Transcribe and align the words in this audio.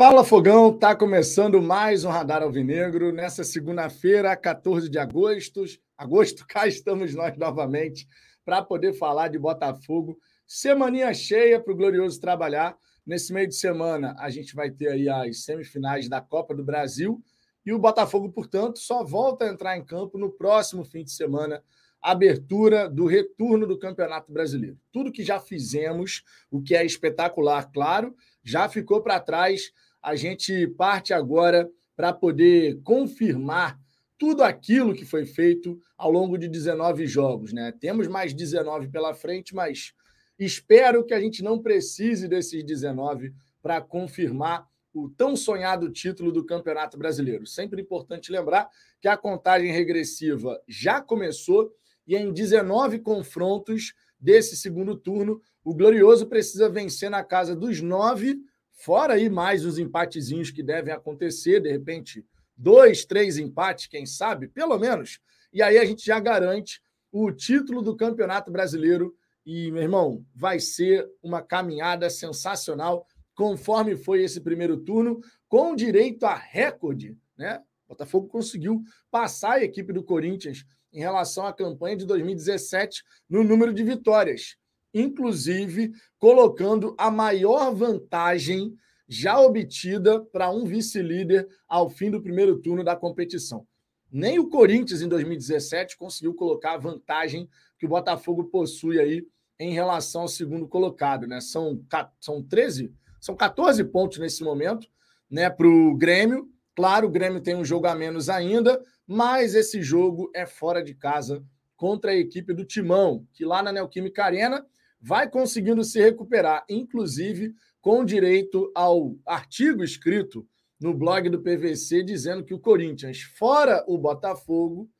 Fala 0.00 0.24
Fogão, 0.24 0.72
tá 0.72 0.96
começando 0.96 1.60
mais 1.60 2.04
um 2.04 2.08
Radar 2.08 2.42
Alvinegro 2.42 3.12
nessa 3.12 3.44
segunda-feira, 3.44 4.34
14 4.34 4.88
de 4.88 4.98
agosto. 4.98 5.62
Agosto, 5.94 6.46
cá 6.48 6.66
estamos 6.66 7.14
nós 7.14 7.36
novamente 7.36 8.08
para 8.42 8.62
poder 8.62 8.94
falar 8.94 9.28
de 9.28 9.38
Botafogo. 9.38 10.18
Semaninha 10.46 11.12
cheia 11.12 11.60
para 11.60 11.74
o 11.74 11.76
Glorioso 11.76 12.18
trabalhar. 12.18 12.78
Nesse 13.04 13.30
meio 13.30 13.46
de 13.46 13.54
semana, 13.54 14.16
a 14.18 14.30
gente 14.30 14.54
vai 14.54 14.70
ter 14.70 14.88
aí 14.88 15.06
as 15.06 15.44
semifinais 15.44 16.08
da 16.08 16.18
Copa 16.18 16.54
do 16.54 16.64
Brasil 16.64 17.22
e 17.66 17.70
o 17.70 17.78
Botafogo, 17.78 18.32
portanto, 18.32 18.78
só 18.78 19.04
volta 19.04 19.44
a 19.44 19.48
entrar 19.48 19.76
em 19.76 19.84
campo 19.84 20.16
no 20.16 20.30
próximo 20.30 20.82
fim 20.82 21.04
de 21.04 21.12
semana, 21.12 21.62
abertura 22.00 22.88
do 22.88 23.04
retorno 23.04 23.66
do 23.66 23.78
Campeonato 23.78 24.32
Brasileiro. 24.32 24.78
Tudo 24.90 25.12
que 25.12 25.22
já 25.22 25.38
fizemos, 25.38 26.24
o 26.50 26.62
que 26.62 26.74
é 26.74 26.86
espetacular, 26.86 27.70
claro, 27.70 28.16
já 28.42 28.66
ficou 28.66 29.02
para 29.02 29.20
trás. 29.20 29.70
A 30.02 30.16
gente 30.16 30.66
parte 30.66 31.12
agora 31.12 31.70
para 31.96 32.12
poder 32.12 32.80
confirmar 32.82 33.78
tudo 34.18 34.42
aquilo 34.42 34.94
que 34.94 35.04
foi 35.04 35.24
feito 35.24 35.80
ao 35.96 36.10
longo 36.10 36.36
de 36.36 36.48
19 36.48 37.06
jogos. 37.06 37.52
Né? 37.52 37.72
Temos 37.80 38.06
mais 38.06 38.34
19 38.34 38.88
pela 38.88 39.14
frente, 39.14 39.54
mas 39.54 39.92
espero 40.38 41.04
que 41.04 41.14
a 41.14 41.20
gente 41.20 41.42
não 41.42 41.58
precise 41.60 42.28
desses 42.28 42.64
19 42.64 43.32
para 43.62 43.80
confirmar 43.80 44.66
o 44.92 45.08
tão 45.08 45.36
sonhado 45.36 45.90
título 45.90 46.32
do 46.32 46.44
Campeonato 46.44 46.98
Brasileiro. 46.98 47.46
Sempre 47.46 47.80
importante 47.80 48.32
lembrar 48.32 48.68
que 49.00 49.08
a 49.08 49.16
contagem 49.16 49.72
regressiva 49.72 50.60
já 50.66 51.00
começou 51.00 51.72
e 52.06 52.16
em 52.16 52.32
19 52.32 52.98
confrontos 52.98 53.94
desse 54.18 54.56
segundo 54.56 54.96
turno, 54.96 55.40
o 55.64 55.74
Glorioso 55.74 56.26
precisa 56.26 56.68
vencer 56.68 57.10
na 57.10 57.22
casa 57.24 57.54
dos 57.54 57.80
nove, 57.80 58.38
fora 58.80 59.14
aí 59.14 59.28
mais 59.28 59.64
os 59.64 59.78
empatezinhos 59.78 60.50
que 60.50 60.62
devem 60.62 60.92
acontecer, 60.92 61.60
de 61.60 61.70
repente, 61.70 62.24
dois, 62.56 63.04
três 63.04 63.38
empates, 63.38 63.86
quem 63.86 64.06
sabe, 64.06 64.48
pelo 64.48 64.78
menos. 64.78 65.20
E 65.52 65.62
aí 65.62 65.78
a 65.78 65.84
gente 65.84 66.04
já 66.04 66.18
garante 66.18 66.80
o 67.12 67.30
título 67.30 67.82
do 67.82 67.96
Campeonato 67.96 68.50
Brasileiro. 68.50 69.14
E, 69.44 69.70
meu 69.70 69.82
irmão, 69.82 70.24
vai 70.34 70.60
ser 70.60 71.08
uma 71.22 71.42
caminhada 71.42 72.08
sensacional 72.08 73.06
conforme 73.34 73.96
foi 73.96 74.22
esse 74.22 74.40
primeiro 74.40 74.76
turno, 74.76 75.20
com 75.48 75.74
direito 75.74 76.24
a 76.24 76.34
recorde, 76.34 77.16
né? 77.36 77.58
O 77.86 77.94
Botafogo 77.94 78.28
conseguiu 78.28 78.82
passar 79.10 79.52
a 79.52 79.64
equipe 79.64 79.92
do 79.92 80.04
Corinthians 80.04 80.64
em 80.92 81.00
relação 81.00 81.46
à 81.46 81.52
campanha 81.52 81.96
de 81.96 82.06
2017 82.06 83.02
no 83.28 83.42
número 83.42 83.72
de 83.72 83.82
vitórias, 83.82 84.56
inclusive 84.92 85.92
colocando 86.18 86.94
a 86.98 87.10
maior 87.10 87.74
vantagem 87.74 88.74
já 89.08 89.40
obtida 89.40 90.20
para 90.20 90.50
um 90.50 90.64
vice-líder 90.64 91.48
ao 91.68 91.90
fim 91.90 92.10
do 92.10 92.22
primeiro 92.22 92.58
turno 92.58 92.84
da 92.84 92.94
competição. 92.94 93.66
Nem 94.10 94.38
o 94.38 94.48
Corinthians 94.48 95.02
em 95.02 95.08
2017 95.08 95.96
conseguiu 95.96 96.34
colocar 96.34 96.74
a 96.74 96.78
vantagem 96.78 97.48
que 97.78 97.86
o 97.86 97.88
Botafogo 97.88 98.44
possui 98.44 98.98
aí 98.98 99.26
em 99.58 99.72
relação 99.72 100.22
ao 100.22 100.28
segundo 100.28 100.66
colocado, 100.66 101.26
né? 101.26 101.40
São, 101.40 101.80
são 102.20 102.42
13 102.42 102.92
são 103.20 103.36
14 103.36 103.84
pontos 103.84 104.18
nesse 104.18 104.42
momento 104.42 104.88
né, 105.30 105.50
para 105.50 105.68
o 105.68 105.94
Grêmio. 105.94 106.48
Claro, 106.74 107.06
o 107.06 107.10
Grêmio 107.10 107.40
tem 107.40 107.54
um 107.54 107.64
jogo 107.64 107.86
a 107.86 107.94
menos 107.94 108.30
ainda, 108.30 108.82
mas 109.06 109.54
esse 109.54 109.82
jogo 109.82 110.30
é 110.34 110.46
fora 110.46 110.82
de 110.82 110.94
casa 110.94 111.44
contra 111.76 112.12
a 112.12 112.16
equipe 112.16 112.54
do 112.54 112.64
Timão, 112.64 113.26
que 113.32 113.44
lá 113.44 113.62
na 113.62 113.72
Neoquímica 113.72 114.24
Arena 114.24 114.66
vai 115.00 115.28
conseguindo 115.28 115.82
se 115.82 116.00
recuperar, 116.00 116.64
inclusive 116.68 117.54
com 117.80 118.04
direito 118.04 118.70
ao 118.74 119.16
artigo 119.24 119.82
escrito 119.82 120.46
no 120.78 120.94
blog 120.94 121.28
do 121.28 121.40
PVC 121.40 122.02
dizendo 122.02 122.44
que 122.44 122.54
o 122.54 122.58
Corinthians, 122.58 123.22
fora 123.22 123.84
o 123.86 123.96
Botafogo, 123.96 124.90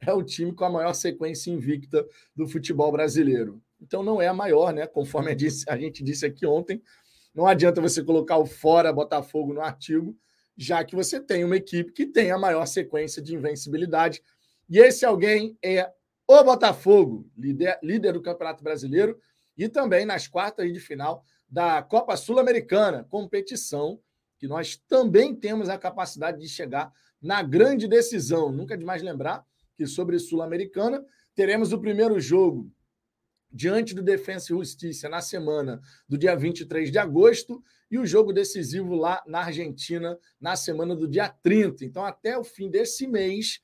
é 0.00 0.12
o 0.12 0.22
time 0.22 0.52
com 0.52 0.64
a 0.64 0.70
maior 0.70 0.94
sequência 0.94 1.50
invicta 1.50 2.06
do 2.34 2.48
futebol 2.48 2.90
brasileiro. 2.90 3.62
Então 3.80 4.02
não 4.02 4.20
é 4.20 4.28
a 4.28 4.34
maior, 4.34 4.72
né? 4.72 4.86
Conforme 4.86 5.32
a 5.68 5.76
gente 5.76 6.02
disse 6.02 6.26
aqui 6.26 6.46
ontem, 6.46 6.82
não 7.34 7.46
adianta 7.46 7.80
você 7.80 8.02
colocar 8.02 8.36
o 8.36 8.46
fora 8.46 8.92
Botafogo 8.92 9.52
no 9.52 9.60
artigo, 9.60 10.16
já 10.56 10.84
que 10.84 10.94
você 10.94 11.20
tem 11.20 11.44
uma 11.44 11.56
equipe 11.56 11.92
que 11.92 12.06
tem 12.06 12.30
a 12.30 12.38
maior 12.38 12.66
sequência 12.66 13.22
de 13.22 13.34
invencibilidade. 13.34 14.22
E 14.68 14.78
esse 14.78 15.04
alguém 15.04 15.56
é 15.62 15.90
o 16.26 16.44
Botafogo, 16.44 17.28
líder, 17.36 17.78
líder 17.82 18.12
do 18.12 18.22
Campeonato 18.22 18.62
Brasileiro 18.62 19.18
e 19.62 19.68
também 19.68 20.04
nas 20.04 20.26
quartas 20.26 20.72
de 20.72 20.80
final 20.80 21.24
da 21.48 21.80
Copa 21.82 22.16
Sul-Americana, 22.16 23.06
competição 23.08 24.00
que 24.36 24.48
nós 24.48 24.76
também 24.76 25.32
temos 25.36 25.68
a 25.68 25.78
capacidade 25.78 26.40
de 26.40 26.48
chegar 26.48 26.92
na 27.20 27.44
grande 27.44 27.86
decisão. 27.86 28.50
Nunca 28.50 28.76
de 28.76 28.84
mais 28.84 29.02
lembrar 29.02 29.46
que 29.76 29.86
sobre 29.86 30.18
Sul-Americana 30.18 31.04
teremos 31.32 31.72
o 31.72 31.78
primeiro 31.78 32.18
jogo 32.18 32.68
diante 33.52 33.94
do 33.94 34.02
Defensa 34.02 34.46
e 34.46 34.56
Justiça 34.56 35.08
na 35.08 35.20
semana 35.20 35.80
do 36.08 36.18
dia 36.18 36.34
23 36.34 36.90
de 36.90 36.98
agosto 36.98 37.62
e 37.88 38.00
o 38.00 38.06
jogo 38.06 38.32
decisivo 38.32 38.96
lá 38.96 39.22
na 39.28 39.44
Argentina 39.44 40.18
na 40.40 40.56
semana 40.56 40.96
do 40.96 41.06
dia 41.06 41.28
30. 41.28 41.84
Então, 41.84 42.04
até 42.04 42.36
o 42.36 42.42
fim 42.42 42.68
desse 42.68 43.06
mês, 43.06 43.60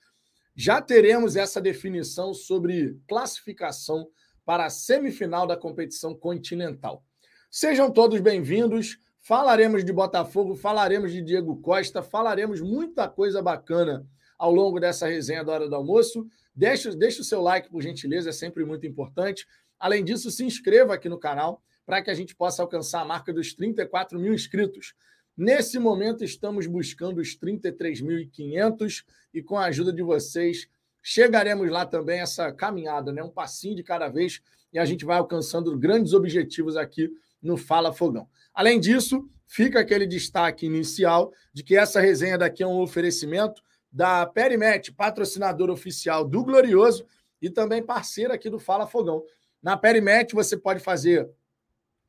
já 0.54 0.80
teremos 0.80 1.34
essa 1.34 1.60
definição 1.60 2.32
sobre 2.32 2.96
classificação 3.08 4.08
para 4.48 4.64
a 4.64 4.70
semifinal 4.70 5.46
da 5.46 5.58
competição 5.58 6.14
continental. 6.14 7.04
Sejam 7.50 7.90
todos 7.90 8.18
bem-vindos. 8.18 8.98
Falaremos 9.20 9.84
de 9.84 9.92
Botafogo, 9.92 10.54
falaremos 10.54 11.12
de 11.12 11.20
Diego 11.20 11.60
Costa, 11.60 12.02
falaremos 12.02 12.62
muita 12.62 13.06
coisa 13.10 13.42
bacana 13.42 14.06
ao 14.38 14.50
longo 14.50 14.80
dessa 14.80 15.06
resenha 15.06 15.44
da 15.44 15.52
hora 15.52 15.68
do 15.68 15.74
almoço. 15.74 16.26
Deixe, 16.54 16.96
deixe 16.96 17.20
o 17.20 17.24
seu 17.24 17.42
like, 17.42 17.68
por 17.68 17.82
gentileza, 17.82 18.30
é 18.30 18.32
sempre 18.32 18.64
muito 18.64 18.86
importante. 18.86 19.46
Além 19.78 20.02
disso, 20.02 20.30
se 20.30 20.42
inscreva 20.46 20.94
aqui 20.94 21.10
no 21.10 21.18
canal 21.18 21.62
para 21.84 22.00
que 22.00 22.08
a 22.08 22.14
gente 22.14 22.34
possa 22.34 22.62
alcançar 22.62 23.02
a 23.02 23.04
marca 23.04 23.34
dos 23.34 23.52
34 23.52 24.18
mil 24.18 24.32
inscritos. 24.32 24.94
Nesse 25.36 25.78
momento, 25.78 26.24
estamos 26.24 26.66
buscando 26.66 27.18
os 27.18 27.38
33.500 27.38 29.04
e 29.34 29.42
com 29.42 29.58
a 29.58 29.66
ajuda 29.66 29.92
de 29.92 30.02
vocês, 30.02 30.70
chegaremos 31.08 31.70
lá 31.70 31.86
também 31.86 32.20
essa 32.20 32.52
caminhada, 32.52 33.10
né? 33.10 33.22
um 33.22 33.30
passinho 33.30 33.74
de 33.74 33.82
cada 33.82 34.08
vez, 34.08 34.42
e 34.70 34.78
a 34.78 34.84
gente 34.84 35.06
vai 35.06 35.16
alcançando 35.16 35.74
grandes 35.78 36.12
objetivos 36.12 36.76
aqui 36.76 37.10
no 37.40 37.56
Fala 37.56 37.94
Fogão. 37.94 38.28
Além 38.52 38.78
disso, 38.78 39.26
fica 39.46 39.80
aquele 39.80 40.06
destaque 40.06 40.66
inicial 40.66 41.32
de 41.50 41.64
que 41.64 41.74
essa 41.74 41.98
resenha 41.98 42.36
daqui 42.36 42.62
é 42.62 42.66
um 42.66 42.82
oferecimento 42.82 43.62
da 43.90 44.26
Perimet, 44.26 44.92
patrocinador 44.92 45.70
oficial 45.70 46.26
do 46.26 46.44
Glorioso 46.44 47.06
e 47.40 47.48
também 47.48 47.82
parceira 47.82 48.34
aqui 48.34 48.50
do 48.50 48.58
Fala 48.58 48.86
Fogão. 48.86 49.24
Na 49.62 49.78
Perimet, 49.78 50.34
você 50.34 50.58
pode 50.58 50.80
fazer 50.80 51.26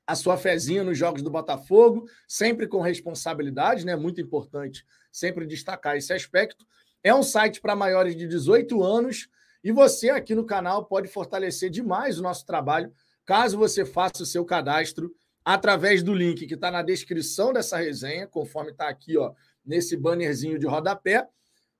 a 0.06 0.14
sua 0.14 0.36
fezinha 0.36 0.84
nos 0.84 0.98
jogos 0.98 1.22
do 1.22 1.30
Botafogo, 1.30 2.06
sempre 2.28 2.68
com 2.68 2.82
responsabilidade, 2.82 3.86
né? 3.86 3.96
Muito 3.96 4.20
importante 4.20 4.84
sempre 5.12 5.46
destacar 5.46 5.98
esse 5.98 6.14
aspecto. 6.14 6.66
É 7.04 7.14
um 7.14 7.24
site 7.24 7.62
para 7.62 7.76
maiores 7.76 8.16
de 8.16 8.28
18 8.28 8.84
anos 8.84 9.30
e 9.64 9.72
você 9.72 10.10
aqui 10.10 10.36
no 10.36 10.46
canal 10.46 10.86
pode 10.86 11.08
fortalecer 11.08 11.70
demais 11.70 12.20
o 12.20 12.24
nosso 12.24 12.46
trabalho 12.46 12.92
caso 13.26 13.58
você 13.58 13.86
faça 13.86 14.24
o 14.24 14.26
seu 14.26 14.44
cadastro 14.44 15.14
através 15.46 16.04
do 16.04 16.14
link 16.14 16.46
que 16.46 16.56
está 16.56 16.70
na 16.70 16.82
descrição 16.82 17.54
dessa 17.54 17.78
resenha, 17.78 18.28
conforme 18.28 18.72
está 18.72 18.90
aqui 18.90 19.18
ó, 19.18 19.34
nesse 19.66 19.96
bannerzinho 19.96 20.60
de 20.60 20.66
rodapé, 20.66 21.28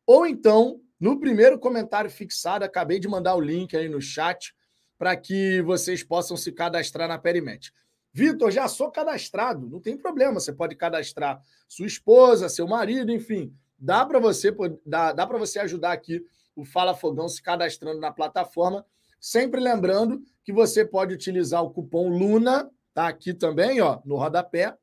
ou 0.06 0.26
então 0.26 0.80
no 1.00 1.20
primeiro 1.20 1.58
comentário 1.58 2.10
fixado, 2.10 2.66
acabei 2.66 3.00
de 3.00 3.08
mandar 3.08 3.36
o 3.36 3.42
link 3.42 3.76
aí 3.76 3.88
no 3.88 4.02
chat 4.02 4.54
para 4.98 5.16
que 5.16 5.62
vocês 5.62 6.04
possam 6.04 6.36
se 6.36 6.52
cadastrar 6.52 7.08
na 7.08 7.18
Perimet. 7.18 7.72
Vitor, 8.12 8.52
já 8.52 8.68
sou 8.68 8.92
cadastrado, 8.92 9.70
não 9.70 9.80
tem 9.80 9.98
problema, 9.98 10.40
você 10.40 10.52
pode 10.52 10.76
cadastrar 10.76 11.42
sua 11.68 11.88
esposa, 11.88 12.50
seu 12.50 12.68
marido, 12.68 13.12
enfim, 13.12 13.56
dá 13.80 14.06
para 14.06 14.20
você 14.20 14.54
dá, 14.86 15.14
dá 15.14 15.26
você 15.26 15.60
ajudar 15.60 15.92
aqui 15.92 16.24
o 16.56 16.66
Fala 16.66 16.94
Fogão 16.94 17.28
se 17.30 17.42
cadastrando 17.42 18.00
na 18.00 18.12
plataforma, 18.12 18.86
sempre 19.20 19.62
lembrando 19.62 20.22
que 20.44 20.52
você 20.52 20.86
pode 20.86 21.14
utilizar 21.14 21.64
o 21.64 21.72
cupom 21.72 22.10
Luna, 22.10 22.70
tá 22.94 23.08
aqui 23.08 23.34
também, 23.34 23.80
ó, 23.82 24.00
no 24.04 24.18
rodapé, 24.18 24.76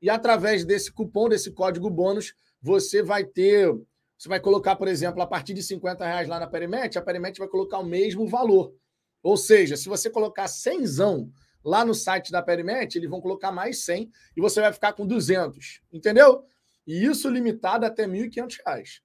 e 0.00 0.10
através 0.10 0.64
desse 0.64 0.92
cupom, 0.92 1.28
desse 1.28 1.52
código 1.52 1.88
bônus, 1.88 2.34
você 2.60 3.02
vai 3.02 3.24
ter, 3.24 3.72
você 4.18 4.28
vai 4.28 4.40
colocar, 4.40 4.76
por 4.76 4.88
exemplo, 4.88 5.22
a 5.22 5.26
partir 5.26 5.54
de 5.54 5.62
50 5.62 6.04
reais 6.04 6.28
lá 6.28 6.38
na 6.38 6.46
Perimet, 6.46 6.98
a 6.98 7.02
Perimet 7.02 7.38
vai 7.38 7.48
colocar 7.48 7.78
o 7.78 7.84
mesmo 7.84 8.26
valor. 8.26 8.74
Ou 9.22 9.36
seja, 9.36 9.76
se 9.76 9.88
você 9.88 10.10
colocar 10.10 10.48
100 10.48 10.84
lá 11.64 11.84
no 11.84 11.94
site 11.94 12.32
da 12.32 12.42
Perimet, 12.42 12.98
eles 12.98 13.08
vão 13.08 13.20
colocar 13.20 13.52
mais 13.52 13.84
100 13.84 14.10
e 14.36 14.40
você 14.40 14.60
vai 14.60 14.72
ficar 14.72 14.92
com 14.92 15.06
200, 15.06 15.80
entendeu? 15.92 16.44
E 16.86 17.04
isso 17.04 17.28
limitado 17.28 17.86
até 17.86 18.04
R$ 18.06 18.28
1.500. 18.28 19.00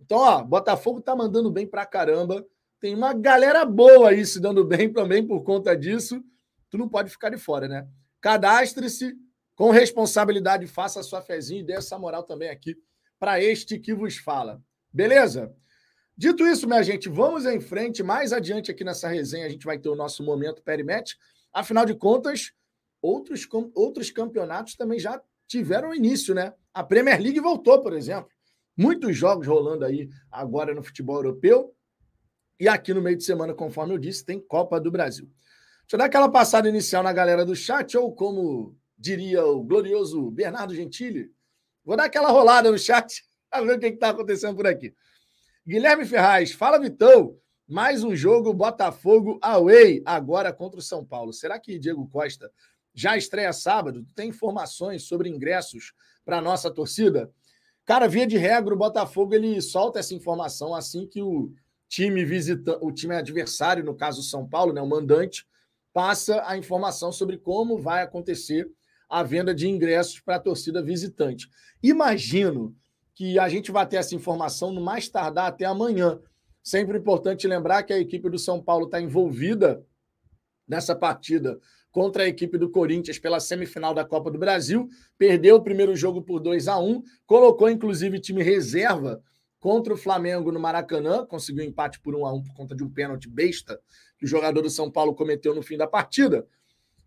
Então, 0.00 0.18
ó, 0.18 0.42
Botafogo 0.42 1.00
tá 1.00 1.16
mandando 1.16 1.50
bem 1.50 1.66
pra 1.66 1.86
caramba. 1.86 2.44
Tem 2.80 2.94
uma 2.94 3.14
galera 3.14 3.64
boa 3.64 4.10
aí 4.10 4.24
se 4.26 4.40
dando 4.40 4.64
bem 4.64 4.92
também 4.92 5.26
por 5.26 5.42
conta 5.42 5.76
disso. 5.76 6.22
Tu 6.68 6.76
não 6.76 6.88
pode 6.88 7.10
ficar 7.10 7.30
de 7.30 7.38
fora, 7.38 7.66
né? 7.66 7.88
Cadastre-se, 8.20 9.16
Com 9.54 9.70
responsabilidade, 9.70 10.66
faça 10.66 11.00
a 11.00 11.02
sua 11.02 11.22
fezinha 11.22 11.60
e 11.60 11.64
dê 11.64 11.74
essa 11.74 11.98
moral 11.98 12.24
também 12.24 12.48
aqui 12.50 12.76
para 13.18 13.40
este 13.40 13.78
que 13.78 13.94
vos 13.94 14.16
fala. 14.16 14.60
Beleza? 14.92 15.54
Dito 16.16 16.46
isso, 16.46 16.66
minha 16.66 16.82
gente, 16.82 17.08
vamos 17.08 17.46
em 17.46 17.60
frente. 17.60 18.02
Mais 18.02 18.32
adiante 18.32 18.70
aqui 18.70 18.84
nessa 18.84 19.08
resenha, 19.08 19.46
a 19.46 19.48
gente 19.48 19.64
vai 19.64 19.78
ter 19.78 19.88
o 19.88 19.94
nosso 19.94 20.24
momento 20.24 20.62
Perimet. 20.62 21.16
Afinal 21.52 21.86
de 21.86 21.94
contas, 21.94 22.52
outros, 23.00 23.48
outros 23.74 24.10
campeonatos 24.10 24.74
também 24.74 24.98
já 24.98 25.20
tiveram 25.46 25.94
início, 25.94 26.34
né? 26.34 26.52
A 26.74 26.82
Premier 26.82 27.20
League 27.20 27.38
voltou, 27.38 27.80
por 27.80 27.92
exemplo. 27.92 28.28
Muitos 28.76 29.16
jogos 29.16 29.46
rolando 29.46 29.84
aí 29.84 30.10
agora 30.30 30.74
no 30.74 30.82
futebol 30.82 31.16
europeu. 31.16 31.72
E 32.58 32.68
aqui 32.68 32.92
no 32.92 33.00
meio 33.00 33.16
de 33.16 33.22
semana, 33.22 33.54
conforme 33.54 33.94
eu 33.94 33.98
disse, 33.98 34.24
tem 34.24 34.40
Copa 34.40 34.80
do 34.80 34.90
Brasil. 34.90 35.26
Deixa 35.82 35.94
eu 35.94 35.98
dar 35.98 36.06
aquela 36.06 36.28
passada 36.28 36.68
inicial 36.68 37.02
na 37.02 37.12
galera 37.12 37.44
do 37.44 37.54
chat, 37.54 37.96
ou 37.96 38.12
como 38.12 38.76
diria 38.98 39.44
o 39.44 39.62
glorioso 39.62 40.30
Bernardo 40.30 40.74
Gentili, 40.74 41.30
vou 41.84 41.96
dar 41.96 42.04
aquela 42.04 42.30
rolada 42.30 42.70
no 42.70 42.78
chat 42.78 43.22
para 43.50 43.64
ver 43.64 43.76
o 43.76 43.78
que 43.78 43.86
está 43.86 44.08
acontecendo 44.08 44.56
por 44.56 44.66
aqui. 44.66 44.94
Guilherme 45.66 46.04
Ferraz, 46.04 46.52
fala 46.52 46.78
Vitão, 46.78 47.38
mais 47.68 48.02
um 48.02 48.16
jogo 48.16 48.52
Botafogo 48.52 49.38
away 49.42 50.02
agora 50.04 50.52
contra 50.52 50.80
o 50.80 50.82
São 50.82 51.04
Paulo. 51.04 51.32
Será 51.32 51.58
que 51.58 51.78
Diego 51.78 52.08
Costa 52.08 52.50
já 52.92 53.16
estreia 53.16 53.52
sábado? 53.52 54.06
Tem 54.14 54.30
informações 54.30 55.04
sobre 55.04 55.28
ingressos 55.28 55.92
para 56.24 56.38
a 56.38 56.42
nossa 56.42 56.70
torcida? 56.70 57.30
Cara, 57.84 58.08
via 58.08 58.26
de 58.26 58.38
regra, 58.38 58.72
o 58.72 58.78
Botafogo 58.78 59.34
ele 59.34 59.60
solta 59.60 59.98
essa 59.98 60.14
informação 60.14 60.74
assim 60.74 61.06
que 61.06 61.22
o 61.22 61.52
time 61.88 62.24
visita, 62.24 62.78
o 62.80 62.90
time 62.90 63.14
adversário, 63.14 63.84
no 63.84 63.94
caso 63.94 64.22
São 64.22 64.48
Paulo, 64.48 64.72
né, 64.72 64.80
o 64.80 64.86
mandante, 64.86 65.46
passa 65.92 66.42
a 66.46 66.56
informação 66.56 67.12
sobre 67.12 67.38
como 67.38 67.78
vai 67.78 68.02
acontecer 68.02 68.68
a 69.08 69.22
venda 69.22 69.54
de 69.54 69.68
ingressos 69.68 70.18
para 70.18 70.36
a 70.36 70.40
torcida 70.40 70.82
visitante. 70.82 71.48
Imagino 71.82 72.74
que 73.14 73.38
a 73.38 73.48
gente 73.48 73.70
vai 73.70 73.86
ter 73.86 73.96
essa 73.96 74.14
informação 74.14 74.72
no 74.72 74.80
mais 74.80 75.08
tardar 75.08 75.46
até 75.46 75.64
amanhã. 75.64 76.18
Sempre 76.62 76.98
importante 76.98 77.46
lembrar 77.46 77.82
que 77.84 77.92
a 77.92 77.98
equipe 77.98 78.28
do 78.28 78.38
São 78.38 78.60
Paulo 78.60 78.86
está 78.86 79.00
envolvida 79.00 79.84
nessa 80.66 80.96
partida 80.96 81.60
contra 81.94 82.24
a 82.24 82.26
equipe 82.26 82.58
do 82.58 82.68
Corinthians 82.68 83.20
pela 83.20 83.38
semifinal 83.38 83.94
da 83.94 84.04
Copa 84.04 84.28
do 84.28 84.36
Brasil. 84.36 84.88
Perdeu 85.16 85.54
o 85.54 85.62
primeiro 85.62 85.94
jogo 85.94 86.20
por 86.20 86.40
2 86.40 86.66
a 86.66 86.76
1 86.76 87.00
colocou 87.24 87.70
inclusive 87.70 88.18
time 88.18 88.42
reserva 88.42 89.22
contra 89.60 89.94
o 89.94 89.96
Flamengo 89.96 90.50
no 90.50 90.58
Maracanã, 90.58 91.24
conseguiu 91.24 91.62
empate 91.62 92.00
por 92.00 92.16
1 92.16 92.26
a 92.26 92.32
1 92.32 92.42
por 92.42 92.54
conta 92.54 92.74
de 92.74 92.82
um 92.82 92.90
pênalti 92.90 93.28
besta 93.28 93.80
que 94.18 94.24
o 94.24 94.28
jogador 94.28 94.60
do 94.60 94.68
São 94.68 94.90
Paulo 94.90 95.14
cometeu 95.14 95.54
no 95.54 95.62
fim 95.62 95.76
da 95.76 95.86
partida. 95.86 96.44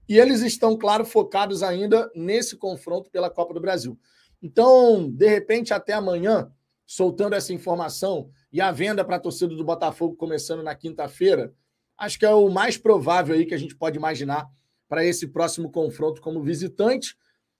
E 0.07 0.17
eles 0.17 0.39
estão, 0.39 0.77
claro, 0.77 1.03
focados 1.03 1.63
ainda 1.63 2.09
nesse 2.15 2.55
confronto 2.55 3.11
pela 3.11 3.29
Copa 3.29 3.53
do 3.53 3.59
Brasil. 3.59 3.99
Então, 4.41 5.11
de 5.11 5.27
repente, 5.27 5.73
até 5.73 5.91
amanhã, 5.91 6.49
soltando 6.85 7.35
essa 7.35 7.51
informação 7.51 8.29
e 8.53 8.61
a 8.61 8.71
venda 8.71 9.03
para 9.03 9.17
a 9.17 9.19
torcida 9.19 9.53
do 9.53 9.65
Botafogo 9.65 10.15
começando 10.15 10.63
na 10.63 10.73
quinta-feira, 10.73 11.53
acho 11.97 12.17
que 12.17 12.25
é 12.25 12.33
o 12.33 12.47
mais 12.47 12.77
provável 12.77 13.35
aí 13.35 13.45
que 13.45 13.53
a 13.53 13.59
gente 13.59 13.75
pode 13.75 13.97
imaginar 13.97 14.49
para 14.87 15.05
esse 15.05 15.27
próximo 15.27 15.71
confronto 15.71 16.21
como 16.21 16.41
visitante. 16.41 17.15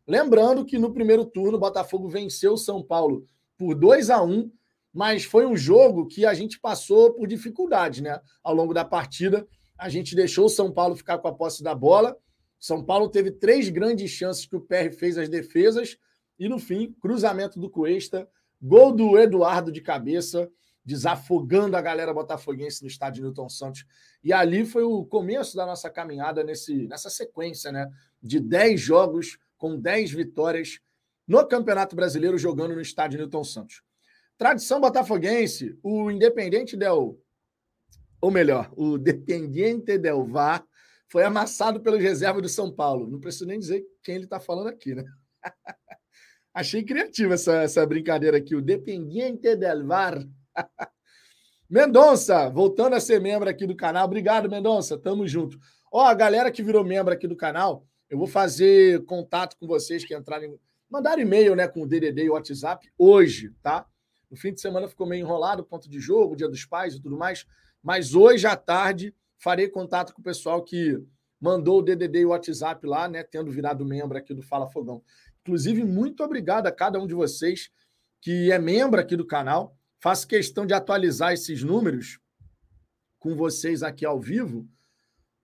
Lembrando 0.08 0.66
que 0.66 0.78
no 0.78 0.94
primeiro 0.94 1.26
turno 1.26 1.58
o 1.58 1.60
Botafogo 1.60 2.08
venceu 2.08 2.54
o 2.54 2.58
São 2.58 2.84
Paulo 2.84 3.26
por 3.58 3.76
2 3.76 4.10
a 4.10 4.22
1 4.22 4.52
mas 4.98 5.24
foi 5.24 5.46
um 5.46 5.56
jogo 5.56 6.08
que 6.08 6.26
a 6.26 6.34
gente 6.34 6.60
passou 6.60 7.14
por 7.14 7.28
dificuldade, 7.28 8.02
né? 8.02 8.20
Ao 8.44 8.52
longo 8.52 8.74
da 8.74 8.84
partida, 8.84 9.48
a 9.78 9.90
gente 9.90 10.16
deixou 10.16 10.46
o 10.46 10.50
São 10.50 10.72
Paulo 10.72 10.96
ficar 10.96 11.20
com 11.20 11.28
a 11.28 11.34
posse 11.34 11.62
da 11.62 11.76
bola. 11.76 12.18
São 12.60 12.84
Paulo 12.84 13.08
teve 13.08 13.30
três 13.30 13.70
grandes 13.70 14.10
chances 14.10 14.48
que 14.48 14.56
o 14.56 14.62
PR 14.62 14.92
fez 14.92 15.16
as 15.20 15.30
defesas 15.30 15.98
e 16.40 16.50
no 16.50 16.58
fim, 16.58 16.96
cruzamento 17.00 17.60
do 17.60 17.70
Cuesta, 17.70 18.28
gol 18.60 18.92
do 18.92 19.20
Eduardo 19.20 19.72
de 19.72 19.82
cabeça, 19.82 20.50
desafogando 20.88 21.76
a 21.76 21.82
galera 21.82 22.14
botafoguense 22.14 22.82
no 22.82 22.88
estádio 22.88 23.22
Newton 23.22 23.50
Santos. 23.50 23.86
E 24.24 24.32
ali 24.32 24.66
foi 24.66 24.84
o 24.84 25.04
começo 25.06 25.54
da 25.58 25.66
nossa 25.66 25.90
caminhada 25.90 26.46
nesse, 26.46 26.88
nessa 26.88 27.10
sequência, 27.10 27.74
né? 27.74 27.92
De 28.24 28.40
10 28.40 28.80
jogos 28.80 29.38
com 29.58 29.78
10 29.78 30.12
vitórias 30.12 30.80
no 31.28 31.46
Campeonato 31.46 31.94
Brasileiro 31.94 32.38
jogando 32.38 32.74
no 32.74 32.80
estádio 32.80 33.20
Newton 33.20 33.44
Santos. 33.44 33.84
Tradição 34.38 34.80
botafoguense, 34.80 35.78
o 35.84 36.10
Independente 36.10 36.78
Del 36.78 37.20
ou 38.22 38.32
melhor, 38.32 38.72
o 38.76 38.98
Dependiente 38.98 39.98
Del 39.98 40.26
Var 40.26 40.66
foi 41.10 41.24
amassado 41.24 41.82
pelo 41.82 41.98
reserva 41.98 42.42
do 42.42 42.48
São 42.48 42.72
Paulo. 42.72 43.08
Não 43.08 43.20
preciso 43.20 43.46
nem 43.46 43.60
dizer 43.60 43.86
quem 44.02 44.16
ele 44.16 44.24
está 44.24 44.40
falando 44.40 44.68
aqui, 44.68 44.96
né? 44.96 45.04
Achei 46.54 46.84
criativa 46.84 47.36
essa, 47.36 47.62
essa 47.62 47.86
brincadeira 47.86 48.38
aqui, 48.38 48.56
o 48.56 48.62
Dependiente 48.62 49.54
del 49.56 49.86
VAR. 49.86 50.26
Mendonça, 51.70 52.50
voltando 52.50 52.96
a 52.96 53.00
ser 53.00 53.20
membro 53.20 53.50
aqui 53.50 53.66
do 53.66 53.76
canal. 53.76 54.06
Obrigado, 54.06 54.50
Mendonça. 54.50 54.98
Tamo 54.98 55.28
junto. 55.28 55.60
Ó, 55.92 56.06
a 56.06 56.14
galera 56.14 56.52
que 56.52 56.64
virou 56.64 56.84
membro 56.84 57.14
aqui 57.14 57.28
do 57.28 57.36
canal, 57.36 57.86
eu 58.10 58.18
vou 58.18 58.28
fazer 58.28 59.04
contato 59.06 59.58
com 59.58 59.68
vocês 59.68 60.06
que 60.06 60.16
entrarem, 60.16 60.58
mandar 60.90 61.20
e-mail, 61.20 61.56
né, 61.56 61.68
com 61.68 61.82
o 61.82 61.88
DDD 61.88 62.24
e 62.24 62.30
o 62.30 62.34
WhatsApp 62.34 62.90
hoje, 62.98 63.54
tá? 63.62 63.86
No 64.30 64.38
fim 64.38 64.54
de 64.54 64.60
semana 64.60 64.88
ficou 64.88 65.08
meio 65.08 65.22
enrolado, 65.22 65.64
ponto 65.64 65.90
de 65.90 66.00
jogo, 66.00 66.36
dia 66.36 66.50
dos 66.50 66.66
pais 66.66 66.96
e 66.96 67.02
tudo 67.02 67.18
mais, 67.18 67.46
mas 67.82 68.14
hoje 68.14 68.46
à 68.46 68.56
tarde 68.56 69.14
farei 69.38 69.70
contato 69.70 70.14
com 70.14 70.22
o 70.22 70.24
pessoal 70.24 70.64
que 70.64 71.02
mandou 71.40 71.80
o 71.80 71.82
DDD 71.82 72.20
e 72.20 72.26
o 72.26 72.30
WhatsApp 72.30 72.86
lá, 72.86 73.08
né, 73.08 73.24
tendo 73.24 73.52
virado 73.52 73.86
membro 73.86 74.18
aqui 74.18 74.34
do 74.34 74.42
Fala 74.42 74.68
Fogão. 74.68 75.02
Inclusive, 75.42 75.84
muito 75.84 76.24
obrigado 76.24 76.68
a 76.68 76.72
cada 76.72 77.00
um 77.00 77.08
de 77.08 77.14
vocês 77.14 77.70
que 78.22 78.52
é 78.52 78.60
membro 78.60 79.00
aqui 79.00 79.16
do 79.16 79.26
canal. 79.26 79.77
Faço 80.00 80.28
questão 80.28 80.66
de 80.66 80.74
atualizar 80.74 81.34
esses 81.34 81.64
números 81.64 82.20
com 83.20 83.36
vocês 83.36 83.82
aqui 83.82 84.06
ao 84.06 84.20
vivo. 84.20 84.68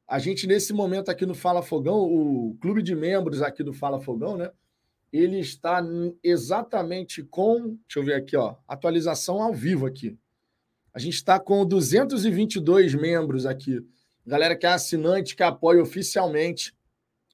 A 0.07 0.19
gente, 0.19 0.45
nesse 0.45 0.73
momento 0.73 1.09
aqui 1.09 1.25
no 1.25 1.33
Fala 1.33 1.63
Fogão, 1.63 1.97
o 1.99 2.57
clube 2.61 2.81
de 2.81 2.95
membros 2.95 3.41
aqui 3.41 3.63
do 3.63 3.73
Fala 3.73 3.99
Fogão, 3.99 4.37
né? 4.37 4.51
Ele 5.11 5.39
está 5.39 5.81
exatamente 6.23 7.23
com. 7.23 7.77
Deixa 7.87 7.99
eu 7.99 8.03
ver 8.03 8.15
aqui, 8.15 8.35
ó. 8.35 8.55
Atualização 8.67 9.41
ao 9.41 9.53
vivo 9.53 9.85
aqui. 9.85 10.17
A 10.93 10.99
gente 10.99 11.15
está 11.15 11.39
com 11.39 11.65
222 11.65 12.95
membros 12.95 13.45
aqui. 13.45 13.79
Galera 14.25 14.55
que 14.55 14.65
é 14.65 14.69
assinante, 14.69 15.35
que 15.35 15.43
apoia 15.43 15.81
oficialmente 15.81 16.75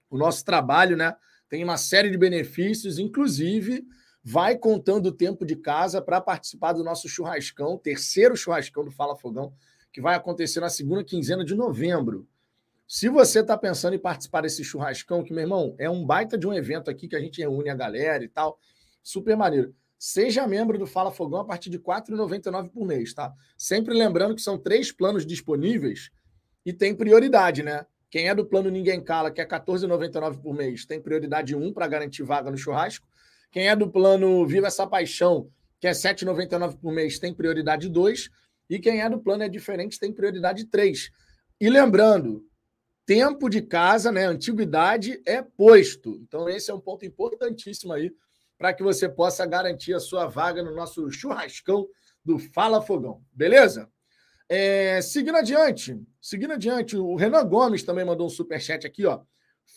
o 0.09 0.17
nosso 0.17 0.43
trabalho, 0.43 0.97
né? 0.97 1.15
tem 1.49 1.63
uma 1.63 1.77
série 1.77 2.11
de 2.11 2.17
benefícios, 2.17 2.99
inclusive 2.99 3.83
vai 4.23 4.57
contando 4.57 5.07
o 5.07 5.11
tempo 5.11 5.45
de 5.45 5.55
casa 5.55 6.01
para 6.01 6.19
participar 6.21 6.73
do 6.73 6.83
nosso 6.83 7.07
churrascão, 7.07 7.77
terceiro 7.77 8.35
churrascão 8.35 8.83
do 8.83 8.91
Fala 8.91 9.15
Fogão, 9.15 9.53
que 9.91 10.01
vai 10.01 10.15
acontecer 10.15 10.59
na 10.59 10.69
segunda 10.69 11.03
quinzena 11.03 11.43
de 11.43 11.55
novembro. 11.55 12.27
Se 12.87 13.07
você 13.07 13.41
está 13.41 13.57
pensando 13.57 13.93
em 13.93 13.99
participar 13.99 14.41
desse 14.41 14.63
churrascão, 14.63 15.23
que, 15.23 15.31
meu 15.31 15.43
irmão, 15.43 15.75
é 15.77 15.89
um 15.89 16.05
baita 16.05 16.37
de 16.37 16.47
um 16.47 16.53
evento 16.53 16.89
aqui 16.89 17.07
que 17.07 17.15
a 17.15 17.19
gente 17.19 17.39
reúne 17.39 17.69
a 17.69 17.75
galera 17.75 18.23
e 18.23 18.27
tal, 18.27 18.59
super 19.03 19.37
maneiro. 19.37 19.73
Seja 19.97 20.47
membro 20.47 20.77
do 20.77 20.87
Fala 20.87 21.11
Fogão 21.11 21.41
a 21.41 21.45
partir 21.45 21.69
de 21.69 21.77
R$ 21.77 21.83
4,99 21.83 22.69
por 22.69 22.85
mês, 22.85 23.13
tá? 23.13 23.33
Sempre 23.57 23.93
lembrando 23.93 24.33
que 24.33 24.41
são 24.41 24.57
três 24.57 24.91
planos 24.91 25.25
disponíveis 25.25 26.09
e 26.65 26.71
tem 26.71 26.95
prioridade, 26.95 27.63
né? 27.63 27.85
Quem 28.09 28.29
é 28.29 28.33
do 28.33 28.45
plano 28.45 28.69
Ninguém 28.69 29.03
Cala, 29.03 29.29
que 29.29 29.41
é 29.41 29.43
R$14,99 29.43 30.41
por 30.41 30.53
mês, 30.55 30.85
tem 30.85 31.01
prioridade 31.01 31.55
1 31.55 31.73
para 31.73 31.87
garantir 31.87 32.23
vaga 32.23 32.49
no 32.49 32.57
churrasco. 32.57 33.07
Quem 33.51 33.67
é 33.67 33.75
do 33.75 33.89
plano 33.89 34.45
Viva 34.45 34.67
Essa 34.67 34.85
Paixão, 34.85 35.49
que 35.79 35.87
é 35.87 35.91
R$7,99 35.91 36.77
por 36.79 36.91
mês, 36.91 37.19
tem 37.19 37.33
prioridade 37.33 37.89
2. 37.89 38.29
E 38.69 38.79
quem 38.79 39.01
é 39.01 39.09
do 39.09 39.19
plano 39.19 39.43
É 39.43 39.49
Diferente 39.49 39.99
tem 39.99 40.13
prioridade 40.13 40.65
3. 40.65 41.09
E 41.59 41.69
lembrando, 41.69 42.45
tempo 43.05 43.49
de 43.49 43.61
casa, 43.61 44.11
né, 44.11 44.25
antiguidade 44.25 45.21
é 45.25 45.41
posto. 45.41 46.15
Então 46.21 46.47
esse 46.47 46.69
é 46.69 46.73
um 46.73 46.79
ponto 46.79 47.05
importantíssimo 47.05 47.91
aí 47.91 48.13
para 48.57 48.73
que 48.73 48.83
você 48.83 49.09
possa 49.09 49.45
garantir 49.45 49.93
a 49.93 49.99
sua 49.99 50.27
vaga 50.27 50.61
no 50.61 50.75
nosso 50.75 51.09
churrascão 51.09 51.87
do 52.23 52.37
Fala 52.37 52.81
Fogão. 52.81 53.23
Beleza? 53.31 53.89
É, 54.47 55.01
seguindo 55.01 55.37
adiante, 55.37 55.99
seguindo 56.21 56.53
adiante, 56.53 56.97
o 56.97 57.15
Renan 57.15 57.45
Gomes 57.45 57.83
também 57.83 58.03
mandou 58.03 58.27
um 58.27 58.29
superchat 58.29 58.85
aqui, 58.85 59.05
ó. 59.05 59.21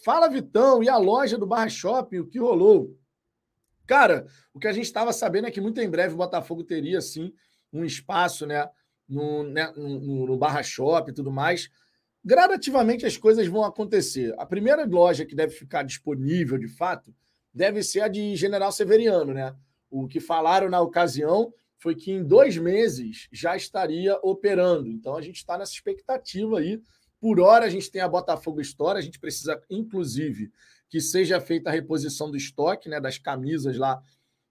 Fala, 0.04 0.28
Vitão, 0.28 0.82
e 0.82 0.88
a 0.88 0.96
loja 0.96 1.38
do 1.38 1.46
Barra 1.46 1.68
Shopping, 1.68 2.18
o 2.18 2.26
que 2.26 2.38
rolou? 2.38 2.98
Cara, 3.92 4.26
o 4.54 4.58
que 4.58 4.66
a 4.66 4.72
gente 4.72 4.86
estava 4.86 5.12
sabendo 5.12 5.48
é 5.48 5.50
que 5.50 5.60
muito 5.60 5.78
em 5.78 5.90
breve 5.90 6.14
o 6.14 6.16
Botafogo 6.16 6.64
teria, 6.64 6.98
sim, 7.02 7.30
um 7.70 7.84
espaço, 7.84 8.46
né, 8.46 8.66
no, 9.06 9.42
né, 9.42 9.70
no, 9.76 10.24
no 10.28 10.34
Barra 10.34 10.62
Shopping 10.62 11.10
e 11.10 11.14
tudo 11.14 11.30
mais. 11.30 11.68
Gradativamente 12.24 13.04
as 13.04 13.18
coisas 13.18 13.46
vão 13.46 13.62
acontecer. 13.62 14.34
A 14.38 14.46
primeira 14.46 14.86
loja 14.86 15.26
que 15.26 15.34
deve 15.34 15.52
ficar 15.52 15.82
disponível, 15.82 16.56
de 16.56 16.68
fato, 16.68 17.14
deve 17.52 17.82
ser 17.82 18.00
a 18.00 18.08
de 18.08 18.34
General 18.34 18.72
Severiano, 18.72 19.34
né? 19.34 19.54
O 19.90 20.08
que 20.08 20.20
falaram 20.20 20.70
na 20.70 20.80
ocasião 20.80 21.52
foi 21.76 21.94
que 21.94 22.12
em 22.12 22.24
dois 22.24 22.56
meses 22.56 23.28
já 23.30 23.54
estaria 23.54 24.18
operando. 24.22 24.88
Então 24.88 25.18
a 25.18 25.20
gente 25.20 25.36
está 25.36 25.58
nessa 25.58 25.72
expectativa 25.72 26.60
aí. 26.60 26.80
Por 27.20 27.38
hora 27.40 27.66
a 27.66 27.68
gente 27.68 27.90
tem 27.90 28.00
a 28.00 28.08
Botafogo 28.08 28.62
Store, 28.62 28.98
a 28.98 29.02
gente 29.02 29.20
precisa, 29.20 29.62
inclusive, 29.68 30.50
que 30.92 31.00
seja 31.00 31.40
feita 31.40 31.70
a 31.70 31.72
reposição 31.72 32.30
do 32.30 32.36
estoque, 32.36 32.86
né, 32.86 33.00
das 33.00 33.16
camisas 33.16 33.78
lá, 33.78 34.02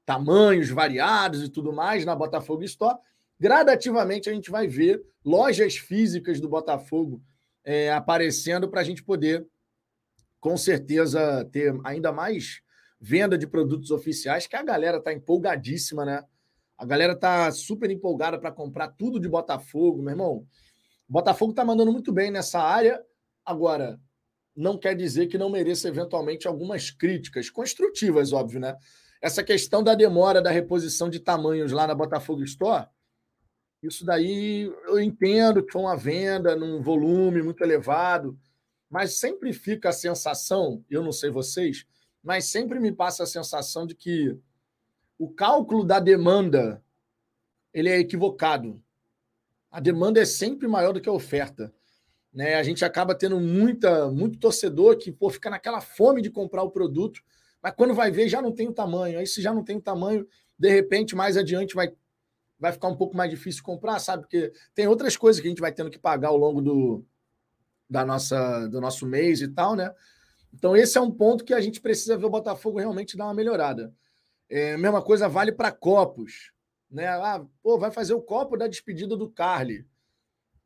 tamanhos 0.03 0.71
variados 0.71 1.43
e 1.43 1.49
tudo 1.49 1.71
mais 1.71 2.03
na 2.03 2.15
Botafogo 2.15 2.63
Store. 2.63 2.97
Gradativamente 3.39 4.27
a 4.27 4.33
gente 4.33 4.49
vai 4.49 4.67
ver 4.67 5.05
lojas 5.23 5.77
físicas 5.77 6.41
do 6.41 6.49
Botafogo 6.49 7.21
é, 7.63 7.93
aparecendo 7.93 8.67
para 8.67 8.81
a 8.81 8.83
gente 8.83 9.03
poder, 9.03 9.45
com 10.39 10.57
certeza, 10.57 11.47
ter 11.51 11.79
ainda 11.83 12.11
mais 12.11 12.63
venda 12.99 13.37
de 13.37 13.45
produtos 13.45 13.91
oficiais, 13.91 14.47
que 14.47 14.55
a 14.55 14.63
galera 14.63 14.97
está 14.97 15.13
empolgadíssima, 15.13 16.03
né? 16.03 16.23
A 16.75 16.85
galera 16.87 17.15
tá 17.15 17.51
super 17.51 17.91
empolgada 17.91 18.39
para 18.39 18.51
comprar 18.51 18.87
tudo 18.87 19.19
de 19.19 19.29
Botafogo, 19.29 20.01
meu 20.01 20.09
irmão. 20.09 20.47
Botafogo 21.07 21.53
tá 21.53 21.63
mandando 21.63 21.91
muito 21.91 22.11
bem 22.11 22.31
nessa 22.31 22.59
área. 22.59 22.99
Agora, 23.45 23.99
não 24.55 24.77
quer 24.77 24.95
dizer 24.95 25.27
que 25.27 25.37
não 25.37 25.49
mereça 25.49 25.87
eventualmente 25.87 26.47
algumas 26.47 26.89
críticas 26.89 27.49
construtivas, 27.49 28.33
óbvio, 28.33 28.59
né? 28.59 28.77
Essa 29.21 29.43
questão 29.43 29.83
da 29.83 29.95
demora 29.95 30.41
da 30.41 30.49
reposição 30.49 31.09
de 31.09 31.19
tamanhos 31.19 31.71
lá 31.71 31.85
na 31.85 31.95
Botafogo 31.95 32.43
Store, 32.43 32.87
isso 33.81 34.05
daí 34.05 34.63
eu 34.85 34.99
entendo 34.99 35.63
que 35.63 35.71
foi 35.71 35.81
uma 35.81 35.97
venda 35.97 36.55
num 36.55 36.81
volume 36.81 37.41
muito 37.41 37.63
elevado, 37.63 38.37
mas 38.89 39.17
sempre 39.17 39.53
fica 39.53 39.89
a 39.89 39.93
sensação, 39.93 40.83
eu 40.89 41.03
não 41.03 41.11
sei 41.11 41.29
vocês, 41.29 41.85
mas 42.23 42.45
sempre 42.45 42.79
me 42.79 42.91
passa 42.91 43.23
a 43.23 43.27
sensação 43.27 43.87
de 43.87 43.95
que 43.95 44.37
o 45.17 45.29
cálculo 45.29 45.83
da 45.83 45.99
demanda 45.99 46.83
ele 47.73 47.89
é 47.89 47.97
equivocado. 47.97 48.81
A 49.71 49.79
demanda 49.79 50.19
é 50.19 50.25
sempre 50.25 50.67
maior 50.67 50.93
do 50.93 51.01
que 51.01 51.07
a 51.09 51.13
oferta. 51.13 51.73
Né? 52.33 52.55
A 52.55 52.63
gente 52.63 52.85
acaba 52.85 53.13
tendo 53.13 53.39
muita, 53.39 54.09
muito 54.09 54.39
torcedor 54.39 54.97
que 54.97 55.11
pô, 55.11 55.29
fica 55.29 55.49
naquela 55.49 55.81
fome 55.81 56.21
de 56.21 56.29
comprar 56.29 56.63
o 56.63 56.71
produto, 56.71 57.21
mas 57.61 57.73
quando 57.75 57.93
vai 57.93 58.09
ver 58.09 58.29
já 58.29 58.41
não 58.41 58.51
tem 58.51 58.67
o 58.67 58.73
tamanho. 58.73 59.19
Aí 59.19 59.27
se 59.27 59.41
já 59.41 59.53
não 59.53 59.63
tem 59.63 59.77
o 59.77 59.81
tamanho, 59.81 60.27
de 60.57 60.69
repente 60.69 61.15
mais 61.15 61.35
adiante 61.35 61.75
vai, 61.75 61.91
vai 62.57 62.71
ficar 62.71 62.87
um 62.87 62.95
pouco 62.95 63.15
mais 63.15 63.29
difícil 63.29 63.63
comprar, 63.63 63.99
sabe? 63.99 64.23
Porque 64.23 64.51
tem 64.73 64.87
outras 64.87 65.17
coisas 65.17 65.41
que 65.41 65.47
a 65.47 65.49
gente 65.49 65.61
vai 65.61 65.71
tendo 65.71 65.89
que 65.89 65.99
pagar 65.99 66.29
ao 66.29 66.37
longo 66.37 66.61
do, 66.61 67.05
da 67.89 68.05
nossa, 68.05 68.67
do 68.67 68.79
nosso 68.79 69.05
mês 69.05 69.41
e 69.41 69.49
tal, 69.49 69.75
né? 69.75 69.93
Então 70.53 70.75
esse 70.75 70.97
é 70.97 71.01
um 71.01 71.11
ponto 71.11 71.43
que 71.43 71.53
a 71.53 71.61
gente 71.61 71.81
precisa 71.81 72.17
ver 72.17 72.25
o 72.25 72.29
Botafogo 72.29 72.79
realmente 72.79 73.17
dar 73.17 73.25
uma 73.25 73.33
melhorada. 73.33 73.93
É, 74.49 74.75
mesma 74.77 75.01
coisa 75.01 75.29
vale 75.29 75.51
para 75.51 75.71
copos. 75.71 76.51
Né? 76.89 77.07
Ah, 77.07 77.45
pô, 77.63 77.77
vai 77.77 77.89
fazer 77.89 78.13
o 78.13 78.21
copo 78.21 78.57
da 78.57 78.67
despedida 78.67 79.15
do 79.15 79.29
Carly. 79.29 79.85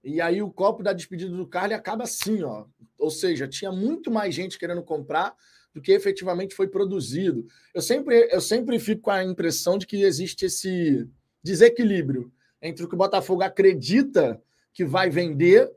E 0.06 0.22
aí 0.22 0.40
o 0.40 0.52
copo 0.52 0.84
da 0.84 0.94
despedida 0.94 1.36
do 1.36 1.48
Carly 1.48 1.74
acaba 1.74 2.04
assim, 2.04 2.44
ó. 2.44 2.66
Ou 3.00 3.10
seja, 3.10 3.48
tinha 3.48 3.72
muito 3.72 4.12
mais 4.12 4.36
gente 4.36 4.60
querendo 4.60 4.84
comprar 4.84 5.36
do 5.74 5.82
que 5.82 5.92
efetivamente 5.92 6.54
foi 6.54 6.68
produzido. 6.68 7.48
Eu 7.74 7.82
sempre, 7.82 8.30
eu 8.32 8.40
sempre 8.40 8.78
fico 8.78 9.02
com 9.02 9.10
a 9.10 9.24
impressão 9.24 9.80
de 9.80 9.88
que 9.88 10.04
existe 10.04 10.46
esse 10.46 11.10
desequilíbrio 11.44 12.32
entre 12.62 12.86
o 12.86 12.88
que 12.88 12.94
o 12.94 12.98
Botafogo 12.98 13.42
acredita 13.42 14.40
que 14.72 14.86
vai 14.86 15.10
vender 15.10 15.72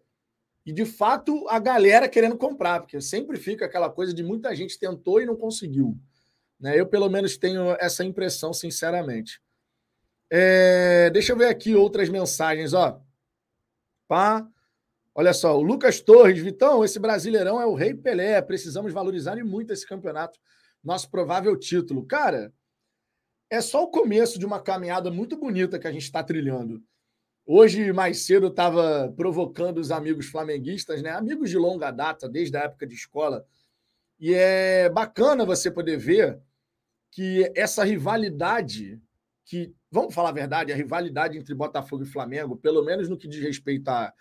e, 0.64 0.73
de 0.73 0.85
fato, 0.85 1.49
a 1.49 1.58
galera 1.58 2.06
querendo 2.06 2.37
comprar, 2.37 2.80
porque 2.80 3.00
sempre 3.00 3.38
fica 3.38 3.64
aquela 3.64 3.88
coisa 3.88 4.12
de 4.12 4.23
muita 4.23 4.54
gente 4.54 4.78
tentou 4.78 5.23
e 5.23 5.25
não 5.25 5.37
conseguiu. 5.37 5.97
Né? 6.61 6.78
Eu, 6.78 6.87
pelo 6.87 7.08
menos, 7.08 7.38
tenho 7.38 7.75
essa 7.80 8.04
impressão, 8.04 8.52
sinceramente. 8.52 9.40
É, 10.30 11.08
deixa 11.11 11.32
eu 11.32 11.37
ver 11.38 11.49
aqui 11.49 11.75
outras 11.75 12.11
mensagens. 12.11 12.75
Ó. 12.75 13.00
Pá. 14.09 14.49
Olha 15.15 15.35
só, 15.35 15.57
o 15.59 15.62
Lucas 15.62 16.00
Torres, 16.00 16.41
Vitão, 16.41 16.85
esse 16.85 16.99
Brasileirão 16.99 17.61
é 17.61 17.67
o 17.67 17.75
Rei 17.75 17.95
Pelé. 17.95 18.41
Precisamos 18.41 18.93
valorizar 18.93 19.37
e 19.37 19.45
muito 19.45 19.73
esse 19.73 19.87
campeonato, 19.87 20.41
nosso 20.83 21.11
provável 21.11 21.57
título. 21.57 22.07
Cara, 22.07 22.53
é 23.50 23.61
só 23.61 23.83
o 23.83 23.91
começo 23.91 24.38
de 24.38 24.47
uma 24.47 24.61
caminhada 24.61 25.11
muito 25.11 25.37
bonita 25.37 25.79
que 25.79 25.87
a 25.87 25.93
gente 25.93 26.05
está 26.05 26.23
trilhando. 26.23 26.83
Hoje, 27.45 27.93
mais 27.93 28.27
cedo, 28.27 28.49
estava 28.49 29.12
provocando 29.17 29.79
os 29.79 29.91
amigos 29.91 30.27
flamenguistas, 30.27 31.03
né? 31.03 31.11
Amigos 31.11 31.50
de 31.50 31.57
longa 31.57 31.91
data, 31.91 32.29
desde 32.29 32.57
a 32.57 32.65
época 32.65 32.87
de 32.87 32.95
escola. 32.95 33.47
E 34.21 34.35
é 34.35 34.88
bacana 34.91 35.47
você 35.47 35.71
poder 35.71 35.97
ver 35.97 36.38
que 37.11 37.50
essa 37.55 37.85
rivalidade, 37.85 39.00
que, 39.45 39.75
vamos 39.90 40.14
falar 40.14 40.30
a 40.30 40.33
verdade, 40.33 40.73
a 40.73 40.76
rivalidade 40.76 41.38
entre 41.38 41.54
Botafogo 41.54 42.02
e 42.02 42.07
Flamengo, 42.07 42.57
pelo 42.57 42.83
menos 42.83 43.09
no 43.09 43.16
que 43.16 43.28
diz 43.28 43.42
respeito 43.42 43.88
a 43.88 44.12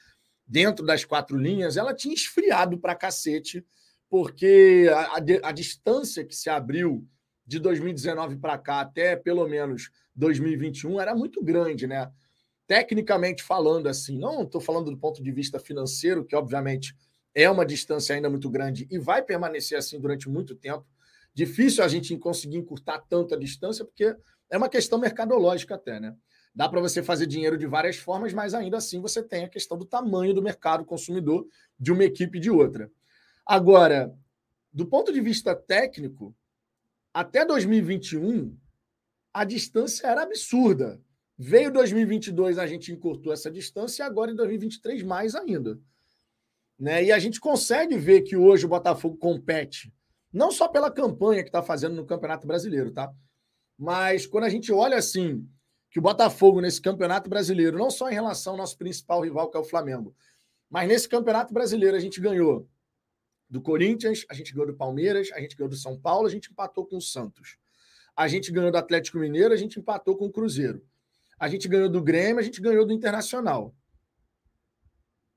dentro 0.45 0.85
das 0.85 1.03
quatro 1.03 1.37
linhas, 1.37 1.75
ela 1.75 1.93
tinha 1.93 2.13
esfriado 2.13 2.77
para 2.77 2.95
cacete, 2.95 3.65
porque 4.09 4.87
a, 4.89 5.17
a, 5.17 5.49
a 5.49 5.51
distância 5.51 6.23
que 6.23 6.33
se 6.33 6.49
abriu 6.49 7.05
de 7.45 7.59
2019 7.59 8.37
para 8.37 8.57
cá 8.57 8.79
até 8.79 9.15
pelo 9.15 9.47
menos 9.47 9.91
2021 10.15 11.01
era 11.01 11.13
muito 11.13 11.43
grande, 11.43 11.85
né? 11.85 12.09
Tecnicamente 12.65 13.43
falando, 13.43 13.87
assim, 13.87 14.17
não 14.17 14.43
estou 14.43 14.59
falando 14.61 14.91
do 14.91 14.97
ponto 14.97 15.21
de 15.21 15.31
vista 15.31 15.59
financeiro, 15.59 16.25
que 16.25 16.35
obviamente 16.35 16.95
é 17.35 17.49
uma 17.49 17.65
distância 17.65 18.15
ainda 18.15 18.29
muito 18.29 18.49
grande 18.49 18.87
e 18.89 18.97
vai 18.97 19.21
permanecer 19.21 19.77
assim 19.77 19.99
durante 19.99 20.29
muito 20.29 20.55
tempo, 20.55 20.85
Difícil 21.37 21.83
a 21.83 21.87
gente 21.87 22.17
conseguir 22.17 22.57
encurtar 22.57 22.97
tanto 23.07 23.35
a 23.35 23.37
distância, 23.37 23.85
porque 23.85 24.15
é 24.49 24.57
uma 24.57 24.69
questão 24.69 24.99
mercadológica 24.99 25.75
até, 25.75 25.99
né? 25.99 26.15
Dá 26.53 26.67
para 26.67 26.81
você 26.81 27.03
fazer 27.03 27.27
dinheiro 27.27 27.57
de 27.57 27.67
várias 27.67 27.97
formas, 27.97 28.33
mas 28.33 28.53
ainda 28.53 28.77
assim 28.77 28.99
você 28.99 29.21
tem 29.21 29.43
a 29.43 29.49
questão 29.49 29.77
do 29.77 29.85
tamanho 29.85 30.33
do 30.33 30.41
mercado 30.41 30.83
consumidor 30.83 31.47
de 31.79 31.91
uma 31.91 32.03
equipe 32.03 32.37
e 32.37 32.41
de 32.41 32.49
outra. 32.49 32.91
Agora, 33.45 34.11
do 34.73 34.85
ponto 34.85 35.13
de 35.13 35.21
vista 35.21 35.55
técnico, 35.55 36.35
até 37.13 37.45
2021, 37.45 38.57
a 39.33 39.43
distância 39.43 40.07
era 40.07 40.23
absurda. 40.23 40.99
Veio 41.37 41.71
2022, 41.71 42.57
a 42.57 42.65
gente 42.65 42.91
encurtou 42.91 43.31
essa 43.31 43.51
distância 43.51 44.01
e 44.01 44.05
agora 44.05 44.31
em 44.31 44.35
2023 44.35 45.03
mais 45.03 45.35
ainda. 45.35 45.79
Né? 46.79 47.05
E 47.05 47.11
a 47.11 47.19
gente 47.19 47.39
consegue 47.39 47.97
ver 47.97 48.21
que 48.21 48.35
hoje 48.35 48.65
o 48.65 48.69
Botafogo 48.69 49.17
compete 49.17 49.93
não 50.31 50.51
só 50.51 50.67
pela 50.67 50.91
campanha 50.91 51.43
que 51.43 51.49
está 51.49 51.63
fazendo 51.63 51.95
no 51.95 52.05
Campeonato 52.05 52.45
Brasileiro, 52.45 52.91
tá? 52.91 53.11
Mas 53.77 54.25
quando 54.25 54.45
a 54.45 54.49
gente 54.49 54.71
olha 54.71 54.97
assim, 54.97 55.47
que 55.89 55.99
o 55.99 56.01
Botafogo 56.01 56.61
nesse 56.61 56.81
Campeonato 56.81 57.29
Brasileiro, 57.29 57.77
não 57.77 57.89
só 57.89 58.09
em 58.09 58.13
relação 58.13 58.53
ao 58.53 58.57
nosso 58.57 58.77
principal 58.77 59.21
rival, 59.21 59.49
que 59.49 59.57
é 59.57 59.59
o 59.59 59.63
Flamengo, 59.63 60.15
mas 60.69 60.87
nesse 60.87 61.07
Campeonato 61.07 61.53
Brasileiro 61.53 61.95
a 61.95 61.99
gente 61.99 62.19
ganhou 62.19 62.67
do 63.49 63.61
Corinthians, 63.61 64.25
a 64.29 64.33
gente 64.33 64.53
ganhou 64.53 64.67
do 64.67 64.75
Palmeiras, 64.75 65.31
a 65.33 65.39
gente 65.39 65.55
ganhou 65.55 65.69
do 65.69 65.77
São 65.77 65.97
Paulo, 65.99 66.27
a 66.27 66.29
gente 66.29 66.51
empatou 66.51 66.85
com 66.85 66.97
o 66.97 67.01
Santos. 67.01 67.57
A 68.15 68.27
gente 68.27 68.51
ganhou 68.51 68.71
do 68.71 68.77
Atlético 68.77 69.19
Mineiro, 69.19 69.53
a 69.53 69.57
gente 69.57 69.79
empatou 69.79 70.17
com 70.17 70.25
o 70.25 70.31
Cruzeiro. 70.31 70.83
A 71.39 71.47
gente 71.47 71.67
ganhou 71.67 71.87
do 71.87 72.01
Grêmio, 72.01 72.39
a 72.39 72.43
gente 72.43 72.59
ganhou 72.59 72.85
do 72.85 72.91
Internacional. 72.91 73.73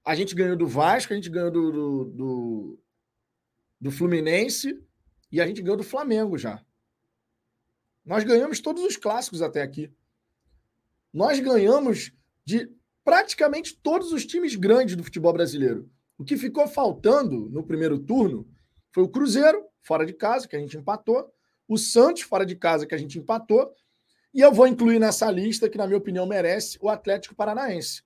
A 0.02 0.14
gente 0.14 0.34
ganhou 0.34 0.56
do 0.56 0.66
Vasco, 0.66 1.12
a 1.12 1.16
gente 1.16 1.28
ganhou 1.28 1.50
do, 1.50 1.70
do, 1.70 2.04
do 2.04 2.80
do 3.80 3.90
Fluminense 3.90 4.78
e 5.32 5.40
a 5.40 5.46
gente 5.46 5.62
ganhou 5.62 5.76
do 5.76 5.82
Flamengo 5.82 6.36
já. 6.36 6.62
Nós 8.04 8.24
ganhamos 8.24 8.60
todos 8.60 8.82
os 8.82 8.96
clássicos 8.96 9.42
até 9.42 9.62
aqui. 9.62 9.92
Nós 11.12 11.38
ganhamos 11.40 12.12
de 12.44 12.70
praticamente 13.04 13.76
todos 13.76 14.12
os 14.12 14.24
times 14.24 14.54
grandes 14.54 14.96
do 14.96 15.04
futebol 15.04 15.32
brasileiro. 15.32 15.90
O 16.16 16.24
que 16.24 16.36
ficou 16.36 16.66
faltando 16.68 17.48
no 17.50 17.62
primeiro 17.62 17.98
turno 17.98 18.48
foi 18.92 19.02
o 19.02 19.08
Cruzeiro, 19.08 19.64
fora 19.82 20.04
de 20.04 20.12
casa, 20.12 20.46
que 20.46 20.56
a 20.56 20.58
gente 20.58 20.76
empatou, 20.76 21.32
o 21.66 21.78
Santos, 21.78 22.22
fora 22.22 22.44
de 22.44 22.56
casa, 22.56 22.86
que 22.86 22.94
a 22.94 22.98
gente 22.98 23.18
empatou, 23.18 23.72
e 24.32 24.40
eu 24.40 24.52
vou 24.52 24.66
incluir 24.66 24.98
nessa 24.98 25.30
lista, 25.30 25.68
que 25.68 25.78
na 25.78 25.86
minha 25.86 25.98
opinião 25.98 26.26
merece, 26.26 26.78
o 26.80 26.88
Atlético 26.88 27.34
Paranaense, 27.34 28.02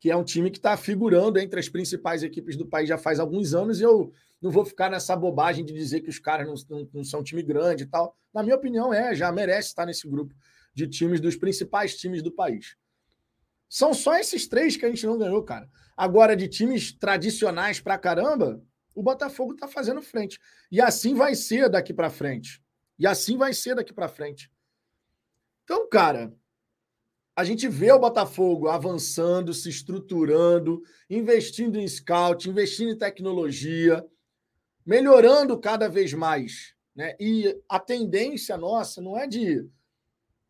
que 0.00 0.10
é 0.10 0.16
um 0.16 0.24
time 0.24 0.50
que 0.50 0.56
está 0.56 0.76
figurando 0.76 1.38
entre 1.38 1.60
as 1.60 1.68
principais 1.68 2.22
equipes 2.22 2.56
do 2.56 2.66
país 2.66 2.88
já 2.88 2.96
faz 2.96 3.20
alguns 3.20 3.54
anos, 3.54 3.80
e 3.80 3.84
eu 3.84 4.12
não 4.40 4.50
vou 4.50 4.64
ficar 4.64 4.90
nessa 4.90 5.14
bobagem 5.14 5.62
de 5.64 5.74
dizer 5.74 6.00
que 6.00 6.08
os 6.08 6.18
caras 6.18 6.46
não, 6.46 6.78
não, 6.78 6.88
não 6.94 7.04
são 7.04 7.22
time 7.22 7.42
grande 7.42 7.84
e 7.84 7.86
tal. 7.86 8.16
Na 8.32 8.42
minha 8.42 8.56
opinião, 8.56 8.94
é, 8.94 9.14
já 9.14 9.30
merece 9.30 9.68
estar 9.68 9.84
nesse 9.84 10.08
grupo 10.08 10.34
de 10.74 10.88
times 10.88 11.20
dos 11.20 11.36
principais 11.36 11.96
times 11.96 12.22
do 12.22 12.32
país. 12.32 12.76
São 13.68 13.92
só 13.92 14.16
esses 14.16 14.48
três 14.48 14.76
que 14.76 14.86
a 14.86 14.88
gente 14.88 15.06
não 15.06 15.18
ganhou, 15.18 15.42
cara. 15.42 15.68
Agora, 15.94 16.34
de 16.34 16.48
times 16.48 16.92
tradicionais 16.92 17.78
pra 17.78 17.98
caramba, 17.98 18.60
o 18.94 19.02
Botafogo 19.02 19.54
tá 19.54 19.68
fazendo 19.68 20.00
frente. 20.00 20.40
E 20.72 20.80
assim 20.80 21.14
vai 21.14 21.34
ser 21.34 21.68
daqui 21.68 21.92
para 21.92 22.08
frente. 22.08 22.62
E 22.98 23.06
assim 23.06 23.36
vai 23.36 23.52
ser 23.52 23.74
daqui 23.74 23.92
para 23.92 24.08
frente. 24.08 24.50
Então, 25.64 25.88
cara, 25.88 26.34
a 27.36 27.44
gente 27.44 27.68
vê 27.68 27.90
o 27.92 27.98
Botafogo 27.98 28.68
avançando, 28.68 29.54
se 29.54 29.68
estruturando, 29.68 30.82
investindo 31.08 31.78
em 31.78 31.86
scout, 31.88 32.48
investindo 32.48 32.90
em 32.90 32.98
tecnologia 32.98 34.04
melhorando 34.84 35.58
cada 35.58 35.88
vez 35.88 36.12
mais. 36.12 36.74
Né? 36.94 37.14
E 37.20 37.56
a 37.68 37.78
tendência 37.78 38.56
nossa 38.56 39.00
não 39.00 39.16
é 39.16 39.26
de 39.26 39.64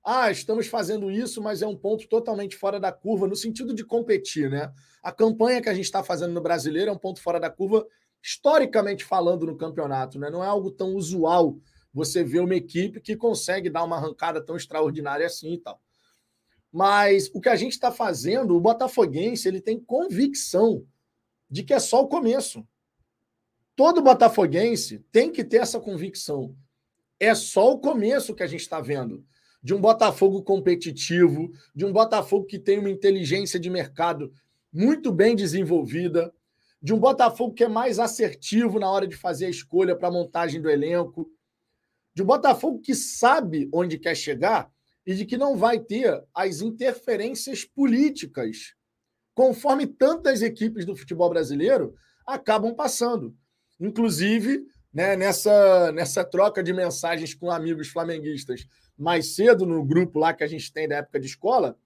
ah, 0.02 0.30
estamos 0.30 0.66
fazendo 0.66 1.10
isso, 1.10 1.42
mas 1.42 1.60
é 1.60 1.66
um 1.66 1.76
ponto 1.76 2.08
totalmente 2.08 2.56
fora 2.56 2.80
da 2.80 2.90
curva, 2.90 3.28
no 3.28 3.36
sentido 3.36 3.74
de 3.74 3.84
competir, 3.84 4.48
né? 4.48 4.72
A 5.02 5.12
campanha 5.12 5.60
que 5.60 5.68
a 5.68 5.74
gente 5.74 5.84
está 5.84 6.02
fazendo 6.02 6.32
no 6.32 6.40
brasileiro 6.40 6.90
é 6.90 6.92
um 6.92 6.98
ponto 6.98 7.20
fora 7.20 7.38
da 7.38 7.50
curva 7.50 7.86
historicamente 8.22 9.04
falando 9.04 9.44
no 9.44 9.58
campeonato, 9.58 10.18
né? 10.18 10.30
Não 10.30 10.42
é 10.42 10.46
algo 10.46 10.70
tão 10.70 10.94
usual 10.94 11.58
você 11.92 12.24
ver 12.24 12.40
uma 12.40 12.54
equipe 12.54 12.98
que 12.98 13.14
consegue 13.14 13.68
dar 13.68 13.84
uma 13.84 13.96
arrancada 13.96 14.40
tão 14.42 14.56
extraordinária 14.56 15.26
assim 15.26 15.52
e 15.52 15.58
tal. 15.58 15.78
Mas 16.72 17.30
o 17.34 17.40
que 17.40 17.48
a 17.48 17.56
gente 17.56 17.72
está 17.72 17.90
fazendo, 17.90 18.56
o 18.56 18.60
Botafoguense, 18.60 19.48
ele 19.48 19.60
tem 19.60 19.78
convicção 19.78 20.86
de 21.50 21.64
que 21.64 21.74
é 21.74 21.80
só 21.80 22.02
o 22.02 22.08
começo. 22.08 22.64
Todo 23.74 24.02
botafoguense 24.02 25.04
tem 25.10 25.32
que 25.32 25.42
ter 25.42 25.56
essa 25.56 25.80
convicção. 25.80 26.54
É 27.18 27.34
só 27.34 27.72
o 27.72 27.78
começo 27.78 28.34
que 28.34 28.42
a 28.42 28.46
gente 28.46 28.60
está 28.60 28.80
vendo. 28.80 29.24
De 29.62 29.74
um 29.74 29.80
Botafogo 29.80 30.42
competitivo, 30.42 31.50
de 31.74 31.84
um 31.84 31.92
Botafogo 31.92 32.46
que 32.46 32.58
tem 32.58 32.78
uma 32.78 32.90
inteligência 32.90 33.58
de 33.58 33.68
mercado 33.68 34.32
muito 34.72 35.10
bem 35.10 35.34
desenvolvida, 35.34 36.32
de 36.82 36.94
um 36.94 36.98
Botafogo 36.98 37.52
que 37.52 37.64
é 37.64 37.68
mais 37.68 37.98
assertivo 37.98 38.78
na 38.78 38.90
hora 38.90 39.06
de 39.06 39.16
fazer 39.16 39.46
a 39.46 39.50
escolha 39.50 39.96
para 39.96 40.08
a 40.08 40.12
montagem 40.12 40.60
do 40.60 40.70
elenco, 40.70 41.30
de 42.14 42.22
um 42.22 42.26
Botafogo 42.26 42.80
que 42.80 42.94
sabe 42.94 43.68
onde 43.72 43.98
quer 43.98 44.14
chegar 44.14 44.70
e 45.06 45.14
de 45.14 45.24
que 45.24 45.36
não 45.36 45.56
vai 45.56 45.80
ter 45.80 46.22
as 46.34 46.60
interferências 46.60 47.64
políticas, 47.64 48.74
conforme 49.34 49.86
tantas 49.86 50.42
equipes 50.42 50.84
do 50.84 50.94
futebol 50.96 51.30
brasileiro 51.30 51.94
acabam 52.26 52.74
passando. 52.74 53.34
Inclusive, 53.78 54.66
né, 54.92 55.16
nessa, 55.16 55.92
nessa 55.92 56.24
troca 56.24 56.62
de 56.62 56.72
mensagens 56.72 57.32
com 57.32 57.50
amigos 57.50 57.88
flamenguistas 57.88 58.66
mais 58.96 59.34
cedo 59.34 59.64
no 59.64 59.84
grupo 59.84 60.18
lá 60.18 60.34
que 60.34 60.44
a 60.44 60.46
gente 60.46 60.72
tem 60.72 60.86
da 60.86 60.96
época 60.96 61.18
de 61.18 61.26
escola, 61.26 61.78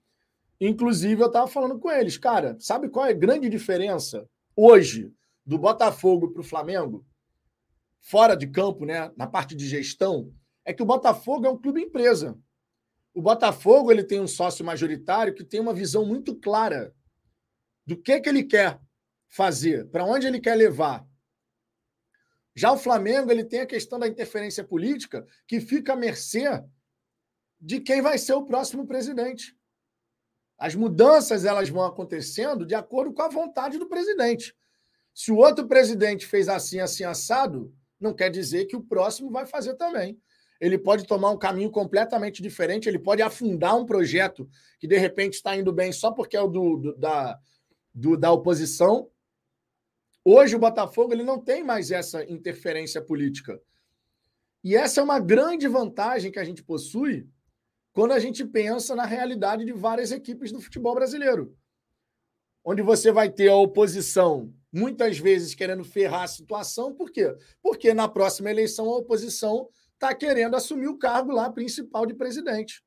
inclusive 0.61 1.23
eu 1.23 1.29
estava 1.29 1.47
falando 1.47 1.79
com 1.79 1.91
eles, 1.91 2.19
cara, 2.19 2.57
sabe 2.59 2.89
qual 2.89 3.07
é 3.07 3.11
a 3.11 3.15
grande 3.15 3.49
diferença 3.49 4.29
hoje 4.57 5.13
do 5.47 5.59
Botafogo 5.59 6.33
para 6.33 6.41
o 6.41 6.45
Flamengo? 6.45 7.07
Fora 8.01 8.35
de 8.35 8.47
campo, 8.47 8.85
né, 8.85 9.13
na 9.17 9.27
parte 9.27 9.55
de 9.55 9.67
gestão, 9.69 10.33
é 10.65 10.73
que 10.73 10.83
o 10.83 10.87
Botafogo 10.87 11.47
é 11.47 11.51
um 11.51 11.59
clube 11.59 11.81
empresa. 11.81 12.37
O 13.15 13.23
Botafogo 13.23 13.93
ele 13.93 14.03
tem 14.03 14.21
um 14.21 14.27
sócio 14.27 14.65
majoritário 14.65 15.33
que 15.33 15.45
tem 15.45 15.61
uma 15.61 15.73
visão 15.73 16.05
muito 16.05 16.35
clara 16.35 16.93
do 17.87 17.97
que, 17.97 18.21
que 18.21 18.29
ele 18.29 18.43
quer 18.43 18.81
fazer, 19.29 19.89
para 19.89 20.05
onde 20.05 20.27
ele 20.27 20.41
quer 20.41 20.57
levar. 20.57 21.07
Já 22.57 22.73
o 22.73 22.79
Flamengo 22.79 23.31
ele 23.31 23.45
tem 23.45 23.61
a 23.61 23.67
questão 23.67 24.01
da 24.01 24.09
interferência 24.09 24.65
política 24.65 25.25
que 25.47 25.61
fica 25.61 25.93
à 25.93 25.97
mercê 25.97 26.45
de 27.61 27.81
quem 27.81 28.03
vai 28.03 28.19
ser 28.19 28.33
o 28.33 28.45
próximo 28.45 28.85
presidente. 28.85 29.57
As 30.59 30.75
mudanças 30.75 31.45
elas 31.45 31.69
vão 31.69 31.85
acontecendo 31.85 32.67
de 32.67 32.75
acordo 32.75 33.13
com 33.13 33.23
a 33.23 33.29
vontade 33.29 33.79
do 33.79 33.89
presidente. 33.89 34.57
Se 35.13 35.31
o 35.31 35.37
outro 35.37 35.69
presidente 35.69 36.27
fez 36.27 36.49
assim, 36.49 36.81
assim, 36.81 37.05
assado, 37.05 37.73
não 38.01 38.13
quer 38.13 38.29
dizer 38.29 38.67
que 38.67 38.77
o 38.77 38.83
próximo 38.83 39.31
vai 39.31 39.47
fazer 39.47 39.75
também 39.75 40.21
ele 40.65 40.79
pode 40.79 41.05
tomar 41.07 41.31
um 41.31 41.37
caminho 41.37 41.71
completamente 41.71 42.41
diferente, 42.41 42.89
ele 42.89 42.99
pode 42.99 43.21
afundar 43.21 43.77
um 43.77 43.85
projeto 43.85 44.49
que 44.79 44.89
de 44.89 44.97
repente 44.97 45.35
está 45.35 45.55
indo 45.55 45.71
bem 45.71 45.93
só 45.93 46.11
porque 46.11 46.39
é 46.39 46.41
o 46.41 46.49
do, 46.49 46.77
do 46.79 46.97
da, 46.97 47.39
do, 47.93 48.17
da 48.17 48.33
oposição. 48.33 49.11
Hoje 50.25 50.57
o 50.57 50.59
Botafogo 50.59 51.13
ele 51.13 51.23
não 51.23 51.39
tem 51.39 51.63
mais 51.63 51.91
essa 51.91 52.25
interferência 52.25 53.03
política. 53.03 53.61
E 54.63 54.75
essa 54.75 55.03
é 55.03 55.05
uma 55.05 55.21
grande 55.21 55.69
vantagem 55.69 56.33
que 56.33 56.39
a 56.39 56.45
gente 56.45 56.63
possui 56.63 57.29
quando 57.93 58.13
a 58.13 58.19
gente 58.19 58.43
pensa 58.43 58.97
na 58.97 59.05
realidade 59.05 59.67
de 59.67 59.73
várias 59.73 60.13
equipes 60.13 60.51
do 60.51 60.63
futebol 60.63 60.95
brasileiro. 60.95 61.55
Onde 62.65 62.81
você 62.81 63.13
vai 63.13 63.31
ter 63.31 63.51
a 63.51 63.57
oposição 63.57 64.51
muitas 64.73 65.19
vezes 65.19 65.55
querendo 65.55 65.85
ferrar 65.85 66.23
a 66.23 66.27
situação, 66.27 66.95
por 66.95 67.11
quê? 67.13 67.37
Porque 67.63 67.93
na 67.93 68.09
próxima 68.09 68.51
eleição 68.51 68.89
a 68.89 68.97
oposição 68.97 69.69
está 70.05 70.15
querendo 70.15 70.55
assumir 70.55 70.89
o 70.89 70.99
cargo 70.99 71.33
lá 71.33 71.51
principal 71.51 72.05
de 72.05 72.13
presidente. 72.15 72.83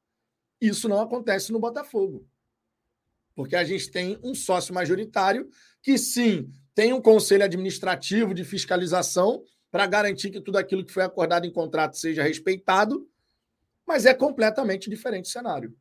Isso 0.61 0.87
não 0.87 1.01
acontece 1.01 1.51
no 1.51 1.59
Botafogo. 1.59 2.27
Porque 3.35 3.55
a 3.55 3.63
gente 3.63 3.89
tem 3.89 4.19
um 4.23 4.35
sócio 4.35 4.73
majoritário 4.73 5.49
que, 5.81 5.97
sim, 5.97 6.51
tem 6.75 6.93
um 6.93 7.01
conselho 7.01 7.43
administrativo 7.43 8.33
de 8.33 8.43
fiscalização 8.43 9.43
para 9.71 9.87
garantir 9.87 10.29
que 10.29 10.41
tudo 10.41 10.57
aquilo 10.57 10.85
que 10.85 10.93
foi 10.93 11.03
acordado 11.03 11.45
em 11.45 11.51
contrato 11.51 11.97
seja 11.97 12.23
respeitado, 12.23 13.09
mas 13.85 14.05
é 14.05 14.13
completamente 14.13 14.89
diferente 14.89 15.25
o 15.25 15.31
cenário. 15.31 15.75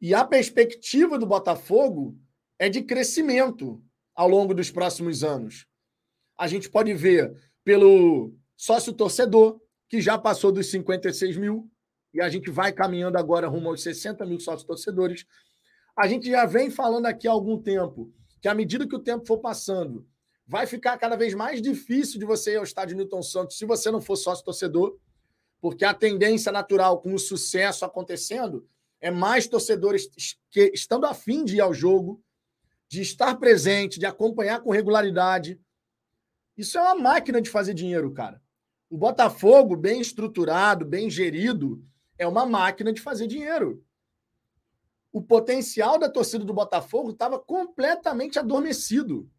E 0.00 0.14
a 0.14 0.24
perspectiva 0.24 1.18
do 1.18 1.26
Botafogo 1.26 2.18
é 2.58 2.68
de 2.68 2.82
crescimento 2.82 3.82
ao 4.14 4.28
longo 4.28 4.54
dos 4.54 4.70
próximos 4.70 5.22
anos. 5.22 5.66
A 6.36 6.48
gente 6.48 6.68
pode 6.68 6.92
ver 6.92 7.32
pelo 7.64 8.34
sócio 8.56 8.92
torcedor, 8.92 9.60
que 9.92 10.00
já 10.00 10.16
passou 10.16 10.50
dos 10.50 10.70
56 10.70 11.36
mil, 11.36 11.70
e 12.14 12.22
a 12.22 12.26
gente 12.30 12.50
vai 12.50 12.72
caminhando 12.72 13.18
agora 13.18 13.46
rumo 13.46 13.68
aos 13.68 13.82
60 13.82 14.24
mil 14.24 14.40
sócios 14.40 14.64
torcedores. 14.64 15.26
A 15.94 16.08
gente 16.08 16.30
já 16.30 16.46
vem 16.46 16.70
falando 16.70 17.04
aqui 17.04 17.28
há 17.28 17.30
algum 17.30 17.60
tempo 17.60 18.10
que, 18.40 18.48
à 18.48 18.54
medida 18.54 18.88
que 18.88 18.96
o 18.96 18.98
tempo 18.98 19.26
for 19.26 19.36
passando, 19.36 20.08
vai 20.46 20.66
ficar 20.66 20.96
cada 20.96 21.14
vez 21.14 21.34
mais 21.34 21.60
difícil 21.60 22.18
de 22.18 22.24
você 22.24 22.54
ir 22.54 22.56
ao 22.56 22.64
estádio 22.64 22.96
Newton 22.96 23.20
Santos 23.20 23.58
se 23.58 23.66
você 23.66 23.90
não 23.90 24.00
for 24.00 24.16
sócio 24.16 24.42
torcedor, 24.42 24.98
porque 25.60 25.84
a 25.84 25.92
tendência 25.92 26.50
natural, 26.50 27.02
com 27.02 27.12
o 27.12 27.18
sucesso 27.18 27.84
acontecendo, 27.84 28.66
é 28.98 29.10
mais 29.10 29.46
torcedores 29.46 30.08
que 30.50 30.72
estando 30.72 31.04
afim 31.04 31.44
de 31.44 31.56
ir 31.56 31.60
ao 31.60 31.74
jogo, 31.74 32.24
de 32.88 33.02
estar 33.02 33.34
presente, 33.34 34.00
de 34.00 34.06
acompanhar 34.06 34.62
com 34.62 34.70
regularidade. 34.70 35.60
Isso 36.56 36.78
é 36.78 36.80
uma 36.80 36.94
máquina 36.94 37.42
de 37.42 37.50
fazer 37.50 37.74
dinheiro, 37.74 38.10
cara. 38.10 38.40
O 38.92 38.98
Botafogo, 38.98 39.74
bem 39.74 40.02
estruturado, 40.02 40.84
bem 40.84 41.08
gerido, 41.08 41.82
é 42.18 42.28
uma 42.28 42.44
máquina 42.44 42.92
de 42.92 43.00
fazer 43.00 43.26
dinheiro. 43.26 43.82
O 45.10 45.22
potencial 45.22 45.98
da 45.98 46.10
torcida 46.10 46.44
do 46.44 46.52
Botafogo 46.52 47.12
estava 47.12 47.38
completamente 47.38 48.38
adormecido. 48.38 49.30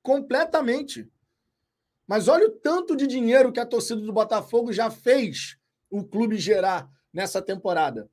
Completamente. 0.00 1.12
Mas 2.06 2.26
olha 2.26 2.46
o 2.46 2.52
tanto 2.52 2.96
de 2.96 3.06
dinheiro 3.06 3.52
que 3.52 3.60
a 3.60 3.66
torcida 3.66 4.00
do 4.00 4.14
Botafogo 4.14 4.72
já 4.72 4.90
fez 4.90 5.58
o 5.90 6.02
clube 6.02 6.38
gerar 6.38 6.90
nessa 7.12 7.42
temporada. 7.42 8.10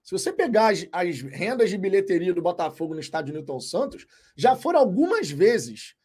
Se 0.00 0.12
você 0.12 0.32
pegar 0.32 0.72
as, 0.72 0.86
as, 0.92 1.22
rendas 1.22 1.70
de 1.70 1.76
bilheteria 1.76 2.32
do 2.32 2.40
Botafogo 2.40 2.94
no 2.94 3.00
estádio 3.00 3.34
Newton 3.34 3.58
Santos, 3.58 4.06
já 4.36 4.54
foram 4.54 4.78
algumas 4.78 5.28
vezes 5.28 5.96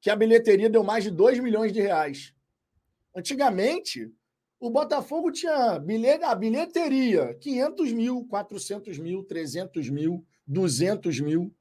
que 0.00 0.08
a 0.08 0.16
bilheteria 0.16 0.70
deu 0.70 0.82
mais 0.82 1.04
de 1.04 1.10
2 1.10 1.40
milhões 1.40 1.74
de 1.74 1.82
reais. 1.82 2.32
Antigamente, 3.14 4.10
o 4.60 4.70
Botafogo 4.70 5.32
tinha 5.32 5.78
bilhete, 5.78 6.24
a 6.24 6.34
bilheteria 6.34 7.34
500 7.34 7.92
mil, 7.92 8.26
400 8.26 8.98
mil, 8.98 9.24
300 9.24 9.88
mil, 9.88 10.26
200 10.46 11.18
mil. 11.20 11.54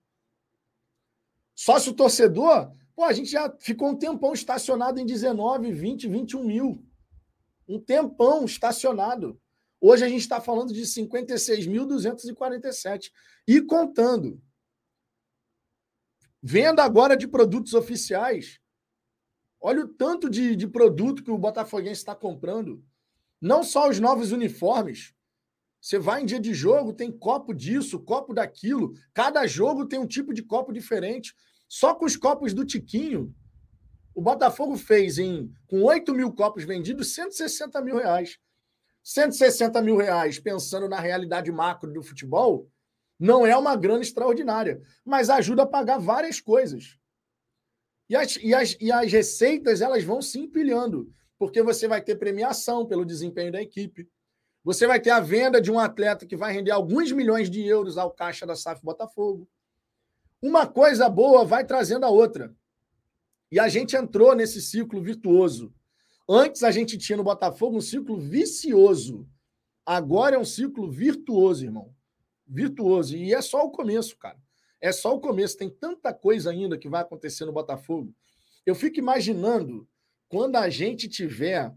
Sócio 1.56 1.94
torcedor, 1.94 2.74
pô, 2.96 3.06
a 3.06 3.14
gente 3.14 3.32
já 3.32 3.50
ficou 3.60 3.90
um 3.90 3.98
tempão 3.98 4.34
estacionado 4.34 5.00
em 5.00 5.06
19, 5.06 5.72
20, 5.72 6.08
21 6.08 6.44
mil. 6.44 6.84
Um 7.68 7.80
tempão 7.80 8.46
estacionado. 8.46 9.40
Hoje 9.82 10.04
a 10.04 10.10
gente 10.10 10.22
está 10.22 10.42
falando 10.42 10.74
de 10.74 10.82
56.247 10.82 13.12
e 13.48 13.62
contando. 13.62 14.42
Venda 16.42 16.84
agora 16.84 17.16
de 17.16 17.28
produtos 17.28 17.74
oficiais, 17.74 18.60
Olha 19.62 19.84
o 19.84 19.88
tanto 19.88 20.30
de, 20.30 20.56
de 20.56 20.68
produto 20.68 21.24
que 21.24 21.32
o 21.32 21.38
Botafoguense 21.38 22.00
está 22.00 22.16
comprando. 22.16 22.84
Não 23.42 23.64
só 23.64 23.90
os 23.90 24.00
novos 24.00 24.32
uniformes. 24.32 25.14
Você 25.82 25.98
vai 25.98 26.22
em 26.22 26.26
dia 26.26 26.40
de 26.40 26.54
jogo, 26.54 26.94
tem 26.94 27.12
copo 27.12 27.54
disso, 27.54 28.00
copo 28.00 28.34
daquilo. 28.34 28.94
Cada 29.14 29.46
jogo 29.48 29.86
tem 29.86 30.00
um 30.00 30.08
tipo 30.08 30.34
de 30.34 30.44
copo 30.44 30.74
diferente. 30.74 31.34
Só 31.68 31.94
com 31.94 32.06
os 32.06 32.16
copos 32.16 32.54
do 32.54 32.66
Tiquinho, 32.66 33.34
o 34.14 34.22
Botafogo 34.22 34.76
fez 34.76 35.18
em 35.18 35.52
com 35.68 35.84
8 35.84 36.14
mil 36.14 36.34
copos 36.34 36.64
vendidos, 36.66 37.14
160 37.14 37.82
mil 37.82 37.98
reais. 37.98 38.38
160 39.04 39.82
mil 39.82 39.96
reais, 39.96 40.40
pensando 40.40 40.90
na 40.90 41.00
realidade 41.00 41.52
macro 41.52 41.92
do 41.92 42.04
futebol, 42.04 42.70
não 43.18 43.46
é 43.46 43.56
uma 43.56 43.76
grana 43.76 44.02
extraordinária, 44.02 44.82
mas 45.06 45.30
ajuda 45.30 45.64
a 45.64 45.68
pagar 45.68 45.98
várias 45.98 46.40
coisas. 46.40 46.99
E 48.10 48.16
as, 48.16 48.38
e 48.38 48.54
as, 48.54 48.78
e 48.82 48.92
as 48.92 49.12
receitas 49.12 49.82
elas 49.82 50.04
vão 50.04 50.22
se 50.22 50.40
empilhando, 50.40 51.14
porque 51.38 51.62
você 51.62 51.88
vai 51.88 52.02
ter 52.02 52.16
premiação 52.16 52.86
pelo 52.86 53.06
desempenho 53.06 53.52
da 53.52 53.62
equipe. 53.62 54.10
Você 54.64 54.88
vai 54.88 55.00
ter 55.00 55.12
a 55.12 55.20
venda 55.20 55.62
de 55.62 55.72
um 55.72 55.80
atleta 55.80 56.26
que 56.26 56.36
vai 56.36 56.52
render 56.52 56.72
alguns 56.72 57.12
milhões 57.12 57.50
de 57.50 57.66
euros 57.66 57.98
ao 57.98 58.12
caixa 58.12 58.46
da 58.46 58.56
SAF 58.56 58.84
Botafogo. 58.84 59.48
Uma 60.42 60.66
coisa 60.66 61.08
boa 61.08 61.46
vai 61.46 61.64
trazendo 61.64 62.06
a 62.06 62.10
outra. 62.10 62.54
E 63.52 63.60
a 63.60 63.70
gente 63.70 63.96
entrou 63.96 64.36
nesse 64.36 64.62
ciclo 64.62 65.02
virtuoso. 65.02 65.74
Antes 66.28 66.64
a 66.64 66.72
gente 66.72 66.98
tinha 66.98 67.18
no 67.18 67.24
Botafogo 67.24 67.78
um 67.78 67.82
ciclo 67.82 68.18
vicioso. 68.18 69.28
Agora 69.86 70.36
é 70.36 70.40
um 70.40 70.46
ciclo 70.46 70.90
virtuoso, 70.90 71.64
irmão. 71.64 71.94
Virtuoso. 72.46 73.16
E 73.16 73.34
é 73.34 73.42
só 73.42 73.66
o 73.66 73.72
começo, 73.72 74.18
cara. 74.18 74.38
É 74.82 74.92
só 74.92 75.16
o 75.16 75.20
começo, 75.20 75.58
tem 75.58 75.70
tanta 75.70 76.14
coisa 76.14 76.52
ainda 76.52 76.78
que 76.78 76.88
vai 76.88 77.02
acontecer 77.02 77.46
no 77.46 77.52
Botafogo. 77.52 78.14
Eu 78.66 78.76
fico 78.76 79.00
imaginando 79.00 79.88
quando 80.28 80.56
a 80.56 80.70
gente 80.70 81.10
tiver 81.10 81.74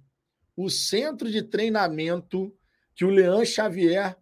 o 0.57 0.69
centro 0.69 1.31
de 1.31 1.43
treinamento 1.43 2.55
que 2.95 3.05
o 3.05 3.11
Leão 3.11 3.45
Xavier 3.45 4.17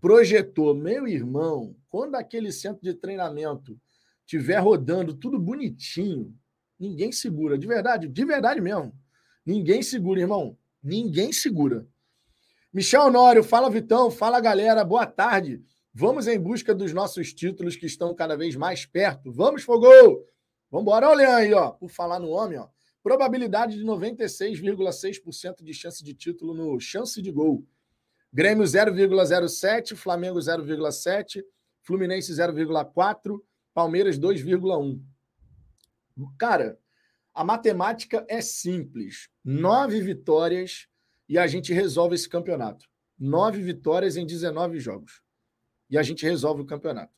projetou. 0.00 0.74
Meu 0.74 1.08
irmão, 1.08 1.74
quando 1.88 2.14
aquele 2.14 2.52
centro 2.52 2.82
de 2.82 2.94
treinamento 2.94 3.80
tiver 4.24 4.58
rodando 4.58 5.14
tudo 5.14 5.38
bonitinho, 5.38 6.36
ninguém 6.78 7.10
segura, 7.10 7.56
de 7.56 7.66
verdade, 7.66 8.08
de 8.08 8.24
verdade 8.24 8.60
mesmo. 8.60 8.92
Ninguém 9.44 9.82
segura, 9.82 10.20
irmão. 10.20 10.58
Ninguém 10.82 11.32
segura. 11.32 11.86
Michel 12.72 13.06
Honório, 13.06 13.42
fala 13.42 13.70
Vitão, 13.70 14.10
fala 14.10 14.38
galera, 14.40 14.84
boa 14.84 15.06
tarde. 15.06 15.64
Vamos 15.98 16.26
em 16.26 16.38
busca 16.38 16.74
dos 16.74 16.92
nossos 16.92 17.32
títulos 17.32 17.74
que 17.74 17.86
estão 17.86 18.14
cada 18.14 18.36
vez 18.36 18.54
mais 18.54 18.84
perto. 18.84 19.32
Vamos, 19.32 19.62
Fogol! 19.62 20.28
Vamos 20.70 20.82
embora, 20.82 21.08
olha 21.08 21.34
aí, 21.34 21.54
ó. 21.54 21.70
Por 21.70 21.88
falar 21.88 22.20
no 22.20 22.28
homem, 22.28 22.58
ó. 22.58 22.68
Probabilidade 23.02 23.78
de 23.78 23.82
96,6% 23.82 25.64
de 25.64 25.72
chance 25.72 26.04
de 26.04 26.12
título 26.12 26.52
no 26.52 26.78
chance 26.78 27.22
de 27.22 27.32
gol. 27.32 27.66
Grêmio 28.30 28.62
0,07, 28.64 29.96
Flamengo 29.96 30.38
0,7, 30.38 31.42
Fluminense 31.80 32.30
0,4, 32.30 33.40
Palmeiras 33.72 34.18
2,1. 34.18 35.00
Cara, 36.38 36.78
a 37.32 37.42
matemática 37.42 38.22
é 38.28 38.42
simples. 38.42 39.30
Nove 39.42 40.02
vitórias 40.02 40.88
e 41.26 41.38
a 41.38 41.46
gente 41.46 41.72
resolve 41.72 42.16
esse 42.16 42.28
campeonato. 42.28 42.84
Nove 43.18 43.62
vitórias 43.62 44.18
em 44.18 44.26
19 44.26 44.78
jogos. 44.78 45.24
E 45.88 45.96
a 45.96 46.02
gente 46.02 46.24
resolve 46.24 46.62
o 46.62 46.66
campeonato. 46.66 47.12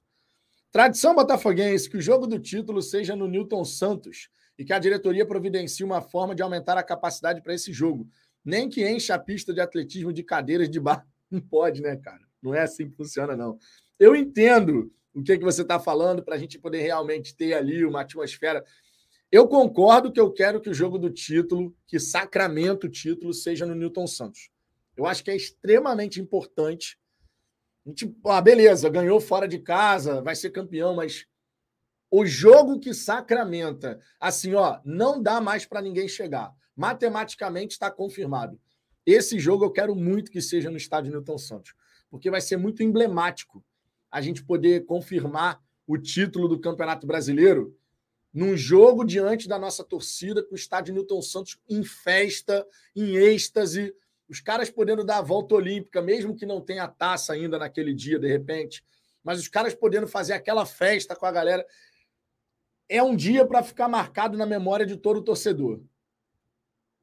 Tradição 0.71 1.15
botafoguense 1.15 1.89
que 1.89 1.97
o 1.97 2.01
jogo 2.01 2.27
do 2.27 2.39
título 2.39 2.83
seja 2.83 3.17
no 3.17 3.27
Newton 3.27 3.65
Santos 3.65 4.29
e 4.59 4.65
que 4.65 4.73
a 4.73 4.79
diretoria 4.79 5.25
providencie 5.25 5.85
uma 5.85 6.03
forma 6.03 6.35
de 6.35 6.43
aumentar 6.43 6.77
a 6.77 6.83
capacidade 6.83 7.41
para 7.43 7.55
esse 7.55 7.73
jogo. 7.73 8.07
Nem 8.45 8.69
que 8.69 8.87
encha 8.87 9.15
a 9.15 9.19
pista 9.19 9.55
de 9.55 9.61
atletismo 9.61 10.13
de 10.13 10.23
cadeiras 10.23 10.69
de 10.69 10.79
bar. 10.81 11.07
Não 11.31 11.41
pode, 11.41 11.81
né, 11.81 11.97
cara? 11.97 12.21
Não 12.43 12.55
é 12.55 12.63
assim 12.63 12.89
que 12.89 12.97
funciona, 12.97 13.37
não. 13.37 13.59
Eu 13.99 14.15
entendo 14.15 14.91
o 15.13 15.23
que, 15.23 15.33
é 15.33 15.39
que 15.39 15.45
você 15.45 15.63
está 15.63 15.79
falando 15.79 16.23
para 16.23 16.37
a 16.37 16.39
gente 16.39 16.59
poder 16.59 16.81
realmente 16.81 17.35
ter 17.35 17.53
ali 17.53 17.85
uma 17.85 18.03
atmosfera. 18.03 18.65
Eu 19.31 19.47
concordo 19.47 20.13
que 20.13 20.21
eu 20.21 20.33
quero 20.33 20.61
que 20.61 20.71
o 20.71 20.75
jogo 20.75 20.99
do 20.99 21.11
título, 21.11 21.75
que 21.87 21.99
sacramento 21.99 22.87
o 22.87 22.91
título, 22.91 23.35
seja 23.35 23.67
no 23.67 23.75
Newton 23.75 24.07
Santos. 24.07 24.51
Eu 24.97 25.07
acho 25.07 25.23
que 25.23 25.31
é 25.31 25.37
extremamente 25.37 26.21
importante. 26.21 26.99
A 27.89 27.91
gente, 27.91 28.15
ah, 28.27 28.41
beleza, 28.43 28.91
ganhou 28.91 29.19
fora 29.19 29.49
de 29.49 29.59
casa, 29.59 30.21
vai 30.21 30.37
ser 30.37 30.51
campeão, 30.51 30.95
mas 30.95 31.25
o 32.11 32.27
jogo 32.27 32.79
que 32.79 32.93
sacramenta, 32.93 33.99
assim, 34.21 34.53
ó, 34.53 34.79
não 34.85 35.23
dá 35.23 35.41
mais 35.41 35.65
para 35.65 35.81
ninguém 35.81 36.07
chegar. 36.07 36.55
Matematicamente 36.77 37.73
está 37.73 37.91
confirmado. 37.91 38.61
Esse 39.07 39.39
jogo 39.39 39.65
eu 39.65 39.71
quero 39.71 39.95
muito 39.95 40.31
que 40.31 40.43
seja 40.43 40.71
no 40.71 40.77
estádio 40.77 41.11
Newton 41.11 41.39
Santos, 41.39 41.75
porque 42.11 42.31
vai 42.31 42.43
ser 42.43 42.59
muito 42.59 42.83
emblemático 42.83 43.65
a 44.11 44.21
gente 44.21 44.45
poder 44.45 44.85
confirmar 44.85 45.59
o 45.87 45.97
título 45.97 46.47
do 46.47 46.61
Campeonato 46.61 47.07
Brasileiro 47.07 47.75
num 48.35 48.55
jogo 48.55 49.03
diante 49.03 49.49
da 49.49 49.59
nossa 49.59 49.83
torcida, 49.83 50.43
com 50.43 50.53
o 50.53 50.59
estádio 50.59 50.93
Newton 50.93 51.23
Santos 51.23 51.59
em 51.67 51.83
festa, 51.83 52.67
em 52.95 53.17
êxtase, 53.17 53.95
os 54.29 54.41
caras 54.41 54.71
podendo 54.71 55.05
dar 55.05 55.19
a 55.19 55.23
volta 55.23 55.55
olímpica, 55.55 56.03
mesmo 56.03 56.37
que 56.37 56.45
não 56.45 56.61
tenha 56.61 56.87
taça 56.87 57.33
ainda 57.33 57.59
naquele 57.59 57.95
dia, 57.95 58.19
de 58.19 58.29
repente, 58.29 58.85
mas 59.25 59.39
os 59.39 59.49
caras 59.49 59.75
podendo 59.75 60.07
fazer 60.07 60.35
aquela 60.35 60.67
festa 60.67 61.17
com 61.17 61.27
a 61.27 61.33
galera. 61.33 61.67
É 62.89 63.03
um 63.03 63.15
dia 63.15 63.47
para 63.47 63.63
ficar 63.63 63.89
marcado 63.89 64.37
na 64.37 64.47
memória 64.47 64.87
de 64.87 64.97
todo 64.97 65.19
o 65.19 65.25
torcedor. 65.25 65.81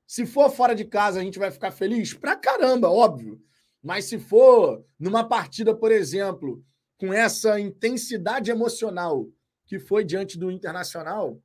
Se 0.08 0.26
for 0.26 0.50
fora 0.52 0.76
de 0.76 0.86
casa, 0.86 1.20
a 1.20 1.24
gente 1.24 1.40
vai 1.40 1.52
ficar 1.52 1.72
feliz? 1.72 2.14
Pra 2.14 2.36
caramba, 2.36 2.90
óbvio. 2.90 3.42
Mas 3.82 4.06
se 4.06 4.18
for 4.18 4.84
numa 5.00 5.28
partida, 5.28 5.76
por 5.76 5.92
exemplo, 5.92 6.64
com 6.98 7.14
essa 7.14 7.60
intensidade 7.60 8.50
emocional 8.50 9.28
que 9.66 9.80
foi 9.80 10.04
diante 10.04 10.38
do 10.38 10.52
Internacional, 10.52 11.40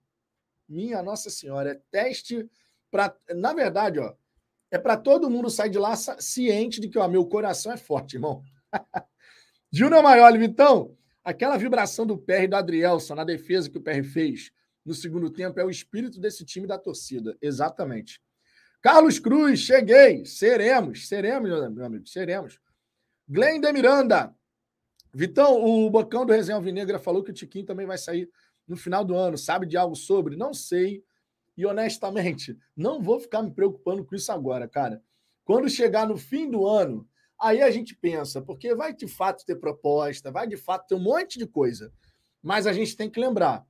minha 0.68 1.02
Nossa 1.02 1.28
Senhora, 1.28 1.72
é 1.72 1.80
teste 1.90 2.48
para. 2.90 3.14
Na 3.34 3.52
verdade, 3.52 3.98
ó, 3.98 4.14
é 4.70 4.78
para 4.78 4.96
todo 4.96 5.30
mundo 5.30 5.50
sair 5.50 5.70
de 5.70 5.78
lá 5.78 5.94
ciente 5.96 6.80
de 6.80 6.88
que 6.88 6.98
o 6.98 7.08
meu 7.08 7.26
coração 7.26 7.72
é 7.72 7.76
forte, 7.76 8.14
irmão. 8.14 8.42
Júnior 9.72 10.02
Maioli, 10.02 10.38
Vitão, 10.38 10.96
aquela 11.24 11.56
vibração 11.56 12.06
do 12.06 12.18
PR 12.18 12.44
e 12.44 12.48
do 12.48 12.56
Adrielson 12.56 13.14
na 13.14 13.24
defesa 13.24 13.70
que 13.70 13.78
o 13.78 13.82
PR 13.82 14.02
fez 14.02 14.52
no 14.84 14.94
segundo 14.94 15.30
tempo 15.30 15.60
é 15.60 15.64
o 15.64 15.70
espírito 15.70 16.20
desse 16.20 16.44
time 16.44 16.66
da 16.66 16.78
torcida. 16.78 17.36
Exatamente. 17.40 18.20
Carlos 18.80 19.18
Cruz, 19.18 19.60
cheguei. 19.60 20.24
Seremos, 20.24 21.06
seremos, 21.06 21.48
meu 21.70 21.84
amigo, 21.84 22.06
seremos. 22.06 22.58
Glenn 23.28 23.60
Miranda, 23.72 24.34
Vitão, 25.12 25.62
o 25.62 25.90
Bocão 25.90 26.24
do 26.24 26.32
Resenha 26.32 26.56
Alvinegra 26.56 26.98
falou 26.98 27.22
que 27.22 27.30
o 27.30 27.34
Tiquinho 27.34 27.66
também 27.66 27.86
vai 27.86 27.98
sair 27.98 28.28
no 28.66 28.76
final 28.76 29.04
do 29.04 29.14
ano. 29.14 29.36
Sabe 29.36 29.66
de 29.66 29.76
algo 29.76 29.94
sobre? 29.94 30.36
Não 30.36 30.54
sei. 30.54 31.04
E 31.60 31.66
honestamente, 31.66 32.56
não 32.74 33.02
vou 33.02 33.20
ficar 33.20 33.42
me 33.42 33.50
preocupando 33.50 34.02
com 34.02 34.14
isso 34.14 34.32
agora, 34.32 34.66
cara. 34.66 35.02
Quando 35.44 35.68
chegar 35.68 36.08
no 36.08 36.16
fim 36.16 36.50
do 36.50 36.66
ano, 36.66 37.06
aí 37.38 37.60
a 37.60 37.70
gente 37.70 37.94
pensa, 37.94 38.40
porque 38.40 38.74
vai 38.74 38.94
de 38.94 39.06
fato 39.06 39.44
ter 39.44 39.56
proposta, 39.56 40.30
vai 40.30 40.46
de 40.46 40.56
fato 40.56 40.86
ter 40.88 40.94
um 40.94 41.02
monte 41.02 41.38
de 41.38 41.46
coisa. 41.46 41.92
Mas 42.42 42.66
a 42.66 42.72
gente 42.72 42.96
tem 42.96 43.10
que 43.10 43.20
lembrar, 43.20 43.66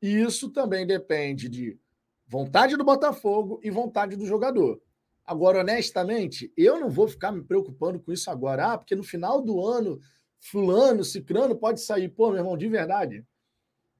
isso 0.00 0.48
também 0.48 0.86
depende 0.86 1.50
de 1.50 1.78
vontade 2.26 2.78
do 2.78 2.84
Botafogo 2.84 3.60
e 3.62 3.70
vontade 3.70 4.16
do 4.16 4.24
jogador. 4.24 4.80
Agora, 5.26 5.60
honestamente, 5.60 6.50
eu 6.56 6.80
não 6.80 6.88
vou 6.88 7.06
ficar 7.06 7.30
me 7.30 7.44
preocupando 7.44 8.00
com 8.00 8.10
isso 8.10 8.30
agora. 8.30 8.72
Ah, 8.72 8.78
porque 8.78 8.96
no 8.96 9.02
final 9.02 9.42
do 9.42 9.62
ano 9.62 10.00
fulano, 10.40 11.04
cicrano 11.04 11.54
pode 11.54 11.82
sair. 11.82 12.08
Pô, 12.08 12.30
meu 12.30 12.38
irmão, 12.38 12.56
de 12.56 12.68
verdade, 12.70 13.22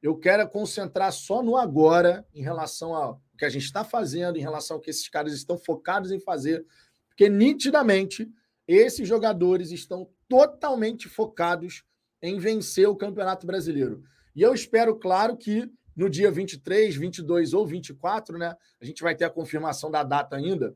eu 0.03 0.17
quero 0.17 0.49
concentrar 0.49 1.13
só 1.13 1.43
no 1.43 1.59
agora 1.59 2.27
em 2.35 2.43
relação 2.43 2.95
ao 3.35 3.39
que 3.39 3.45
a 3.45 3.49
gente 3.51 3.65
está 3.65 3.85
fazendo, 3.85 4.39
em 4.39 4.41
relação 4.41 4.77
ao 4.77 4.81
que 4.81 4.91
esses 4.91 5.09
caras 5.09 5.33
estão 5.35 5.59
focados 5.59 6.11
em 6.11 6.19
fazer, 6.19 6.65
porque 7.09 7.29
nitidamente 7.29 8.31
esses 8.67 9.07
jogadores 9.07 9.71
estão 9.71 10.09
totalmente 10.29 11.09
focados 11.09 11.85
em 12.23 12.39
vencer 12.39 12.89
o 12.89 12.97
Campeonato 12.97 13.47
Brasileiro. 13.47 14.03
E 14.35 14.43
eu 14.43 14.55
espero, 14.55 14.97
claro, 14.97 15.37
que 15.37 15.71
no 15.95 16.09
dia 16.09 16.31
23, 16.31 16.97
22 16.97 17.53
ou 17.53 17.67
24, 17.67 18.39
né, 18.39 18.57
a 18.81 18.85
gente 18.85 19.03
vai 19.03 19.15
ter 19.15 19.25
a 19.25 19.31
confirmação 19.31 19.91
da 19.91 20.03
data 20.03 20.37
ainda 20.37 20.75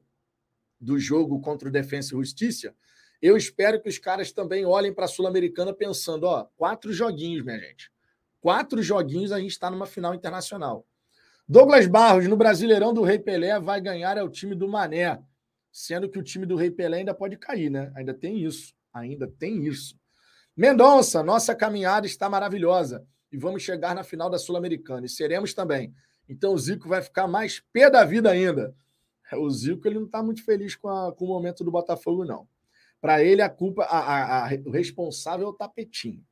do 0.80 0.98
jogo 0.98 1.40
contra 1.40 1.68
o 1.68 1.72
Defensa 1.72 2.14
e 2.14 2.18
Justiça 2.18 2.74
eu 3.20 3.36
espero 3.36 3.80
que 3.80 3.88
os 3.88 3.98
caras 3.98 4.30
também 4.32 4.64
olhem 4.64 4.94
para 4.94 5.04
a 5.04 5.08
Sul-Americana 5.08 5.74
pensando: 5.74 6.24
ó, 6.24 6.44
quatro 6.56 6.92
joguinhos, 6.92 7.44
minha 7.44 7.58
gente. 7.58 7.90
Quatro 8.40 8.80
joguinhos 8.80 9.32
a 9.32 9.40
gente 9.40 9.50
está 9.50 9.70
numa 9.70 9.86
final 9.86 10.14
internacional. 10.14 10.86
Douglas 11.48 11.86
Barros, 11.86 12.28
no 12.28 12.36
Brasileirão 12.36 12.92
do 12.92 13.02
Rei 13.02 13.18
Pelé, 13.18 13.58
vai 13.58 13.80
ganhar 13.80 14.18
é 14.18 14.22
o 14.22 14.28
time 14.28 14.54
do 14.54 14.68
Mané. 14.68 15.18
Sendo 15.72 16.06
que 16.06 16.18
o 16.18 16.22
time 16.22 16.44
do 16.44 16.56
Rei 16.56 16.70
Pelé 16.70 16.98
ainda 16.98 17.14
pode 17.14 17.38
cair, 17.38 17.70
né? 17.70 17.90
Ainda 17.96 18.12
tem 18.12 18.44
isso. 18.44 18.74
Ainda 18.92 19.26
tem 19.26 19.64
isso. 19.66 19.98
Mendonça, 20.54 21.22
nossa 21.22 21.54
caminhada 21.54 22.06
está 22.06 22.28
maravilhosa. 22.28 23.06
E 23.32 23.38
vamos 23.38 23.62
chegar 23.62 23.94
na 23.94 24.04
final 24.04 24.28
da 24.28 24.38
Sul-Americana. 24.38 25.06
E 25.06 25.08
seremos 25.08 25.54
também. 25.54 25.94
Então 26.28 26.52
o 26.52 26.58
Zico 26.58 26.86
vai 26.86 27.00
ficar 27.00 27.26
mais 27.26 27.62
pé 27.72 27.88
da 27.88 28.04
vida 28.04 28.30
ainda. 28.30 28.74
O 29.32 29.48
Zico 29.50 29.88
ele 29.88 29.98
não 29.98 30.06
está 30.06 30.22
muito 30.22 30.44
feliz 30.44 30.76
com, 30.76 30.88
a, 30.88 31.12
com 31.14 31.24
o 31.24 31.28
momento 31.28 31.64
do 31.64 31.70
Botafogo, 31.70 32.26
não. 32.26 32.46
Para 33.00 33.22
ele, 33.22 33.40
a 33.40 33.48
culpa, 33.48 33.84
a, 33.84 34.48
a, 34.48 34.50
o 34.66 34.70
responsável 34.70 35.46
é 35.46 35.50
o 35.50 35.54
tapetinho. 35.54 36.22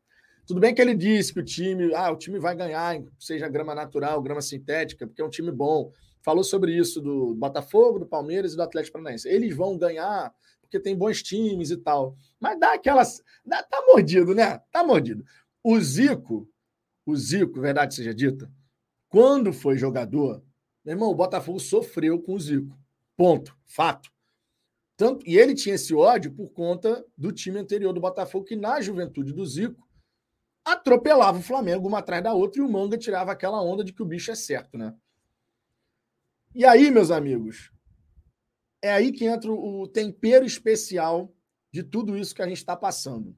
Tudo 0.46 0.60
bem 0.60 0.72
que 0.74 0.80
ele 0.80 0.94
disse 0.94 1.32
que 1.34 1.40
o 1.40 1.44
time, 1.44 1.92
ah, 1.94 2.10
o 2.12 2.16
time 2.16 2.38
vai 2.38 2.54
ganhar, 2.54 3.02
seja 3.18 3.48
grama 3.48 3.74
natural, 3.74 4.22
grama 4.22 4.40
sintética, 4.40 5.06
porque 5.06 5.20
é 5.20 5.24
um 5.24 5.30
time 5.30 5.50
bom. 5.50 5.92
Falou 6.22 6.44
sobre 6.44 6.76
isso 6.76 7.00
do 7.00 7.34
Botafogo, 7.34 7.98
do 7.98 8.06
Palmeiras 8.06 8.52
e 8.52 8.56
do 8.56 8.62
Atlético 8.62 8.94
Paranaense. 8.94 9.28
Eles 9.28 9.54
vão 9.56 9.76
ganhar 9.76 10.32
porque 10.60 10.80
tem 10.80 10.96
bons 10.96 11.22
times 11.22 11.70
e 11.70 11.76
tal. 11.76 12.16
Mas 12.38 12.58
dá 12.58 12.74
aquelas. 12.74 13.22
Dá, 13.44 13.62
tá 13.62 13.82
mordido, 13.86 14.34
né? 14.34 14.60
Tá 14.70 14.84
mordido. 14.84 15.24
O 15.62 15.80
Zico, 15.80 16.48
o 17.04 17.16
Zico, 17.16 17.60
verdade 17.60 17.94
seja 17.94 18.14
dita, 18.14 18.50
quando 19.08 19.52
foi 19.52 19.76
jogador, 19.76 20.42
meu 20.84 20.94
irmão, 20.94 21.10
o 21.10 21.14
Botafogo 21.14 21.58
sofreu 21.58 22.20
com 22.20 22.34
o 22.34 22.40
Zico. 22.40 22.76
Ponto. 23.16 23.56
Fato. 23.64 24.10
Tanto, 24.96 25.26
e 25.28 25.36
ele 25.36 25.54
tinha 25.54 25.74
esse 25.74 25.94
ódio 25.94 26.32
por 26.32 26.48
conta 26.50 27.04
do 27.16 27.30
time 27.30 27.58
anterior 27.58 27.92
do 27.92 28.00
Botafogo, 28.00 28.44
que 28.44 28.56
na 28.56 28.80
juventude 28.80 29.32
do 29.32 29.44
Zico 29.44 29.85
atropelava 30.66 31.38
o 31.38 31.42
Flamengo 31.42 31.86
uma 31.86 32.00
atrás 32.00 32.24
da 32.24 32.34
outra 32.34 32.60
e 32.60 32.64
o 32.64 32.68
Manga 32.68 32.98
tirava 32.98 33.30
aquela 33.30 33.62
onda 33.62 33.84
de 33.84 33.92
que 33.92 34.02
o 34.02 34.06
bicho 34.06 34.32
é 34.32 34.34
certo, 34.34 34.76
né? 34.76 34.92
E 36.52 36.64
aí, 36.64 36.90
meus 36.90 37.12
amigos, 37.12 37.70
é 38.82 38.90
aí 38.90 39.12
que 39.12 39.24
entra 39.24 39.52
o 39.52 39.86
tempero 39.86 40.44
especial 40.44 41.32
de 41.72 41.84
tudo 41.84 42.18
isso 42.18 42.34
que 42.34 42.42
a 42.42 42.48
gente 42.48 42.58
está 42.58 42.74
passando. 42.74 43.36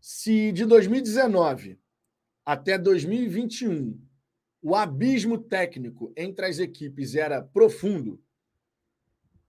Se 0.00 0.52
de 0.52 0.64
2019 0.64 1.80
até 2.44 2.78
2021 2.78 4.00
o 4.62 4.76
abismo 4.76 5.38
técnico 5.38 6.12
entre 6.16 6.46
as 6.46 6.58
equipes 6.58 7.14
era 7.14 7.42
profundo, 7.42 8.22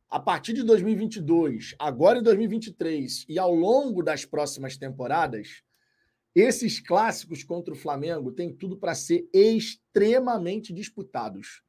a 0.10 0.20
partir 0.20 0.54
de 0.54 0.64
2022, 0.64 1.76
agora 1.78 2.20
em 2.20 2.24
2023 2.24 3.26
e 3.30 3.38
ao 3.38 3.54
longo 3.54 4.02
das 4.02 4.26
próximas 4.26 4.78
temporadas, 4.78 5.64
esses 6.36 6.82
clássicos 6.82 7.44
contra 7.44 7.74
o 7.74 7.78
Flamengo 7.78 8.32
têm 8.32 8.54
tudo 8.54 8.76
para 8.76 8.94
ser 8.94 9.28
extremamente 9.34 10.74
disputados. 10.74 11.64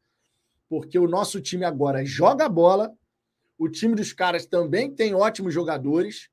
Porque 0.69 0.99
o 0.99 1.07
nosso 1.07 1.41
time 1.41 1.65
agora 1.65 2.05
joga 2.05 2.49
bola, 2.49 2.93
o 3.57 3.69
time 3.69 3.95
dos 3.95 4.13
caras 4.13 4.45
também 4.45 4.93
tem 4.93 5.15
ótimos 5.15 5.55
jogadores, 5.55 6.29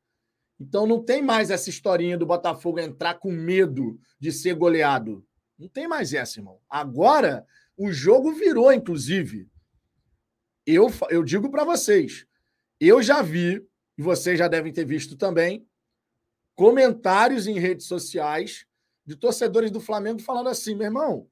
então 0.59 0.87
não 0.87 1.03
tem 1.03 1.21
mais 1.21 1.51
essa 1.51 1.69
historinha 1.69 2.17
do 2.17 2.25
Botafogo 2.25 2.79
entrar 2.79 3.15
com 3.15 3.31
medo 3.31 3.99
de 4.19 4.31
ser 4.31 4.55
goleado. 4.55 5.23
Não 5.57 5.67
tem 5.67 5.87
mais 5.87 6.13
essa, 6.13 6.39
irmão. 6.39 6.59
Agora 6.67 7.45
o 7.77 7.91
jogo 7.91 8.31
virou, 8.33 8.73
inclusive. 8.73 9.47
Eu, 10.65 10.87
eu 11.09 11.23
digo 11.23 11.51
para 11.51 11.63
vocês, 11.63 12.25
eu 12.79 13.03
já 13.03 13.21
vi, 13.21 13.63
e 13.97 14.01
vocês 14.01 14.39
já 14.39 14.47
devem 14.47 14.73
ter 14.73 14.85
visto 14.85 15.15
também, 15.15 15.67
comentários 16.55 17.47
em 17.47 17.59
redes 17.59 17.87
sociais 17.87 18.65
de 19.05 19.15
torcedores 19.15 19.71
do 19.71 19.79
Flamengo 19.79 20.19
falando 20.21 20.49
assim: 20.49 20.75
meu 20.75 20.85
irmão, 20.85 21.27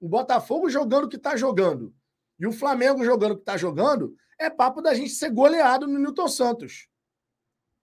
o 0.00 0.08
Botafogo 0.08 0.68
jogando 0.68 1.04
o 1.04 1.08
que 1.08 1.16
está 1.16 1.36
jogando 1.36 1.94
e 2.38 2.46
o 2.46 2.52
Flamengo 2.52 3.04
jogando 3.04 3.32
o 3.32 3.36
que 3.36 3.42
está 3.42 3.56
jogando 3.56 4.14
é 4.38 4.48
papo 4.48 4.80
da 4.80 4.94
gente 4.94 5.10
ser 5.10 5.30
goleado 5.30 5.86
no 5.86 5.98
Newton 5.98 6.28
Santos. 6.28 6.88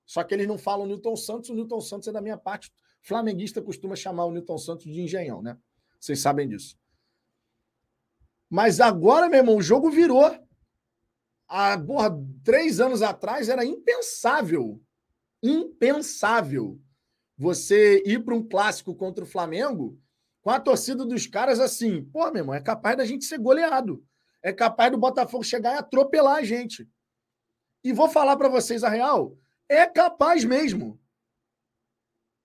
Só 0.05 0.23
que 0.23 0.33
eles 0.33 0.47
não 0.47 0.57
falam 0.57 0.85
Newton 0.85 1.15
Santos, 1.15 1.49
o 1.49 1.53
Newton 1.53 1.81
Santos 1.81 2.07
é 2.07 2.11
da 2.11 2.21
minha 2.21 2.37
parte. 2.37 2.71
Flamenguista 3.01 3.61
costuma 3.61 3.95
chamar 3.95 4.25
o 4.25 4.31
Newton 4.31 4.57
Santos 4.57 4.85
de 4.85 5.01
engenhão, 5.01 5.41
né? 5.41 5.57
Vocês 5.99 6.19
sabem 6.19 6.47
disso. 6.47 6.77
Mas 8.49 8.79
agora, 8.79 9.27
meu 9.27 9.39
irmão, 9.39 9.57
o 9.57 9.61
jogo 9.61 9.89
virou. 9.89 10.23
Há 11.47 11.77
porra, 11.77 12.09
três 12.43 12.79
anos 12.79 13.01
atrás 13.01 13.49
era 13.49 13.65
impensável. 13.65 14.81
Impensável 15.47 16.81
você 17.37 18.01
ir 18.03 18.23
para 18.23 18.33
um 18.33 18.41
clássico 18.41 18.95
contra 18.95 19.23
o 19.23 19.27
Flamengo 19.27 19.99
com 20.41 20.49
a 20.49 20.59
torcida 20.59 21.05
dos 21.05 21.27
caras 21.27 21.59
assim. 21.59 22.03
Pô, 22.05 22.31
meu 22.31 22.41
irmão, 22.41 22.55
é 22.55 22.61
capaz 22.61 22.97
da 22.97 23.05
gente 23.05 23.25
ser 23.25 23.37
goleado. 23.37 24.03
É 24.41 24.51
capaz 24.51 24.91
do 24.91 24.97
Botafogo 24.97 25.43
chegar 25.43 25.75
e 25.75 25.77
atropelar 25.77 26.37
a 26.37 26.43
gente. 26.43 26.89
E 27.83 27.93
vou 27.93 28.09
falar 28.09 28.35
para 28.37 28.49
vocês 28.49 28.83
a 28.83 28.89
real. 28.89 29.37
É 29.69 29.85
capaz 29.85 30.43
mesmo. 30.43 30.99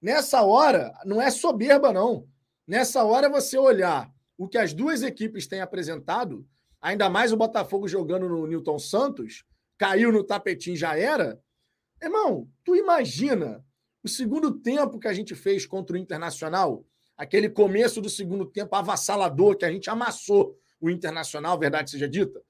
Nessa 0.00 0.42
hora, 0.42 0.92
não 1.06 1.20
é 1.20 1.30
soberba, 1.30 1.94
não. 1.94 2.28
Nessa 2.66 3.02
hora 3.04 3.28
é 3.28 3.30
você 3.30 3.56
olhar 3.56 4.12
o 4.36 4.46
que 4.46 4.58
as 4.58 4.74
duas 4.74 5.02
equipes 5.02 5.46
têm 5.46 5.62
apresentado, 5.62 6.46
ainda 6.80 7.08
mais 7.08 7.32
o 7.32 7.36
Botafogo 7.36 7.88
jogando 7.88 8.28
no 8.28 8.46
Newton 8.46 8.78
Santos, 8.78 9.44
caiu 9.78 10.12
no 10.12 10.22
tapetinho 10.22 10.76
já 10.76 10.98
era. 10.98 11.42
Irmão, 12.02 12.48
tu 12.64 12.74
imagina 12.74 13.64
o 14.02 14.08
segundo 14.08 14.58
tempo 14.58 14.98
que 14.98 15.08
a 15.08 15.12
gente 15.12 15.34
fez 15.34 15.66
contra 15.66 15.94
o 15.94 15.98
Internacional, 15.98 16.84
aquele 17.16 17.50
começo 17.50 18.00
do 18.00 18.08
segundo 18.08 18.46
tempo 18.46 18.74
avassalador 18.74 19.56
que 19.56 19.64
a 19.64 19.70
gente 19.70 19.90
amassou 19.90 20.58
o 20.80 20.88
Internacional, 20.88 21.58
verdade 21.58 21.90
seja 21.90 22.08
dita. 22.08 22.42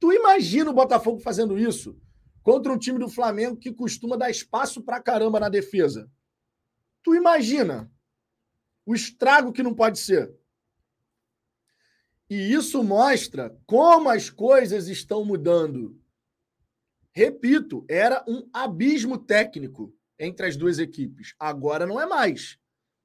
Tu 0.00 0.12
imagina 0.12 0.70
o 0.70 0.74
Botafogo 0.74 1.20
fazendo 1.20 1.58
isso 1.58 1.96
contra 2.42 2.72
um 2.72 2.78
time 2.78 2.98
do 2.98 3.08
Flamengo 3.08 3.56
que 3.56 3.72
costuma 3.72 4.16
dar 4.16 4.30
espaço 4.30 4.82
pra 4.82 5.00
caramba 5.00 5.38
na 5.38 5.48
defesa. 5.48 6.10
Tu 7.02 7.14
imagina 7.14 7.90
o 8.84 8.94
estrago 8.94 9.52
que 9.52 9.62
não 9.62 9.74
pode 9.74 9.98
ser. 9.98 10.34
E 12.28 12.52
isso 12.52 12.82
mostra 12.82 13.56
como 13.66 14.08
as 14.08 14.28
coisas 14.28 14.88
estão 14.88 15.24
mudando. 15.24 15.98
Repito, 17.18 17.84
era 17.88 18.24
um 18.28 18.48
abismo 18.52 19.18
técnico 19.18 19.92
entre 20.16 20.46
as 20.46 20.56
duas 20.56 20.78
equipes. 20.78 21.34
Agora 21.36 21.84
não 21.84 22.00
é 22.00 22.06
mais. 22.06 22.60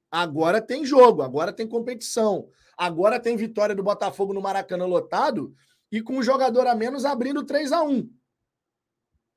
Agora 0.08 0.62
tem 0.62 0.86
jogo, 0.86 1.20
agora 1.20 1.52
tem 1.52 1.66
competição. 1.66 2.48
Agora 2.78 3.18
tem 3.18 3.36
vitória 3.36 3.74
do 3.74 3.82
Botafogo 3.82 4.32
no 4.32 4.40
Maracanã 4.40 4.86
lotado 4.86 5.52
e 5.90 6.00
com 6.00 6.18
um 6.18 6.22
jogador 6.22 6.64
a 6.68 6.76
menos 6.76 7.04
abrindo 7.04 7.44
3 7.44 7.72
a 7.72 7.82
1 7.82 8.08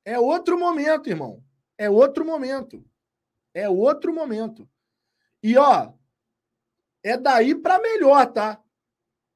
É 0.04 0.16
outro 0.16 0.56
momento, 0.56 1.10
irmão. 1.10 1.42
É 1.76 1.90
outro 1.90 2.24
momento. 2.24 2.86
É 3.52 3.68
outro 3.68 4.14
momento. 4.14 4.70
E, 5.42 5.58
ó, 5.58 5.92
é 7.02 7.16
daí 7.16 7.52
para 7.52 7.80
melhor, 7.80 8.32
tá? 8.32 8.62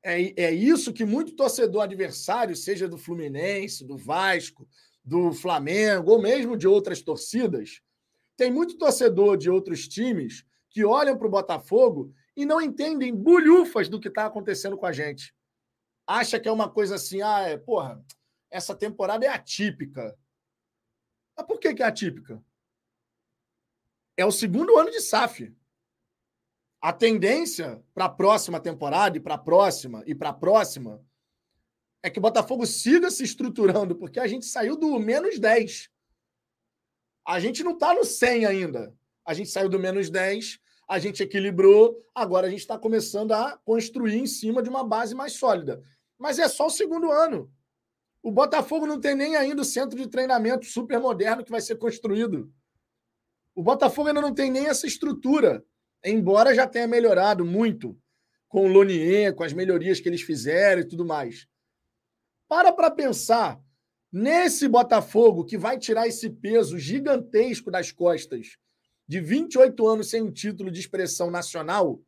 É, 0.05 0.45
é 0.45 0.53
isso 0.53 0.93
que 0.93 1.05
muito 1.05 1.35
torcedor 1.35 1.83
adversário, 1.83 2.55
seja 2.55 2.89
do 2.89 2.97
Fluminense, 2.97 3.85
do 3.85 3.97
Vasco, 3.97 4.69
do 5.05 5.33
Flamengo, 5.33 6.13
ou 6.13 6.23
mesmo 6.23 6.57
de 6.57 6.69
outras 6.69 7.03
torcidas, 7.03 7.81
tem 8.37 8.51
muito 8.51 8.79
torcedor 8.79 9.37
de 9.37 9.51
outros 9.51 9.89
times 9.89 10.45
que 10.71 10.85
olham 10.85 11.17
para 11.17 11.27
o 11.27 11.31
Botafogo 11.31 12.15
e 12.37 12.47
não 12.47 12.61
entendem 12.61 13.15
bulhufas 13.15 13.89
do 13.89 14.01
que 14.01 14.09
está 14.09 14.27
acontecendo 14.27 14.77
com 14.77 14.87
a 14.87 14.93
gente. 14.93 15.35
Acha 16.07 16.41
que 16.41 16.49
é 16.49 16.53
uma 16.53 16.69
coisa 16.69 16.95
assim, 16.95 17.21
ah, 17.21 17.41
é, 17.41 17.57
porra, 17.57 18.03
essa 18.51 18.75
temporada 18.75 19.25
é 19.25 19.29
atípica. 19.29 20.17
Mas 21.37 21.47
por 21.47 21.59
que, 21.59 21.75
que 21.75 21.83
é 21.83 21.87
atípica? 21.87 22.43
É 24.17 24.25
o 24.25 24.33
segundo 24.33 24.77
ano 24.79 24.91
de 24.91 25.01
SAF. 25.01 25.55
A 26.81 26.93
tendência 26.93 27.83
para 27.95 28.07
a 28.07 28.11
próxima 28.11 28.61
temporada 28.61 29.17
e 29.17 29.21
para 29.21 29.35
a 29.35 29.39
próxima 29.39 30.03
e 30.07 30.15
para 30.15 30.31
a 30.31 30.35
próxima 30.35 31.05
é 32.03 32.11
que 32.11 32.19
o 32.19 32.23
Botafogo 32.23 32.67
siga 32.67 33.11
se 33.11 33.23
estruturando, 33.23 33.95
porque 33.95 34.19
a 34.19 34.27
gente 34.27 34.47
saiu 34.47 34.77
do 34.77 34.99
menos 34.99 35.39
10. 35.39 35.89
A 37.27 37.39
gente 37.39 37.63
não 37.63 37.73
está 37.73 37.95
no 37.95 38.05
100 38.05 38.47
ainda. 38.47 38.95
A 39.25 39.35
gente 39.35 39.51
saiu 39.51 39.69
do 39.69 39.79
menos 39.79 40.11
10, 40.11 40.59
a 40.89 40.99
gente 40.99 41.23
equilibrou, 41.23 42.05
agora 42.13 42.49
a 42.49 42.51
gente 42.51 42.61
está 42.61 42.77
começando 42.77 43.33
a 43.33 43.57
construir 43.65 44.19
em 44.19 44.27
cima 44.27 44.63
de 44.63 44.69
uma 44.69 44.83
base 44.83 45.15
mais 45.15 45.35
sólida. 45.35 45.81
Mas 46.19 46.39
é 46.39 46.49
só 46.49 46.67
o 46.67 46.71
segundo 46.71 47.11
ano. 47.11 47.51
O 48.21 48.33
Botafogo 48.33 48.87
não 48.87 49.01
tem 49.01 49.15
nem 49.15 49.37
ainda 49.37 49.63
o 49.63 49.65
centro 49.65 49.97
de 49.97 50.09
treinamento 50.09 50.67
super 50.67 50.99
moderno 50.99 51.45
que 51.45 51.51
vai 51.51 51.61
ser 51.61 51.77
construído. 51.77 52.53
O 53.55 53.63
Botafogo 53.63 54.09
ainda 54.09 54.21
não 54.21 54.35
tem 54.35 54.51
nem 54.51 54.67
essa 54.67 54.87
estrutura 54.87 55.65
embora 56.05 56.55
já 56.55 56.67
tenha 56.67 56.87
melhorado 56.87 57.45
muito 57.45 57.97
com 58.49 58.67
o 58.67 58.69
Lonier, 58.69 59.35
com 59.35 59.45
as 59.45 59.53
melhorias 59.53 60.01
que 60.01 60.09
eles 60.09 60.23
fizeram 60.23 60.83
e 60.83 60.89
tudo 60.89 61.05
mais. 61.05 61.47
Para 62.53 62.71
para 62.71 62.91
pensar 62.91 63.59
nesse 64.13 64.69
Botafogo 64.69 65.43
que 65.43 65.57
vai 65.57 65.79
tirar 65.79 66.07
esse 66.07 66.29
peso 66.29 66.79
gigantesco 66.79 67.71
das 67.71 67.91
costas 67.91 68.59
de 69.09 69.21
28 69.23 69.89
anos 69.89 70.11
sem 70.11 70.21
um 70.21 70.31
título 70.31 70.71
de 70.71 70.79
expressão 70.79 71.31
nacional. 71.31 72.03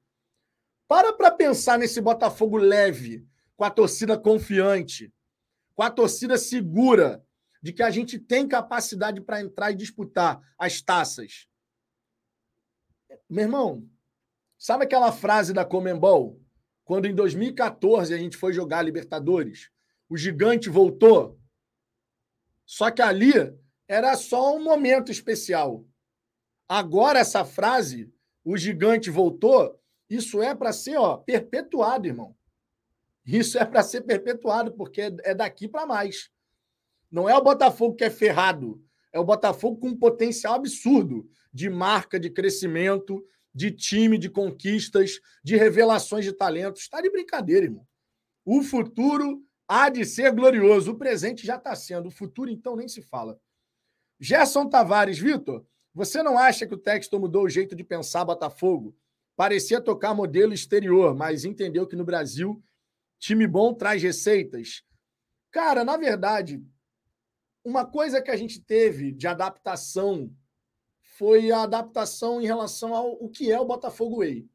Para 0.87 1.15
para 1.15 1.31
pensar 1.31 1.79
nesse 1.79 1.99
Botafogo 1.99 2.59
leve, 2.59 3.27
com 3.57 3.65
a 3.65 3.71
torcida 3.71 4.19
confiante, 4.19 5.11
com 5.75 5.83
a 5.83 5.91
torcida 5.91 6.37
segura 6.37 7.25
de 7.63 7.73
que 7.73 7.83
a 7.83 7.89
gente 7.89 8.19
tem 8.19 8.47
capacidade 8.47 9.23
para 9.23 9.41
entrar 9.41 9.71
e 9.71 9.75
disputar 9.75 10.43
as 10.59 10.83
taças. 10.83 11.49
Meu 13.31 13.45
irmão, 13.45 13.89
sabe 14.59 14.85
aquela 14.85 15.11
frase 15.11 15.55
da 15.55 15.65
Comembol? 15.65 16.39
Quando 16.85 17.07
em 17.07 17.15
2014 17.15 18.13
a 18.13 18.19
gente 18.19 18.37
foi 18.37 18.53
jogar 18.53 18.81
a 18.81 18.83
Libertadores, 18.83 19.73
o 20.15 20.17
gigante 20.17 20.71
voltou. 20.71 21.41
Só 22.65 22.89
que 22.89 23.03
ali 23.03 23.33
era 23.89 24.17
só 24.17 24.57
um 24.57 24.63
momento 24.63 25.11
especial. 25.11 25.85
Agora 26.69 27.19
essa 27.19 27.45
frase, 27.45 28.15
o 28.45 28.57
gigante 28.57 29.11
voltou, 29.11 29.77
isso 30.09 30.41
é 30.41 30.55
para 30.55 30.73
ser, 30.73 30.97
ó, 30.99 31.17
perpetuado, 31.17 32.07
irmão. 32.07 32.37
Isso 33.27 33.59
é 33.59 33.65
para 33.65 33.83
ser 33.83 34.03
perpetuado, 34.03 34.71
porque 34.71 35.01
é 35.25 35.35
daqui 35.35 35.67
para 35.67 35.85
mais. 35.85 36.31
Não 37.11 37.29
é 37.29 37.37
o 37.37 37.43
Botafogo 37.43 37.97
que 37.97 38.05
é 38.05 38.11
ferrado, 38.11 38.81
é 39.13 39.19
o 39.19 39.25
Botafogo 39.25 39.81
com 39.81 39.89
um 39.89 39.99
potencial 39.99 40.55
absurdo 40.55 41.29
de 41.53 41.69
marca, 41.69 42.21
de 42.21 42.31
crescimento, 42.31 43.27
de 43.53 43.73
time, 43.73 44.17
de 44.17 44.31
conquistas, 44.31 45.19
de 45.43 45.57
revelações 45.57 46.25
de 46.25 46.33
talentos. 46.33 46.83
Está 46.83 47.01
de 47.01 47.11
brincadeira, 47.11 47.65
irmão. 47.65 47.85
O 48.45 48.63
futuro 48.63 49.45
há 49.69 49.89
de 49.89 50.05
ser 50.05 50.33
glorioso. 50.33 50.93
O 50.93 50.99
presente 50.99 51.47
já 51.47 51.57
está 51.57 51.75
sendo. 51.75 52.09
O 52.09 52.11
futuro, 52.11 52.51
então, 52.51 52.77
nem 52.77 52.89
se 52.89 53.03
fala. 53.03 53.39
Gerson 54.21 54.69
Tavares, 54.69 55.19
Vitor, 55.19 55.67
você 55.93 56.23
não 56.23 56.39
acha 56.39 56.67
que 56.67 56.75
o 56.75 56.79
texto 56.79 57.19
mudou 57.19 57.45
o 57.45 57.49
jeito 57.49 57.75
de 57.75 57.85
pensar 57.85 58.25
Botafogo? 58.25 58.97
Parecia 59.37 59.81
tocar 59.81 60.15
modelo 60.15 60.53
exterior, 60.53 61.15
mas 61.15 61.45
entendeu 61.45 61.87
que 61.87 61.97
no 61.97 62.05
Brasil, 62.05 62.63
time 63.19 63.47
bom 63.47 63.75
traz 63.75 64.03
receitas. 64.03 64.85
Cara, 65.51 65.85
na 65.85 65.97
verdade, 65.97 66.65
uma 67.65 67.85
coisa 67.85 68.21
que 68.21 68.31
a 68.31 68.37
gente 68.37 68.61
teve 68.61 69.13
de 69.13 69.27
adaptação 69.27 70.31
foi 71.17 71.51
a 71.51 71.63
adaptação 71.63 72.41
em 72.41 72.47
relação 72.47 72.95
ao 72.95 73.13
o 73.13 73.29
que 73.29 73.51
é 73.51 73.59
o 73.59 73.65
Botafogo 73.65 74.19
Way. 74.19 74.49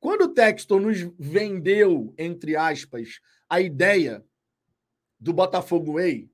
Quando 0.00 0.22
o 0.22 0.34
Textor 0.34 0.80
nos 0.80 1.00
vendeu, 1.18 2.14
entre 2.16 2.56
aspas, 2.56 3.20
a 3.48 3.60
ideia 3.60 4.24
do 5.18 5.32
Botafogo 5.32 5.94
Way, 5.94 6.30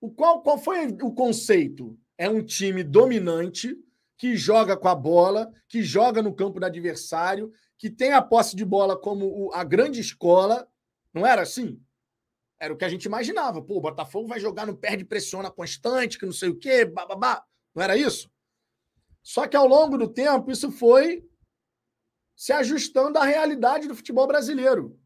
o 0.00 0.10
qual, 0.10 0.42
qual 0.42 0.58
foi 0.58 0.86
o 1.02 1.12
conceito? 1.12 1.98
É 2.18 2.28
um 2.28 2.42
time 2.42 2.82
dominante, 2.82 3.76
que 4.20 4.36
joga 4.36 4.76
com 4.76 4.86
a 4.86 4.94
bola, 4.94 5.50
que 5.66 5.82
joga 5.82 6.20
no 6.20 6.34
campo 6.34 6.60
do 6.60 6.66
adversário, 6.66 7.50
que 7.78 7.88
tem 7.88 8.12
a 8.12 8.20
posse 8.20 8.54
de 8.54 8.66
bola 8.66 8.94
como 8.94 9.50
a 9.54 9.64
grande 9.64 9.98
escola. 9.98 10.68
Não 11.14 11.26
era 11.26 11.40
assim? 11.40 11.80
Era 12.58 12.74
o 12.74 12.76
que 12.76 12.84
a 12.84 12.88
gente 12.90 13.06
imaginava. 13.06 13.62
Pô, 13.62 13.78
o 13.78 13.80
Botafogo 13.80 14.28
vai 14.28 14.38
jogar 14.38 14.66
no 14.66 14.76
perde 14.76 15.06
pressiona 15.06 15.50
constante, 15.50 16.18
que 16.18 16.26
não 16.26 16.32
sei 16.32 16.50
o 16.50 16.58
quê, 16.58 16.84
bababá. 16.84 17.42
Não 17.74 17.82
era 17.82 17.96
isso? 17.96 18.30
Só 19.22 19.46
que 19.46 19.56
ao 19.56 19.66
longo 19.66 19.96
do 19.96 20.06
tempo, 20.06 20.50
isso 20.50 20.70
foi 20.70 21.26
se 22.40 22.54
ajustando 22.54 23.18
à 23.18 23.24
realidade 23.24 23.86
do 23.86 23.94
futebol 23.94 24.26
brasileiro. 24.26 24.98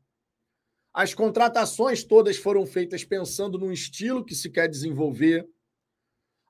As 0.92 1.14
contratações 1.14 2.05
todas 2.05 2.37
foram 2.37 2.64
feitas 2.64 3.03
pensando 3.03 3.59
no 3.59 3.73
estilo 3.73 4.25
que 4.25 4.37
se 4.37 4.49
quer 4.49 4.68
desenvolver. 4.68 5.44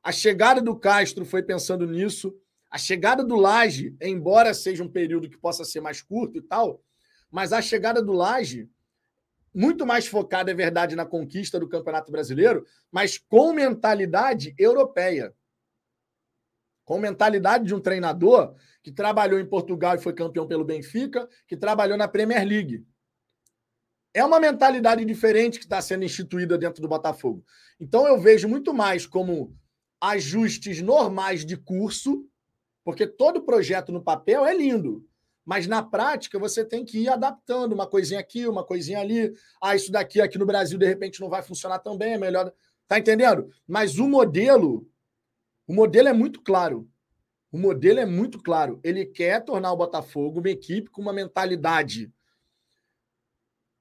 A 0.02 0.12
chegada 0.12 0.60
do 0.60 0.78
Castro 0.78 1.24
foi 1.24 1.42
pensando 1.42 1.86
nisso. 1.86 2.38
A 2.70 2.76
chegada 2.76 3.24
do 3.24 3.34
Laje, 3.34 3.96
embora 3.98 4.52
seja 4.52 4.84
um 4.84 4.88
período 4.88 5.30
que 5.30 5.38
possa 5.38 5.64
ser 5.64 5.80
mais 5.80 6.02
curto 6.02 6.36
e 6.36 6.42
tal, 6.42 6.84
mas 7.30 7.54
a 7.54 7.62
chegada 7.62 8.02
do 8.02 8.12
Laje, 8.12 8.68
muito 9.54 9.86
mais 9.86 10.06
focada, 10.06 10.50
é 10.50 10.54
verdade, 10.54 10.94
na 10.94 11.06
conquista 11.06 11.58
do 11.58 11.66
Campeonato 11.66 12.12
Brasileiro, 12.12 12.62
mas 12.92 13.16
com 13.16 13.54
mentalidade 13.54 14.54
europeia. 14.58 15.34
Com 16.84 16.98
mentalidade 16.98 17.64
de 17.64 17.74
um 17.74 17.80
treinador 17.80 18.54
que 18.82 18.92
trabalhou 18.92 19.40
em 19.40 19.46
Portugal 19.46 19.94
e 19.94 20.00
foi 20.00 20.12
campeão 20.12 20.46
pelo 20.46 20.64
Benfica, 20.64 21.28
que 21.48 21.56
trabalhou 21.56 21.96
na 21.96 22.06
Premier 22.06 22.46
League. 22.46 22.86
É 24.12 24.24
uma 24.24 24.38
mentalidade 24.38 25.04
diferente 25.04 25.58
que 25.58 25.64
está 25.64 25.80
sendo 25.80 26.04
instituída 26.04 26.56
dentro 26.56 26.80
do 26.80 26.88
Botafogo. 26.88 27.44
Então 27.80 28.06
eu 28.06 28.20
vejo 28.20 28.48
muito 28.48 28.72
mais 28.72 29.06
como 29.06 29.56
ajustes 30.00 30.82
normais 30.82 31.44
de 31.44 31.56
curso, 31.56 32.24
porque 32.84 33.06
todo 33.06 33.42
projeto 33.42 33.90
no 33.90 34.02
papel 34.02 34.44
é 34.44 34.54
lindo, 34.54 35.04
mas 35.44 35.66
na 35.66 35.82
prática 35.82 36.38
você 36.38 36.64
tem 36.64 36.84
que 36.84 36.98
ir 36.98 37.08
adaptando 37.08 37.72
uma 37.72 37.86
coisinha 37.86 38.20
aqui, 38.20 38.46
uma 38.46 38.64
coisinha 38.64 39.00
ali. 39.00 39.32
Ah, 39.60 39.74
isso 39.74 39.90
daqui 39.90 40.20
aqui 40.20 40.38
no 40.38 40.46
Brasil 40.46 40.78
de 40.78 40.86
repente 40.86 41.20
não 41.20 41.28
vai 41.28 41.42
funcionar 41.42 41.78
tão 41.78 41.96
bem, 41.96 42.14
é 42.14 42.18
melhor. 42.18 42.52
Tá 42.86 42.98
entendendo? 42.98 43.48
Mas 43.66 43.98
o 43.98 44.06
modelo, 44.06 44.86
o 45.66 45.72
modelo 45.72 46.08
é 46.08 46.12
muito 46.12 46.40
claro. 46.40 46.88
O 47.50 47.58
modelo 47.58 48.00
é 48.00 48.06
muito 48.06 48.42
claro. 48.42 48.80
Ele 48.82 49.06
quer 49.06 49.44
tornar 49.44 49.72
o 49.72 49.76
Botafogo 49.76 50.40
uma 50.40 50.50
equipe 50.50 50.90
com 50.90 51.00
uma 51.00 51.12
mentalidade 51.12 52.12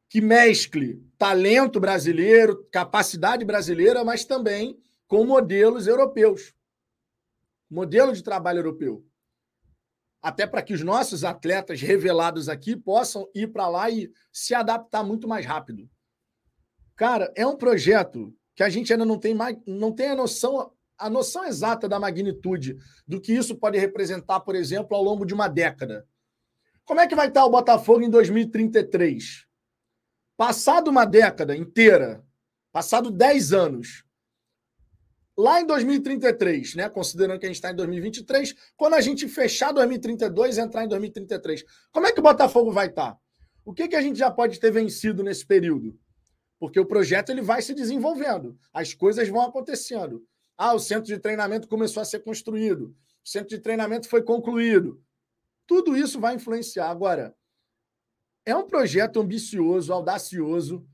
que 0.07 0.21
mescle 0.21 1.03
talento 1.17 1.79
brasileiro, 1.79 2.67
capacidade 2.71 3.43
brasileira, 3.43 4.03
mas 4.03 4.23
também 4.23 4.79
com 5.07 5.25
modelos 5.25 5.87
europeus. 5.87 6.53
Modelo 7.67 8.13
de 8.13 8.21
trabalho 8.21 8.59
europeu. 8.59 9.03
Até 10.21 10.45
para 10.45 10.61
que 10.61 10.73
os 10.73 10.83
nossos 10.83 11.23
atletas 11.23 11.81
revelados 11.81 12.47
aqui 12.47 12.75
possam 12.75 13.27
ir 13.33 13.47
para 13.51 13.67
lá 13.67 13.89
e 13.89 14.11
se 14.31 14.53
adaptar 14.53 15.03
muito 15.03 15.27
mais 15.27 15.47
rápido. 15.47 15.89
Cara, 16.95 17.33
é 17.35 17.45
um 17.45 17.57
projeto 17.57 18.31
que 18.55 18.61
a 18.61 18.69
gente 18.69 18.93
ainda 18.93 19.05
não 19.05 19.17
tem, 19.17 19.33
mais, 19.33 19.57
não 19.65 19.91
tem 19.91 20.09
a 20.09 20.15
noção 20.15 20.71
a 21.03 21.09
noção 21.09 21.43
exata 21.43 21.87
da 21.89 21.99
magnitude 21.99 22.77
do 23.05 23.19
que 23.19 23.33
isso 23.33 23.57
pode 23.57 23.77
representar, 23.77 24.39
por 24.39 24.55
exemplo, 24.55 24.95
ao 24.95 25.03
longo 25.03 25.25
de 25.25 25.33
uma 25.33 25.49
década. 25.49 26.07
Como 26.85 27.01
é 27.01 27.07
que 27.07 27.15
vai 27.15 27.27
estar 27.27 27.43
o 27.43 27.49
Botafogo 27.49 28.01
em 28.01 28.09
2033? 28.09 29.45
Passado 30.37 30.89
uma 30.89 31.03
década 31.03 31.57
inteira, 31.57 32.23
passado 32.71 33.11
10 33.11 33.51
anos, 33.51 34.05
lá 35.37 35.59
em 35.59 35.65
2033, 35.65 36.75
né, 36.75 36.87
considerando 36.87 37.37
que 37.37 37.45
a 37.45 37.49
gente 37.49 37.57
está 37.57 37.71
em 37.71 37.75
2023, 37.75 38.55
quando 38.77 38.93
a 38.93 39.01
gente 39.01 39.27
fechar 39.27 39.73
2032 39.73 40.57
e 40.57 40.61
entrar 40.61 40.85
em 40.85 40.87
2033, 40.87 41.65
como 41.91 42.07
é 42.07 42.13
que 42.13 42.19
o 42.21 42.23
Botafogo 42.23 42.71
vai 42.71 42.87
estar? 42.87 43.17
O 43.65 43.73
que, 43.73 43.89
que 43.89 43.95
a 43.97 44.01
gente 44.01 44.17
já 44.17 44.31
pode 44.31 44.57
ter 44.57 44.71
vencido 44.71 45.21
nesse 45.21 45.45
período? 45.45 45.99
Porque 46.57 46.79
o 46.79 46.85
projeto 46.85 47.29
ele 47.29 47.41
vai 47.41 47.61
se 47.61 47.73
desenvolvendo, 47.73 48.57
as 48.73 48.93
coisas 48.93 49.27
vão 49.27 49.41
acontecendo. 49.41 50.25
Ah, 50.57 50.73
o 50.73 50.79
centro 50.79 51.05
de 51.05 51.19
treinamento 51.19 51.67
começou 51.67 52.01
a 52.01 52.05
ser 52.05 52.19
construído, 52.19 52.95
o 53.23 53.27
centro 53.27 53.49
de 53.49 53.59
treinamento 53.59 54.07
foi 54.07 54.21
concluído. 54.21 55.01
Tudo 55.65 55.95
isso 55.95 56.19
vai 56.19 56.35
influenciar. 56.35 56.89
Agora, 56.89 57.35
é 58.45 58.55
um 58.55 58.67
projeto 58.67 59.19
ambicioso, 59.19 59.93
audacioso, 59.93 60.85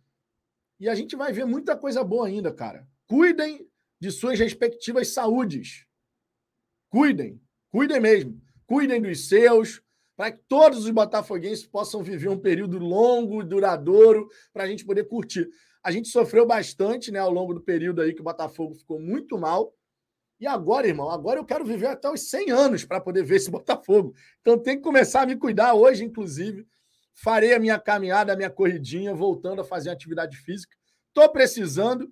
e 0.80 0.88
a 0.88 0.96
gente 0.96 1.16
vai 1.16 1.34
ver 1.34 1.46
muita 1.46 1.76
coisa 1.76 2.04
boa 2.04 2.28
ainda, 2.28 2.54
cara. 2.54 2.88
Cuidem 3.08 3.68
de 4.00 4.12
suas 4.12 4.40
respectivas 4.40 5.10
saúdes. 5.10 5.86
Cuidem, 6.90 7.42
cuidem 7.70 8.00
mesmo. 8.00 8.42
Cuidem 8.66 9.02
dos 9.02 9.28
seus, 9.28 9.82
para 10.16 10.32
que 10.32 10.44
todos 10.48 10.86
os 10.86 10.92
botafoguenses 10.92 11.66
possam 11.66 12.04
viver 12.04 12.30
um 12.30 12.38
período 12.38 12.78
longo, 12.78 13.44
duradouro, 13.44 14.30
para 14.54 14.64
a 14.64 14.68
gente 14.68 14.86
poder 14.86 15.06
curtir. 15.06 15.50
A 15.84 15.92
gente 15.92 16.10
sofreu 16.10 16.46
bastante 16.46 17.12
né, 17.12 17.20
ao 17.20 17.32
longo 17.32 17.54
do 17.54 17.62
período 17.62 18.02
aí 18.02 18.14
que 18.14 18.22
o 18.22 18.24
Botafogo 18.24 18.76
ficou 18.76 19.00
muito 19.00 19.38
mal. 19.38 19.74
E 20.40 20.48
agora, 20.48 20.88
irmão, 20.88 21.10
agora 21.10 21.40
eu 21.40 21.46
quero 21.46 21.66
viver 21.66 21.88
até 21.88 22.10
os 22.10 22.30
100 22.30 22.52
anos 22.52 22.86
para 22.86 23.02
poder 23.02 23.24
ver 23.24 23.36
esse 23.36 23.52
Botafogo. 23.52 24.14
Então 24.42 24.58
tem 24.58 24.78
que 24.78 24.84
começar 24.84 25.22
a 25.22 25.26
me 25.26 25.36
cuidar 25.36 25.74
hoje, 25.74 26.04
inclusive 26.04 26.66
farei 27.22 27.54
a 27.54 27.60
minha 27.60 27.78
caminhada, 27.78 28.34
a 28.34 28.36
minha 28.36 28.50
corridinha, 28.50 29.14
voltando 29.14 29.62
a 29.62 29.66
fazer 29.66 29.90
atividade 29.90 30.38
física. 30.38 30.76
Estou 31.08 31.30
precisando. 31.30 32.10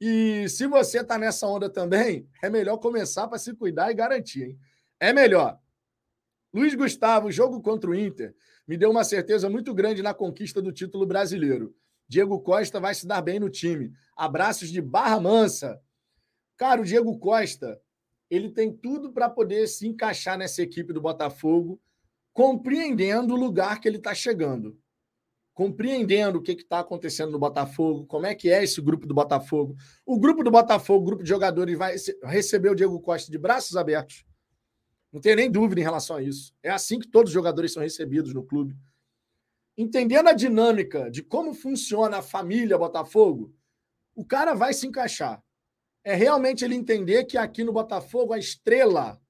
E 0.00 0.48
se 0.48 0.66
você 0.66 1.00
está 1.00 1.18
nessa 1.18 1.46
onda 1.46 1.68
também, 1.68 2.28
é 2.42 2.48
melhor 2.48 2.76
começar 2.76 3.26
para 3.28 3.38
se 3.38 3.54
cuidar 3.54 3.90
e 3.90 3.94
garantir, 3.94 4.44
hein? 4.44 4.58
É 5.00 5.12
melhor. 5.12 5.58
Luiz 6.54 6.74
Gustavo, 6.74 7.30
jogo 7.32 7.60
contra 7.60 7.90
o 7.90 7.94
Inter, 7.94 8.34
me 8.68 8.76
deu 8.76 8.90
uma 8.90 9.04
certeza 9.04 9.48
muito 9.50 9.74
grande 9.74 10.02
na 10.02 10.14
conquista 10.14 10.62
do 10.62 10.72
título 10.72 11.06
brasileiro. 11.06 11.74
Diego 12.08 12.40
Costa 12.40 12.80
vai 12.80 12.94
se 12.94 13.06
dar 13.06 13.20
bem 13.20 13.40
no 13.40 13.50
time. 13.50 13.92
Abraços 14.16 14.70
de 14.70 14.80
Barra 14.80 15.20
Mansa. 15.20 15.80
Cara, 16.56 16.80
o 16.80 16.84
Diego 16.84 17.18
Costa, 17.18 17.80
ele 18.30 18.50
tem 18.50 18.72
tudo 18.72 19.12
para 19.12 19.28
poder 19.28 19.66
se 19.66 19.86
encaixar 19.86 20.38
nessa 20.38 20.62
equipe 20.62 20.92
do 20.92 21.00
Botafogo 21.00 21.80
compreendendo 22.36 23.32
o 23.32 23.36
lugar 23.38 23.80
que 23.80 23.88
ele 23.88 23.96
está 23.96 24.14
chegando, 24.14 24.78
compreendendo 25.54 26.38
o 26.38 26.42
que 26.42 26.52
está 26.52 26.80
acontecendo 26.80 27.32
no 27.32 27.38
Botafogo, 27.38 28.04
como 28.04 28.26
é 28.26 28.34
que 28.34 28.50
é 28.50 28.62
esse 28.62 28.78
grupo 28.78 29.06
do 29.06 29.14
Botafogo. 29.14 29.74
O 30.04 30.20
grupo 30.20 30.44
do 30.44 30.50
Botafogo, 30.50 31.00
o 31.00 31.06
grupo 31.06 31.22
de 31.22 31.30
jogadores, 31.30 31.78
vai 31.78 31.96
receber 32.24 32.68
o 32.68 32.74
Diego 32.74 33.00
Costa 33.00 33.32
de 33.32 33.38
braços 33.38 33.74
abertos. 33.74 34.22
Não 35.10 35.18
tenho 35.18 35.36
nem 35.36 35.50
dúvida 35.50 35.80
em 35.80 35.84
relação 35.84 36.16
a 36.16 36.22
isso. 36.22 36.52
É 36.62 36.68
assim 36.68 36.98
que 36.98 37.08
todos 37.08 37.30
os 37.30 37.34
jogadores 37.34 37.72
são 37.72 37.82
recebidos 37.82 38.34
no 38.34 38.44
clube. 38.44 38.76
Entendendo 39.76 40.28
a 40.28 40.32
dinâmica 40.32 41.10
de 41.10 41.22
como 41.22 41.52
funciona 41.52 42.18
a 42.18 42.22
família 42.22 42.78
Botafogo, 42.78 43.54
o 44.14 44.24
cara 44.24 44.54
vai 44.54 44.72
se 44.72 44.86
encaixar. 44.86 45.42
É 46.02 46.14
realmente 46.14 46.64
ele 46.64 46.74
entender 46.74 47.24
que 47.24 47.36
aqui 47.36 47.62
no 47.62 47.72
Botafogo 47.72 48.32
a 48.32 48.38
estrela 48.38 49.20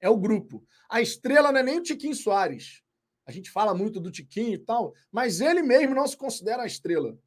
é 0.00 0.08
o 0.08 0.16
grupo. 0.16 0.64
A 0.88 1.02
estrela 1.02 1.52
não 1.52 1.60
é 1.60 1.62
nem 1.62 1.78
o 1.78 1.82
Tiquinho 1.82 2.14
Soares. 2.14 2.82
A 3.26 3.32
gente 3.32 3.50
fala 3.50 3.74
muito 3.74 4.00
do 4.00 4.10
Tiquinho 4.10 4.54
e 4.54 4.58
tal, 4.58 4.94
mas 5.12 5.40
ele 5.40 5.62
mesmo 5.62 5.94
não 5.94 6.06
se 6.06 6.16
considera 6.16 6.62
a 6.62 6.66
estrela. 6.66 7.18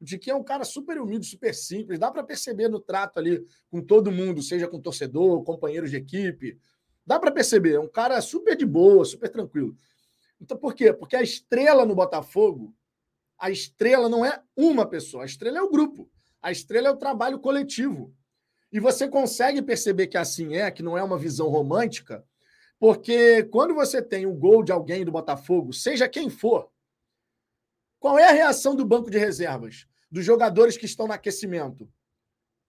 O 0.00 0.04
Tiquinho 0.04 0.34
é 0.34 0.36
um 0.36 0.44
cara 0.44 0.64
super 0.64 1.00
humilde, 1.00 1.26
super 1.26 1.54
simples. 1.54 1.98
Dá 1.98 2.10
para 2.10 2.22
perceber 2.22 2.68
no 2.68 2.80
trato 2.80 3.18
ali 3.18 3.44
com 3.70 3.82
todo 3.82 4.12
mundo, 4.12 4.42
seja 4.42 4.68
com 4.68 4.80
torcedor, 4.80 5.42
companheiros 5.42 5.90
de 5.90 5.96
equipe. 5.96 6.58
Dá 7.04 7.18
para 7.18 7.32
perceber. 7.32 7.74
É 7.74 7.80
um 7.80 7.88
cara 7.88 8.20
super 8.20 8.56
de 8.56 8.64
boa, 8.64 9.04
super 9.04 9.28
tranquilo. 9.28 9.74
Então, 10.40 10.56
por 10.56 10.74
quê? 10.74 10.92
Porque 10.92 11.16
a 11.16 11.22
estrela 11.22 11.84
no 11.84 11.94
Botafogo, 11.94 12.74
a 13.38 13.50
estrela 13.50 14.08
não 14.08 14.24
é 14.24 14.42
uma 14.56 14.86
pessoa, 14.86 15.22
a 15.22 15.26
estrela 15.26 15.58
é 15.58 15.62
o 15.62 15.70
grupo. 15.70 16.10
A 16.40 16.50
estrela 16.50 16.88
é 16.88 16.90
o 16.90 16.96
trabalho 16.96 17.38
coletivo. 17.38 18.14
E 18.72 18.80
você 18.80 19.08
consegue 19.08 19.60
perceber 19.60 20.06
que 20.06 20.16
assim 20.16 20.54
é, 20.54 20.70
que 20.70 20.82
não 20.82 20.96
é 20.96 21.02
uma 21.02 21.18
visão 21.18 21.48
romântica, 21.48 22.24
porque 22.78 23.42
quando 23.44 23.74
você 23.74 24.00
tem 24.00 24.24
o 24.24 24.32
gol 24.32 24.62
de 24.62 24.72
alguém 24.72 25.04
do 25.04 25.12
Botafogo, 25.12 25.72
seja 25.72 26.08
quem 26.08 26.30
for, 26.30 26.70
qual 27.98 28.18
é 28.18 28.24
a 28.24 28.32
reação 28.32 28.74
do 28.74 28.86
banco 28.86 29.10
de 29.10 29.18
reservas, 29.18 29.86
dos 30.10 30.24
jogadores 30.24 30.78
que 30.78 30.86
estão 30.86 31.06
no 31.06 31.12
aquecimento? 31.12 31.92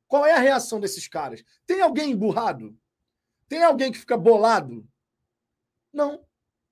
Qual 0.08 0.26
é 0.26 0.34
a 0.34 0.40
reação 0.40 0.82
desses 0.82 1.08
caras? 1.08 1.42
Tem 1.66 1.82
alguém 1.82 2.12
emburrado? 2.12 2.78
Tem 3.48 3.64
alguém 3.64 3.92
que 3.92 4.00
fica 4.00 4.18
bolado? 4.18 4.86
Não. 5.94 6.26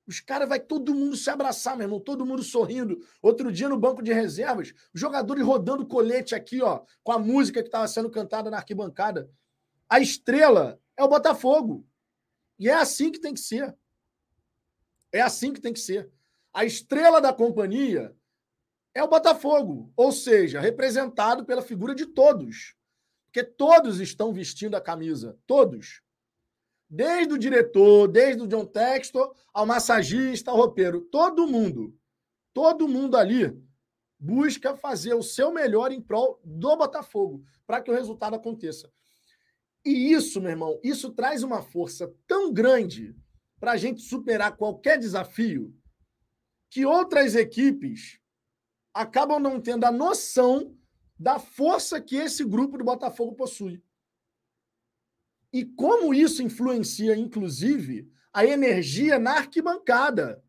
Os 0.09 0.19
caras 0.19 0.49
vai 0.49 0.59
todo 0.59 0.95
mundo 0.95 1.15
se 1.15 1.29
abraçar, 1.29 1.77
meu 1.77 1.85
irmão, 1.85 1.99
todo 1.99 2.25
mundo 2.25 2.41
sorrindo. 2.41 2.99
Outro 3.21 3.51
dia 3.51 3.69
no 3.69 3.77
banco 3.77 4.01
de 4.01 4.11
reservas, 4.11 4.73
jogadores 4.91 5.45
rodando 5.45 5.85
colete 5.85 6.33
aqui, 6.33 6.63
ó, 6.63 6.83
com 7.03 7.11
a 7.11 7.19
música 7.19 7.61
que 7.61 7.67
estava 7.67 7.87
sendo 7.87 8.09
cantada 8.09 8.49
na 8.49 8.57
arquibancada. 8.57 9.29
A 9.87 9.99
estrela 9.99 10.81
é 10.97 11.03
o 11.03 11.07
Botafogo. 11.07 11.87
E 12.57 12.67
é 12.67 12.73
assim 12.73 13.11
que 13.11 13.19
tem 13.19 13.35
que 13.35 13.39
ser. 13.39 13.77
É 15.11 15.21
assim 15.21 15.53
que 15.53 15.61
tem 15.61 15.73
que 15.73 15.79
ser. 15.79 16.09
A 16.51 16.65
estrela 16.65 17.21
da 17.21 17.31
companhia 17.31 18.11
é 18.95 19.03
o 19.03 19.07
Botafogo, 19.07 19.93
ou 19.95 20.11
seja, 20.11 20.59
representado 20.59 21.45
pela 21.45 21.61
figura 21.61 21.93
de 21.93 22.07
todos. 22.07 22.75
Porque 23.25 23.43
todos 23.43 23.99
estão 23.99 24.33
vestindo 24.33 24.73
a 24.73 24.81
camisa, 24.81 25.37
todos. 25.45 26.01
Desde 26.89 27.33
o 27.33 27.37
diretor, 27.37 28.07
desde 28.07 28.41
o 28.41 28.47
John 28.47 28.65
Textor, 28.65 29.35
ao 29.53 29.65
massagista, 29.65 30.49
ao 30.49 30.57
roupeiro, 30.57 31.01
todo 31.01 31.47
mundo, 31.47 31.95
todo 32.53 32.87
mundo 32.87 33.15
ali 33.15 33.55
busca 34.19 34.75
fazer 34.75 35.13
o 35.13 35.23
seu 35.23 35.51
melhor 35.51 35.91
em 35.91 36.01
prol 36.01 36.41
do 36.43 36.75
Botafogo, 36.75 37.43
para 37.65 37.81
que 37.81 37.91
o 37.91 37.93
resultado 37.93 38.35
aconteça. 38.35 38.91
E 39.85 40.11
isso, 40.11 40.41
meu 40.41 40.49
irmão, 40.49 40.79
isso 40.83 41.11
traz 41.11 41.43
uma 41.43 41.61
força 41.61 42.13
tão 42.27 42.51
grande 42.51 43.15
para 43.59 43.73
a 43.73 43.77
gente 43.77 44.01
superar 44.01 44.57
qualquer 44.57 44.97
desafio 44.97 45.73
que 46.69 46.85
outras 46.85 47.35
equipes 47.35 48.19
acabam 48.93 49.39
não 49.39 49.61
tendo 49.61 49.85
a 49.85 49.91
noção 49.91 50.75
da 51.17 51.39
força 51.39 52.01
que 52.01 52.15
esse 52.15 52.43
grupo 52.43 52.77
do 52.77 52.83
Botafogo 52.83 53.35
possui. 53.35 53.81
E 55.51 55.65
como 55.65 56.13
isso 56.13 56.43
influencia, 56.43 57.15
inclusive, 57.15 58.11
a 58.31 58.45
energia 58.45 59.17
na 59.17 59.33
arquibancada. 59.33 60.43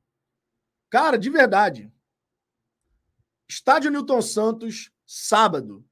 Cara, 0.91 1.17
de 1.17 1.31
verdade. 1.31 1.93
Estádio 3.49 3.91
Newton 3.91 4.23
Santos, 4.23 4.93
sábado, 5.07 5.85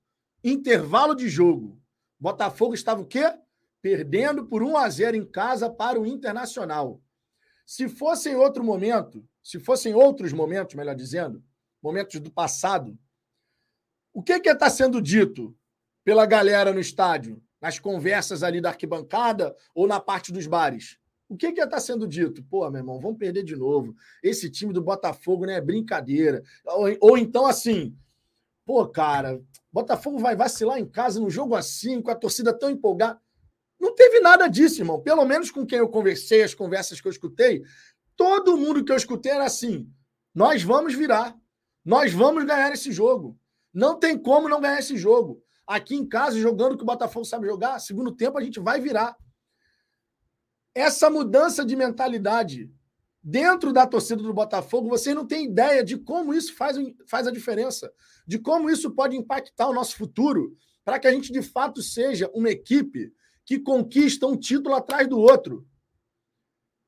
intervalo 0.44 1.14
de 1.14 1.28
jogo. 1.28 1.80
Botafogo 2.18 2.74
estava 2.74 3.00
o 3.00 3.06
quê? 3.06 3.24
Perdendo 3.80 4.46
por 4.46 4.62
1 4.62 4.76
a 4.76 4.88
0 4.88 5.16
em 5.16 5.24
casa 5.24 5.70
para 5.70 6.00
o 6.00 6.06
Internacional. 6.06 7.02
Se 7.64 7.88
fosse 7.88 8.30
em 8.30 8.34
outro 8.34 8.62
momento, 8.64 9.26
se 9.42 9.58
fossem 9.58 9.94
outros 9.94 10.32
momentos, 10.32 10.74
melhor 10.74 10.94
dizendo, 10.94 11.42
momentos 11.82 12.20
do 12.20 12.30
passado, 12.30 12.98
o 14.12 14.22
que 14.22 14.40
que 14.40 14.48
está 14.48 14.68
sendo 14.68 15.00
dito 15.00 15.56
pela 16.04 16.26
galera 16.26 16.72
no 16.72 16.80
estádio, 16.80 17.42
nas 17.60 17.78
conversas 17.78 18.42
ali 18.42 18.60
da 18.60 18.70
arquibancada 18.70 19.54
ou 19.74 19.86
na 19.86 20.00
parte 20.00 20.32
dos 20.32 20.46
bares? 20.46 20.98
O 21.28 21.36
que 21.36 21.52
que 21.52 21.60
está 21.60 21.78
sendo 21.78 22.08
dito? 22.08 22.42
Pô, 22.44 22.68
meu 22.70 22.80
irmão, 22.80 22.98
vamos 23.00 23.18
perder 23.18 23.42
de 23.42 23.54
novo. 23.54 23.94
Esse 24.22 24.48
time 24.50 24.72
do 24.72 24.82
Botafogo 24.82 25.44
não 25.44 25.52
né, 25.52 25.58
é 25.58 25.60
brincadeira. 25.60 26.42
Ou, 26.64 26.96
ou 27.00 27.18
então 27.18 27.46
assim, 27.46 27.94
pô, 28.64 28.88
cara, 28.88 29.40
Botafogo 29.70 30.18
vai 30.18 30.34
vacilar 30.34 30.78
em 30.78 30.86
casa 30.86 31.20
no 31.20 31.28
jogo 31.28 31.54
assim, 31.54 32.00
com 32.00 32.10
a 32.10 32.14
torcida 32.14 32.52
tão 32.52 32.70
empolgada. 32.70 33.20
Não 33.78 33.94
teve 33.94 34.20
nada 34.20 34.48
disso, 34.48 34.80
irmão. 34.80 35.00
Pelo 35.00 35.24
menos 35.24 35.50
com 35.50 35.66
quem 35.66 35.78
eu 35.78 35.88
conversei, 35.88 36.42
as 36.42 36.54
conversas 36.54 37.00
que 37.00 37.06
eu 37.06 37.12
escutei, 37.12 37.62
todo 38.16 38.56
mundo 38.56 38.82
que 38.82 38.90
eu 38.90 38.96
escutei 38.96 39.32
era 39.32 39.44
assim: 39.44 39.86
nós 40.34 40.62
vamos 40.62 40.94
virar. 40.94 41.36
Nós 41.84 42.12
vamos 42.12 42.44
ganhar 42.44 42.72
esse 42.72 42.92
jogo. 42.92 43.38
Não 43.72 43.98
tem 43.98 44.18
como 44.18 44.48
não 44.48 44.60
ganhar 44.60 44.78
esse 44.78 44.96
jogo. 44.96 45.42
Aqui 45.68 45.94
em 45.94 46.08
casa, 46.08 46.40
jogando 46.40 46.72
o 46.72 46.76
que 46.78 46.82
o 46.82 46.86
Botafogo 46.86 47.26
sabe 47.26 47.46
jogar, 47.46 47.78
segundo 47.78 48.10
tempo 48.10 48.38
a 48.38 48.42
gente 48.42 48.58
vai 48.58 48.80
virar. 48.80 49.14
Essa 50.74 51.10
mudança 51.10 51.62
de 51.62 51.76
mentalidade 51.76 52.72
dentro 53.22 53.70
da 53.70 53.86
torcida 53.86 54.22
do 54.22 54.32
Botafogo, 54.32 54.88
vocês 54.88 55.14
não 55.14 55.26
têm 55.26 55.44
ideia 55.44 55.84
de 55.84 55.98
como 55.98 56.32
isso 56.32 56.54
faz, 56.54 56.78
faz 57.06 57.26
a 57.26 57.30
diferença, 57.30 57.92
de 58.26 58.38
como 58.38 58.70
isso 58.70 58.92
pode 58.92 59.14
impactar 59.14 59.68
o 59.68 59.74
nosso 59.74 59.94
futuro, 59.94 60.56
para 60.86 60.98
que 60.98 61.06
a 61.06 61.12
gente 61.12 61.30
de 61.30 61.42
fato 61.42 61.82
seja 61.82 62.30
uma 62.32 62.48
equipe 62.48 63.12
que 63.44 63.58
conquista 63.58 64.26
um 64.26 64.38
título 64.38 64.74
atrás 64.74 65.06
do 65.06 65.18
outro. 65.18 65.68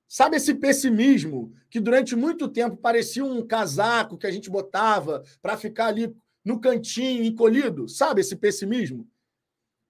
Sabe 0.08 0.38
esse 0.38 0.54
pessimismo 0.54 1.52
que 1.68 1.78
durante 1.78 2.16
muito 2.16 2.48
tempo 2.48 2.78
parecia 2.78 3.22
um 3.22 3.46
casaco 3.46 4.16
que 4.16 4.26
a 4.26 4.30
gente 4.30 4.48
botava 4.48 5.22
para 5.42 5.58
ficar 5.58 5.88
ali 5.88 6.16
no 6.44 6.60
cantinho, 6.60 7.24
encolhido? 7.24 7.88
Sabe 7.88 8.20
esse 8.20 8.36
pessimismo? 8.36 9.08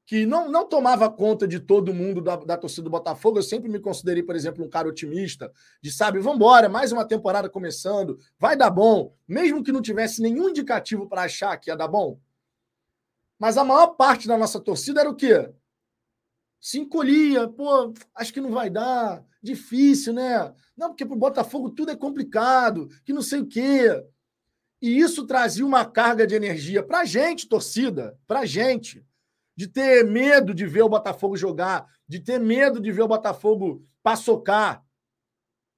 Que 0.06 0.26
não, 0.26 0.50
não 0.50 0.68
tomava 0.68 1.08
conta 1.08 1.46
de 1.46 1.60
todo 1.60 1.94
mundo 1.94 2.20
da, 2.20 2.36
da 2.36 2.56
torcida 2.56 2.82
do 2.82 2.90
Botafogo. 2.90 3.38
Eu 3.38 3.42
sempre 3.42 3.68
me 3.68 3.78
considerei, 3.78 4.22
por 4.22 4.34
exemplo, 4.34 4.64
um 4.64 4.68
cara 4.68 4.88
otimista, 4.88 5.52
de 5.80 5.92
sabe, 5.92 6.18
vamos 6.18 6.36
embora, 6.36 6.68
mais 6.68 6.90
uma 6.90 7.04
temporada 7.04 7.48
começando, 7.48 8.18
vai 8.38 8.56
dar 8.56 8.70
bom, 8.70 9.14
mesmo 9.26 9.62
que 9.62 9.70
não 9.70 9.80
tivesse 9.80 10.20
nenhum 10.20 10.48
indicativo 10.48 11.08
para 11.08 11.22
achar 11.22 11.56
que 11.56 11.70
ia 11.70 11.76
dar 11.76 11.88
bom. 11.88 12.18
Mas 13.38 13.56
a 13.56 13.64
maior 13.64 13.88
parte 13.88 14.26
da 14.28 14.36
nossa 14.36 14.60
torcida 14.60 15.00
era 15.00 15.10
o 15.10 15.14
quê? 15.14 15.48
Se 16.60 16.78
encolhia, 16.78 17.48
pô, 17.48 17.94
acho 18.14 18.34
que 18.34 18.40
não 18.40 18.50
vai 18.50 18.68
dar, 18.68 19.24
difícil, 19.42 20.12
né? 20.12 20.52
Não, 20.76 20.88
porque 20.88 21.06
para 21.06 21.16
o 21.16 21.18
Botafogo 21.18 21.70
tudo 21.70 21.90
é 21.90 21.96
complicado, 21.96 22.88
que 23.04 23.12
não 23.12 23.22
sei 23.22 23.40
o 23.40 23.46
quê. 23.46 24.04
E 24.80 24.98
isso 24.98 25.26
trazia 25.26 25.64
uma 25.64 25.84
carga 25.84 26.26
de 26.26 26.34
energia 26.34 26.82
para 26.82 27.00
a 27.00 27.04
gente, 27.04 27.48
torcida, 27.48 28.18
para 28.26 28.40
a 28.40 28.46
gente, 28.46 29.06
de 29.54 29.68
ter 29.68 30.04
medo 30.04 30.54
de 30.54 30.66
ver 30.66 30.82
o 30.82 30.88
Botafogo 30.88 31.36
jogar, 31.36 31.86
de 32.08 32.18
ter 32.18 32.40
medo 32.40 32.80
de 32.80 32.90
ver 32.90 33.02
o 33.02 33.08
Botafogo 33.08 33.86
paçocar. 34.02 34.82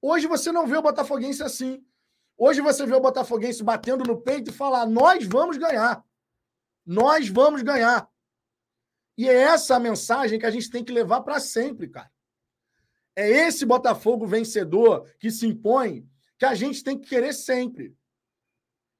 Hoje 0.01 0.25
você 0.25 0.51
não 0.51 0.65
vê 0.65 0.77
o 0.77 0.81
Botafoguense 0.81 1.43
assim. 1.43 1.85
Hoje 2.37 2.61
você 2.61 2.85
vê 2.85 2.95
o 2.95 3.01
Botafoguense 3.01 3.61
batendo 3.61 4.05
no 4.05 4.21
peito 4.21 4.51
e 4.51 4.53
falar: 4.53 4.85
nós 4.85 5.25
vamos 5.25 5.57
ganhar. 5.57 6.03
Nós 6.85 7.27
vamos 7.27 7.61
ganhar. 7.61 8.09
E 9.17 9.29
é 9.29 9.33
essa 9.33 9.75
a 9.75 9.79
mensagem 9.79 10.39
que 10.39 10.45
a 10.45 10.51
gente 10.51 10.69
tem 10.69 10.83
que 10.83 10.91
levar 10.91 11.21
para 11.21 11.39
sempre, 11.39 11.87
cara. 11.87 12.11
É 13.15 13.29
esse 13.29 13.65
Botafogo 13.65 14.25
vencedor 14.25 15.07
que 15.19 15.29
se 15.29 15.45
impõe 15.45 16.07
que 16.37 16.45
a 16.45 16.55
gente 16.55 16.83
tem 16.83 16.97
que 16.97 17.07
querer 17.07 17.33
sempre. 17.33 17.95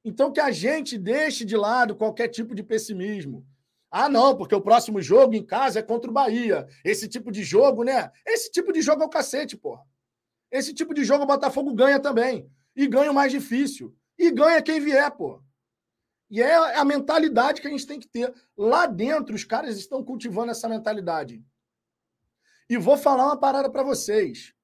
Então, 0.04 0.32
que 0.32 0.39
a 0.39 0.51
gente 0.51 0.97
deixe 0.97 1.45
de 1.45 1.56
lado 1.56 1.95
qualquer 1.95 2.28
tipo 2.28 2.54
de 2.54 2.62
pessimismo. 2.62 3.45
Ah, 3.89 4.10
não, 4.10 4.36
porque 4.36 4.56
o 4.56 4.62
próximo 4.62 5.01
jogo 5.01 5.36
em 5.36 5.45
casa 5.45 5.80
é 5.80 5.84
contra 5.84 6.10
o 6.10 6.14
Bahia. 6.14 6.68
Esse 6.84 7.08
tipo 7.08 7.32
de 7.32 7.43
jogo, 7.43 7.84
né? 7.84 8.12
Esse 8.26 8.51
tipo 8.51 8.74
de 8.74 8.82
jogo 8.82 9.04
é 9.04 9.06
o 9.06 9.10
cacete, 9.10 9.56
porra. 9.56 9.84
Esse 10.51 10.74
tipo 10.74 10.93
de 10.93 11.04
jogo 11.04 11.24
o 11.24 11.28
Botafogo 11.28 11.74
ganha 11.74 11.99
também. 11.99 12.49
E 12.76 12.88
ganha 12.88 13.12
o 13.12 13.14
mais 13.14 13.32
difícil. 13.32 13.95
E 14.18 14.32
ganha 14.32 14.62
quem 14.62 14.80
vier, 14.80 15.10
porra. 15.12 15.43
E 16.30 16.41
é 16.41 16.56
a 16.76 16.84
mentalidade 16.84 17.62
que 17.62 17.68
a 17.68 17.70
gente 17.70 17.86
tem 17.86 17.99
que 17.99 18.08
ter. 18.08 18.34
Lá 18.58 18.88
dentro, 18.88 19.36
os 19.36 19.43
caras 19.43 19.78
estão 19.78 20.04
cultivando 20.04 20.51
essa 20.51 20.68
mentalidade. 20.68 21.43
E 22.68 22.76
vou 22.78 22.97
falar 22.97 23.26
uma 23.26 23.39
parada 23.39 23.70
para 23.70 23.84
vocês. 23.84 24.56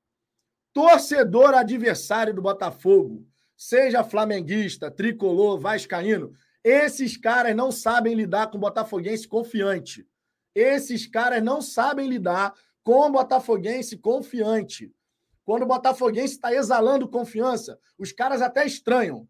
Torcedor 0.74 1.54
adversário 1.54 2.34
do 2.34 2.42
Botafogo, 2.42 3.28
seja 3.60 4.06
flamenguista, 4.06 4.90
tricolor, 4.90 5.60
vascaíno, 5.60 6.32
esses 6.64 7.18
caras 7.18 7.54
não 7.54 7.74
sabem 7.74 8.16
lidar 8.16 8.50
com 8.50 8.58
botafoguense 8.58 9.28
confiante. 9.28 10.08
Esses 10.56 11.06
caras 11.06 11.44
não 11.44 11.62
sabem 11.62 12.08
lidar 12.08 12.54
com 12.82 13.12
botafoguense 13.12 13.98
confiante. 13.98 14.90
Quando 15.44 15.64
o 15.64 15.66
botafoguense 15.66 16.36
está 16.36 16.54
exalando 16.54 17.10
confiança, 17.10 17.78
os 17.98 18.14
caras 18.14 18.42
até 18.42 18.66
estranham. 18.66 19.28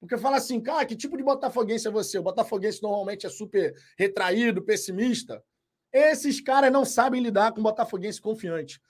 Porque 0.00 0.16
fala 0.16 0.38
assim, 0.38 0.58
cara, 0.58 0.86
que 0.86 0.96
tipo 0.96 1.18
de 1.18 1.22
botafoguense 1.22 1.86
é 1.86 1.90
você? 1.90 2.18
O 2.18 2.22
botafoguense 2.22 2.82
normalmente 2.82 3.26
é 3.26 3.28
super 3.28 3.74
retraído, 3.98 4.62
pessimista. 4.62 5.44
Esses 5.92 6.40
caras 6.40 6.72
não 6.72 6.86
sabem 6.86 7.20
lidar 7.20 7.52
com 7.52 7.62
botafoguense 7.62 8.22
confiante. 8.22 8.80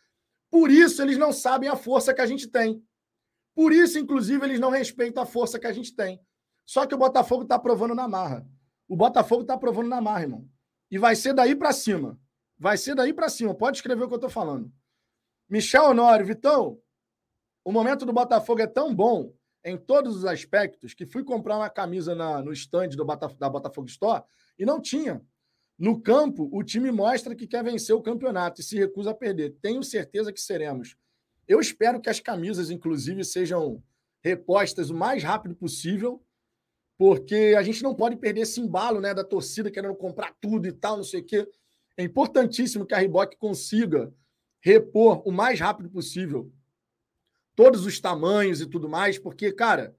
Por 0.48 0.70
isso, 0.70 1.02
eles 1.02 1.18
não 1.18 1.32
sabem 1.32 1.68
a 1.68 1.74
força 1.74 2.14
que 2.14 2.20
a 2.20 2.26
gente 2.26 2.46
tem. 2.46 2.80
Por 3.61 3.74
isso, 3.74 3.98
inclusive, 3.98 4.42
eles 4.42 4.58
não 4.58 4.70
respeitam 4.70 5.22
a 5.22 5.26
força 5.26 5.58
que 5.58 5.66
a 5.66 5.72
gente 5.72 5.94
tem. 5.94 6.18
Só 6.64 6.86
que 6.86 6.94
o 6.94 6.98
Botafogo 6.98 7.42
está 7.42 7.58
provando 7.58 7.94
na 7.94 8.08
marra. 8.08 8.48
O 8.88 8.96
Botafogo 8.96 9.42
está 9.42 9.54
provando 9.58 9.86
na 9.86 10.00
marra, 10.00 10.22
irmão. 10.22 10.48
E 10.90 10.96
vai 10.96 11.14
ser 11.14 11.34
daí 11.34 11.54
para 11.54 11.70
cima. 11.70 12.18
Vai 12.58 12.78
ser 12.78 12.94
daí 12.94 13.12
para 13.12 13.28
cima. 13.28 13.54
Pode 13.54 13.76
escrever 13.76 14.02
o 14.02 14.08
que 14.08 14.14
eu 14.14 14.16
estou 14.16 14.30
falando. 14.30 14.72
Michel 15.46 15.90
Honório, 15.90 16.24
Vitão, 16.24 16.80
o 17.62 17.70
momento 17.70 18.06
do 18.06 18.14
Botafogo 18.14 18.62
é 18.62 18.66
tão 18.66 18.94
bom 18.94 19.30
em 19.62 19.76
todos 19.76 20.16
os 20.16 20.24
aspectos 20.24 20.94
que 20.94 21.04
fui 21.04 21.22
comprar 21.22 21.58
uma 21.58 21.68
camisa 21.68 22.14
na, 22.14 22.40
no 22.40 22.54
stand 22.54 22.88
do 22.96 23.04
da 23.04 23.50
Botafogo 23.50 23.88
Store 23.88 24.24
e 24.58 24.64
não 24.64 24.80
tinha. 24.80 25.20
No 25.78 26.00
campo, 26.00 26.48
o 26.50 26.64
time 26.64 26.90
mostra 26.90 27.36
que 27.36 27.46
quer 27.46 27.62
vencer 27.62 27.94
o 27.94 28.00
campeonato 28.00 28.62
e 28.62 28.64
se 28.64 28.78
recusa 28.78 29.11
a 29.11 29.14
perder. 29.14 29.54
Tenho 29.61 29.84
certeza 29.84 30.32
que 30.32 30.40
seremos. 30.40 30.96
Eu 31.51 31.59
espero 31.59 32.01
que 32.01 32.09
as 32.09 32.20
camisas, 32.20 32.70
inclusive, 32.70 33.24
sejam 33.24 33.82
repostas 34.22 34.88
o 34.88 34.94
mais 34.94 35.24
rápido 35.24 35.53
possível, 35.57 36.22
porque 36.96 37.57
a 37.59 37.62
gente 37.64 37.82
não 37.82 37.92
pode 37.92 38.14
perder 38.14 38.42
esse 38.42 38.61
embalo 38.61 39.01
né, 39.01 39.12
da 39.12 39.24
torcida 39.24 39.68
querendo 39.68 39.96
comprar 39.96 40.32
tudo 40.40 40.68
e 40.68 40.72
tal, 40.72 40.98
não 40.98 41.03
sei 41.03 41.22
o 41.22 41.24
quê. 41.24 41.51
É 41.96 42.05
importantíssimo 42.05 42.86
que 42.86 42.94
a 42.94 42.98
Reebok 42.98 43.36
consiga 43.36 44.14
repor 44.61 45.26
o 45.26 45.32
mais 45.32 45.59
rápido 45.59 45.90
possível 45.90 46.53
todos 47.57 47.84
os 47.84 47.98
tamanhos 47.98 48.61
e 48.61 48.66
tudo 48.66 48.88
mais, 48.88 49.18
porque, 49.18 49.51
cara, 49.51 49.96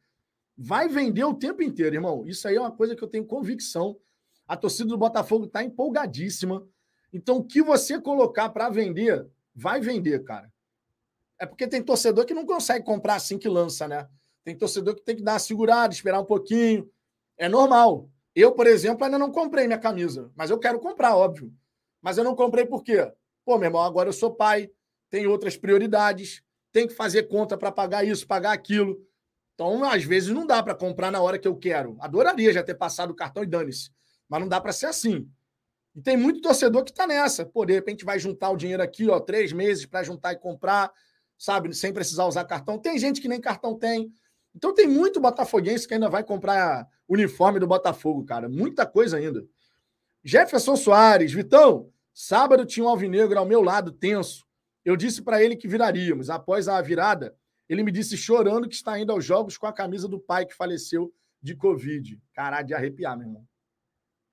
vai 0.57 0.87
vender 0.87 1.25
o 1.25 1.33
tempo 1.33 1.61
inteiro, 1.61 1.97
irmão. 1.97 2.25
Isso 2.25 2.47
aí 2.47 2.55
é 2.55 2.61
uma 2.61 2.71
coisa 2.71 2.95
que 2.95 3.03
eu 3.03 3.09
tenho 3.09 3.25
convicção. 3.25 3.99
A 4.47 4.55
torcida 4.55 4.87
do 4.87 4.97
Botafogo 4.97 5.47
está 5.47 5.61
empolgadíssima. 5.61 6.65
Então, 7.11 7.39
o 7.39 7.43
que 7.43 7.61
você 7.61 7.99
colocar 7.99 8.47
para 8.47 8.69
vender, 8.69 9.27
vai 9.53 9.81
vender, 9.81 10.23
cara. 10.23 10.49
É 11.41 11.45
porque 11.47 11.67
tem 11.67 11.81
torcedor 11.81 12.23
que 12.23 12.35
não 12.35 12.45
consegue 12.45 12.85
comprar 12.85 13.15
assim 13.15 13.35
que 13.35 13.49
lança, 13.49 13.87
né? 13.87 14.07
Tem 14.43 14.55
torcedor 14.55 14.93
que 14.93 15.01
tem 15.01 15.15
que 15.15 15.23
dar 15.23 15.33
uma 15.33 15.39
segurada, 15.39 15.91
esperar 15.91 16.21
um 16.21 16.25
pouquinho. 16.25 16.87
É 17.35 17.49
normal. 17.49 18.07
Eu, 18.35 18.51
por 18.51 18.67
exemplo, 18.67 19.03
ainda 19.03 19.17
não 19.17 19.31
comprei 19.31 19.65
minha 19.65 19.79
camisa, 19.79 20.31
mas 20.35 20.51
eu 20.51 20.59
quero 20.59 20.79
comprar, 20.79 21.17
óbvio. 21.17 21.51
Mas 21.99 22.19
eu 22.19 22.23
não 22.23 22.35
comprei 22.35 22.63
por 22.63 22.83
quê? 22.83 23.11
Pô, 23.43 23.57
meu 23.57 23.69
irmão, 23.69 23.81
agora 23.81 24.07
eu 24.07 24.13
sou 24.13 24.35
pai, 24.35 24.69
tenho 25.09 25.31
outras 25.31 25.57
prioridades, 25.57 26.43
tenho 26.71 26.87
que 26.87 26.93
fazer 26.93 27.23
conta 27.23 27.57
para 27.57 27.71
pagar 27.71 28.05
isso, 28.05 28.27
pagar 28.27 28.51
aquilo. 28.51 29.03
Então, 29.55 29.83
às 29.83 30.03
vezes, 30.03 30.29
não 30.29 30.45
dá 30.45 30.61
para 30.61 30.75
comprar 30.75 31.09
na 31.09 31.23
hora 31.23 31.39
que 31.39 31.47
eu 31.47 31.55
quero. 31.55 31.97
Adoraria 31.99 32.53
já 32.53 32.61
ter 32.61 32.75
passado 32.75 33.09
o 33.09 33.15
cartão 33.15 33.41
e 33.41 33.47
dane-se. 33.47 33.89
Mas 34.29 34.39
não 34.39 34.47
dá 34.47 34.61
para 34.61 34.71
ser 34.71 34.85
assim. 34.85 35.27
E 35.95 36.01
tem 36.01 36.15
muito 36.15 36.39
torcedor 36.39 36.83
que 36.83 36.91
está 36.91 37.07
nessa. 37.07 37.47
Pô, 37.47 37.65
de 37.65 37.73
repente 37.73 38.05
vai 38.05 38.19
juntar 38.19 38.51
o 38.51 38.55
dinheiro 38.55 38.83
aqui, 38.83 39.09
ó, 39.09 39.19
três 39.19 39.51
meses 39.51 39.87
para 39.87 40.03
juntar 40.03 40.33
e 40.33 40.37
comprar, 40.37 40.91
sabe? 41.41 41.73
Sem 41.73 41.91
precisar 41.91 42.27
usar 42.27 42.45
cartão. 42.45 42.77
Tem 42.77 42.99
gente 42.99 43.19
que 43.19 43.27
nem 43.27 43.41
cartão 43.41 43.75
tem. 43.75 44.13
Então 44.55 44.75
tem 44.75 44.87
muito 44.87 45.19
botafoguense 45.19 45.87
que 45.87 45.95
ainda 45.95 46.07
vai 46.07 46.23
comprar 46.23 46.87
uniforme 47.09 47.59
do 47.59 47.65
Botafogo, 47.65 48.23
cara. 48.23 48.47
Muita 48.47 48.85
coisa 48.85 49.17
ainda. 49.17 49.43
Jefferson 50.23 50.75
Soares, 50.75 51.33
Vitão, 51.33 51.91
sábado 52.13 52.63
tinha 52.63 52.85
um 52.85 52.89
alvinegro 52.89 53.39
ao 53.39 53.45
meu 53.45 53.63
lado, 53.63 53.91
tenso. 53.91 54.45
Eu 54.85 54.95
disse 54.95 55.23
para 55.23 55.41
ele 55.43 55.55
que 55.55 55.67
viraríamos. 55.67 56.29
Após 56.29 56.67
a 56.67 56.79
virada, 56.79 57.35
ele 57.67 57.81
me 57.81 57.91
disse 57.91 58.15
chorando 58.15 58.69
que 58.69 58.75
está 58.75 58.99
indo 58.99 59.11
aos 59.11 59.25
jogos 59.25 59.57
com 59.57 59.65
a 59.65 59.73
camisa 59.73 60.07
do 60.07 60.19
pai 60.19 60.45
que 60.45 60.53
faleceu 60.53 61.11
de 61.41 61.55
Covid. 61.55 62.21
Caralho, 62.35 62.67
de 62.67 62.75
arrepiar, 62.75 63.17
meu 63.17 63.27
irmão. 63.27 63.47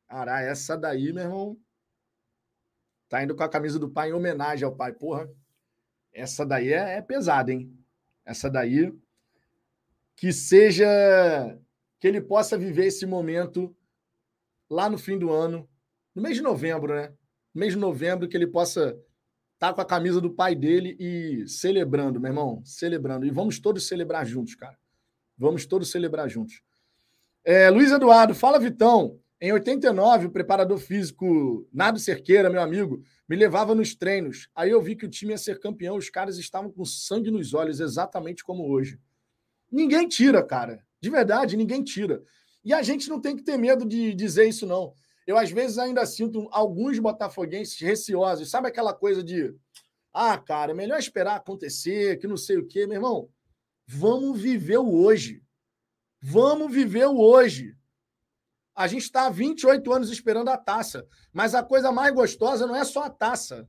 Caralho, 0.07 0.47
essa 0.47 0.77
daí, 0.77 1.11
meu 1.11 1.25
irmão. 1.25 1.59
Tá 3.09 3.23
indo 3.23 3.35
com 3.35 3.43
a 3.43 3.49
camisa 3.49 3.79
do 3.79 3.89
pai 3.89 4.11
em 4.11 4.13
homenagem 4.13 4.67
ao 4.67 4.77
pai. 4.77 4.93
Porra, 4.93 5.27
essa 6.19 6.45
daí 6.45 6.73
é, 6.73 6.99
é 6.99 7.03
pesada, 7.03 7.53
hein? 7.53 7.73
Essa 8.25 8.51
daí 8.51 8.93
que 10.17 10.33
seja 10.33 10.87
que 12.01 12.09
ele 12.09 12.21
possa 12.21 12.59
viver 12.59 12.87
esse 12.87 13.07
momento 13.07 13.75
lá 14.69 14.89
no 14.89 14.99
fim 14.99 15.19
do 15.19 15.31
ano, 15.31 15.69
no 16.15 16.23
mês 16.23 16.37
de 16.37 16.43
novembro, 16.43 16.95
né? 16.95 17.13
No 17.55 17.61
mês 17.61 17.73
de 17.73 17.79
novembro, 17.79 18.29
que 18.29 18.37
ele 18.37 18.47
possa 18.47 18.99
estar 19.55 19.69
tá 19.69 19.73
com 19.73 19.81
a 19.81 19.85
camisa 19.85 20.21
do 20.21 20.31
pai 20.31 20.55
dele 20.55 20.97
e 20.99 21.47
celebrando, 21.49 22.21
meu 22.21 22.31
irmão, 22.31 22.63
celebrando. 22.65 23.25
E 23.25 23.31
vamos 23.31 23.59
todos 23.59 23.87
celebrar 23.87 24.27
juntos, 24.27 24.55
cara. 24.55 24.77
Vamos 25.37 25.67
todos 25.67 25.91
celebrar 25.91 26.29
juntos. 26.29 26.63
É, 27.45 27.71
Luiz 27.71 27.93
Eduardo, 27.93 28.35
fala 28.35 28.59
Vitão. 28.59 29.19
Em 29.41 29.53
89, 29.53 30.27
o 30.27 30.31
preparador 30.31 30.79
físico 30.79 31.69
Nado 31.73 32.01
Cerqueira, 32.01 32.51
meu 32.51 32.61
amigo, 32.61 33.01
me 33.29 33.37
levava 33.37 33.73
nos 33.73 33.95
treinos. 33.95 34.49
Aí 34.53 34.71
eu 34.71 34.83
vi 34.83 34.97
que 34.97 35.07
o 35.07 35.09
time 35.09 35.33
ia 35.33 35.39
ser 35.39 35.61
campeão, 35.61 35.97
os 35.97 36.11
caras 36.11 36.39
estavam 36.39 36.73
com 36.73 36.85
sangue 36.85 37.31
nos 37.31 37.55
olhos, 37.55 37.79
exatamente 37.79 38.43
como 38.43 38.69
hoje. 38.69 38.99
Ninguém 39.71 40.09
tira, 40.09 40.43
cara. 40.43 40.85
De 41.01 41.09
verdade, 41.09 41.57
ninguém 41.57 41.85
tira. 41.85 42.21
E 42.65 42.75
a 42.75 42.83
gente 42.83 43.09
não 43.09 43.21
tem 43.21 43.37
que 43.37 43.45
ter 43.45 43.57
medo 43.57 43.87
de 43.87 44.13
dizer 44.13 44.49
isso, 44.49 44.67
não. 44.67 44.93
Eu, 45.25 45.39
às 45.39 45.53
vezes, 45.53 45.79
ainda 45.79 46.05
sinto 46.05 46.49
alguns 46.51 46.99
botafoguenses 46.99 47.79
receosos. 47.79 48.51
Sabe 48.51 48.67
aquela 48.67 48.93
coisa 48.93 49.23
de. 49.23 49.55
Ah, 50.13 50.37
cara, 50.37 50.75
melhor 50.75 50.99
esperar 50.99 51.37
acontecer, 51.37 52.19
que 52.19 52.27
não 52.27 52.37
sei 52.37 52.57
o 52.57 52.67
quê. 52.67 52.87
Meu 52.87 52.97
irmão, 52.97 53.29
vamos 53.87 54.41
viver 54.41 54.79
o 54.79 54.93
hoje. 54.93 55.45
Vamos 56.21 56.73
viver 56.73 57.07
o 57.07 57.21
hoje. 57.21 57.78
A 58.79 58.87
gente 58.87 59.03
está 59.03 59.27
há 59.27 59.29
28 59.29 59.93
anos 59.93 60.09
esperando 60.09 60.51
a 60.51 60.57
taça. 60.57 61.05
Mas 61.33 61.53
a 61.53 61.65
coisa 61.65 61.91
mais 61.91 62.15
gostosa 62.15 62.65
não 62.65 62.77
é 62.77 62.85
só 62.85 63.03
a 63.03 63.11
taça. 63.11 63.69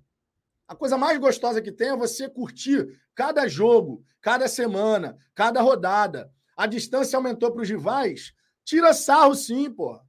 A 0.68 0.76
coisa 0.76 1.00
mais 1.00 1.18
gostosa 1.18 1.64
que 1.64 1.72
tem 1.72 1.90
é 1.90 1.98
você 1.98 2.30
curtir 2.30 2.88
cada 3.16 3.48
jogo, 3.48 4.04
cada 4.22 4.48
semana, 4.48 5.18
cada 5.34 5.62
rodada. 5.62 6.32
A 6.56 6.68
distância 6.68 7.18
aumentou 7.18 7.52
para 7.52 7.64
os 7.64 7.68
rivais. 7.68 8.36
Tira 8.64 8.94
sarro, 8.94 9.34
sim, 9.34 9.72
pô. 9.72 10.00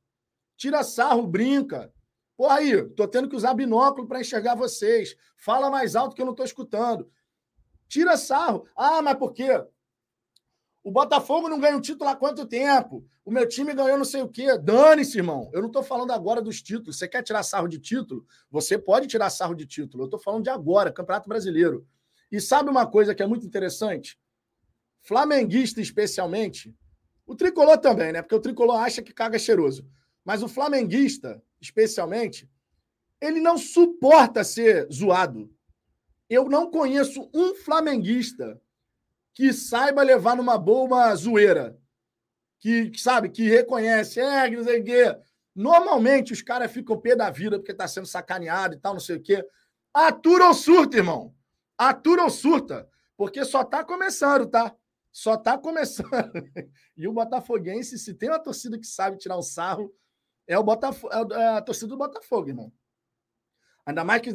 Tira 0.55 0.85
sarro, 0.85 1.27
brinca. 1.27 1.91
Pô, 2.37 2.51
aí, 2.51 2.87
tô 2.91 3.09
tendo 3.09 3.27
que 3.27 3.37
usar 3.37 3.55
binóculo 3.55 4.07
para 4.07 4.21
enxergar 4.21 4.55
vocês. 4.55 5.17
Fala 5.35 5.71
mais 5.71 5.97
alto 5.97 6.15
que 6.15 6.21
eu 6.21 6.27
não 6.27 6.35
tô 6.35 6.45
escutando. 6.45 7.11
Tira 7.89 8.19
sarro. 8.19 8.69
Ah, 8.77 9.01
mas 9.01 9.17
por 9.17 9.33
quê? 9.33 9.65
O 10.83 10.91
Botafogo 10.91 11.49
não 11.49 11.61
ganha 11.61 11.77
um 11.77 11.81
título 11.81 12.09
há 12.09 12.17
quanto 12.17 12.47
tempo? 12.47 13.07
O 13.25 13.31
meu 13.31 13.47
time 13.47 13.75
ganhou 13.75 13.99
não 13.99 14.05
sei 14.05 14.23
o 14.23 14.29
quê. 14.29 14.57
Dane-se, 14.59 15.19
irmão. 15.19 15.51
Eu 15.53 15.61
não 15.61 15.69
estou 15.69 15.83
falando 15.83 16.13
agora 16.13 16.41
dos 16.41 16.63
títulos. 16.63 16.99
Você 16.99 17.07
quer 17.07 17.23
tirar 17.23 17.43
sarro 17.43 17.69
de 17.69 17.79
título? 17.79 18.27
Você 18.51 18.79
pode 18.79 19.07
tirar 19.07 19.29
sarro 19.29 19.55
de 19.55 19.67
título. 19.67 20.05
Eu 20.05 20.07
estou 20.07 20.19
falando 20.19 20.45
de 20.45 20.51
agora, 20.51 20.91
Campeonato 20.91 21.29
Brasileiro. 21.29 21.87
E 22.33 22.41
sabe 22.41 22.71
uma 22.71 22.87
coisa 22.87 23.15
que 23.15 23.23
é 23.23 23.27
muito 23.27 23.47
interessante? 23.47 24.19
Flamenguista, 25.03 25.81
especialmente, 25.81 26.75
o 27.27 27.35
tricolor 27.35 27.79
também, 27.79 28.13
né? 28.13 28.23
Porque 28.23 28.35
o 28.35 28.41
tricolor 28.41 28.77
acha 28.77 29.03
que 29.03 29.13
caga 29.13 29.39
cheiroso. 29.39 29.87
Mas 30.25 30.43
o 30.43 30.49
flamenguista, 30.49 31.43
especialmente, 31.61 32.49
ele 33.21 33.41
não 33.41 33.59
suporta 33.59 34.43
ser 34.43 34.89
zoado. 34.91 35.51
Eu 36.29 36.49
não 36.49 36.71
conheço 36.71 37.29
um 37.35 37.55
flamenguista 37.55 38.61
que 39.35 39.53
saiba 39.53 40.03
levar 40.03 40.37
numa 40.37 40.59
boa 40.59 40.85
uma 40.85 41.15
zoeira. 41.15 41.79
Que, 42.59 42.93
sabe, 42.99 43.31
que 43.31 43.49
reconhece, 43.49 44.21
é, 44.21 44.51
não 44.51 44.65
sei 44.65 44.81
o 44.81 44.85
quê. 44.85 45.17
Normalmente 45.55 46.33
os 46.33 46.43
caras 46.43 46.71
ficam 46.71 47.01
pé 47.01 47.17
da 47.17 47.31
vida 47.31 47.59
porque 47.59 47.75
tá 47.75 47.89
sendo 47.89 48.07
sacaneado 48.07 48.75
e 48.75 48.79
tal, 48.79 48.93
não 48.93 49.01
sei 49.01 49.17
o 49.17 49.23
quê. 49.23 49.45
Atura 49.93 50.49
ou 50.49 50.55
surta, 50.55 50.97
irmão. 50.97 51.35
Atura 51.77 52.23
ou 52.23 52.31
surta. 52.31 52.89
Porque 53.17 53.45
só 53.45 53.65
tá 53.65 53.83
começando, 53.85 54.47
tá? 54.47 54.75
Só 55.13 55.37
tá 55.37 55.59
começando. 55.59 56.09
E 56.97 57.09
o 57.09 57.13
Botafoguense, 57.15 57.99
se 57.99 58.13
tem 58.13 58.29
uma 58.29 58.39
torcida 58.39 58.79
que 58.79 58.87
sabe 58.87 59.17
tirar 59.17 59.39
um 59.39 59.43
sarro, 59.43 59.91
é, 60.47 60.59
o 60.59 60.63
Botafogo, 60.63 61.11
é, 61.33 61.43
é 61.43 61.49
a 61.57 61.63
torcida 61.63 61.89
do 61.89 61.97
Botafogo, 61.97 62.49
irmão. 62.49 62.71
Ainda 63.87 64.05
mais 64.05 64.21
que 64.21 64.31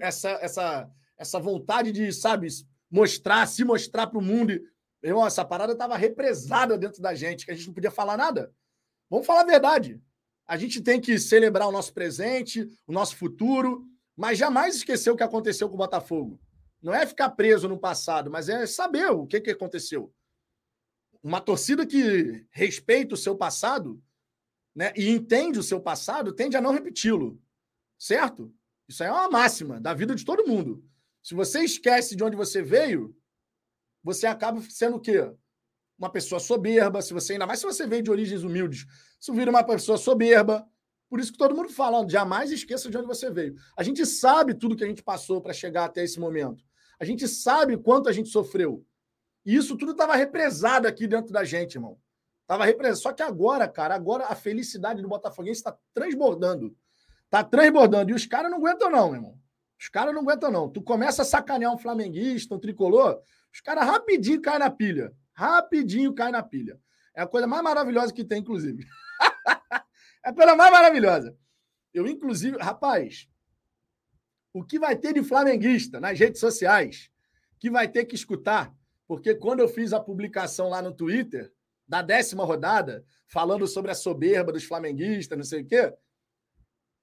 essa, 0.00 0.30
essa, 0.30 0.90
essa 1.18 1.38
vontade 1.38 1.92
de, 1.92 2.10
sabe, 2.10 2.48
mostrar, 2.96 3.46
se 3.46 3.62
mostrar 3.62 4.06
para 4.06 4.18
o 4.18 4.22
mundo. 4.22 4.58
Essa 5.02 5.44
parada 5.44 5.74
estava 5.74 5.96
represada 5.96 6.78
dentro 6.78 7.02
da 7.02 7.14
gente, 7.14 7.44
que 7.44 7.50
a 7.50 7.54
gente 7.54 7.66
não 7.66 7.74
podia 7.74 7.90
falar 7.90 8.16
nada. 8.16 8.50
Vamos 9.10 9.26
falar 9.26 9.42
a 9.42 9.46
verdade. 9.46 10.00
A 10.46 10.56
gente 10.56 10.80
tem 10.80 10.98
que 11.00 11.18
celebrar 11.18 11.68
o 11.68 11.72
nosso 11.72 11.92
presente, 11.92 12.66
o 12.86 12.92
nosso 12.92 13.14
futuro, 13.16 13.84
mas 14.16 14.38
jamais 14.38 14.76
esquecer 14.76 15.10
o 15.10 15.16
que 15.16 15.22
aconteceu 15.22 15.68
com 15.68 15.74
o 15.74 15.78
Botafogo. 15.78 16.40
Não 16.82 16.94
é 16.94 17.04
ficar 17.06 17.30
preso 17.30 17.68
no 17.68 17.78
passado, 17.78 18.30
mas 18.30 18.48
é 18.48 18.66
saber 18.66 19.10
o 19.10 19.26
que, 19.26 19.40
que 19.40 19.50
aconteceu. 19.50 20.12
Uma 21.22 21.40
torcida 21.40 21.84
que 21.84 22.46
respeita 22.50 23.14
o 23.14 23.18
seu 23.18 23.36
passado 23.36 24.02
né, 24.74 24.92
e 24.96 25.10
entende 25.10 25.58
o 25.58 25.62
seu 25.62 25.80
passado 25.80 26.32
tende 26.32 26.56
a 26.56 26.60
não 26.60 26.72
repeti-lo. 26.72 27.38
Certo? 27.98 28.54
Isso 28.88 29.02
aí 29.02 29.08
é 29.08 29.12
uma 29.12 29.28
máxima 29.28 29.80
da 29.80 29.92
vida 29.92 30.14
de 30.14 30.24
todo 30.24 30.46
mundo. 30.46 30.82
Se 31.26 31.34
você 31.34 31.64
esquece 31.64 32.14
de 32.14 32.22
onde 32.22 32.36
você 32.36 32.62
veio, 32.62 33.12
você 34.00 34.28
acaba 34.28 34.60
sendo 34.70 34.98
o 34.98 35.00
quê? 35.00 35.28
Uma 35.98 36.08
pessoa 36.08 36.38
soberba, 36.38 37.02
se 37.02 37.12
você 37.12 37.32
ainda 37.32 37.44
mais 37.44 37.58
se 37.58 37.66
você 37.66 37.84
veio 37.84 38.00
de 38.00 38.12
origens 38.12 38.44
humildes, 38.44 38.86
você 39.18 39.32
vira 39.32 39.50
uma 39.50 39.64
pessoa 39.64 39.98
soberba. 39.98 40.64
Por 41.08 41.18
isso 41.18 41.32
que 41.32 41.38
todo 41.38 41.56
mundo 41.56 41.68
fala, 41.68 42.08
jamais 42.08 42.52
esqueça 42.52 42.88
de 42.88 42.96
onde 42.96 43.08
você 43.08 43.28
veio. 43.28 43.56
A 43.76 43.82
gente 43.82 44.06
sabe 44.06 44.54
tudo 44.54 44.76
que 44.76 44.84
a 44.84 44.86
gente 44.86 45.02
passou 45.02 45.40
para 45.40 45.52
chegar 45.52 45.86
até 45.86 46.04
esse 46.04 46.20
momento. 46.20 46.62
A 46.96 47.04
gente 47.04 47.26
sabe 47.26 47.76
quanto 47.76 48.08
a 48.08 48.12
gente 48.12 48.28
sofreu. 48.28 48.86
E 49.44 49.56
isso 49.56 49.76
tudo 49.76 49.90
estava 49.90 50.14
represado 50.14 50.86
aqui 50.86 51.08
dentro 51.08 51.32
da 51.32 51.42
gente, 51.42 51.74
irmão. 51.74 51.98
Tava 52.46 52.64
represado. 52.64 53.02
Só 53.02 53.12
que 53.12 53.24
agora, 53.24 53.66
cara, 53.66 53.96
agora 53.96 54.26
a 54.26 54.36
felicidade 54.36 55.02
do 55.02 55.08
Botafoguense 55.08 55.58
está 55.58 55.76
transbordando. 55.92 56.76
Está 57.24 57.42
transbordando. 57.42 58.12
E 58.12 58.14
os 58.14 58.26
caras 58.26 58.48
não 58.48 58.58
aguentam, 58.58 58.88
não, 58.88 59.12
irmão. 59.12 59.45
Os 59.78 59.88
caras 59.88 60.14
não 60.14 60.22
aguentam, 60.22 60.50
não. 60.50 60.68
Tu 60.68 60.82
começa 60.82 61.22
a 61.22 61.24
sacanear 61.24 61.72
um 61.72 61.78
flamenguista, 61.78 62.54
um 62.54 62.58
tricolor, 62.58 63.20
os 63.52 63.60
caras 63.60 63.86
rapidinho 63.86 64.40
caem 64.40 64.58
na 64.58 64.70
pilha. 64.70 65.12
Rapidinho 65.32 66.14
caem 66.14 66.32
na 66.32 66.42
pilha. 66.42 66.78
É 67.14 67.22
a 67.22 67.26
coisa 67.26 67.46
mais 67.46 67.62
maravilhosa 67.62 68.12
que 68.12 68.24
tem, 68.24 68.40
inclusive. 68.40 68.84
é 70.24 70.28
a 70.28 70.32
coisa 70.32 70.54
mais 70.54 70.70
maravilhosa. 70.70 71.36
Eu, 71.92 72.06
inclusive, 72.06 72.58
rapaz, 72.58 73.28
o 74.52 74.62
que 74.62 74.78
vai 74.78 74.96
ter 74.96 75.14
de 75.14 75.22
flamenguista 75.22 75.98
nas 76.00 76.18
redes 76.18 76.40
sociais 76.40 77.10
que 77.58 77.70
vai 77.70 77.88
ter 77.88 78.04
que 78.04 78.14
escutar? 78.14 78.74
Porque 79.06 79.34
quando 79.34 79.60
eu 79.60 79.68
fiz 79.68 79.92
a 79.92 80.00
publicação 80.00 80.68
lá 80.68 80.82
no 80.82 80.92
Twitter 80.92 81.52
da 81.88 82.02
décima 82.02 82.44
rodada, 82.44 83.04
falando 83.26 83.66
sobre 83.66 83.90
a 83.90 83.94
soberba 83.94 84.52
dos 84.52 84.64
flamenguistas, 84.64 85.38
não 85.38 85.44
sei 85.44 85.62
o 85.62 85.66
quê, 85.66 85.94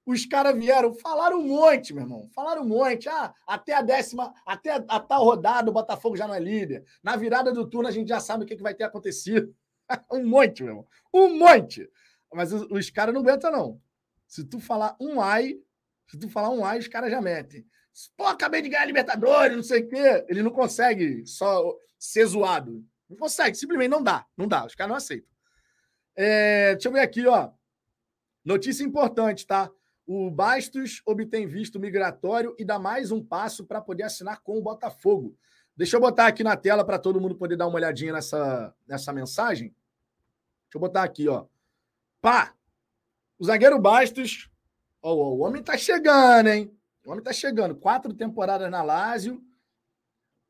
os 0.06 0.26
caras 0.26 0.56
vieram, 0.56 0.92
falaram 0.94 1.38
um 1.38 1.48
monte, 1.48 1.94
meu 1.94 2.02
irmão. 2.02 2.28
Falaram 2.34 2.62
um 2.62 2.68
monte. 2.68 3.08
Ah, 3.08 3.34
até 3.46 3.72
a 3.72 3.80
décima, 3.80 4.34
até 4.44 4.72
a, 4.72 4.84
a, 4.88 5.00
tal 5.00 5.24
rodada, 5.24 5.70
o 5.70 5.72
Botafogo 5.72 6.16
já 6.16 6.26
não 6.26 6.34
é 6.34 6.40
líder. 6.40 6.84
Na 7.02 7.16
virada 7.16 7.52
do 7.52 7.66
turno, 7.66 7.88
a 7.88 7.92
gente 7.92 8.08
já 8.08 8.20
sabe 8.20 8.44
o 8.44 8.46
que, 8.46 8.56
que 8.56 8.62
vai 8.62 8.74
ter 8.74 8.84
acontecido. 8.84 9.54
um 10.12 10.26
monte, 10.26 10.62
meu 10.62 10.72
irmão. 10.72 10.86
Um 11.12 11.38
monte. 11.38 11.90
Mas 12.32 12.52
os, 12.52 12.66
os 12.70 12.90
caras 12.90 13.14
não 13.14 13.22
aguentam, 13.22 13.50
não. 13.50 13.80
Se 14.26 14.44
tu 14.44 14.60
falar 14.60 14.94
um 15.00 15.20
ai, 15.20 15.58
se 16.06 16.18
tu 16.18 16.28
falar 16.28 16.50
um 16.50 16.64
ai, 16.64 16.78
os 16.78 16.88
caras 16.88 17.10
já 17.10 17.22
metem. 17.22 17.66
Pô, 18.16 18.26
acabei 18.26 18.60
de 18.60 18.68
ganhar 18.68 18.82
a 18.82 18.86
Libertadores, 18.86 19.56
não 19.56 19.62
sei 19.62 19.82
o 19.82 19.88
quê. 19.88 20.24
Ele 20.28 20.42
não 20.42 20.50
consegue 20.50 21.24
só 21.26 21.76
ser 21.98 22.26
zoado. 22.26 22.84
Não 23.08 23.16
consegue, 23.16 23.56
simplesmente 23.56 23.90
não 23.90 24.02
dá. 24.02 24.26
Não 24.36 24.46
dá, 24.46 24.66
os 24.66 24.74
caras 24.74 24.90
não 24.90 24.96
aceitam. 24.96 25.28
É, 26.16 26.72
deixa 26.74 26.88
eu 26.88 26.92
ver 26.92 27.00
aqui, 27.00 27.26
ó. 27.26 27.50
Notícia 28.44 28.84
importante, 28.84 29.46
tá? 29.46 29.70
O 30.06 30.30
Bastos 30.30 31.00
obtém 31.06 31.46
visto 31.46 31.80
migratório 31.80 32.54
e 32.58 32.64
dá 32.64 32.78
mais 32.78 33.10
um 33.10 33.24
passo 33.24 33.64
para 33.64 33.80
poder 33.80 34.02
assinar 34.02 34.42
com 34.42 34.58
o 34.58 34.62
Botafogo. 34.62 35.36
Deixa 35.76 35.96
eu 35.96 36.00
botar 36.00 36.26
aqui 36.26 36.44
na 36.44 36.56
tela 36.56 36.84
para 36.84 36.98
todo 36.98 37.20
mundo 37.20 37.34
poder 37.34 37.56
dar 37.56 37.66
uma 37.66 37.76
olhadinha 37.76 38.12
nessa, 38.12 38.74
nessa 38.86 39.12
mensagem. 39.12 39.68
Deixa 39.68 40.76
eu 40.76 40.80
botar 40.80 41.02
aqui, 41.02 41.28
ó. 41.28 41.46
Pá! 42.20 42.54
O 43.38 43.44
zagueiro 43.44 43.80
Bastos. 43.80 44.50
Ó, 45.02 45.12
ó, 45.12 45.34
o 45.34 45.40
homem 45.40 45.62
tá 45.62 45.76
chegando, 45.76 46.48
hein? 46.48 46.76
O 47.04 47.10
homem 47.10 47.24
tá 47.24 47.32
chegando. 47.32 47.74
Quatro 47.74 48.12
temporadas 48.12 48.70
na 48.70 48.82
Lazio. 48.82 49.42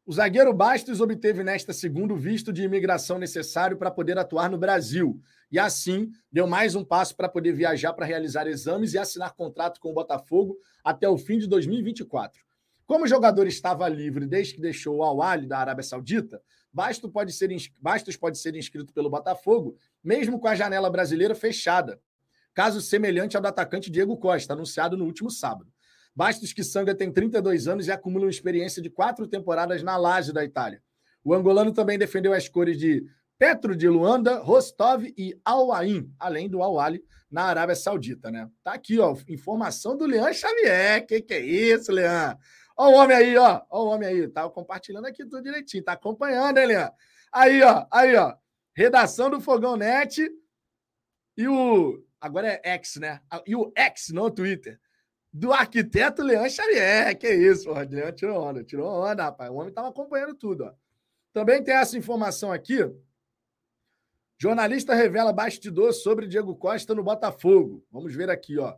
O 0.07 0.13
zagueiro 0.13 0.53
Bastos 0.53 1.01
obteve 1.01 1.43
nesta 1.43 1.73
segunda 1.73 2.15
visto 2.15 2.53
de 2.53 2.63
imigração 2.63 3.19
necessário 3.19 3.79
para 3.79 3.91
poder 3.91 4.19
atuar 4.19 4.51
no 4.51 4.59
Brasil. 4.59 5.19
E 5.51 5.59
assim, 5.59 6.11
deu 6.31 6.47
mais 6.47 6.75
um 6.75 6.85
passo 6.85 7.17
para 7.17 7.27
poder 7.27 7.55
viajar 7.55 7.95
para 7.95 8.05
realizar 8.05 8.47
exames 8.47 8.93
e 8.93 8.99
assinar 8.99 9.33
contrato 9.33 9.81
com 9.81 9.89
o 9.89 9.95
Botafogo 9.95 10.59
até 10.85 11.09
o 11.09 11.17
fim 11.17 11.39
de 11.39 11.47
2024. 11.47 12.45
Como 12.85 13.07
o 13.07 13.09
jogador 13.09 13.47
estava 13.47 13.89
livre 13.89 14.27
desde 14.27 14.53
que 14.53 14.61
deixou 14.61 14.99
o 14.99 15.03
Al-Ali 15.03 15.47
da 15.47 15.57
Arábia 15.57 15.83
Saudita, 15.83 16.43
Bastos 16.71 17.11
pode, 17.11 17.33
ser, 17.33 17.49
Bastos 17.81 18.15
pode 18.15 18.37
ser 18.37 18.55
inscrito 18.57 18.93
pelo 18.93 19.09
Botafogo, 19.09 19.75
mesmo 20.03 20.39
com 20.39 20.49
a 20.49 20.55
janela 20.55 20.91
brasileira 20.91 21.35
fechada. 21.35 21.99
Caso 22.53 22.83
semelhante 22.83 23.37
ao 23.37 23.43
do 23.43 23.49
atacante 23.49 23.91
Diego 23.91 24.19
Costa, 24.19 24.53
anunciado 24.53 24.99
no 24.99 25.07
último 25.07 25.31
sábado. 25.31 25.73
Bastos 26.15 26.53
que 26.53 26.63
Sanga 26.63 26.95
tem 26.95 27.13
32 27.13 27.67
anos 27.67 27.87
e 27.87 27.93
acumula 27.93 28.27
uma 28.27 28.31
experiência 28.31 28.81
de 28.81 28.89
quatro 28.89 29.27
temporadas 29.27 29.83
na 29.83 29.97
Lazio 29.97 30.33
da 30.33 30.45
Itália. 30.45 30.81
O 31.25 31.35
angolano 31.35 31.73
também 31.73 31.99
defendeu 31.99 32.33
as 32.33 32.49
cores 32.49 32.79
de 32.79 33.05
Petro 33.37 33.75
de 33.75 33.89
Luanda, 33.89 34.39
Rostov 34.39 35.05
e 35.19 35.39
Al 35.45 35.73
Ain, 35.73 36.09
além 36.19 36.49
do 36.49 36.63
Al 36.63 36.79
Ali 36.79 37.05
na 37.31 37.45
Arábia 37.45 37.75
Saudita, 37.75 38.31
né? 38.31 38.49
Tá 38.63 38.75
aqui, 38.75 39.01
ó, 39.01 39.17
informação 39.29 39.97
do 39.97 40.07
Leandro 40.07 40.35
Xavier. 40.35 41.05
Que 41.05 41.21
que 41.21 41.35
é 41.35 41.41
isso, 41.41 41.91
Leandro? 41.91 42.39
Ó 42.77 42.91
o 42.91 42.95
homem 42.95 43.17
aí, 43.17 43.37
ó. 43.37 43.63
Ó 43.69 43.85
o 43.85 43.89
homem 43.89 44.09
aí. 44.09 44.29
Tá 44.29 44.49
compartilhando 44.49 45.07
aqui 45.07 45.25
tudo 45.25 45.43
direitinho. 45.43 45.83
Tá 45.83 45.93
acompanhando, 45.93 46.59
hein, 46.59 46.67
Leandro? 46.67 46.95
Aí, 47.33 47.63
ó. 47.63 47.87
Aí, 47.91 48.15
ó. 48.15 48.35
Redação 48.77 49.31
do 49.31 49.41
Fogão 49.41 49.77
Net 49.77 50.29
e 51.37 51.49
o... 51.49 52.05
Agora 52.21 52.49
é 52.49 52.75
X, 52.75 52.97
né? 52.97 53.21
E 53.47 53.55
o 53.55 53.73
X 53.77 54.09
no 54.11 54.31
Twitter 54.31 54.81
do 55.35 55.53
arquiteto 55.53 56.23
Leandro 56.23 56.49
Xavier. 56.49 57.19
Que 57.19 57.29
isso, 57.29 57.65
porra. 57.65 57.83
Leandro 57.83 58.13
tirou 58.13 58.41
onda, 58.41 58.63
tirou 58.63 58.89
onda, 58.89 59.25
rapaz. 59.25 59.51
O 59.51 59.55
homem 59.55 59.71
estava 59.71 59.89
acompanhando 59.89 60.37
tudo, 60.37 60.65
ó. 60.65 60.73
Também 61.33 61.61
tem 61.61 61.75
essa 61.75 61.99
informação 61.99 62.53
aqui. 62.53 62.79
Jornalista 64.39 64.95
revela 64.95 65.33
bastidor 65.33 65.93
sobre 65.93 66.29
Diego 66.29 66.55
Costa 66.55 66.95
no 66.95 67.03
Botafogo. 67.03 67.85
Vamos 67.91 68.15
ver 68.15 68.31
aqui, 68.31 68.59
ó. 68.59 68.77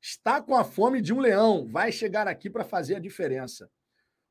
Está 0.00 0.42
com 0.42 0.56
a 0.56 0.64
fome 0.64 1.00
de 1.00 1.14
um 1.14 1.20
leão, 1.20 1.66
vai 1.66 1.92
chegar 1.92 2.26
aqui 2.26 2.50
para 2.50 2.64
fazer 2.64 2.96
a 2.96 3.00
diferença. 3.00 3.70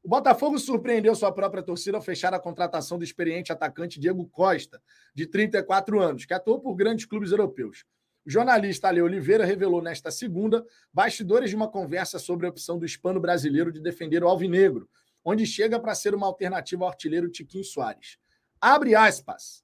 O 0.03 0.09
Botafogo 0.09 0.59
surpreendeu 0.59 1.15
sua 1.15 1.31
própria 1.31 1.63
torcida 1.63 1.97
ao 1.97 2.03
fechar 2.03 2.33
a 2.33 2.39
contratação 2.39 2.97
do 2.97 3.03
experiente 3.03 3.51
atacante 3.51 3.99
Diego 3.99 4.27
Costa, 4.27 4.81
de 5.13 5.25
34 5.25 5.99
anos, 5.99 6.25
que 6.25 6.33
atuou 6.33 6.59
por 6.59 6.75
grandes 6.75 7.05
clubes 7.05 7.31
europeus. 7.31 7.85
O 8.25 8.29
jornalista 8.29 8.87
Ale 8.87 9.01
Oliveira 9.01 9.45
revelou 9.45 9.81
nesta 9.81 10.09
segunda 10.09 10.65
bastidores 10.91 11.51
de 11.51 11.55
uma 11.55 11.67
conversa 11.67 12.17
sobre 12.17 12.47
a 12.47 12.49
opção 12.49 12.79
do 12.79 12.85
hispano 12.85 13.19
brasileiro 13.19 13.71
de 13.71 13.79
defender 13.79 14.23
o 14.23 14.27
Alvinegro, 14.27 14.89
onde 15.23 15.45
chega 15.45 15.79
para 15.79 15.93
ser 15.93 16.15
uma 16.15 16.25
alternativa 16.25 16.83
ao 16.83 16.89
artilheiro 16.89 17.29
Tiquinho 17.29 17.63
Soares. 17.63 18.17
Abre 18.59 18.95
aspas. 18.95 19.63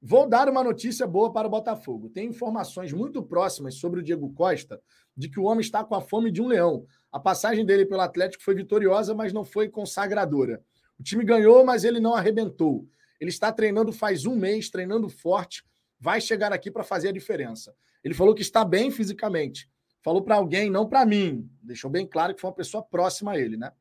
Vou 0.00 0.28
dar 0.28 0.48
uma 0.48 0.62
notícia 0.62 1.08
boa 1.08 1.32
para 1.32 1.48
o 1.48 1.50
Botafogo. 1.50 2.08
Tem 2.08 2.28
informações 2.28 2.92
muito 2.92 3.20
próximas 3.20 3.74
sobre 3.74 3.98
o 3.98 4.02
Diego 4.02 4.32
Costa 4.32 4.80
de 5.16 5.28
que 5.28 5.40
o 5.40 5.44
homem 5.44 5.60
está 5.60 5.82
com 5.82 5.96
a 5.96 6.00
fome 6.00 6.30
de 6.30 6.40
um 6.40 6.46
leão. 6.46 6.86
A 7.10 7.18
passagem 7.18 7.66
dele 7.66 7.84
pelo 7.84 8.02
Atlético 8.02 8.44
foi 8.44 8.54
vitoriosa, 8.54 9.12
mas 9.12 9.32
não 9.32 9.44
foi 9.44 9.68
consagradora. 9.68 10.62
O 11.00 11.02
time 11.02 11.24
ganhou, 11.24 11.64
mas 11.64 11.82
ele 11.82 11.98
não 11.98 12.14
arrebentou. 12.14 12.86
Ele 13.20 13.30
está 13.30 13.50
treinando 13.50 13.92
faz 13.92 14.24
um 14.24 14.36
mês, 14.36 14.70
treinando 14.70 15.08
forte, 15.08 15.64
vai 15.98 16.20
chegar 16.20 16.52
aqui 16.52 16.70
para 16.70 16.84
fazer 16.84 17.08
a 17.08 17.12
diferença. 17.12 17.74
Ele 18.04 18.14
falou 18.14 18.34
que 18.34 18.42
está 18.42 18.64
bem 18.64 18.90
fisicamente. 18.90 19.68
Falou 20.02 20.22
para 20.22 20.36
alguém, 20.36 20.70
não 20.70 20.88
para 20.88 21.04
mim. 21.04 21.50
Deixou 21.62 21.90
bem 21.90 22.06
claro 22.06 22.34
que 22.34 22.40
foi 22.40 22.48
uma 22.48 22.56
pessoa 22.56 22.82
próxima 22.82 23.32
a 23.32 23.38
ele, 23.38 23.56
né? 23.56 23.72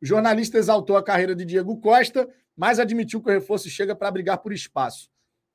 O 0.00 0.06
jornalista 0.06 0.58
exaltou 0.58 0.96
a 0.96 1.02
carreira 1.02 1.34
de 1.34 1.44
Diego 1.44 1.80
Costa, 1.80 2.28
mas 2.56 2.80
admitiu 2.80 3.22
que 3.22 3.30
o 3.30 3.32
reforço 3.32 3.70
chega 3.70 3.94
para 3.94 4.10
brigar 4.10 4.38
por 4.38 4.52
espaço. 4.52 5.08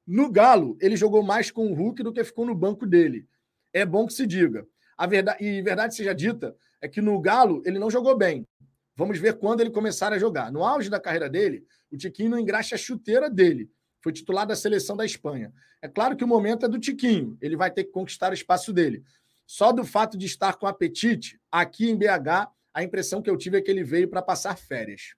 No 0.05 0.31
Galo, 0.31 0.77
ele 0.79 0.95
jogou 0.95 1.21
mais 1.21 1.51
com 1.51 1.67
o 1.67 1.73
Hulk 1.73 2.01
do 2.01 2.13
que 2.13 2.23
ficou 2.23 2.45
no 2.45 2.55
banco 2.55 2.85
dele. 2.85 3.27
É 3.73 3.85
bom 3.85 4.07
que 4.07 4.13
se 4.13 4.25
diga. 4.25 4.65
A 4.97 5.05
verdade, 5.05 5.43
e 5.43 5.61
verdade 5.61 5.95
seja 5.95 6.15
dita, 6.15 6.55
é 6.81 6.87
que 6.87 7.01
no 7.01 7.19
Galo 7.19 7.61
ele 7.65 7.77
não 7.77 7.91
jogou 7.91 8.17
bem. 8.17 8.47
Vamos 8.95 9.19
ver 9.19 9.37
quando 9.37 9.59
ele 9.59 9.69
começar 9.69 10.13
a 10.13 10.17
jogar. 10.17 10.51
No 10.51 10.63
auge 10.63 10.89
da 10.89 10.99
carreira 10.99 11.29
dele, 11.29 11.65
o 11.91 11.97
Tiquinho 11.97 12.31
não 12.31 12.39
engraxa 12.39 12.75
a 12.75 12.77
chuteira 12.77 13.29
dele 13.29 13.69
foi 14.07 14.13
titular 14.13 14.47
da 14.47 14.55
seleção 14.55 14.95
da 14.95 15.05
Espanha. 15.05 15.53
É 15.81 15.87
claro 15.89 16.15
que 16.15 16.23
o 16.23 16.27
momento 16.27 16.65
é 16.65 16.69
do 16.69 16.79
Tiquinho, 16.79 17.37
ele 17.41 17.57
vai 17.57 17.69
ter 17.69 17.83
que 17.83 17.91
conquistar 17.91 18.31
o 18.31 18.33
espaço 18.33 18.71
dele. 18.71 19.03
Só 19.45 19.73
do 19.73 19.83
fato 19.83 20.17
de 20.17 20.25
estar 20.25 20.55
com 20.55 20.65
apetite, 20.65 21.37
aqui 21.51 21.89
em 21.89 21.97
BH, 21.97 22.49
a 22.73 22.83
impressão 22.83 23.21
que 23.21 23.29
eu 23.29 23.35
tive 23.35 23.57
é 23.57 23.61
que 23.61 23.69
ele 23.69 23.83
veio 23.83 24.07
para 24.07 24.21
passar 24.21 24.57
férias. 24.57 25.13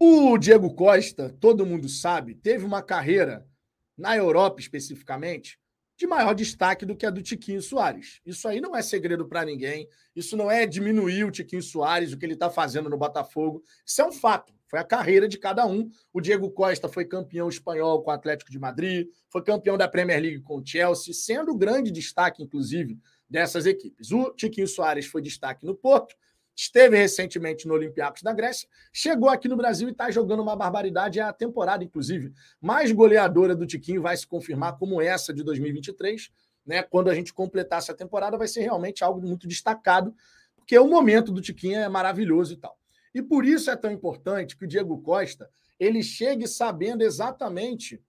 O 0.00 0.38
Diego 0.38 0.74
Costa, 0.74 1.36
todo 1.38 1.66
mundo 1.66 1.86
sabe, 1.86 2.34
teve 2.34 2.64
uma 2.64 2.82
carreira 2.82 3.46
na 3.94 4.16
Europa 4.16 4.58
especificamente 4.58 5.60
de 5.98 6.06
maior 6.06 6.34
destaque 6.34 6.86
do 6.86 6.96
que 6.96 7.04
a 7.04 7.10
do 7.10 7.20
Tiquinho 7.20 7.60
Soares. 7.60 8.22
Isso 8.24 8.48
aí 8.48 8.58
não 8.58 8.74
é 8.74 8.80
segredo 8.80 9.28
para 9.28 9.44
ninguém. 9.44 9.86
Isso 10.16 10.34
não 10.34 10.50
é 10.50 10.64
diminuir 10.64 11.24
o 11.24 11.30
Tiquinho 11.30 11.62
Soares, 11.62 12.12
o 12.12 12.18
que 12.18 12.24
ele 12.24 12.32
está 12.32 12.48
fazendo 12.48 12.88
no 12.88 12.96
Botafogo. 12.96 13.62
Isso 13.84 14.00
é 14.00 14.06
um 14.06 14.12
fato. 14.12 14.54
Foi 14.72 14.78
a 14.78 14.84
carreira 14.84 15.28
de 15.28 15.36
cada 15.36 15.66
um. 15.66 15.90
O 16.14 16.18
Diego 16.18 16.50
Costa 16.50 16.88
foi 16.88 17.04
campeão 17.04 17.46
espanhol 17.46 18.02
com 18.02 18.10
o 18.10 18.14
Atlético 18.14 18.50
de 18.50 18.58
Madrid, 18.58 19.06
foi 19.28 19.42
campeão 19.42 19.76
da 19.76 19.86
Premier 19.86 20.18
League 20.18 20.40
com 20.40 20.56
o 20.56 20.64
Chelsea, 20.64 21.12
sendo 21.12 21.52
o 21.52 21.54
grande 21.54 21.90
destaque, 21.90 22.42
inclusive, 22.42 22.98
dessas 23.28 23.66
equipes. 23.66 24.10
O 24.12 24.30
Tiquinho 24.30 24.66
Soares 24.66 25.04
foi 25.04 25.20
destaque 25.20 25.66
no 25.66 25.74
Porto, 25.74 26.16
esteve 26.56 26.96
recentemente 26.96 27.68
no 27.68 27.74
Olympiacos 27.74 28.22
da 28.22 28.32
Grécia, 28.32 28.66
chegou 28.90 29.28
aqui 29.28 29.46
no 29.46 29.58
Brasil 29.58 29.88
e 29.88 29.92
está 29.92 30.10
jogando 30.10 30.40
uma 30.40 30.56
barbaridade. 30.56 31.20
É 31.20 31.22
a 31.22 31.34
temporada, 31.34 31.84
inclusive, 31.84 32.32
mais 32.58 32.90
goleadora 32.92 33.54
do 33.54 33.66
Tiquinho 33.66 34.00
vai 34.00 34.16
se 34.16 34.26
confirmar 34.26 34.78
como 34.78 35.02
essa 35.02 35.34
de 35.34 35.42
2023. 35.42 36.30
Né? 36.64 36.82
Quando 36.82 37.10
a 37.10 37.14
gente 37.14 37.34
completar 37.34 37.80
essa 37.80 37.92
temporada, 37.92 38.38
vai 38.38 38.48
ser 38.48 38.62
realmente 38.62 39.04
algo 39.04 39.20
muito 39.20 39.46
destacado, 39.46 40.14
porque 40.56 40.78
o 40.78 40.88
momento 40.88 41.30
do 41.30 41.42
Tiquinho 41.42 41.78
é 41.78 41.90
maravilhoso 41.90 42.54
e 42.54 42.56
tal. 42.56 42.80
E 43.14 43.22
por 43.22 43.44
isso 43.44 43.70
é 43.70 43.76
tão 43.76 43.90
importante 43.90 44.56
que 44.56 44.64
o 44.64 44.68
Diego 44.68 45.00
Costa 45.02 45.50
ele 45.78 46.02
chegue 46.02 46.46
sabendo 46.46 47.02
exatamente 47.02 48.02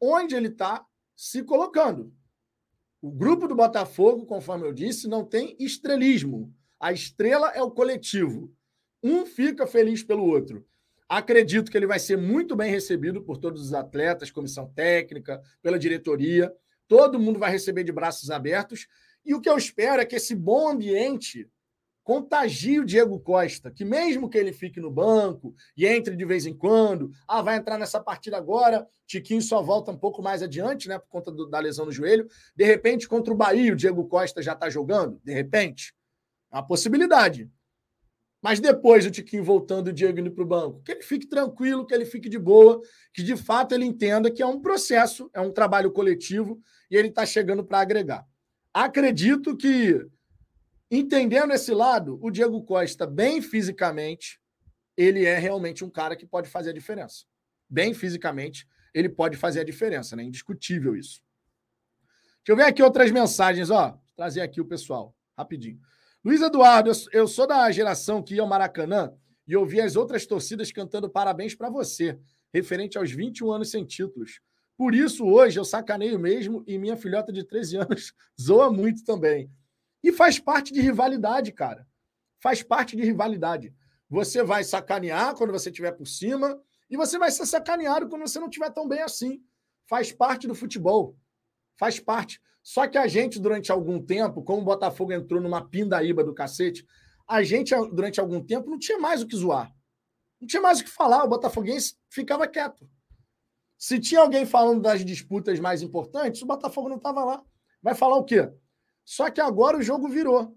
onde 0.00 0.34
ele 0.34 0.48
está 0.48 0.84
se 1.14 1.42
colocando. 1.42 2.12
O 3.00 3.10
grupo 3.10 3.46
do 3.46 3.54
Botafogo, 3.54 4.26
conforme 4.26 4.66
eu 4.66 4.72
disse, 4.72 5.08
não 5.08 5.24
tem 5.24 5.56
estrelismo. 5.58 6.54
A 6.78 6.92
estrela 6.92 7.50
é 7.50 7.62
o 7.62 7.70
coletivo. 7.70 8.52
Um 9.02 9.24
fica 9.24 9.66
feliz 9.66 10.02
pelo 10.02 10.24
outro. 10.24 10.66
Acredito 11.08 11.70
que 11.70 11.76
ele 11.76 11.86
vai 11.86 11.98
ser 11.98 12.16
muito 12.16 12.54
bem 12.54 12.70
recebido 12.70 13.22
por 13.22 13.38
todos 13.38 13.62
os 13.62 13.74
atletas, 13.74 14.30
comissão 14.30 14.70
técnica, 14.74 15.42
pela 15.62 15.78
diretoria. 15.78 16.54
Todo 16.86 17.18
mundo 17.18 17.38
vai 17.38 17.50
receber 17.50 17.84
de 17.84 17.92
braços 17.92 18.30
abertos. 18.30 18.86
E 19.24 19.34
o 19.34 19.40
que 19.40 19.48
eu 19.48 19.56
espero 19.56 20.02
é 20.02 20.04
que 20.04 20.16
esse 20.16 20.34
bom 20.34 20.68
ambiente 20.68 21.48
contagie 22.02 22.80
o 22.80 22.84
Diego 22.84 23.20
Costa, 23.20 23.70
que 23.70 23.84
mesmo 23.84 24.28
que 24.28 24.38
ele 24.38 24.52
fique 24.52 24.80
no 24.80 24.90
banco 24.90 25.54
e 25.76 25.86
entre 25.86 26.16
de 26.16 26.24
vez 26.24 26.46
em 26.46 26.54
quando, 26.54 27.10
ah, 27.28 27.42
vai 27.42 27.56
entrar 27.56 27.78
nessa 27.78 28.00
partida 28.00 28.36
agora, 28.36 28.86
Tiquinho 29.06 29.42
só 29.42 29.62
volta 29.62 29.90
um 29.90 29.96
pouco 29.96 30.22
mais 30.22 30.42
adiante, 30.42 30.88
né, 30.88 30.98
por 30.98 31.08
conta 31.08 31.30
do, 31.30 31.46
da 31.46 31.58
lesão 31.58 31.86
no 31.86 31.92
joelho, 31.92 32.28
de 32.54 32.64
repente 32.64 33.08
contra 33.08 33.32
o 33.32 33.36
Bahia 33.36 33.72
o 33.72 33.76
Diego 33.76 34.06
Costa 34.06 34.42
já 34.42 34.52
está 34.52 34.70
jogando, 34.70 35.20
de 35.24 35.32
repente, 35.32 35.94
é 36.50 36.56
uma 36.56 36.66
possibilidade. 36.66 37.50
Mas 38.42 38.58
depois 38.58 39.04
o 39.04 39.10
Tiquinho 39.10 39.44
voltando 39.44 39.88
o 39.88 39.92
Diego 39.92 40.18
indo 40.18 40.30
para 40.30 40.44
o 40.44 40.46
banco, 40.46 40.82
que 40.82 40.92
ele 40.92 41.02
fique 41.02 41.26
tranquilo, 41.26 41.86
que 41.86 41.92
ele 41.94 42.06
fique 42.06 42.28
de 42.28 42.38
boa, 42.38 42.80
que 43.12 43.22
de 43.22 43.36
fato 43.36 43.74
ele 43.74 43.84
entenda 43.84 44.30
que 44.30 44.42
é 44.42 44.46
um 44.46 44.60
processo, 44.60 45.30
é 45.34 45.40
um 45.40 45.52
trabalho 45.52 45.92
coletivo 45.92 46.58
e 46.90 46.96
ele 46.96 47.08
está 47.08 47.26
chegando 47.26 47.62
para 47.62 47.80
agregar. 47.80 48.26
Acredito 48.72 49.56
que 49.56 50.06
Entendendo 50.90 51.52
esse 51.52 51.72
lado, 51.72 52.18
o 52.20 52.30
Diego 52.30 52.62
Costa, 52.64 53.06
bem 53.06 53.40
fisicamente, 53.40 54.40
ele 54.96 55.24
é 55.24 55.38
realmente 55.38 55.84
um 55.84 55.90
cara 55.90 56.16
que 56.16 56.26
pode 56.26 56.48
fazer 56.48 56.70
a 56.70 56.74
diferença. 56.74 57.24
Bem 57.68 57.94
fisicamente, 57.94 58.66
ele 58.92 59.08
pode 59.08 59.36
fazer 59.36 59.60
a 59.60 59.64
diferença, 59.64 60.16
né? 60.16 60.24
Indiscutível 60.24 60.96
isso. 60.96 61.22
Deixa 62.38 62.52
eu 62.52 62.56
ver 62.56 62.64
aqui 62.64 62.82
outras 62.82 63.10
mensagens, 63.10 63.70
ó. 63.70 63.98
Trazer 64.16 64.40
aqui 64.40 64.60
o 64.60 64.64
pessoal, 64.64 65.14
rapidinho. 65.38 65.80
Luiz 66.24 66.42
Eduardo, 66.42 66.90
eu 67.12 67.28
sou 67.28 67.46
da 67.46 67.70
geração 67.70 68.22
que 68.22 68.34
ia 68.34 68.42
ao 68.42 68.48
Maracanã 68.48 69.14
e 69.46 69.56
ouvia 69.56 69.84
as 69.84 69.96
outras 69.96 70.26
torcidas 70.26 70.72
cantando 70.72 71.08
parabéns 71.08 71.54
para 71.54 71.70
você. 71.70 72.18
referente 72.52 72.98
aos 72.98 73.12
21 73.12 73.52
anos 73.52 73.70
sem 73.70 73.84
títulos. 73.84 74.40
Por 74.76 74.94
isso, 74.94 75.24
hoje, 75.24 75.58
eu 75.58 75.64
sacaneio 75.64 76.18
mesmo 76.18 76.64
e 76.66 76.76
minha 76.78 76.96
filhota 76.96 77.32
de 77.32 77.44
13 77.44 77.76
anos 77.76 78.12
zoa 78.40 78.72
muito 78.72 79.04
também. 79.04 79.48
E 80.02 80.12
faz 80.12 80.38
parte 80.38 80.72
de 80.72 80.80
rivalidade, 80.80 81.52
cara. 81.52 81.86
Faz 82.42 82.62
parte 82.62 82.96
de 82.96 83.02
rivalidade. 83.02 83.74
Você 84.08 84.42
vai 84.42 84.64
sacanear 84.64 85.34
quando 85.34 85.52
você 85.52 85.70
estiver 85.70 85.92
por 85.92 86.06
cima 86.06 86.60
e 86.88 86.96
você 86.96 87.18
vai 87.18 87.30
ser 87.30 87.46
sacaneado 87.46 88.08
quando 88.08 88.22
você 88.22 88.40
não 88.40 88.48
estiver 88.48 88.70
tão 88.70 88.88
bem 88.88 89.02
assim. 89.02 89.42
Faz 89.86 90.10
parte 90.10 90.48
do 90.48 90.54
futebol. 90.54 91.16
Faz 91.78 92.00
parte. 92.00 92.40
Só 92.62 92.86
que 92.86 92.98
a 92.98 93.06
gente, 93.06 93.38
durante 93.38 93.70
algum 93.70 94.04
tempo, 94.04 94.42
como 94.42 94.62
o 94.62 94.64
Botafogo 94.64 95.12
entrou 95.12 95.40
numa 95.40 95.66
pindaíba 95.66 96.24
do 96.24 96.34
cacete, 96.34 96.86
a 97.26 97.42
gente, 97.42 97.74
durante 97.92 98.20
algum 98.20 98.44
tempo, 98.44 98.68
não 98.68 98.78
tinha 98.78 98.98
mais 98.98 99.22
o 99.22 99.26
que 99.26 99.36
zoar. 99.36 99.72
Não 100.40 100.48
tinha 100.48 100.60
mais 100.60 100.80
o 100.80 100.84
que 100.84 100.90
falar. 100.90 101.24
O 101.24 101.28
Botafoguense 101.28 101.94
ficava 102.08 102.48
quieto. 102.48 102.88
Se 103.78 103.98
tinha 103.98 104.20
alguém 104.20 104.44
falando 104.44 104.82
das 104.82 105.04
disputas 105.04 105.58
mais 105.60 105.80
importantes, 105.80 106.42
o 106.42 106.46
Botafogo 106.46 106.88
não 106.88 106.96
estava 106.96 107.24
lá. 107.24 107.42
Vai 107.82 107.94
falar 107.94 108.16
o 108.16 108.24
quê? 108.24 108.50
Só 109.10 109.28
que 109.28 109.40
agora 109.40 109.76
o 109.76 109.82
jogo 109.82 110.08
virou. 110.08 110.56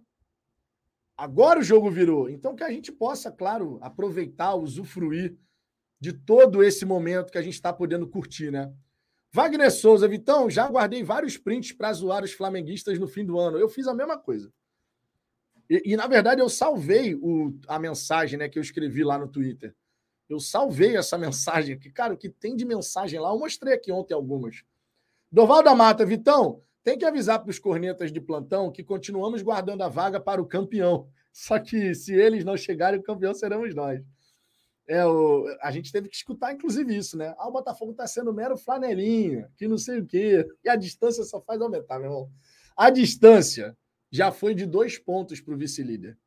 Agora 1.17 1.59
o 1.59 1.63
jogo 1.63 1.89
virou. 1.89 2.29
Então 2.29 2.55
que 2.55 2.63
a 2.63 2.69
gente 2.69 2.91
possa, 2.91 3.31
claro, 3.31 3.79
aproveitar, 3.81 4.53
usufruir 4.53 5.35
de 5.99 6.13
todo 6.13 6.63
esse 6.63 6.85
momento 6.85 7.31
que 7.31 7.37
a 7.39 7.41
gente 7.41 7.55
está 7.55 7.73
podendo 7.73 8.07
curtir, 8.07 8.51
né? 8.51 8.71
Wagner 9.31 9.71
Souza, 9.71 10.07
Vitão, 10.07 10.51
já 10.51 10.67
guardei 10.67 11.03
vários 11.03 11.35
prints 11.35 11.71
para 11.71 11.91
zoar 11.93 12.23
os 12.23 12.33
flamenguistas 12.33 12.99
no 12.99 13.07
fim 13.07 13.25
do 13.25 13.39
ano. 13.39 13.57
Eu 13.57 13.67
fiz 13.67 13.87
a 13.87 13.93
mesma 13.95 14.19
coisa. 14.19 14.53
E, 15.67 15.93
e 15.93 15.97
na 15.97 16.05
verdade, 16.05 16.39
eu 16.39 16.47
salvei 16.47 17.15
o, 17.15 17.59
a 17.67 17.79
mensagem 17.79 18.37
né, 18.37 18.47
que 18.47 18.59
eu 18.59 18.61
escrevi 18.61 19.03
lá 19.03 19.17
no 19.17 19.27
Twitter. 19.27 19.75
Eu 20.29 20.39
salvei 20.39 20.95
essa 20.95 21.17
mensagem 21.17 21.73
aqui. 21.73 21.89
Cara, 21.89 22.13
o 22.13 22.17
que 22.17 22.29
tem 22.29 22.55
de 22.55 22.65
mensagem 22.65 23.19
lá? 23.19 23.29
Eu 23.29 23.39
mostrei 23.39 23.73
aqui 23.73 23.91
ontem 23.91 24.13
algumas. 24.13 24.63
Doval 25.31 25.63
da 25.63 25.73
Mata, 25.73 26.05
Vitão, 26.05 26.61
tem 26.83 26.97
que 26.97 27.05
avisar 27.05 27.39
para 27.39 27.49
os 27.49 27.57
cornetas 27.57 28.11
de 28.11 28.19
plantão 28.19 28.71
que 28.71 28.83
continuamos 28.83 29.41
guardando 29.41 29.81
a 29.83 29.87
vaga 29.87 30.19
para 30.19 30.41
o 30.41 30.45
campeão. 30.45 31.07
Só 31.31 31.57
que 31.57 31.95
se 31.95 32.13
eles 32.13 32.43
não 32.43 32.57
chegarem, 32.57 32.99
o 32.99 33.03
campeão 33.03 33.33
seremos 33.33 33.73
nós. 33.73 34.01
É, 34.87 35.05
o, 35.05 35.45
a 35.61 35.71
gente 35.71 35.91
teve 35.91 36.09
que 36.09 36.15
escutar, 36.15 36.53
inclusive, 36.53 36.95
isso, 36.95 37.17
né? 37.17 37.33
Ah, 37.37 37.47
o 37.47 37.51
Botafogo 37.51 37.91
está 37.91 38.05
sendo 38.05 38.33
mero 38.33 38.57
flanelinha, 38.57 39.49
que 39.55 39.67
não 39.67 39.77
sei 39.77 39.99
o 39.99 40.05
quê. 40.05 40.45
E 40.63 40.69
a 40.69 40.75
distância 40.75 41.23
só 41.23 41.41
faz 41.41 41.61
aumentar, 41.61 41.99
meu 41.99 42.09
irmão. 42.09 42.31
A 42.75 42.89
distância 42.89 43.77
já 44.11 44.31
foi 44.31 44.53
de 44.53 44.65
dois 44.65 44.97
pontos 44.97 45.39
para 45.39 45.53
o 45.53 45.57
vice-líder. 45.57 46.17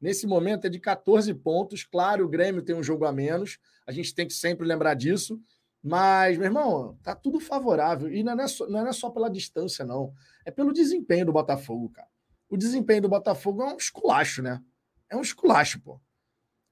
Nesse 0.00 0.26
momento 0.26 0.66
é 0.66 0.70
de 0.70 0.80
14 0.80 1.32
pontos. 1.34 1.84
Claro, 1.84 2.24
o 2.24 2.28
Grêmio 2.28 2.62
tem 2.62 2.74
um 2.74 2.82
jogo 2.82 3.04
a 3.04 3.12
menos. 3.12 3.58
A 3.86 3.92
gente 3.92 4.14
tem 4.14 4.26
que 4.26 4.32
sempre 4.32 4.66
lembrar 4.66 4.94
disso. 4.94 5.40
Mas, 5.82 6.36
meu 6.36 6.46
irmão, 6.46 6.98
tá 7.02 7.14
tudo 7.14 7.40
favorável. 7.40 8.12
E 8.12 8.22
não 8.22 8.38
é, 8.38 8.46
só, 8.46 8.66
não 8.68 8.86
é 8.86 8.92
só 8.92 9.10
pela 9.10 9.30
distância, 9.30 9.84
não. 9.84 10.12
É 10.44 10.50
pelo 10.50 10.72
desempenho 10.72 11.26
do 11.26 11.32
Botafogo, 11.32 11.88
cara. 11.90 12.08
O 12.48 12.56
desempenho 12.56 13.02
do 13.02 13.08
Botafogo 13.08 13.62
é 13.62 13.72
um 13.72 13.76
esculacho, 13.76 14.42
né? 14.42 14.60
É 15.08 15.16
um 15.16 15.22
esculacho, 15.22 15.80
pô. 15.80 16.00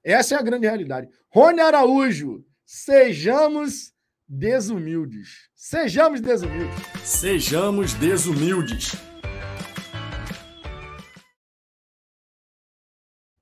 Essa 0.03 0.35
é 0.35 0.37
a 0.37 0.41
grande 0.41 0.67
realidade. 0.67 1.09
Rony 1.29 1.59
Araújo, 1.59 2.45
sejamos 2.65 3.93
desumildes. 4.27 5.49
Sejamos 5.55 6.21
desumildes. 6.21 6.75
Sejamos 7.03 7.93
desumildes. 7.95 8.91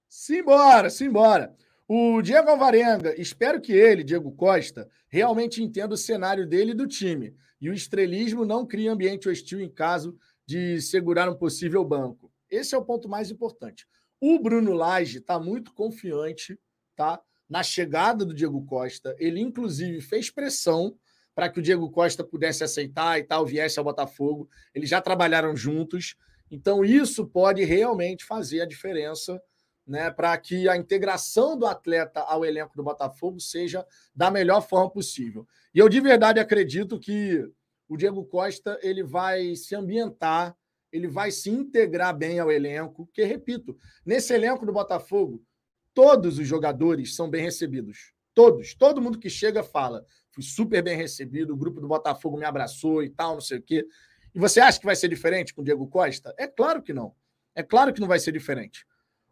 Simbora, 0.07 0.89
simbora. 0.89 1.55
O 1.89 2.21
Diego 2.21 2.49
Alvarenga, 2.49 3.15
espero 3.17 3.61
que 3.61 3.71
ele, 3.71 4.03
Diego 4.03 4.29
Costa, 4.33 4.89
realmente 5.07 5.63
entenda 5.63 5.93
o 5.93 5.97
cenário 5.97 6.45
dele 6.45 6.71
e 6.71 6.75
do 6.75 6.85
time. 6.85 7.33
E 7.61 7.69
o 7.69 7.73
estrelismo 7.73 8.43
não 8.43 8.67
cria 8.67 8.91
ambiente 8.91 9.29
hostil 9.29 9.61
em 9.61 9.69
caso 9.69 10.17
de 10.45 10.81
segurar 10.81 11.29
um 11.29 11.35
possível 11.35 11.85
banco. 11.85 12.29
Esse 12.49 12.75
é 12.75 12.77
o 12.77 12.83
ponto 12.83 13.07
mais 13.07 13.31
importante. 13.31 13.88
O 14.19 14.38
Bruno 14.38 14.73
Lage 14.73 15.19
está 15.19 15.39
muito 15.39 15.73
confiante 15.73 16.59
tá, 16.93 17.21
na 17.49 17.63
chegada 17.63 18.25
do 18.25 18.33
Diego 18.33 18.65
Costa. 18.65 19.15
Ele, 19.17 19.39
inclusive, 19.39 20.01
fez 20.01 20.29
pressão 20.29 20.93
para 21.33 21.47
que 21.47 21.59
o 21.59 21.63
Diego 21.63 21.89
Costa 21.89 22.21
pudesse 22.21 22.65
aceitar 22.65 23.17
e 23.17 23.23
tal, 23.23 23.45
viesse 23.45 23.79
ao 23.79 23.85
Botafogo. 23.85 24.49
Eles 24.73 24.89
já 24.89 24.99
trabalharam 24.99 25.55
juntos. 25.55 26.17
Então, 26.51 26.83
isso 26.83 27.25
pode 27.25 27.63
realmente 27.63 28.25
fazer 28.25 28.59
a 28.59 28.65
diferença 28.65 29.41
né, 29.88 30.11
para 30.11 30.38
que 30.38 30.67
a 30.67 30.75
integração 30.75 31.57
do 31.57 31.65
atleta 31.65 32.19
ao 32.19 32.43
elenco 32.43 32.75
do 32.75 32.83
Botafogo 32.83 33.39
seja 33.39 33.85
da 34.13 34.29
melhor 34.29 34.61
forma 34.61 34.89
possível. 34.89 35.47
E 35.73 35.79
eu 35.79 35.88
de 35.88 36.01
verdade 36.01 36.39
acredito 36.39 36.99
que 36.99 37.49
o 37.88 37.95
Diego 37.95 38.25
Costa 38.25 38.77
ele 38.83 39.01
vai 39.01 39.55
se 39.55 39.73
ambientar, 39.75 40.55
ele 40.91 41.07
vai 41.07 41.31
se 41.31 41.49
integrar 41.49 42.15
bem 42.15 42.39
ao 42.39 42.51
elenco, 42.51 43.09
que 43.13 43.23
repito, 43.23 43.77
nesse 44.05 44.33
elenco 44.33 44.65
do 44.65 44.73
Botafogo, 44.73 45.41
todos 45.93 46.38
os 46.38 46.47
jogadores 46.47 47.15
são 47.15 47.29
bem 47.29 47.41
recebidos. 47.41 48.13
Todos, 48.33 48.75
todo 48.75 49.01
mundo 49.01 49.17
que 49.17 49.29
chega 49.29 49.63
fala: 49.63 50.05
"Fui 50.31 50.43
super 50.43 50.83
bem 50.83 50.97
recebido, 50.97 51.53
o 51.53 51.57
grupo 51.57 51.79
do 51.79 51.88
Botafogo 51.88 52.38
me 52.38 52.45
abraçou 52.45 53.01
e 53.01 53.09
tal, 53.09 53.35
não 53.35 53.41
sei 53.41 53.57
o 53.57 53.61
quê". 53.61 53.88
E 54.35 54.39
você 54.39 54.59
acha 54.59 54.79
que 54.79 54.85
vai 54.85 54.95
ser 54.95 55.07
diferente 55.07 55.53
com 55.53 55.61
o 55.61 55.63
Diego 55.63 55.88
Costa? 55.88 56.33
É 56.38 56.45
claro 56.45 56.83
que 56.83 56.93
não. 56.93 57.15
É 57.55 57.63
claro 57.63 57.91
que 57.91 57.99
não 57.99 58.07
vai 58.07 58.19
ser 58.19 58.31
diferente. 58.31 58.85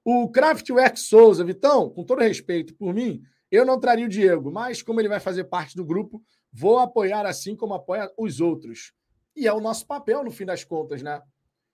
O 0.08 0.30
Kraftwerk 0.30 1.00
Souza, 1.00 1.44
Vitão, 1.44 1.90
com 1.90 2.04
todo 2.04 2.22
respeito 2.22 2.76
por 2.76 2.94
mim, 2.94 3.24
eu 3.50 3.66
não 3.66 3.80
traria 3.80 4.06
o 4.06 4.10
Diego, 4.10 4.52
mas 4.52 4.84
como 4.84 5.02
ele 5.02 5.10
vai 5.10 5.20
fazer 5.20 5.46
parte 5.46 5.76
do 5.76 5.84
grupo, 5.84 6.24
vou 6.54 6.78
apoiar 6.78 7.26
assim 7.26 7.56
como 7.56 7.74
apoia 7.74 8.12
os 8.16 8.40
outros. 8.40 8.94
E 9.36 9.48
é 9.48 9.52
o 9.52 9.60
nosso 9.60 9.88
papel, 9.88 10.24
no 10.24 10.30
fim 10.30 10.46
das 10.46 10.64
contas, 10.64 11.02
né? 11.02 11.20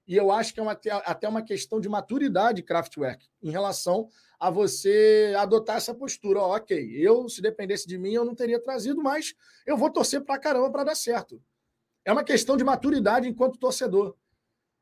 E 0.08 0.16
eu 0.16 0.32
acho 0.32 0.54
que 0.54 0.62
é 0.62 0.64
uma, 0.64 0.80
até 1.06 1.28
uma 1.28 1.42
questão 1.42 1.82
de 1.82 1.90
maturidade, 1.90 2.64
Kraftwerk, 2.64 3.28
em 3.44 3.52
relação 3.52 4.08
a 4.40 4.50
você 4.50 5.34
adotar 5.38 5.76
essa 5.76 5.94
postura. 5.94 6.40
Ó, 6.40 6.56
ok, 6.56 6.90
eu, 6.94 7.28
se 7.28 7.42
dependesse 7.42 7.86
de 7.86 7.98
mim, 7.98 8.14
eu 8.14 8.24
não 8.24 8.34
teria 8.34 8.62
trazido, 8.62 9.04
mas 9.04 9.36
eu 9.68 9.76
vou 9.76 9.92
torcer 9.92 10.24
pra 10.24 10.40
caramba 10.40 10.72
para 10.72 10.86
dar 10.86 10.96
certo. 10.96 11.44
É 12.06 12.14
uma 12.14 12.24
questão 12.24 12.56
de 12.56 12.64
maturidade 12.64 13.28
enquanto 13.28 13.60
torcedor. 13.60 14.16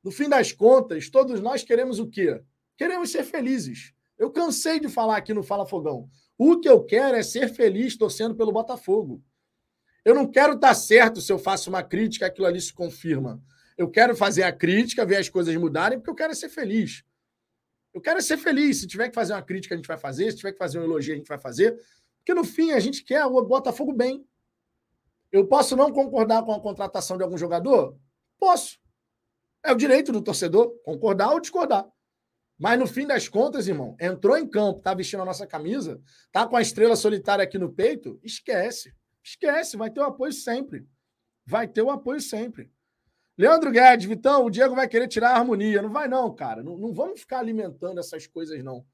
No 0.04 0.12
fim 0.12 0.30
das 0.30 0.52
contas, 0.52 1.10
todos 1.10 1.42
nós 1.42 1.64
queremos 1.64 1.98
o 1.98 2.08
quê? 2.08 2.40
Queremos 2.80 3.12
ser 3.12 3.26
felizes. 3.26 3.94
Eu 4.18 4.32
cansei 4.32 4.80
de 4.80 4.88
falar 4.88 5.18
aqui 5.18 5.34
no 5.34 5.44
Fala 5.44 5.66
Fogão. 5.66 6.10
O 6.38 6.58
que 6.62 6.70
eu 6.70 6.82
quero 6.82 7.18
é 7.18 7.22
ser 7.22 7.50
feliz 7.50 7.98
torcendo 7.98 8.36
pelo 8.36 8.54
Botafogo. 8.54 9.22
Eu 10.06 10.16
não 10.16 10.26
quero 10.26 10.54
estar 10.54 10.74
certo 10.74 11.20
se 11.20 11.30
eu 11.30 11.38
faço 11.38 11.70
uma 11.70 11.84
crítica, 11.84 12.26
aquilo 12.26 12.48
ali 12.48 12.62
se 12.62 12.72
confirma. 12.72 13.44
Eu 13.78 13.90
quero 13.90 14.16
fazer 14.16 14.44
a 14.44 14.54
crítica, 14.54 15.06
ver 15.06 15.18
as 15.18 15.28
coisas 15.28 15.54
mudarem, 15.58 16.00
porque 16.00 16.10
eu 16.10 16.16
quero 16.16 16.34
ser 16.34 16.48
feliz. 16.48 17.04
Eu 17.94 18.00
quero 18.00 18.22
ser 18.22 18.38
feliz. 18.38 18.80
Se 18.80 18.88
tiver 18.88 19.10
que 19.10 19.16
fazer 19.16 19.34
uma 19.34 19.42
crítica, 19.42 19.76
a 19.76 19.78
gente 19.78 19.88
vai 19.88 19.98
fazer. 19.98 20.32
Se 20.32 20.38
tiver 20.38 20.54
que 20.54 20.58
fazer 20.58 20.80
um 20.80 20.84
elogio, 20.84 21.16
a 21.16 21.18
gente 21.18 21.28
vai 21.28 21.38
fazer. 21.38 21.78
Porque 22.20 22.34
no 22.34 22.46
fim, 22.46 22.72
a 22.72 22.80
gente 22.80 23.04
quer 23.04 23.26
o 23.26 23.42
Botafogo 23.42 23.92
bem. 23.92 24.26
Eu 25.34 25.46
posso 25.48 25.76
não 25.76 25.92
concordar 25.92 26.46
com 26.46 26.54
a 26.54 26.62
contratação 26.62 27.18
de 27.18 27.24
algum 27.24 27.38
jogador? 27.38 27.98
Posso. 28.40 28.80
É 29.62 29.70
o 29.70 29.76
direito 29.76 30.14
do 30.14 30.22
torcedor 30.22 30.80
concordar 30.86 31.34
ou 31.34 31.42
discordar. 31.42 31.86
Mas 32.60 32.78
no 32.78 32.86
fim 32.86 33.08
das 33.08 33.30
contas, 33.30 33.70
irmão, 33.70 33.96
entrou 34.02 34.38
em 34.38 34.46
campo, 34.46 34.82
tá 34.82 34.94
vestindo 34.94 35.22
a 35.22 35.26
nossa 35.26 35.48
camisa, 35.48 36.02
tá 36.30 36.46
com 36.46 36.58
a 36.58 36.62
estrela 36.62 36.96
solitária 36.96 37.42
aqui 37.42 37.58
no 37.58 37.72
peito, 37.72 38.20
esquece. 38.22 38.94
Esquece, 39.24 39.78
vai 39.78 39.90
ter 39.90 40.02
o 40.02 40.04
apoio 40.04 40.34
sempre. 40.34 40.86
Vai 41.46 41.68
ter 41.68 41.82
o 41.82 41.90
apoio 41.90 42.20
sempre. 42.20 42.70
Leandro 43.38 43.72
Guedes, 43.72 44.06
Vitão, 44.06 44.46
o 44.46 44.50
Diego 44.50 44.76
vai 44.76 44.90
querer 44.90 45.08
tirar 45.08 45.30
a 45.30 45.38
harmonia. 45.38 45.82
Não 45.82 45.90
vai, 45.90 46.10
não, 46.10 46.36
cara. 46.36 46.62
Não, 46.62 46.78
não 46.78 46.94
vamos 46.94 47.22
ficar 47.22 47.40
alimentando 47.40 47.98
essas 47.98 48.28
coisas, 48.28 48.62
não. 48.62 48.86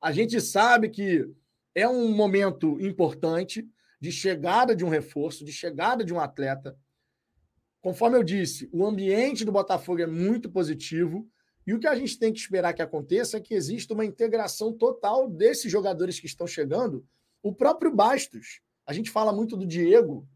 A 0.00 0.12
gente 0.12 0.40
sabe 0.40 0.88
que 0.88 1.28
é 1.74 1.88
um 1.88 2.14
momento 2.14 2.80
importante 2.80 3.68
de 4.00 4.12
chegada 4.12 4.76
de 4.76 4.84
um 4.84 4.88
reforço, 4.88 5.44
de 5.44 5.50
chegada 5.50 6.04
de 6.04 6.14
um 6.14 6.20
atleta. 6.20 6.78
Conforme 7.80 8.16
eu 8.16 8.22
disse, 8.22 8.68
o 8.72 8.86
ambiente 8.86 9.44
do 9.44 9.50
Botafogo 9.50 10.00
é 10.00 10.06
muito 10.06 10.48
positivo. 10.48 11.28
E 11.68 11.74
o 11.74 11.78
que 11.78 11.86
a 11.86 11.94
gente 11.94 12.18
tem 12.18 12.32
que 12.32 12.38
esperar 12.38 12.72
que 12.72 12.80
aconteça 12.80 13.36
é 13.36 13.40
que 13.42 13.52
exista 13.52 13.92
uma 13.92 14.02
integração 14.02 14.72
total 14.72 15.28
desses 15.28 15.70
jogadores 15.70 16.18
que 16.18 16.24
estão 16.24 16.46
chegando. 16.46 17.06
O 17.42 17.52
próprio 17.52 17.94
Bastos, 17.94 18.62
a 18.86 18.92
gente 18.94 19.10
fala 19.10 19.34
muito 19.34 19.54
do 19.54 19.66
Diego, 19.66 20.26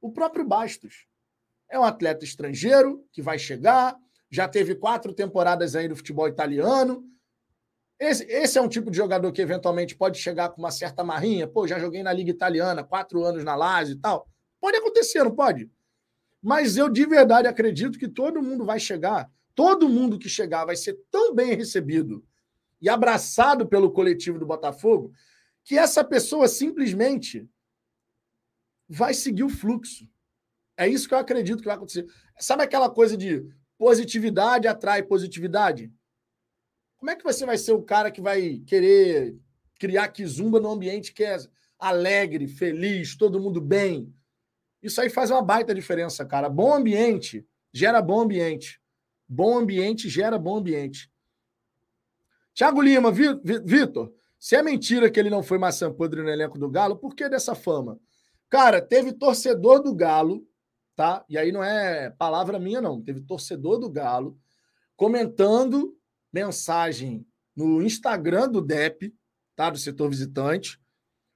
o 0.00 0.12
próprio 0.12 0.46
Bastos 0.46 1.08
é 1.68 1.76
um 1.80 1.82
atleta 1.82 2.24
estrangeiro 2.24 3.04
que 3.10 3.20
vai 3.20 3.40
chegar, 3.40 3.96
já 4.30 4.46
teve 4.46 4.76
quatro 4.76 5.12
temporadas 5.12 5.74
aí 5.74 5.88
no 5.88 5.96
futebol 5.96 6.28
italiano. 6.28 7.04
Esse, 7.98 8.22
esse 8.26 8.56
é 8.56 8.62
um 8.62 8.68
tipo 8.68 8.88
de 8.88 8.98
jogador 8.98 9.32
que 9.32 9.42
eventualmente 9.42 9.96
pode 9.96 10.16
chegar 10.20 10.50
com 10.50 10.62
uma 10.62 10.70
certa 10.70 11.02
marrinha. 11.02 11.48
Pô, 11.48 11.66
já 11.66 11.80
joguei 11.80 12.04
na 12.04 12.12
Liga 12.12 12.30
Italiana, 12.30 12.84
quatro 12.84 13.24
anos 13.24 13.42
na 13.42 13.56
Lazio 13.56 13.96
e 13.96 13.98
tal. 13.98 14.28
Pode 14.60 14.76
acontecer, 14.76 15.24
não 15.24 15.34
pode? 15.34 15.68
Mas 16.40 16.76
eu 16.76 16.88
de 16.88 17.04
verdade 17.04 17.48
acredito 17.48 17.98
que 17.98 18.06
todo 18.06 18.40
mundo 18.40 18.64
vai 18.64 18.78
chegar 18.78 19.28
todo 19.58 19.88
mundo 19.88 20.20
que 20.20 20.28
chegar 20.28 20.64
vai 20.64 20.76
ser 20.76 20.96
tão 21.10 21.34
bem 21.34 21.56
recebido 21.56 22.24
e 22.80 22.88
abraçado 22.88 23.66
pelo 23.66 23.90
coletivo 23.90 24.38
do 24.38 24.46
Botafogo 24.46 25.12
que 25.64 25.76
essa 25.76 26.04
pessoa 26.04 26.46
simplesmente 26.46 27.44
vai 28.88 29.12
seguir 29.12 29.42
o 29.42 29.48
fluxo. 29.48 30.08
É 30.76 30.86
isso 30.86 31.08
que 31.08 31.14
eu 31.14 31.18
acredito 31.18 31.58
que 31.58 31.64
vai 31.64 31.74
acontecer. 31.74 32.06
Sabe 32.38 32.62
aquela 32.62 32.88
coisa 32.88 33.16
de 33.16 33.44
positividade 33.76 34.68
atrai 34.68 35.02
positividade? 35.02 35.92
Como 36.96 37.10
é 37.10 37.16
que 37.16 37.24
você 37.24 37.44
vai 37.44 37.58
ser 37.58 37.72
o 37.72 37.82
cara 37.82 38.12
que 38.12 38.20
vai 38.20 38.62
querer 38.64 39.36
criar 39.76 40.06
kizumba 40.06 40.60
no 40.60 40.70
ambiente 40.70 41.12
que 41.12 41.24
é 41.24 41.36
alegre, 41.76 42.46
feliz, 42.46 43.16
todo 43.16 43.40
mundo 43.40 43.60
bem? 43.60 44.14
Isso 44.80 45.00
aí 45.00 45.10
faz 45.10 45.32
uma 45.32 45.42
baita 45.42 45.74
diferença, 45.74 46.24
cara. 46.24 46.48
Bom 46.48 46.72
ambiente 46.72 47.44
gera 47.72 48.00
bom 48.00 48.20
ambiente. 48.20 48.80
Bom 49.28 49.58
ambiente 49.58 50.08
gera 50.08 50.38
bom 50.38 50.56
ambiente. 50.56 51.10
Tiago 52.54 52.80
Lima, 52.80 53.12
Vitor, 53.12 54.12
se 54.38 54.56
é 54.56 54.62
mentira 54.62 55.10
que 55.10 55.20
ele 55.20 55.30
não 55.30 55.42
foi 55.42 55.58
maçã 55.58 55.92
podre 55.92 56.22
no 56.22 56.28
elenco 56.28 56.58
do 56.58 56.70
Galo, 56.70 56.96
por 56.96 57.14
que 57.14 57.28
dessa 57.28 57.54
fama? 57.54 58.00
Cara, 58.48 58.80
teve 58.80 59.12
torcedor 59.12 59.82
do 59.82 59.94
Galo, 59.94 60.46
tá? 60.96 61.24
E 61.28 61.36
aí 61.36 61.52
não 61.52 61.62
é 61.62 62.10
palavra 62.10 62.58
minha, 62.58 62.80
não. 62.80 63.02
Teve 63.02 63.20
torcedor 63.20 63.78
do 63.78 63.90
Galo 63.90 64.38
comentando 64.96 65.96
mensagem 66.32 67.26
no 67.54 67.82
Instagram 67.82 68.48
do 68.48 68.60
DEP, 68.60 69.14
tá? 69.54 69.70
Do 69.70 69.78
setor 69.78 70.08
visitante, 70.08 70.80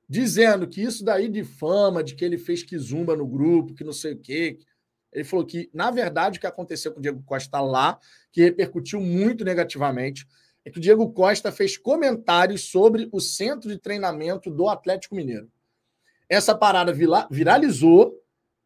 dizendo 0.09 0.66
que 0.66 0.80
isso 0.80 1.05
daí 1.05 1.28
de 1.28 1.45
fama, 1.45 2.03
de 2.03 2.14
que 2.14 2.24
ele 2.24 2.38
fez 2.38 2.62
quizumba 2.62 3.14
no 3.14 3.26
grupo, 3.26 3.74
que 3.74 3.84
não 3.84 3.93
sei 3.93 4.14
o 4.14 4.18
quê. 4.18 4.59
Ele 5.12 5.24
falou 5.24 5.44
que, 5.44 5.68
na 5.74 5.90
verdade, 5.90 6.38
o 6.38 6.40
que 6.40 6.46
aconteceu 6.46 6.92
com 6.92 6.98
o 6.98 7.02
Diego 7.02 7.22
Costa 7.24 7.60
lá, 7.60 7.98
que 8.32 8.42
repercutiu 8.42 9.00
muito 9.00 9.44
negativamente, 9.44 10.26
é 10.64 10.70
que 10.70 10.78
o 10.78 10.80
Diego 10.80 11.12
Costa 11.12 11.52
fez 11.52 11.76
comentários 11.76 12.70
sobre 12.70 13.08
o 13.12 13.20
centro 13.20 13.68
de 13.68 13.78
treinamento 13.78 14.50
do 14.50 14.68
Atlético 14.68 15.14
Mineiro. 15.14 15.50
Essa 16.28 16.54
parada 16.54 16.94
viralizou, 17.30 18.18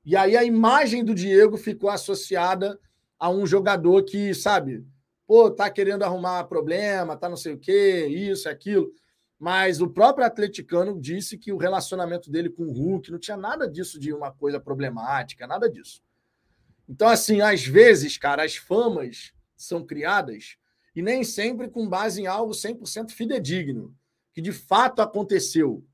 e 0.05 0.15
aí 0.15 0.37
a 0.37 0.45
imagem 0.45 1.05
do 1.05 1.15
Diego 1.15 1.57
ficou 1.57 1.91
associada 1.91 2.79
a 3.19 3.29
um 3.29 3.45
jogador 3.47 4.05
que, 4.05 4.33
sabe, 4.35 4.87
pô, 5.27 5.51
tá 5.51 5.69
querendo 5.69 6.05
arrumar 6.05 6.45
problema, 6.45 7.17
tá 7.17 7.29
não 7.29 7.37
sei 7.37 7.55
o 7.55 7.59
quê, 7.59 8.07
isso, 8.07 8.49
aquilo. 8.49 8.93
Mas 9.39 9.81
o 9.81 9.89
próprio 9.89 10.25
atleticano 10.25 10.99
disse 11.01 11.37
que 11.37 11.53
o 11.53 11.57
relacionamento 11.57 12.31
dele 12.31 12.49
com 12.51 12.65
o 12.65 12.73
Hulk 12.73 13.11
não 13.11 13.19
tinha 13.19 13.37
nada 13.37 13.69
disso 13.69 13.99
de 13.99 14.13
uma 14.13 14.31
coisa 14.31 14.61
problemática, 14.61 15.47
nada 15.47 15.69
disso. 15.69 16.01
Então, 16.89 17.09
assim, 17.09 17.41
às 17.41 17.65
vezes, 17.65 18.17
cara, 18.17 18.45
as 18.45 18.57
famas 18.57 19.33
são 19.57 19.85
criadas 19.85 20.57
e 20.95 21.03
nem 21.03 21.25
sempre 21.25 21.69
com 21.69 21.89
base 21.89 22.23
em 22.23 22.27
algo 22.27 22.53
100% 22.53 23.11
fidedigno, 23.11 23.95
que 24.33 24.41
de 24.41 24.53
fato 24.53 25.03
aconteceu. 25.03 25.85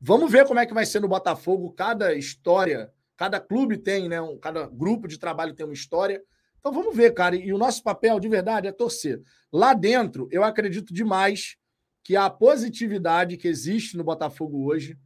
Vamos 0.00 0.30
ver 0.30 0.46
como 0.46 0.58
é 0.58 0.66
que 0.66 0.74
vai 0.74 0.84
ser 0.84 1.00
no 1.00 1.08
Botafogo. 1.08 1.72
Cada 1.72 2.14
história, 2.14 2.92
cada 3.16 3.38
clube 3.38 3.76
tem, 3.76 4.08
né? 4.08 4.20
Um, 4.20 4.38
cada 4.38 4.66
grupo 4.66 5.06
de 5.06 5.18
trabalho 5.18 5.54
tem 5.54 5.64
uma 5.64 5.74
história. 5.74 6.22
Então 6.58 6.72
vamos 6.72 6.94
ver, 6.96 7.12
cara. 7.12 7.36
E 7.36 7.52
o 7.52 7.58
nosso 7.58 7.82
papel 7.82 8.18
de 8.18 8.28
verdade 8.28 8.66
é 8.66 8.72
torcer. 8.72 9.22
Lá 9.52 9.74
dentro, 9.74 10.28
eu 10.30 10.42
acredito 10.42 10.92
demais 10.92 11.56
que 12.02 12.16
a 12.16 12.28
positividade 12.28 13.36
que 13.36 13.46
existe 13.46 13.96
no 13.96 14.04
Botafogo 14.04 14.64
hoje 14.64 14.98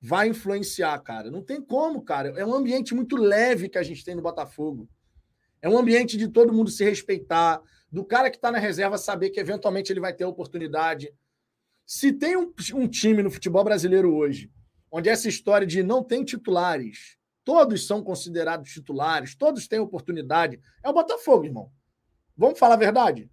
vai 0.00 0.28
influenciar, 0.28 0.98
cara. 1.00 1.30
Não 1.30 1.42
tem 1.42 1.60
como, 1.60 2.02
cara. 2.02 2.28
É 2.36 2.44
um 2.44 2.54
ambiente 2.54 2.94
muito 2.94 3.16
leve 3.16 3.68
que 3.68 3.78
a 3.78 3.82
gente 3.82 4.04
tem 4.04 4.14
no 4.14 4.22
Botafogo. 4.22 4.88
É 5.60 5.68
um 5.68 5.76
ambiente 5.76 6.16
de 6.16 6.28
todo 6.28 6.52
mundo 6.52 6.70
se 6.70 6.84
respeitar, 6.84 7.60
do 7.90 8.04
cara 8.04 8.30
que 8.30 8.36
está 8.36 8.50
na 8.50 8.58
reserva 8.58 8.96
saber 8.96 9.30
que 9.30 9.40
eventualmente 9.40 9.92
ele 9.92 10.00
vai 10.00 10.12
ter 10.12 10.24
oportunidade. 10.24 11.12
Se 11.84 12.12
tem 12.12 12.36
um, 12.36 12.52
um, 12.74 12.86
time 12.86 13.22
no 13.22 13.30
futebol 13.30 13.64
brasileiro 13.64 14.14
hoje, 14.14 14.52
onde 14.90 15.08
essa 15.08 15.28
história 15.28 15.66
de 15.66 15.82
não 15.82 16.04
tem 16.04 16.24
titulares, 16.24 17.16
todos 17.44 17.86
são 17.86 18.02
considerados 18.02 18.70
titulares, 18.70 19.34
todos 19.34 19.66
têm 19.66 19.80
oportunidade, 19.80 20.60
é 20.84 20.88
o 20.88 20.92
Botafogo, 20.92 21.46
irmão. 21.46 21.72
Vamos 22.36 22.58
falar 22.58 22.74
a 22.74 22.78
verdade? 22.78 23.28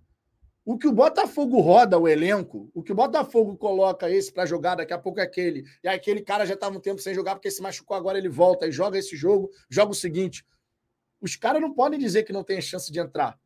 O 0.65 0.79
que 0.79 0.87
o 0.87 0.91
Botafogo 0.91 1.61
roda 1.61 1.95
o 1.99 2.07
elenco, 2.07 2.71
o 2.73 2.81
que 2.81 2.91
o 2.91 2.95
Botafogo 2.95 3.55
coloca 3.55 4.09
esse 4.09 4.33
para 4.33 4.47
jogar, 4.47 4.73
daqui 4.73 4.93
a 4.93 4.97
pouco 4.97 5.19
é 5.19 5.23
aquele, 5.23 5.63
e 5.83 5.87
aquele 5.87 6.23
cara 6.23 6.43
já 6.43 6.55
estava 6.55 6.75
um 6.75 6.81
tempo 6.81 6.99
sem 6.99 7.13
jogar 7.13 7.35
porque 7.35 7.51
se 7.51 7.61
machucou, 7.61 7.95
agora 7.95 8.17
ele 8.17 8.27
volta 8.27 8.65
e 8.65 8.71
joga 8.71 8.97
esse 8.97 9.15
jogo, 9.15 9.51
joga 9.69 9.91
o 9.91 9.95
seguinte. 9.95 10.43
Os 11.21 11.35
caras 11.35 11.61
não 11.61 11.71
podem 11.71 11.99
dizer 11.99 12.23
que 12.23 12.33
não 12.33 12.43
tem 12.43 12.59
chance 12.59 12.91
de 12.91 12.99
entrar. 12.99 13.39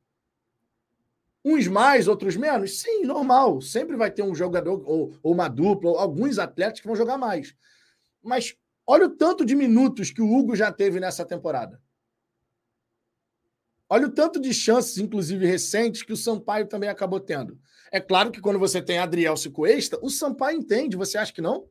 Uns 1.43 1.67
mais, 1.67 2.07
outros 2.07 2.37
menos? 2.37 2.79
Sim, 2.79 3.03
normal. 3.03 3.61
Sempre 3.61 3.97
vai 3.97 4.11
ter 4.11 4.23
um 4.23 4.33
jogador 4.33 4.81
ou, 4.85 5.13
ou 5.21 5.33
uma 5.33 5.49
dupla, 5.49 5.91
ou 5.91 5.97
alguns 5.97 6.39
atletas 6.39 6.79
que 6.79 6.87
vão 6.87 6.95
jogar 6.95 7.17
mais. 7.17 7.53
Mas 8.23 8.55
olha 8.87 9.07
o 9.07 9.15
tanto 9.15 9.45
de 9.45 9.55
minutos 9.55 10.09
que 10.09 10.21
o 10.21 10.31
Hugo 10.31 10.55
já 10.55 10.71
teve 10.71 10.99
nessa 10.99 11.25
temporada. 11.25 11.81
Olha 13.89 14.05
o 14.05 14.11
tanto 14.11 14.39
de 14.39 14.53
chances, 14.53 14.99
inclusive 14.99 15.45
recentes, 15.47 16.03
que 16.03 16.13
o 16.13 16.17
Sampaio 16.17 16.67
também 16.67 16.89
acabou 16.89 17.19
tendo. 17.19 17.57
É 17.91 17.99
claro 17.99 18.29
que 18.29 18.39
quando 18.39 18.59
você 18.59 18.81
tem 18.81 18.99
Adriel 18.99 19.33
Cuesta, 19.51 19.97
o 20.01 20.11
Sampaio 20.11 20.59
entende. 20.59 20.95
Você 20.95 21.17
acha 21.17 21.33
que 21.33 21.41
não? 21.41 21.67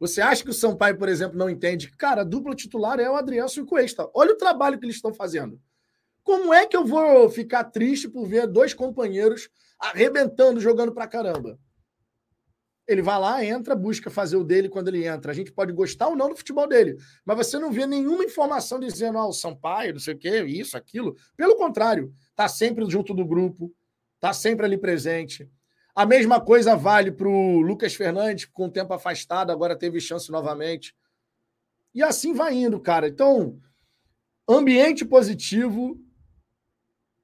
Você 0.00 0.22
acha 0.22 0.42
que 0.42 0.50
o 0.50 0.54
Sampaio, 0.54 0.96
por 0.96 1.08
exemplo, 1.08 1.36
não 1.36 1.50
entende? 1.50 1.90
Cara, 1.96 2.22
a 2.22 2.24
dupla 2.24 2.54
titular 2.54 2.98
é 2.98 3.10
o 3.10 3.14
Adriel 3.14 3.46
Cuesta. 3.68 4.08
Olha 4.14 4.32
o 4.32 4.38
trabalho 4.38 4.78
que 4.78 4.86
eles 4.86 4.96
estão 4.96 5.12
fazendo. 5.12 5.60
Como 6.22 6.54
é 6.54 6.66
que 6.66 6.76
eu 6.76 6.86
vou 6.86 7.28
ficar 7.28 7.64
triste 7.64 8.08
por 8.08 8.26
ver 8.26 8.46
dois 8.46 8.72
companheiros 8.72 9.50
arrebentando, 9.78 10.58
jogando 10.58 10.94
pra 10.94 11.06
caramba? 11.06 11.58
Ele 12.86 13.00
vai 13.00 13.18
lá, 13.18 13.44
entra, 13.44 13.74
busca 13.74 14.10
fazer 14.10 14.36
o 14.36 14.44
dele 14.44 14.68
quando 14.68 14.88
ele 14.88 15.06
entra. 15.06 15.32
A 15.32 15.34
gente 15.34 15.50
pode 15.50 15.72
gostar 15.72 16.08
ou 16.08 16.16
não 16.16 16.28
do 16.28 16.36
futebol 16.36 16.68
dele, 16.68 16.96
mas 17.24 17.36
você 17.36 17.58
não 17.58 17.72
vê 17.72 17.86
nenhuma 17.86 18.24
informação 18.24 18.78
dizendo, 18.78 19.18
ah, 19.18 19.26
o 19.26 19.32
Sampaio, 19.32 19.94
não 19.94 20.00
sei 20.00 20.14
o 20.14 20.18
quê, 20.18 20.42
isso, 20.44 20.76
aquilo. 20.76 21.16
Pelo 21.36 21.56
contrário, 21.56 22.12
tá 22.34 22.46
sempre 22.46 22.88
junto 22.90 23.14
do 23.14 23.24
grupo, 23.24 23.74
tá 24.20 24.32
sempre 24.32 24.66
ali 24.66 24.76
presente. 24.76 25.48
A 25.94 26.04
mesma 26.04 26.40
coisa 26.40 26.74
vale 26.74 27.12
para 27.12 27.28
o 27.28 27.60
Lucas 27.60 27.94
Fernandes, 27.94 28.46
com 28.46 28.66
o 28.66 28.70
tempo 28.70 28.92
afastado, 28.92 29.50
agora 29.50 29.78
teve 29.78 30.00
chance 30.00 30.30
novamente. 30.30 30.94
E 31.94 32.02
assim 32.02 32.34
vai 32.34 32.54
indo, 32.54 32.80
cara. 32.80 33.06
Então, 33.06 33.60
ambiente 34.48 35.04
positivo 35.04 35.98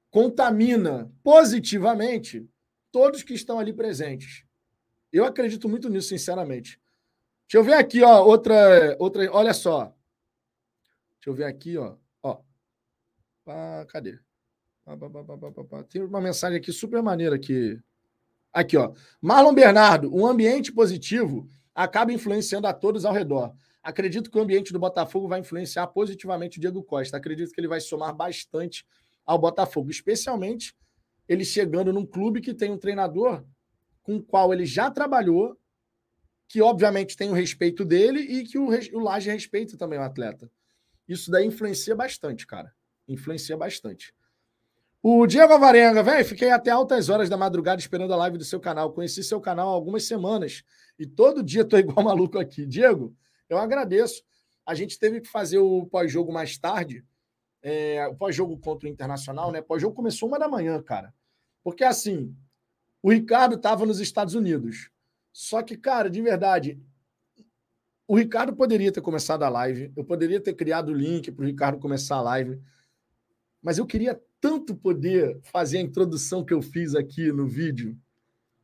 contamina 0.09 1.11
positivamente 1.23 2.47
todos 2.91 3.23
que 3.23 3.33
estão 3.33 3.59
ali 3.59 3.73
presentes. 3.73 4.45
Eu 5.11 5.25
acredito 5.25 5.67
muito 5.67 5.89
nisso, 5.89 6.09
sinceramente. 6.09 6.79
Deixa 7.47 7.57
eu 7.57 7.63
ver 7.63 7.73
aqui, 7.73 8.01
ó, 8.01 8.23
outra, 8.23 8.95
outra, 8.97 9.29
olha 9.31 9.53
só. 9.53 9.93
Deixa 11.15 11.29
eu 11.29 11.33
ver 11.33 11.43
aqui, 11.43 11.77
ó, 11.77 11.95
ó. 12.23 12.39
Ah, 13.45 13.85
cadê? 13.89 14.17
Tem 15.89 16.01
uma 16.01 16.21
mensagem 16.21 16.57
aqui 16.57 16.71
super 16.71 17.01
maneira 17.03 17.35
aqui. 17.35 17.79
Aqui, 18.53 18.77
ó. 18.77 18.93
Marlon 19.21 19.53
Bernardo, 19.53 20.13
um 20.15 20.25
ambiente 20.25 20.71
positivo 20.71 21.47
acaba 21.75 22.11
influenciando 22.11 22.67
a 22.67 22.73
todos 22.73 23.05
ao 23.05 23.13
redor. 23.13 23.53
Acredito 23.83 24.29
que 24.29 24.37
o 24.37 24.41
ambiente 24.41 24.71
do 24.71 24.79
Botafogo 24.79 25.27
vai 25.27 25.39
influenciar 25.39 25.87
positivamente 25.87 26.57
o 26.57 26.61
Diego 26.61 26.83
Costa. 26.83 27.17
Acredito 27.17 27.51
que 27.51 27.59
ele 27.59 27.67
vai 27.67 27.79
somar 27.79 28.13
bastante 28.13 28.85
ao 29.25 29.37
Botafogo, 29.37 29.89
especialmente 29.89 30.75
ele 31.27 31.45
chegando 31.45 31.93
num 31.93 32.05
clube 32.05 32.41
que 32.41 32.53
tem 32.53 32.71
um 32.71 32.77
treinador 32.77 33.43
com 34.03 34.17
o 34.17 34.23
qual 34.23 34.53
ele 34.53 34.65
já 34.65 34.89
trabalhou, 34.89 35.57
que 36.47 36.61
obviamente 36.61 37.15
tem 37.15 37.29
o 37.29 37.33
respeito 37.33 37.85
dele 37.85 38.19
e 38.19 38.43
que 38.43 38.57
o, 38.57 38.67
o 38.67 38.99
Laje 38.99 39.31
respeita 39.31 39.77
também 39.77 39.99
o 39.99 40.03
atleta. 40.03 40.51
Isso 41.07 41.31
daí 41.31 41.45
influencia 41.45 41.95
bastante, 41.95 42.45
cara. 42.45 42.73
Influencia 43.07 43.55
bastante. 43.55 44.13
O 45.03 45.25
Diego 45.25 45.53
Avarenga, 45.53 46.03
velho, 46.03 46.23
fiquei 46.23 46.51
até 46.51 46.69
altas 46.69 47.09
horas 47.09 47.27
da 47.27 47.35
madrugada 47.35 47.79
esperando 47.79 48.13
a 48.13 48.17
live 48.17 48.37
do 48.37 48.43
seu 48.43 48.59
canal. 48.59 48.93
Conheci 48.93 49.23
seu 49.23 49.41
canal 49.41 49.69
há 49.69 49.71
algumas 49.71 50.03
semanas 50.03 50.63
e 50.99 51.07
todo 51.07 51.41
dia 51.41 51.65
tô 51.65 51.75
igual 51.79 52.03
maluco 52.03 52.37
aqui. 52.37 52.65
Diego, 52.65 53.15
eu 53.49 53.57
agradeço. 53.57 54.23
A 54.65 54.75
gente 54.75 54.99
teve 54.99 55.19
que 55.19 55.27
fazer 55.27 55.57
o 55.57 55.87
pós-jogo 55.87 56.31
mais 56.31 56.57
tarde, 56.57 57.03
é, 57.63 58.07
o 58.07 58.15
pós-jogo 58.15 58.57
contra 58.59 58.87
o 58.87 58.91
Internacional, 58.91 59.51
né? 59.51 59.61
Pós-jogo 59.61 59.95
começou 59.95 60.29
uma 60.29 60.37
da 60.37 60.47
manhã, 60.47 60.81
cara. 60.83 61.13
Porque 61.63 61.83
assim, 61.83 62.35
o 63.01 63.11
Ricardo 63.11 63.55
estava 63.55 63.85
nos 63.85 63.99
Estados 63.99 64.35
Unidos. 64.35 64.89
Só 65.33 65.61
que, 65.63 65.77
cara, 65.77 66.09
de 66.09 66.21
verdade, 66.21 66.79
o 68.07 68.15
Ricardo 68.15 68.53
poderia 68.55 68.91
ter 68.91 69.01
começado 69.01 69.43
a 69.43 69.49
live, 69.49 69.91
eu 69.95 70.03
poderia 70.03 70.41
ter 70.41 70.53
criado 70.53 70.89
o 70.89 70.93
link 70.93 71.31
para 71.31 71.43
o 71.43 71.47
Ricardo 71.47 71.79
começar 71.79 72.17
a 72.17 72.21
live, 72.21 72.61
mas 73.61 73.77
eu 73.77 73.85
queria 73.85 74.19
tanto 74.41 74.75
poder 74.75 75.39
fazer 75.43 75.77
a 75.77 75.81
introdução 75.81 76.43
que 76.43 76.53
eu 76.53 76.61
fiz 76.61 76.95
aqui 76.95 77.31
no 77.31 77.47
vídeo. 77.47 77.97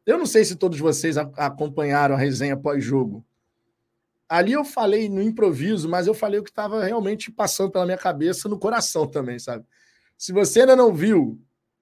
Eu 0.05 0.17
não 0.17 0.25
sei 0.25 0.43
se 0.43 0.55
todos 0.55 0.79
vocês 0.79 1.17
acompanharam 1.17 2.15
a 2.15 2.17
resenha 2.17 2.57
pós-jogo. 2.57 3.25
Ali 4.27 4.51
eu 4.51 4.65
falei 4.65 5.07
no 5.07 5.21
improviso, 5.21 5.87
mas 5.87 6.07
eu 6.07 6.13
falei 6.13 6.39
o 6.39 6.43
que 6.43 6.49
estava 6.49 6.83
realmente 6.83 7.31
passando 7.31 7.71
pela 7.71 7.85
minha 7.85 7.97
cabeça, 7.97 8.49
no 8.49 8.59
coração 8.59 9.07
também, 9.07 9.39
sabe? 9.39 9.65
Se 10.17 10.33
você 10.33 10.61
ainda 10.61 10.75
não 10.75 10.93
viu 10.93 11.39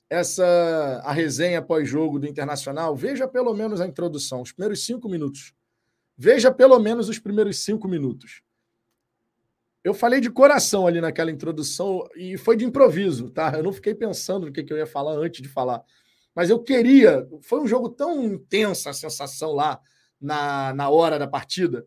essa 0.09 1.01
a 1.03 1.11
resenha 1.11 1.61
pós-jogo 1.61 2.19
do 2.19 2.27
Internacional, 2.27 2.95
veja 2.95 3.27
pelo 3.27 3.53
menos 3.53 3.81
a 3.81 3.87
introdução, 3.87 4.41
os 4.41 4.51
primeiros 4.51 4.85
cinco 4.85 5.09
minutos. 5.09 5.53
Veja 6.17 6.51
pelo 6.51 6.79
menos 6.79 7.09
os 7.09 7.19
primeiros 7.19 7.59
cinco 7.59 7.87
minutos. 7.87 8.41
Eu 9.83 9.93
falei 9.93 10.19
de 10.19 10.31
coração 10.31 10.87
ali 10.87 10.99
naquela 10.99 11.29
introdução 11.29 12.07
e 12.15 12.37
foi 12.37 12.55
de 12.57 12.65
improviso, 12.65 13.29
tá? 13.29 13.53
Eu 13.55 13.63
não 13.63 13.73
fiquei 13.73 13.93
pensando 13.93 14.47
no 14.47 14.51
que, 14.51 14.63
que 14.63 14.73
eu 14.73 14.77
ia 14.77 14.87
falar 14.87 15.13
antes 15.13 15.41
de 15.41 15.49
falar. 15.49 15.83
Mas 16.33 16.49
eu 16.49 16.59
queria. 16.59 17.27
Foi 17.41 17.59
um 17.59 17.67
jogo 17.67 17.89
tão 17.89 18.23
intensa 18.23 18.89
a 18.89 18.93
sensação 18.93 19.51
lá 19.51 19.79
na, 20.19 20.73
na 20.73 20.89
hora 20.89 21.19
da 21.19 21.27
partida 21.27 21.85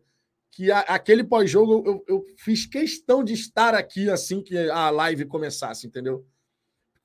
que 0.59 0.71
a, 0.71 0.79
aquele 0.79 1.23
pós-jogo 1.23 1.83
eu, 1.85 2.03
eu, 2.07 2.25
fiz 2.37 2.65
questão 2.65 3.23
de 3.23 3.33
estar 3.33 3.73
aqui 3.73 4.09
assim 4.09 4.41
que 4.41 4.57
a 4.69 4.89
live 4.89 5.25
começasse, 5.25 5.87
entendeu? 5.87 6.25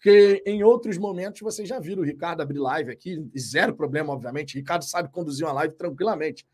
Porque 0.05 0.43
em 0.45 0.63
outros 0.63 0.99
momentos 0.99 1.41
vocês 1.41 1.67
já 1.67 1.81
viram 1.81 2.03
o 2.03 2.05
Ricardo 2.05 2.43
abrir 2.43 2.59
live 2.59 2.93
aqui, 2.93 3.27
zero 3.39 3.75
problema, 3.75 4.13
obviamente. 4.13 4.55
O 4.55 4.59
Ricardo 4.59 4.85
sabe 4.85 5.09
conduzir 5.09 5.47
uma 5.47 5.53
live 5.55 5.75
tranquilamente. 5.77 6.47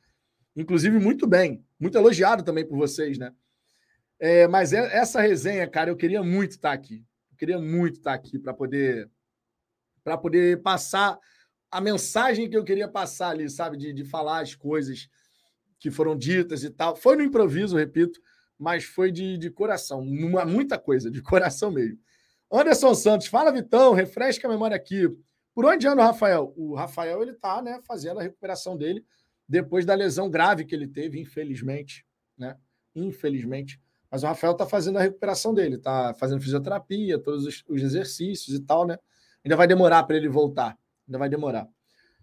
Inclusive, 0.55 0.97
muito 1.01 1.27
bem. 1.27 1.65
Muito 1.77 1.99
elogiado 1.99 2.45
também 2.45 2.65
por 2.65 2.79
vocês, 2.79 3.19
né? 3.19 3.35
É, 4.21 4.47
mas 4.47 4.73
é, 4.73 4.97
essa 4.97 5.21
resenha, 5.21 5.67
cara, 5.67 5.91
eu 5.91 5.97
queria 5.97 6.23
muito 6.23 6.53
estar 6.53 6.71
aqui. 6.71 7.05
Eu 7.29 7.37
queria 7.37 7.59
muito 7.59 7.97
estar 7.97 8.15
aqui 8.15 8.39
para 8.39 8.55
poder 8.55 9.11
para 10.05 10.17
poder 10.17 10.63
passar 10.63 11.19
a 11.73 11.81
mensagem 11.81 12.49
que 12.49 12.57
eu 12.57 12.63
queria 12.63 12.87
passar 12.87 13.31
ali, 13.31 13.51
sabe? 13.51 13.77
De, 13.77 13.93
de 13.93 14.05
falar 14.05 14.43
as 14.43 14.55
coisas 14.55 15.09
que 15.77 15.91
foram 15.91 16.17
ditas 16.17 16.63
e 16.63 16.71
tal. 16.71 16.95
Foi 16.95 17.17
no 17.17 17.23
improviso, 17.25 17.77
repito, 17.77 18.21
mas 18.57 18.85
foi 18.85 19.11
de, 19.11 19.37
de 19.37 19.51
coração. 19.51 19.99
Uma, 19.99 20.45
muita 20.45 20.79
coisa, 20.79 21.11
de 21.11 21.21
coração 21.21 21.73
mesmo. 21.73 21.99
Anderson 22.51 22.95
Santos, 22.95 23.29
fala 23.29 23.53
Vitão, 23.53 23.93
refresca 23.93 24.49
a 24.49 24.51
memória 24.51 24.77
aqui. 24.77 25.09
Por 25.55 25.65
onde 25.65 25.87
anda 25.87 26.03
o 26.03 26.05
Rafael? 26.05 26.53
O 26.57 26.75
Rafael 26.75 27.23
ele 27.23 27.35
tá, 27.35 27.63
né, 27.63 27.81
fazendo 27.87 28.19
a 28.19 28.23
recuperação 28.23 28.77
dele 28.77 29.05
depois 29.49 29.85
da 29.85 29.95
lesão 29.95 30.31
grave 30.31 30.65
que 30.65 30.75
ele 30.75 30.87
teve, 30.87 31.21
infelizmente, 31.21 32.07
né? 32.39 32.57
Infelizmente. 32.95 33.81
Mas 34.11 34.23
o 34.23 34.27
Rafael 34.27 34.55
tá 34.55 34.67
fazendo 34.67 34.99
a 34.99 35.03
recuperação 35.03 35.55
dele, 35.55 35.79
tá 35.79 36.15
fazendo 36.15 36.41
fisioterapia, 36.41 37.19
todos 37.19 37.45
os, 37.47 37.65
os 37.69 37.83
exercícios 37.83 38.57
e 38.57 38.61
tal, 38.61 38.87
né? 38.87 38.99
Ainda 39.45 39.57
vai 39.57 39.67
demorar 39.67 40.03
para 40.05 40.17
ele 40.17 40.29
voltar. 40.29 40.77
Ainda 41.07 41.19
vai 41.19 41.29
demorar. 41.29 41.69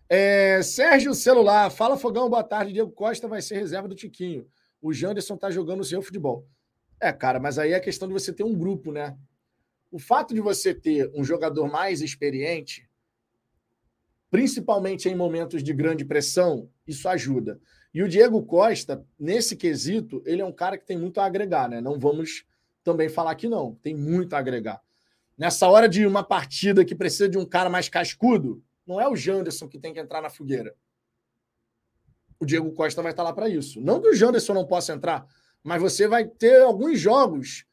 É, 0.09 0.61
Sérgio 0.61 1.13
Celular, 1.13 1.69
fala 1.69 1.97
Fogão, 1.97 2.29
boa 2.29 2.43
tarde. 2.43 2.73
Diego 2.73 2.91
Costa 2.91 3.27
vai 3.27 3.41
ser 3.41 3.55
reserva 3.55 3.87
do 3.87 3.95
Tiquinho. 3.95 4.47
O 4.81 4.93
Janderson 4.93 5.35
tá 5.35 5.49
jogando 5.49 5.81
o 5.81 5.85
seu 5.85 6.01
futebol. 6.01 6.47
É, 6.99 7.11
cara, 7.11 7.39
mas 7.39 7.59
aí 7.59 7.73
é 7.73 7.79
questão 7.79 8.07
de 8.07 8.13
você 8.13 8.31
ter 8.31 8.43
um 8.43 8.57
grupo, 8.57 8.91
né? 8.91 9.17
O 9.91 9.99
fato 9.99 10.33
de 10.33 10.41
você 10.41 10.73
ter 10.73 11.11
um 11.15 11.23
jogador 11.23 11.67
mais 11.69 12.01
experiente, 12.01 12.89
principalmente 14.29 15.07
em 15.07 15.15
momentos 15.15 15.63
de 15.63 15.73
grande 15.73 16.03
pressão, 16.03 16.69
isso 16.85 17.07
ajuda. 17.07 17.59
E 17.93 18.03
o 18.03 18.07
Diego 18.07 18.45
Costa, 18.45 19.05
nesse 19.17 19.55
quesito, 19.55 20.21
ele 20.25 20.41
é 20.41 20.45
um 20.45 20.51
cara 20.51 20.77
que 20.77 20.85
tem 20.85 20.97
muito 20.97 21.19
a 21.19 21.25
agregar, 21.25 21.69
né? 21.69 21.81
Não 21.81 21.97
vamos 21.97 22.45
também 22.83 23.09
falar 23.09 23.35
que 23.35 23.47
não, 23.47 23.75
tem 23.75 23.95
muito 23.95 24.33
a 24.33 24.39
agregar. 24.39 24.81
Nessa 25.37 25.67
hora 25.67 25.87
de 25.87 26.05
uma 26.05 26.23
partida 26.23 26.83
que 26.83 26.95
precisa 26.95 27.29
de 27.29 27.37
um 27.37 27.45
cara 27.45 27.69
mais 27.69 27.89
cascudo, 27.89 28.63
não 28.85 28.99
é 28.99 29.07
o 29.07 29.15
Janderson 29.15 29.67
que 29.67 29.79
tem 29.79 29.93
que 29.93 29.99
entrar 29.99 30.21
na 30.21 30.29
fogueira. 30.29 30.75
O 32.39 32.45
Diego 32.45 32.71
Costa 32.71 33.01
vai 33.01 33.11
estar 33.11 33.23
lá 33.23 33.33
para 33.33 33.49
isso. 33.49 33.81
Não 33.81 34.01
que 34.01 34.09
o 34.09 34.15
Janderson 34.15 34.53
não 34.53 34.65
possa 34.65 34.93
entrar, 34.93 35.25
mas 35.63 35.81
você 35.81 36.07
vai 36.07 36.25
ter 36.25 36.61
alguns 36.61 36.99
jogos 36.99 37.65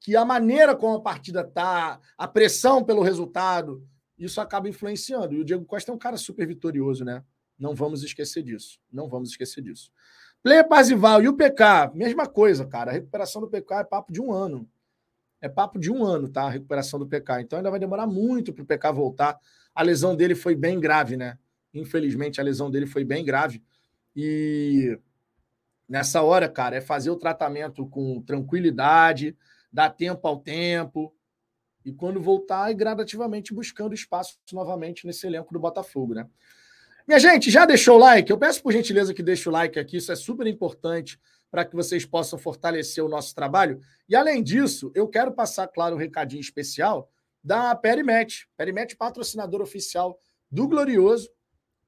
que 0.00 0.16
a 0.16 0.24
maneira 0.24 0.74
como 0.76 0.96
a 0.96 1.02
partida 1.02 1.44
tá, 1.44 2.00
a 2.16 2.28
pressão 2.28 2.84
pelo 2.84 3.02
resultado, 3.02 3.86
isso 4.18 4.40
acaba 4.40 4.68
influenciando. 4.68 5.34
E 5.34 5.40
o 5.40 5.44
Diego 5.44 5.64
Costa 5.64 5.90
é 5.90 5.94
um 5.94 5.98
cara 5.98 6.16
super 6.16 6.46
vitorioso, 6.46 7.04
né? 7.04 7.22
Não 7.58 7.74
vamos 7.74 8.02
esquecer 8.02 8.42
disso. 8.42 8.78
Não 8.92 9.08
vamos 9.08 9.30
esquecer 9.30 9.62
disso. 9.62 9.90
Player 10.42 10.66
Parzival 10.66 11.22
e 11.22 11.28
o 11.28 11.36
PK, 11.36 11.92
mesma 11.94 12.26
coisa, 12.26 12.64
cara. 12.64 12.90
A 12.90 12.94
recuperação 12.94 13.40
do 13.40 13.48
PK 13.48 13.80
é 13.80 13.84
papo 13.84 14.12
de 14.12 14.20
um 14.20 14.32
ano. 14.32 14.68
É 15.40 15.48
papo 15.48 15.78
de 15.78 15.90
um 15.90 16.04
ano, 16.04 16.28
tá? 16.28 16.42
A 16.42 16.50
recuperação 16.50 16.98
do 16.98 17.06
PK. 17.06 17.40
Então 17.40 17.58
ainda 17.58 17.70
vai 17.70 17.80
demorar 17.80 18.06
muito 18.06 18.52
para 18.52 18.62
o 18.62 18.66
PK 18.66 18.92
voltar. 18.92 19.38
A 19.74 19.82
lesão 19.82 20.16
dele 20.16 20.34
foi 20.34 20.54
bem 20.54 20.78
grave, 20.78 21.16
né? 21.16 21.38
Infelizmente, 21.74 22.40
a 22.40 22.44
lesão 22.44 22.70
dele 22.70 22.86
foi 22.86 23.04
bem 23.04 23.24
grave. 23.24 23.62
E 24.14 24.98
nessa 25.88 26.22
hora, 26.22 26.48
cara, 26.48 26.76
é 26.76 26.80
fazer 26.80 27.10
o 27.10 27.16
tratamento 27.16 27.86
com 27.86 28.20
tranquilidade, 28.22 29.36
dar 29.72 29.90
tempo 29.90 30.26
ao 30.26 30.38
tempo. 30.38 31.14
E 31.84 31.92
quando 31.92 32.20
voltar, 32.20 32.70
ir 32.70 32.74
gradativamente 32.74 33.54
buscando 33.54 33.94
espaço 33.94 34.38
novamente 34.52 35.06
nesse 35.06 35.26
elenco 35.26 35.52
do 35.52 35.60
Botafogo, 35.60 36.14
né? 36.14 36.26
Minha 37.06 37.18
gente, 37.18 37.50
já 37.50 37.64
deixou 37.64 37.96
o 37.96 37.98
like? 37.98 38.30
Eu 38.30 38.36
peço 38.36 38.62
por 38.62 38.72
gentileza 38.72 39.14
que 39.14 39.22
deixe 39.22 39.48
o 39.48 39.52
like 39.52 39.78
aqui, 39.78 39.96
isso 39.96 40.12
é 40.12 40.16
super 40.16 40.46
importante 40.46 41.18
para 41.50 41.64
que 41.64 41.74
vocês 41.74 42.04
possam 42.04 42.38
fortalecer 42.38 43.02
o 43.02 43.08
nosso 43.08 43.34
trabalho. 43.34 43.80
E 44.08 44.14
além 44.14 44.42
disso, 44.42 44.92
eu 44.94 45.08
quero 45.08 45.32
passar, 45.32 45.66
claro, 45.68 45.96
um 45.96 45.98
recadinho 45.98 46.40
especial 46.40 47.10
da 47.42 47.74
Perimet. 47.74 48.46
Perimet, 48.56 48.94
patrocinador 48.96 49.62
oficial 49.62 50.20
do 50.50 50.68
Glorioso, 50.68 51.30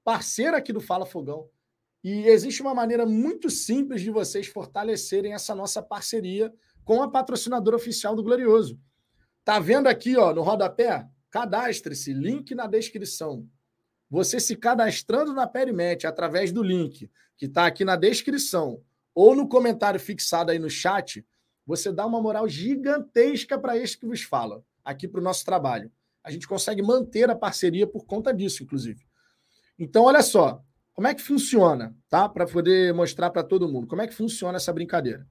parceira 0.02 0.56
aqui 0.56 0.72
do 0.72 0.80
Fala 0.80 1.04
Fogão. 1.04 1.48
E 2.02 2.26
existe 2.28 2.62
uma 2.62 2.74
maneira 2.74 3.04
muito 3.04 3.50
simples 3.50 4.00
de 4.00 4.10
vocês 4.10 4.46
fortalecerem 4.46 5.34
essa 5.34 5.54
nossa 5.54 5.82
parceria 5.82 6.50
com 6.90 7.04
a 7.04 7.08
patrocinadora 7.08 7.76
oficial 7.76 8.16
do 8.16 8.22
Glorioso. 8.24 8.76
Tá 9.44 9.60
vendo 9.60 9.86
aqui, 9.86 10.16
ó, 10.16 10.34
no 10.34 10.42
rodapé? 10.42 11.06
Cadastre-se, 11.30 12.12
link 12.12 12.52
na 12.52 12.66
descrição. 12.66 13.48
Você 14.10 14.40
se 14.40 14.56
cadastrando 14.56 15.32
na 15.32 15.46
Perimet 15.46 16.04
através 16.04 16.50
do 16.50 16.64
link 16.64 17.08
que 17.36 17.46
está 17.46 17.66
aqui 17.66 17.84
na 17.84 17.94
descrição 17.94 18.82
ou 19.14 19.36
no 19.36 19.48
comentário 19.48 20.00
fixado 20.00 20.50
aí 20.50 20.58
no 20.58 20.68
chat, 20.68 21.24
você 21.64 21.92
dá 21.92 22.04
uma 22.04 22.20
moral 22.20 22.48
gigantesca 22.48 23.56
para 23.56 23.76
este 23.76 23.96
que 23.96 24.06
vos 24.06 24.22
fala, 24.22 24.60
aqui 24.84 25.06
para 25.06 25.20
o 25.20 25.22
nosso 25.22 25.44
trabalho. 25.44 25.92
A 26.24 26.30
gente 26.32 26.48
consegue 26.48 26.82
manter 26.82 27.30
a 27.30 27.36
parceria 27.36 27.86
por 27.86 28.04
conta 28.04 28.34
disso, 28.34 28.64
inclusive. 28.64 29.06
Então, 29.78 30.02
olha 30.02 30.22
só, 30.22 30.60
como 30.92 31.06
é 31.06 31.14
que 31.14 31.22
funciona, 31.22 31.94
tá? 32.08 32.28
Para 32.28 32.48
poder 32.48 32.92
mostrar 32.92 33.30
para 33.30 33.44
todo 33.44 33.68
mundo 33.68 33.86
como 33.86 34.02
é 34.02 34.08
que 34.08 34.12
funciona 34.12 34.56
essa 34.56 34.72
brincadeira. 34.72 35.24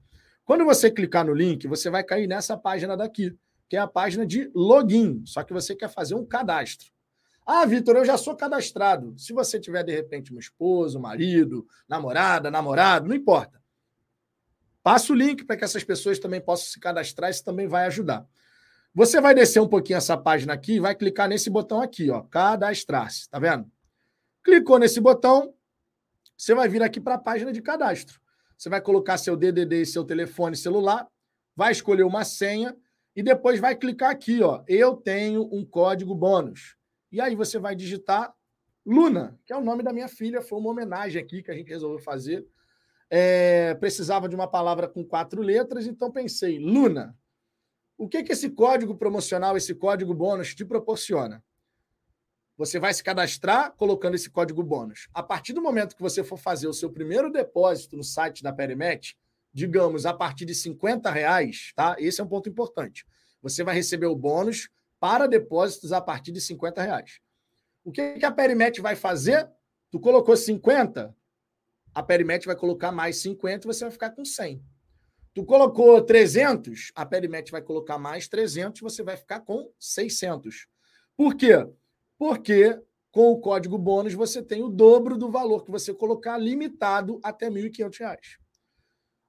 Quando 0.44 0.64
você 0.64 0.90
clicar 0.90 1.24
no 1.24 1.34
link, 1.34 1.66
você 1.68 1.90
vai 1.90 2.02
cair 2.02 2.26
nessa 2.26 2.56
página 2.56 2.96
daqui, 2.96 3.36
que 3.68 3.76
é 3.76 3.80
a 3.80 3.86
página 3.86 4.26
de 4.26 4.50
login, 4.54 5.22
só 5.24 5.44
que 5.44 5.52
você 5.52 5.76
quer 5.76 5.88
fazer 5.88 6.14
um 6.14 6.26
cadastro. 6.26 6.90
Ah, 7.46 7.64
Vitor, 7.64 7.96
eu 7.96 8.04
já 8.04 8.16
sou 8.16 8.36
cadastrado. 8.36 9.14
Se 9.18 9.32
você 9.32 9.58
tiver, 9.58 9.82
de 9.82 9.92
repente, 9.92 10.34
um 10.34 10.38
esposo, 10.38 10.98
um 10.98 11.02
marido, 11.02 11.66
namorada, 11.88 12.50
namorado, 12.50 13.08
não 13.08 13.14
importa. 13.14 13.60
Passa 14.82 15.12
o 15.12 15.16
link 15.16 15.44
para 15.44 15.56
que 15.56 15.64
essas 15.64 15.84
pessoas 15.84 16.18
também 16.18 16.40
possam 16.40 16.66
se 16.66 16.80
cadastrar, 16.80 17.30
isso 17.30 17.44
também 17.44 17.66
vai 17.66 17.86
ajudar. 17.86 18.26
Você 18.94 19.20
vai 19.20 19.34
descer 19.34 19.60
um 19.60 19.68
pouquinho 19.68 19.98
essa 19.98 20.16
página 20.16 20.52
aqui 20.52 20.74
e 20.74 20.80
vai 20.80 20.94
clicar 20.94 21.28
nesse 21.28 21.48
botão 21.48 21.80
aqui, 21.80 22.10
ó, 22.10 22.22
cadastrar-se, 22.22 23.28
tá 23.28 23.38
vendo? 23.38 23.70
Clicou 24.42 24.78
nesse 24.78 25.00
botão, 25.00 25.54
você 26.36 26.54
vai 26.54 26.68
vir 26.68 26.82
aqui 26.82 27.00
para 27.00 27.14
a 27.14 27.18
página 27.18 27.52
de 27.52 27.62
cadastro. 27.62 28.20
Você 28.60 28.68
vai 28.68 28.82
colocar 28.82 29.16
seu 29.16 29.38
DDD 29.38 29.80
e 29.80 29.86
seu 29.86 30.04
telefone 30.04 30.54
celular, 30.54 31.08
vai 31.56 31.72
escolher 31.72 32.02
uma 32.02 32.26
senha 32.26 32.76
e 33.16 33.22
depois 33.22 33.58
vai 33.58 33.74
clicar 33.74 34.10
aqui, 34.10 34.42
ó. 34.42 34.62
Eu 34.68 34.94
tenho 34.94 35.48
um 35.50 35.64
código 35.64 36.14
bônus. 36.14 36.76
E 37.10 37.22
aí 37.22 37.34
você 37.34 37.58
vai 37.58 37.74
digitar 37.74 38.34
Luna, 38.84 39.40
que 39.46 39.52
é 39.54 39.56
o 39.56 39.62
nome 39.62 39.82
da 39.82 39.94
minha 39.94 40.08
filha. 40.08 40.42
Foi 40.42 40.58
uma 40.58 40.72
homenagem 40.72 41.22
aqui 41.22 41.42
que 41.42 41.50
a 41.50 41.54
gente 41.54 41.70
resolveu 41.70 42.00
fazer. 42.00 42.46
É, 43.08 43.72
precisava 43.76 44.28
de 44.28 44.34
uma 44.34 44.46
palavra 44.46 44.86
com 44.86 45.02
quatro 45.02 45.40
letras, 45.40 45.86
então 45.86 46.12
pensei, 46.12 46.58
Luna. 46.58 47.16
O 47.96 48.06
que, 48.06 48.22
que 48.22 48.32
esse 48.32 48.50
código 48.50 48.94
promocional, 48.94 49.56
esse 49.56 49.74
código 49.74 50.12
bônus 50.12 50.54
te 50.54 50.66
proporciona? 50.66 51.42
Você 52.60 52.78
vai 52.78 52.92
se 52.92 53.02
cadastrar 53.02 53.72
colocando 53.72 54.16
esse 54.16 54.28
código 54.28 54.62
bônus. 54.62 55.08
A 55.14 55.22
partir 55.22 55.54
do 55.54 55.62
momento 55.62 55.96
que 55.96 56.02
você 56.02 56.22
for 56.22 56.36
fazer 56.36 56.68
o 56.68 56.74
seu 56.74 56.90
primeiro 56.90 57.32
depósito 57.32 57.96
no 57.96 58.04
site 58.04 58.42
da 58.42 58.52
Perimet, 58.52 59.16
digamos, 59.50 60.04
a 60.04 60.12
partir 60.12 60.44
de 60.44 60.54
50 60.54 61.10
reais, 61.10 61.72
tá? 61.74 61.96
Esse 61.98 62.20
é 62.20 62.24
um 62.24 62.28
ponto 62.28 62.50
importante. 62.50 63.06
Você 63.40 63.64
vai 63.64 63.74
receber 63.74 64.04
o 64.08 64.14
bônus 64.14 64.68
para 65.00 65.26
depósitos 65.26 65.90
a 65.90 66.02
partir 66.02 66.32
de 66.32 66.40
50 66.42 66.82
reais. 66.82 67.18
O 67.82 67.90
que, 67.90 68.22
a 68.22 68.30
Perimet 68.30 68.78
vai 68.82 68.94
fazer? 68.94 69.48
Tu 69.90 69.98
colocou 69.98 70.36
50, 70.36 71.16
a 71.94 72.02
Perimet 72.02 72.44
vai 72.44 72.56
colocar 72.56 72.92
mais 72.92 73.16
50 73.22 73.66
e 73.66 73.72
você 73.72 73.84
vai 73.84 73.90
ficar 73.90 74.10
com 74.10 74.22
100. 74.22 74.62
Tu 75.32 75.46
colocou 75.46 76.02
300, 76.02 76.92
a 76.94 77.06
Perimet 77.06 77.50
vai 77.50 77.62
colocar 77.62 77.96
mais 77.96 78.28
300 78.28 78.82
e 78.82 78.84
você 78.84 79.02
vai 79.02 79.16
ficar 79.16 79.40
com 79.40 79.72
600. 79.78 80.66
Por 81.16 81.34
quê? 81.34 81.66
Porque 82.20 82.78
com 83.10 83.30
o 83.30 83.40
código 83.40 83.78
bônus 83.78 84.12
você 84.12 84.42
tem 84.42 84.62
o 84.62 84.68
dobro 84.68 85.16
do 85.16 85.30
valor 85.30 85.64
que 85.64 85.70
você 85.70 85.94
colocar, 85.94 86.36
limitado 86.36 87.18
até 87.22 87.48
R$ 87.48 87.70
1.500. 87.70 88.36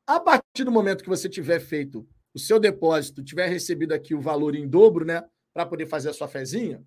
A 0.06 0.20
partir 0.20 0.66
do 0.66 0.72
momento 0.74 1.02
que 1.02 1.10
você 1.10 1.30
tiver 1.30 1.62
feito 1.62 2.06
o 2.34 2.38
seu 2.38 2.60
depósito, 2.60 3.24
tiver 3.24 3.48
recebido 3.48 3.94
aqui 3.94 4.14
o 4.14 4.20
valor 4.20 4.58
em 4.58 4.68
dobro, 4.68 5.06
né, 5.06 5.24
para 5.54 5.66
poder 5.66 5.86
fazer 5.86 6.10
a 6.10 6.14
sua 6.14 6.28
fezinha, 6.28 6.84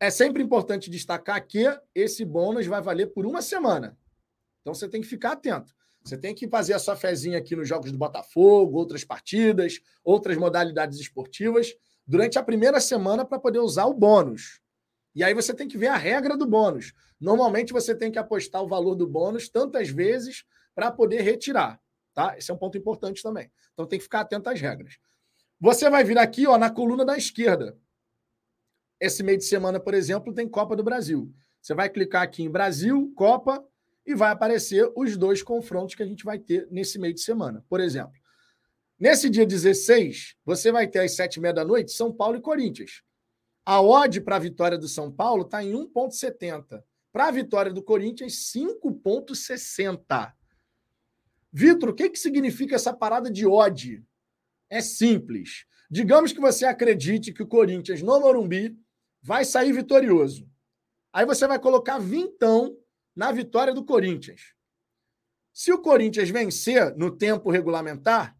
é 0.00 0.10
sempre 0.10 0.42
importante 0.42 0.90
destacar 0.90 1.46
que 1.46 1.64
esse 1.94 2.24
bônus 2.24 2.66
vai 2.66 2.82
valer 2.82 3.06
por 3.06 3.24
uma 3.24 3.40
semana. 3.40 3.96
Então 4.62 4.74
você 4.74 4.88
tem 4.88 5.00
que 5.00 5.06
ficar 5.06 5.32
atento. 5.32 5.72
Você 6.02 6.18
tem 6.18 6.34
que 6.34 6.48
fazer 6.48 6.72
a 6.72 6.80
sua 6.80 6.96
fezinha 6.96 7.38
aqui 7.38 7.54
nos 7.54 7.68
jogos 7.68 7.92
do 7.92 7.98
Botafogo, 7.98 8.76
outras 8.76 9.04
partidas, 9.04 9.78
outras 10.02 10.36
modalidades 10.36 10.98
esportivas, 10.98 11.76
durante 12.04 12.40
a 12.40 12.42
primeira 12.42 12.80
semana 12.80 13.24
para 13.24 13.38
poder 13.38 13.60
usar 13.60 13.84
o 13.86 13.94
bônus. 13.94 14.60
E 15.18 15.24
aí 15.24 15.34
você 15.34 15.52
tem 15.52 15.66
que 15.66 15.76
ver 15.76 15.88
a 15.88 15.96
regra 15.96 16.36
do 16.36 16.46
bônus. 16.46 16.94
Normalmente 17.20 17.72
você 17.72 17.92
tem 17.92 18.08
que 18.08 18.20
apostar 18.20 18.62
o 18.62 18.68
valor 18.68 18.94
do 18.94 19.04
bônus 19.04 19.48
tantas 19.48 19.88
vezes 19.88 20.44
para 20.76 20.92
poder 20.92 21.22
retirar. 21.22 21.80
Tá? 22.14 22.38
Esse 22.38 22.52
é 22.52 22.54
um 22.54 22.56
ponto 22.56 22.78
importante 22.78 23.20
também. 23.20 23.50
Então 23.72 23.84
tem 23.84 23.98
que 23.98 24.04
ficar 24.04 24.20
atento 24.20 24.48
às 24.48 24.60
regras. 24.60 24.96
Você 25.60 25.90
vai 25.90 26.04
vir 26.04 26.16
aqui 26.18 26.46
ó, 26.46 26.56
na 26.56 26.70
coluna 26.70 27.04
da 27.04 27.16
esquerda. 27.16 27.76
Esse 29.00 29.24
meio 29.24 29.38
de 29.38 29.44
semana, 29.44 29.80
por 29.80 29.92
exemplo, 29.92 30.32
tem 30.32 30.48
Copa 30.48 30.76
do 30.76 30.84
Brasil. 30.84 31.34
Você 31.60 31.74
vai 31.74 31.88
clicar 31.88 32.22
aqui 32.22 32.44
em 32.44 32.48
Brasil, 32.48 33.12
Copa, 33.16 33.66
e 34.06 34.14
vai 34.14 34.30
aparecer 34.30 34.88
os 34.94 35.16
dois 35.16 35.42
confrontos 35.42 35.96
que 35.96 36.02
a 36.04 36.06
gente 36.06 36.24
vai 36.24 36.38
ter 36.38 36.68
nesse 36.70 36.96
meio 36.96 37.12
de 37.12 37.22
semana. 37.22 37.64
Por 37.68 37.80
exemplo, 37.80 38.14
nesse 38.96 39.28
dia 39.28 39.44
16, 39.44 40.36
você 40.44 40.70
vai 40.70 40.86
ter 40.86 41.00
às 41.00 41.16
sete 41.16 41.38
e 41.38 41.40
meia 41.40 41.54
da 41.54 41.64
noite 41.64 41.90
São 41.90 42.12
Paulo 42.12 42.36
e 42.36 42.40
Corinthians. 42.40 43.02
A 43.70 43.82
odd 43.82 44.22
para 44.22 44.36
a 44.36 44.38
vitória 44.38 44.78
do 44.78 44.88
São 44.88 45.12
Paulo 45.12 45.42
está 45.42 45.62
em 45.62 45.74
1,70. 45.74 46.82
Para 47.12 47.26
a 47.26 47.30
vitória 47.30 47.70
do 47.70 47.82
Corinthians, 47.82 48.50
5,60. 48.50 50.32
Vitor, 51.52 51.90
o 51.90 51.94
que, 51.94 52.08
que 52.08 52.18
significa 52.18 52.76
essa 52.76 52.94
parada 52.94 53.30
de 53.30 53.46
odd? 53.46 54.02
É 54.70 54.80
simples. 54.80 55.66
Digamos 55.90 56.32
que 56.32 56.40
você 56.40 56.64
acredite 56.64 57.30
que 57.30 57.42
o 57.42 57.46
Corinthians 57.46 58.00
no 58.00 58.18
Morumbi 58.18 58.74
vai 59.20 59.44
sair 59.44 59.74
vitorioso. 59.74 60.48
Aí 61.12 61.26
você 61.26 61.46
vai 61.46 61.58
colocar 61.58 61.98
vintão 61.98 62.74
na 63.14 63.30
vitória 63.32 63.74
do 63.74 63.84
Corinthians. 63.84 64.54
Se 65.52 65.70
o 65.70 65.82
Corinthians 65.82 66.30
vencer 66.30 66.96
no 66.96 67.14
tempo 67.14 67.50
regulamentar, 67.50 68.34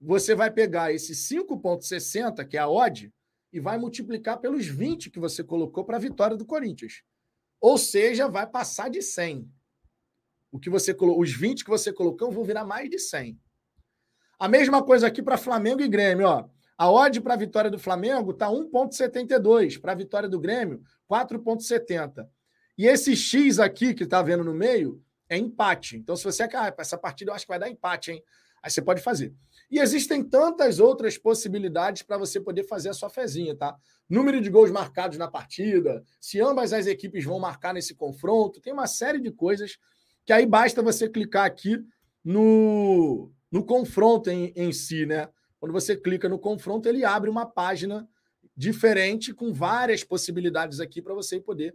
você 0.00 0.34
vai 0.34 0.50
pegar 0.50 0.90
esse 0.90 1.12
5,60, 1.12 2.48
que 2.48 2.56
é 2.56 2.60
a 2.60 2.68
odd, 2.70 3.12
e 3.54 3.60
vai 3.60 3.78
multiplicar 3.78 4.40
pelos 4.40 4.66
20 4.66 5.10
que 5.10 5.20
você 5.20 5.44
colocou 5.44 5.84
para 5.84 5.96
a 5.96 6.00
vitória 6.00 6.36
do 6.36 6.44
Corinthians. 6.44 7.04
Ou 7.60 7.78
seja, 7.78 8.26
vai 8.26 8.48
passar 8.48 8.90
de 8.90 9.00
100. 9.00 9.48
O 10.50 10.58
que 10.58 10.68
você 10.68 10.94
os 10.98 11.32
20 11.32 11.62
que 11.62 11.70
você 11.70 11.92
colocou 11.92 12.32
vão 12.32 12.42
virar 12.42 12.64
mais 12.64 12.90
de 12.90 12.98
100. 12.98 13.38
A 14.40 14.48
mesma 14.48 14.82
coisa 14.82 15.06
aqui 15.06 15.22
para 15.22 15.38
Flamengo 15.38 15.80
e 15.80 15.88
Grêmio, 15.88 16.26
ó. 16.26 16.48
A 16.76 16.90
odd 16.90 17.20
para 17.20 17.34
a 17.34 17.36
vitória 17.36 17.70
do 17.70 17.78
Flamengo 17.78 18.32
está 18.32 18.48
1,72. 18.48 19.80
Para 19.80 19.92
a 19.92 19.94
vitória 19.94 20.28
do 20.28 20.40
Grêmio, 20.40 20.82
4,70. 21.08 22.28
E 22.76 22.88
esse 22.88 23.14
X 23.14 23.60
aqui 23.60 23.94
que 23.94 24.02
está 24.02 24.20
vendo 24.20 24.42
no 24.42 24.52
meio 24.52 25.00
é 25.28 25.38
empate. 25.38 25.96
Então, 25.96 26.16
se 26.16 26.24
você 26.24 26.42
ah, 26.42 26.74
essa 26.76 26.98
partida 26.98 27.30
eu 27.30 27.36
acho 27.36 27.44
que 27.46 27.52
vai 27.52 27.60
dar 27.60 27.70
empate, 27.70 28.10
hein? 28.10 28.22
Aí 28.60 28.68
você 28.68 28.82
pode 28.82 29.00
fazer. 29.00 29.32
E 29.74 29.80
existem 29.80 30.22
tantas 30.22 30.78
outras 30.78 31.18
possibilidades 31.18 32.02
para 32.02 32.16
você 32.16 32.40
poder 32.40 32.62
fazer 32.62 32.90
a 32.90 32.94
sua 32.94 33.10
fezinha, 33.10 33.56
tá? 33.56 33.76
Número 34.08 34.40
de 34.40 34.48
gols 34.48 34.70
marcados 34.70 35.18
na 35.18 35.26
partida, 35.26 36.04
se 36.20 36.40
ambas 36.40 36.72
as 36.72 36.86
equipes 36.86 37.24
vão 37.24 37.40
marcar 37.40 37.74
nesse 37.74 37.92
confronto, 37.92 38.60
tem 38.60 38.72
uma 38.72 38.86
série 38.86 39.20
de 39.20 39.32
coisas 39.32 39.76
que 40.24 40.32
aí 40.32 40.46
basta 40.46 40.80
você 40.80 41.08
clicar 41.08 41.44
aqui 41.44 41.84
no, 42.24 43.32
no 43.50 43.64
confronto 43.66 44.30
em, 44.30 44.52
em 44.54 44.72
si, 44.72 45.06
né? 45.06 45.28
Quando 45.58 45.72
você 45.72 45.96
clica 45.96 46.28
no 46.28 46.38
confronto, 46.38 46.88
ele 46.88 47.04
abre 47.04 47.28
uma 47.28 47.44
página 47.44 48.08
diferente 48.56 49.34
com 49.34 49.52
várias 49.52 50.04
possibilidades 50.04 50.78
aqui 50.78 51.02
para 51.02 51.14
você 51.14 51.40
poder 51.40 51.74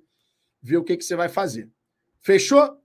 ver 0.62 0.78
o 0.78 0.86
que, 0.86 0.96
que 0.96 1.04
você 1.04 1.18
vai 1.18 1.28
fazer. 1.28 1.70
Fechou? 2.22 2.79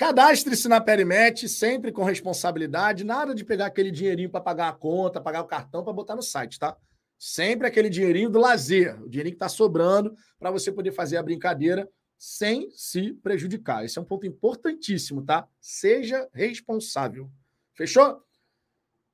Cadastre-se 0.00 0.66
na 0.66 0.80
Perimet, 0.80 1.46
sempre 1.46 1.92
com 1.92 2.02
responsabilidade. 2.02 3.04
Nada 3.04 3.34
de 3.34 3.44
pegar 3.44 3.66
aquele 3.66 3.90
dinheirinho 3.90 4.30
para 4.30 4.40
pagar 4.40 4.68
a 4.70 4.72
conta, 4.72 5.20
pagar 5.20 5.42
o 5.42 5.46
cartão 5.46 5.84
para 5.84 5.92
botar 5.92 6.16
no 6.16 6.22
site, 6.22 6.58
tá? 6.58 6.74
Sempre 7.18 7.66
aquele 7.66 7.90
dinheirinho 7.90 8.30
do 8.30 8.38
lazer, 8.38 8.98
o 9.02 9.10
dinheirinho 9.10 9.34
que 9.34 9.44
está 9.44 9.50
sobrando 9.50 10.16
para 10.38 10.50
você 10.50 10.72
poder 10.72 10.92
fazer 10.92 11.18
a 11.18 11.22
brincadeira 11.22 11.86
sem 12.16 12.70
se 12.70 13.12
prejudicar. 13.12 13.84
Esse 13.84 13.98
é 13.98 14.00
um 14.00 14.04
ponto 14.06 14.26
importantíssimo, 14.26 15.22
tá? 15.22 15.46
Seja 15.60 16.26
responsável. 16.32 17.30
Fechou? 17.74 18.22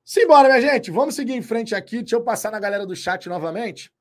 Simbora, 0.05 0.47
minha 0.47 0.61
gente. 0.61 0.89
Vamos 0.89 1.15
seguir 1.15 1.33
em 1.33 1.41
frente 1.41 1.75
aqui. 1.75 1.97
Deixa 1.97 2.15
eu 2.15 2.23
passar 2.23 2.49
na 2.49 2.61
galera 2.61 2.85
do 2.85 2.95
chat 2.95 3.27
novamente. 3.27 3.91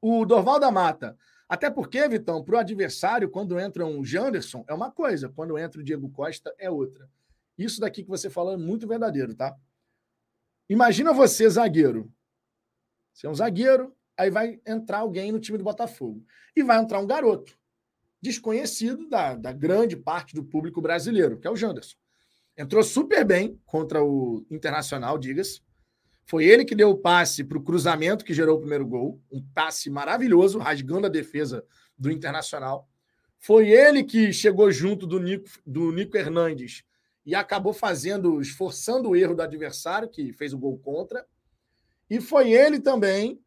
O 0.00 0.24
Dorval 0.24 0.60
da 0.60 0.70
Mata. 0.70 1.18
Até 1.48 1.70
porque, 1.70 2.08
Vitão, 2.08 2.42
para 2.42 2.56
o 2.56 2.58
adversário, 2.58 3.30
quando 3.30 3.58
entra 3.58 3.86
um 3.86 4.04
Janderson, 4.04 4.64
é 4.66 4.74
uma 4.74 4.90
coisa. 4.90 5.28
Quando 5.28 5.56
entra 5.58 5.80
o 5.80 5.84
Diego 5.84 6.08
Costa, 6.10 6.52
é 6.58 6.68
outra. 6.68 7.08
Isso 7.56 7.80
daqui 7.80 8.02
que 8.02 8.08
você 8.08 8.28
falou 8.28 8.52
é 8.52 8.56
muito 8.56 8.86
verdadeiro, 8.86 9.34
tá? 9.34 9.56
Imagina 10.68 11.12
você, 11.12 11.48
zagueiro. 11.48 12.12
Você 13.12 13.26
é 13.26 13.30
um 13.30 13.34
zagueiro, 13.34 13.96
aí 14.16 14.30
vai 14.30 14.60
entrar 14.66 14.98
alguém 14.98 15.30
no 15.30 15.38
time 15.38 15.56
do 15.56 15.64
Botafogo. 15.64 16.24
E 16.54 16.62
vai 16.62 16.78
entrar 16.78 16.98
um 16.98 17.06
garoto, 17.06 17.56
desconhecido 18.20 19.08
da, 19.08 19.36
da 19.36 19.52
grande 19.52 19.96
parte 19.96 20.34
do 20.34 20.44
público 20.44 20.82
brasileiro, 20.82 21.38
que 21.38 21.46
é 21.46 21.50
o 21.50 21.56
Janderson. 21.56 21.96
Entrou 22.58 22.82
super 22.82 23.24
bem 23.24 23.60
contra 23.64 24.02
o 24.02 24.44
Internacional, 24.50 25.16
diga-se. 25.18 25.60
Foi 26.26 26.44
ele 26.44 26.64
que 26.64 26.74
deu 26.74 26.90
o 26.90 26.98
passe 26.98 27.44
para 27.44 27.56
o 27.56 27.62
cruzamento 27.62 28.24
que 28.24 28.34
gerou 28.34 28.56
o 28.56 28.60
primeiro 28.60 28.86
gol. 28.86 29.22
Um 29.30 29.40
passe 29.54 29.88
maravilhoso, 29.88 30.58
rasgando 30.58 31.06
a 31.06 31.10
defesa 31.10 31.64
do 31.96 32.10
Internacional. 32.10 32.88
Foi 33.38 33.70
ele 33.70 34.02
que 34.02 34.32
chegou 34.32 34.70
junto 34.72 35.06
do 35.06 35.20
Nico, 35.20 35.48
do 35.64 35.92
Nico 35.92 36.16
Hernandes 36.16 36.82
e 37.24 37.34
acabou 37.34 37.72
fazendo, 37.72 38.40
esforçando 38.40 39.10
o 39.10 39.16
erro 39.16 39.36
do 39.36 39.42
adversário, 39.42 40.08
que 40.08 40.32
fez 40.32 40.52
o 40.52 40.58
gol 40.58 40.76
contra. 40.78 41.24
E 42.10 42.20
foi 42.20 42.52
ele 42.52 42.80
também 42.80 43.40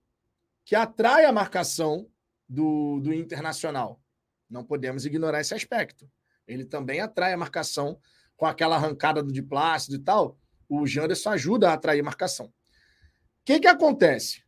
que 0.63 0.75
atrai 0.75 1.25
a 1.25 1.33
marcação 1.33 2.07
do, 2.47 3.01
do 3.01 3.13
Internacional. 3.13 4.01
Não 4.49 4.63
podemos 4.63 5.05
ignorar 5.05 5.41
esse 5.41 5.53
aspecto. 5.53 6.09
Ele 6.47 6.63
também 6.63 7.01
atrai 7.01 7.33
a 7.33 7.37
marcação 7.37 7.99
com 8.37 8.45
aquela 8.45 8.77
arrancada 8.77 9.21
do 9.21 9.33
de 9.33 9.43
Plácido 9.43 9.97
e 9.97 9.99
tal, 9.99 10.37
o 10.69 10.87
Janderson 10.87 11.31
ajuda 11.31 11.69
a 11.69 11.73
atrair 11.73 12.01
marcação. 12.01 12.53
O 13.41 13.45
que, 13.45 13.59
que 13.59 13.67
acontece? 13.67 14.43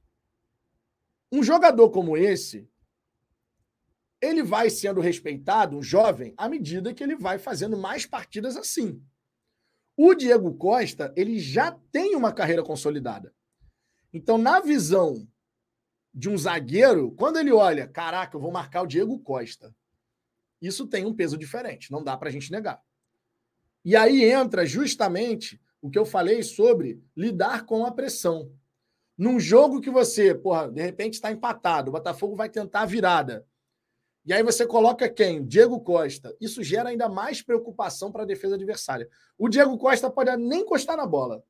Um 1.32 1.42
jogador 1.42 1.90
como 1.90 2.18
esse, 2.18 2.70
ele 4.22 4.44
vai 4.44 4.70
sendo 4.70 5.02
respeitado, 5.02 5.76
um 5.76 5.82
jovem, 5.82 6.34
à 6.38 6.48
medida 6.48 6.94
que 6.94 7.04
ele 7.04 7.16
vai 7.16 7.40
fazendo 7.40 7.78
mais 7.78 8.06
partidas 8.06 8.56
assim. 8.56 9.04
O 9.98 10.14
Diego 10.14 10.54
Costa, 10.56 11.14
ele 11.18 11.40
já 11.40 11.72
tem 11.92 12.16
uma 12.16 12.32
carreira 12.32 12.64
consolidada. 12.64 13.34
Então, 14.14 14.38
na 14.38 14.60
visão 14.60 15.28
de 16.14 16.30
um 16.30 16.38
zagueiro, 16.38 17.12
quando 17.12 17.40
ele 17.40 17.52
olha, 17.52 17.88
caraca, 17.88 18.36
eu 18.36 18.42
vou 18.42 18.52
marcar 18.52 18.84
o 18.84 18.88
Diego 18.88 19.18
Costa, 19.20 19.74
isso 20.62 20.86
tem 20.86 21.06
um 21.06 21.14
peso 21.14 21.38
diferente, 21.38 21.92
não 21.92 22.04
dá 22.04 22.16
para 22.16 22.30
a 22.30 22.32
gente 22.32 22.52
negar. 22.52 22.82
E 23.84 23.96
aí 23.96 24.24
entra 24.24 24.66
justamente 24.66 25.60
o 25.82 25.90
que 25.90 25.98
eu 25.98 26.06
falei 26.06 26.44
sobre 26.44 27.04
lidar 27.16 27.66
com 27.66 27.84
a 27.86 27.92
pressão. 27.92 28.52
Num 29.22 29.40
jogo 29.40 29.80
que 29.80 29.92
você, 29.92 30.34
porra, 30.34 30.68
de 30.72 30.82
repente 30.82 31.14
está 31.14 31.32
empatado, 31.32 31.90
o 31.90 31.92
Botafogo 31.92 32.36
vai 32.36 32.50
tentar 32.50 32.82
a 32.82 32.86
virada. 32.88 33.46
E 34.26 34.34
aí 34.34 34.42
você 34.42 34.66
coloca 34.66 35.08
quem? 35.08 35.46
Diego 35.46 35.80
Costa. 35.80 36.36
Isso 36.42 36.64
gera 36.64 36.90
ainda 36.90 37.08
mais 37.08 37.40
preocupação 37.40 38.12
para 38.12 38.24
a 38.24 38.26
defesa 38.26 38.56
adversária. 38.56 39.08
O 39.38 39.48
Diego 39.48 39.78
Costa 39.78 40.10
pode 40.10 40.36
nem 40.38 40.62
encostar 40.62 40.98
na 40.98 41.06
bola. 41.06 41.44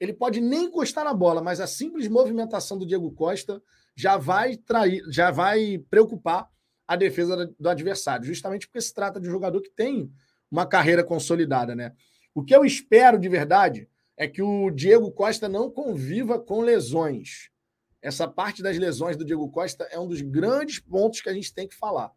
Ele 0.00 0.12
pode 0.12 0.40
nem 0.40 0.64
encostar 0.64 1.04
na 1.04 1.14
bola, 1.14 1.40
mas 1.40 1.60
a 1.60 1.68
simples 1.68 2.08
movimentação 2.08 2.76
do 2.76 2.84
Diego 2.84 3.12
Costa 3.12 3.62
já 3.94 4.16
vai 4.16 4.56
trair, 4.56 5.04
já 5.08 5.30
vai 5.30 5.78
preocupar 5.88 6.50
a 6.88 6.96
defesa 6.96 7.54
do 7.56 7.68
adversário, 7.68 8.26
justamente 8.26 8.66
porque 8.66 8.80
se 8.80 8.92
trata 8.92 9.20
de 9.20 9.28
um 9.28 9.30
jogador 9.30 9.60
que 9.60 9.70
tem 9.70 10.10
uma 10.50 10.66
carreira 10.66 11.04
consolidada, 11.04 11.72
né? 11.72 11.92
O 12.34 12.42
que 12.42 12.52
eu 12.52 12.64
espero 12.64 13.16
de 13.16 13.28
verdade 13.28 13.88
é 14.16 14.26
que 14.26 14.40
o 14.40 14.70
Diego 14.70 15.10
Costa 15.10 15.48
não 15.48 15.70
conviva 15.70 16.38
com 16.38 16.62
lesões. 16.62 17.50
Essa 18.00 18.26
parte 18.26 18.62
das 18.62 18.78
lesões 18.78 19.16
do 19.16 19.24
Diego 19.24 19.48
Costa 19.50 19.84
é 19.90 19.98
um 19.98 20.08
dos 20.08 20.20
grandes 20.20 20.78
pontos 20.78 21.20
que 21.20 21.28
a 21.28 21.34
gente 21.34 21.52
tem 21.52 21.68
que 21.68 21.74
falar. 21.74 22.12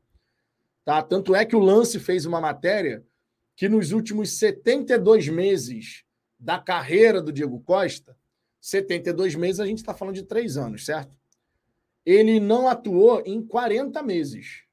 Tá? 0.85 1.01
Tanto 1.01 1.35
é 1.35 1.45
que 1.45 1.55
o 1.55 1.59
Lance 1.59 1.99
fez 1.99 2.25
uma 2.25 2.39
matéria 2.39 3.05
que 3.55 3.67
nos 3.67 3.91
últimos 3.91 4.37
72 4.37 5.27
meses 5.27 6.05
da 6.39 6.57
carreira 6.57 7.21
do 7.21 7.33
Diego 7.33 7.59
Costa, 7.59 8.15
72 8.61 9.35
meses 9.35 9.59
a 9.59 9.65
gente 9.65 9.79
está 9.79 9.93
falando 9.93 10.15
de 10.15 10.23
três 10.23 10.55
anos, 10.55 10.85
certo? 10.85 11.13
Ele 12.05 12.39
não 12.39 12.67
atuou 12.67 13.21
em 13.25 13.45
40 13.45 14.01
meses. 14.01 14.63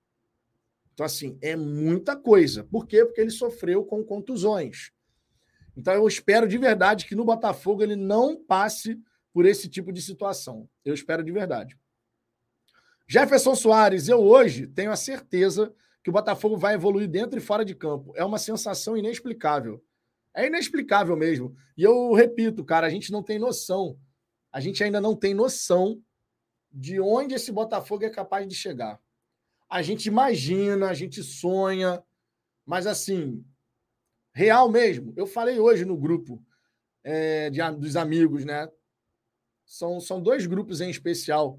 Então, 0.94 1.04
assim, 1.04 1.36
é 1.42 1.56
muita 1.56 2.16
coisa. 2.16 2.64
Por 2.64 2.86
quê? 2.86 3.04
Porque 3.04 3.20
ele 3.20 3.30
sofreu 3.30 3.84
com 3.84 4.02
contusões. 4.04 4.92
Então, 5.76 5.92
eu 5.92 6.06
espero 6.08 6.48
de 6.48 6.56
verdade 6.56 7.06
que 7.06 7.14
no 7.14 7.24
Botafogo 7.24 7.82
ele 7.82 7.96
não 7.96 8.42
passe 8.42 8.98
por 9.32 9.44
esse 9.44 9.68
tipo 9.68 9.92
de 9.92 10.00
situação. 10.00 10.68
Eu 10.84 10.94
espero 10.94 11.22
de 11.22 11.30
verdade. 11.30 11.76
Jefferson 13.06 13.54
Soares, 13.54 14.08
eu 14.08 14.18
hoje 14.20 14.66
tenho 14.66 14.90
a 14.90 14.96
certeza 14.96 15.72
que 16.02 16.10
o 16.10 16.12
Botafogo 16.12 16.56
vai 16.56 16.74
evoluir 16.74 17.08
dentro 17.08 17.38
e 17.38 17.42
fora 17.42 17.64
de 17.64 17.74
campo. 17.74 18.12
É 18.16 18.24
uma 18.24 18.38
sensação 18.38 18.96
inexplicável. 18.96 19.84
É 20.34 20.46
inexplicável 20.46 21.16
mesmo. 21.16 21.54
E 21.76 21.82
eu 21.82 22.12
repito, 22.12 22.64
cara, 22.64 22.86
a 22.86 22.90
gente 22.90 23.12
não 23.12 23.22
tem 23.22 23.38
noção. 23.38 23.98
A 24.52 24.60
gente 24.60 24.82
ainda 24.82 25.00
não 25.00 25.14
tem 25.14 25.34
noção 25.34 26.02
de 26.72 27.00
onde 27.00 27.34
esse 27.34 27.52
Botafogo 27.52 28.04
é 28.04 28.10
capaz 28.10 28.46
de 28.48 28.54
chegar. 28.54 29.00
A 29.68 29.82
gente 29.82 30.06
imagina, 30.06 30.88
a 30.88 30.94
gente 30.94 31.22
sonha, 31.22 32.02
mas 32.64 32.86
assim, 32.86 33.44
real 34.36 34.70
mesmo. 34.70 35.14
Eu 35.16 35.26
falei 35.26 35.58
hoje 35.58 35.86
no 35.86 35.96
grupo 35.96 36.44
é, 37.02 37.48
de, 37.48 37.58
dos 37.78 37.96
amigos, 37.96 38.44
né? 38.44 38.68
São, 39.64 39.98
são 39.98 40.20
dois 40.20 40.46
grupos 40.46 40.82
em 40.82 40.90
especial 40.90 41.58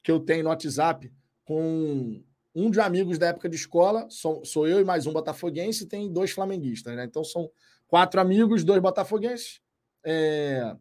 que 0.00 0.12
eu 0.12 0.20
tenho 0.20 0.44
no 0.44 0.48
WhatsApp 0.48 1.12
com 1.44 2.22
um 2.54 2.70
de 2.70 2.80
amigos 2.80 3.18
da 3.18 3.26
época 3.26 3.48
de 3.48 3.56
escola, 3.56 4.06
sou, 4.10 4.44
sou 4.44 4.68
eu 4.68 4.80
e 4.80 4.84
mais 4.84 5.06
um 5.06 5.12
botafoguense, 5.12 5.84
e 5.84 5.86
tem 5.88 6.12
dois 6.12 6.30
flamenguistas, 6.30 6.94
né? 6.94 7.04
Então 7.04 7.24
são 7.24 7.50
quatro 7.88 8.20
amigos, 8.20 8.62
dois 8.62 8.80
botafoguenses. 8.80 9.60
É, 10.04 10.76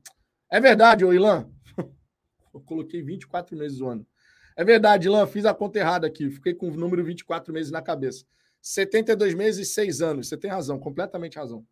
é 0.51 0.61
verdade, 0.61 1.03
ô 1.03 1.11
Ilan. 1.11 1.49
eu 2.53 2.61
coloquei 2.61 3.01
24 3.01 3.57
meses 3.57 3.81
o 3.81 3.87
ano. 3.87 4.05
É 4.55 4.63
verdade, 4.63 5.07
Ilan, 5.07 5.25
fiz 5.25 5.45
a 5.45 5.53
conta 5.53 5.79
errada 5.79 6.05
aqui. 6.05 6.29
Fiquei 6.29 6.53
com 6.53 6.67
o 6.67 6.77
número 6.77 7.03
24 7.03 7.51
meses 7.51 7.71
na 7.71 7.81
cabeça. 7.81 8.23
72 8.67 9.33
meses 9.33 9.67
e 9.67 9.71
6 9.71 10.01
anos. 10.01 10.27
Você 10.27 10.35
tem 10.35 10.51
razão, 10.51 10.77
completamente 10.77 11.37
razão. 11.37 11.65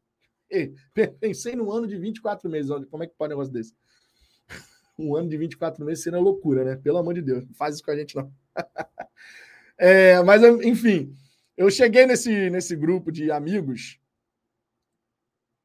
Pensei 1.20 1.56
no 1.56 1.70
ano 1.72 1.86
de 1.86 1.98
24 1.98 2.50
meses. 2.50 2.72
Como 2.90 3.04
é 3.04 3.08
que 3.08 3.14
pode 3.18 3.34
um 3.34 3.38
negócio 3.38 3.54
desse? 3.54 3.76
Um 4.98 5.14
ano 5.14 5.28
de 5.28 5.36
24 5.36 5.84
meses 5.84 6.06
seria 6.06 6.20
loucura, 6.20 6.64
né? 6.64 6.78
Pelo 6.78 6.98
amor 6.98 7.14
de 7.16 7.22
Deus, 7.22 7.46
não 7.46 7.54
faz 7.54 7.76
isso 7.76 7.84
com 7.84 7.92
a 7.92 7.98
gente, 7.98 8.16
não. 8.16 8.32
É, 9.78 10.24
mas, 10.24 10.42
enfim, 10.64 11.14
eu 11.58 11.70
cheguei 11.70 12.06
nesse, 12.06 12.50
nesse 12.50 12.78
grupo 12.78 13.12
de 13.12 13.30
amigos, 13.30 14.00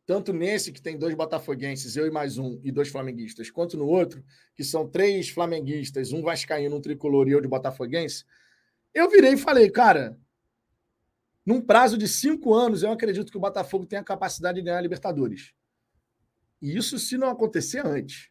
tanto 0.05 0.33
nesse 0.33 0.73
que 0.73 0.83
tem 0.83 0.99
dois 0.99 1.15
botafoguenses, 1.15 1.95
eu 1.95 2.09
e 2.09 2.11
mais 2.11 2.37
um, 2.37 2.61
e 2.65 2.73
dois 2.73 2.89
flamenguistas, 2.89 3.53
quanto 3.53 3.77
no 3.77 3.87
outro, 3.87 4.21
que 4.57 4.65
são 4.65 4.89
três 4.89 5.29
flamenguistas, 5.29 6.11
um 6.11 6.23
vascaíno, 6.23 6.75
um 6.75 6.81
tricolor 6.81 7.29
e 7.29 7.31
eu 7.31 7.41
de 7.41 7.47
botafoguense, 7.47 8.25
eu 8.93 9.09
virei 9.09 9.35
e 9.35 9.39
falei, 9.39 9.71
cara, 9.71 10.19
num 11.45 11.61
prazo 11.61 11.97
de 11.97 12.07
cinco 12.07 12.55
anos, 12.55 12.83
eu 12.83 12.93
acredito 12.93 13.31
que 13.31 13.39
o 13.39 13.41
Botafogo 13.41 13.87
tem 13.87 13.99
a 13.99 14.05
capacidade 14.05 14.59
de 14.59 14.65
ganhar 14.65 14.79
a 14.79 14.83
Libertadores. 14.83 15.53
E 16.61 16.77
isso 16.77 16.99
se 16.99 17.17
não 17.17 17.31
acontecer 17.31 17.85
antes. 17.85 18.29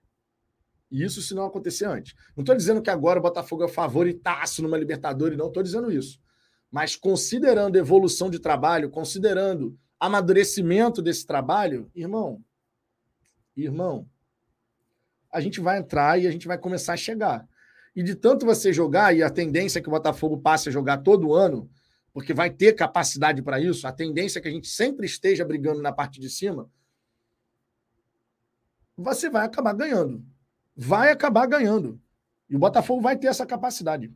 Isso 0.92 1.22
se 1.22 1.34
não 1.34 1.46
acontecer 1.46 1.86
antes. 1.86 2.16
Não 2.36 2.42
estou 2.42 2.56
dizendo 2.56 2.82
que 2.82 2.90
agora 2.90 3.20
o 3.20 3.22
Botafogo 3.22 3.64
é 3.64 3.68
favoritaço 3.68 4.62
numa 4.62 4.78
Libertadores, 4.78 5.38
não 5.38 5.48
estou 5.48 5.64
dizendo 5.64 5.92
isso. 5.92 6.20
Mas 6.72 6.96
considerando 6.96 7.78
evolução 7.78 8.30
de 8.30 8.40
trabalho, 8.40 8.90
considerando 8.90 9.78
amadurecimento 10.00 11.02
desse 11.02 11.26
trabalho, 11.26 11.92
irmão, 11.96 12.44
irmão, 13.56 14.08
a 15.32 15.42
gente 15.42 15.60
vai 15.60 15.80
entrar 15.80 16.20
e 16.20 16.28
a 16.28 16.32
gente 16.32 16.48
vai 16.48 16.58
começar 16.58 16.94
a 16.94 16.98
chegar. 16.98 17.48
E 17.96 18.02
de 18.02 18.16
tanto 18.16 18.46
você 18.46 18.72
jogar, 18.72 19.16
e 19.16 19.22
a 19.22 19.30
tendência 19.30 19.80
é 19.80 19.82
que 19.82 19.88
o 19.88 19.92
Botafogo 19.92 20.40
passe 20.40 20.70
a 20.70 20.72
jogar 20.72 21.00
todo 21.00 21.34
ano, 21.34 21.70
porque 22.14 22.34
vai 22.34 22.50
ter 22.50 22.74
capacidade 22.74 23.42
para 23.42 23.60
isso, 23.60 23.88
a 23.88 23.92
tendência 23.92 24.40
é 24.40 24.42
que 24.42 24.48
a 24.48 24.52
gente 24.52 24.68
sempre 24.68 25.06
esteja 25.06 25.46
brigando 25.46 25.82
na 25.82 25.92
parte 25.92 26.20
de 26.20 26.30
cima, 26.30 26.70
você 28.98 29.30
vai 29.30 29.46
acabar 29.46 29.74
ganhando 29.74 30.26
vai 30.82 31.12
acabar 31.12 31.46
ganhando. 31.46 32.00
E 32.50 32.56
o 32.56 32.60
Botafogo 32.60 33.02
vai 33.02 33.18
ter 33.18 33.28
essa 33.28 33.46
capacidade. 33.46 34.10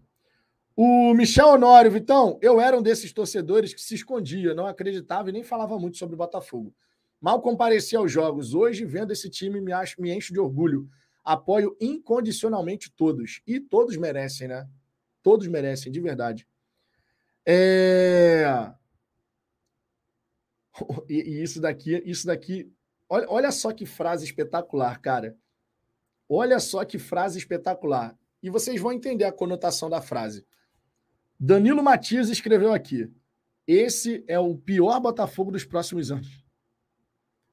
O 0.75 1.13
Michel 1.13 1.49
Honório, 1.49 1.91
Vitão, 1.91 2.39
eu 2.41 2.59
era 2.59 2.77
um 2.77 2.81
desses 2.81 3.11
torcedores 3.11 3.73
que 3.73 3.81
se 3.81 3.95
escondia, 3.95 4.55
não 4.55 4.65
acreditava 4.65 5.29
e 5.29 5.33
nem 5.33 5.43
falava 5.43 5.77
muito 5.77 5.97
sobre 5.97 6.15
o 6.15 6.17
Botafogo. 6.17 6.73
Mal 7.19 7.41
compareci 7.41 7.97
aos 7.97 8.09
jogos. 8.09 8.53
Hoje, 8.53 8.85
vendo 8.85 9.11
esse 9.11 9.29
time, 9.29 9.59
me, 9.59 9.73
acho, 9.73 10.01
me 10.01 10.11
encho 10.11 10.31
de 10.31 10.39
orgulho. 10.39 10.89
Apoio 11.21 11.75
incondicionalmente 11.81 12.89
todos. 12.95 13.41
E 13.45 13.59
todos 13.59 13.97
merecem, 13.97 14.47
né? 14.47 14.65
Todos 15.21 15.47
merecem, 15.47 15.91
de 15.91 15.99
verdade. 15.99 16.47
É... 17.45 18.71
E, 21.07 21.13
e 21.13 21.43
isso 21.43 21.61
daqui, 21.61 22.01
isso 22.03 22.25
daqui. 22.25 22.71
Olha, 23.07 23.29
olha 23.29 23.51
só 23.51 23.71
que 23.71 23.85
frase 23.85 24.25
espetacular, 24.25 24.99
cara. 24.99 25.37
Olha 26.27 26.59
só 26.59 26.83
que 26.83 26.97
frase 26.97 27.37
espetacular. 27.37 28.17
E 28.41 28.49
vocês 28.49 28.81
vão 28.81 28.91
entender 28.91 29.25
a 29.25 29.31
conotação 29.31 29.87
da 29.87 30.01
frase. 30.01 30.45
Danilo 31.39 31.83
Matias 31.83 32.29
escreveu 32.29 32.73
aqui: 32.73 33.11
Esse 33.67 34.23
é 34.27 34.39
o 34.39 34.57
pior 34.57 34.99
Botafogo 34.99 35.51
dos 35.51 35.63
próximos 35.63 36.11
anos. 36.11 36.43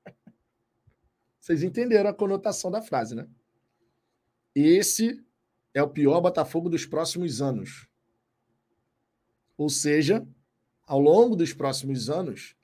Vocês 1.40 1.62
entenderam 1.62 2.08
a 2.08 2.14
conotação 2.14 2.70
da 2.70 2.80
frase, 2.80 3.14
né? 3.14 3.28
Esse 4.54 5.24
é 5.74 5.82
o 5.82 5.88
pior 5.88 6.20
Botafogo 6.20 6.68
dos 6.68 6.86
próximos 6.86 7.42
anos. 7.42 7.89
Ou 9.60 9.68
seja, 9.68 10.26
ao 10.86 10.98
longo 10.98 11.36
dos 11.36 11.52
próximos 11.52 12.08
anos, 12.08 12.56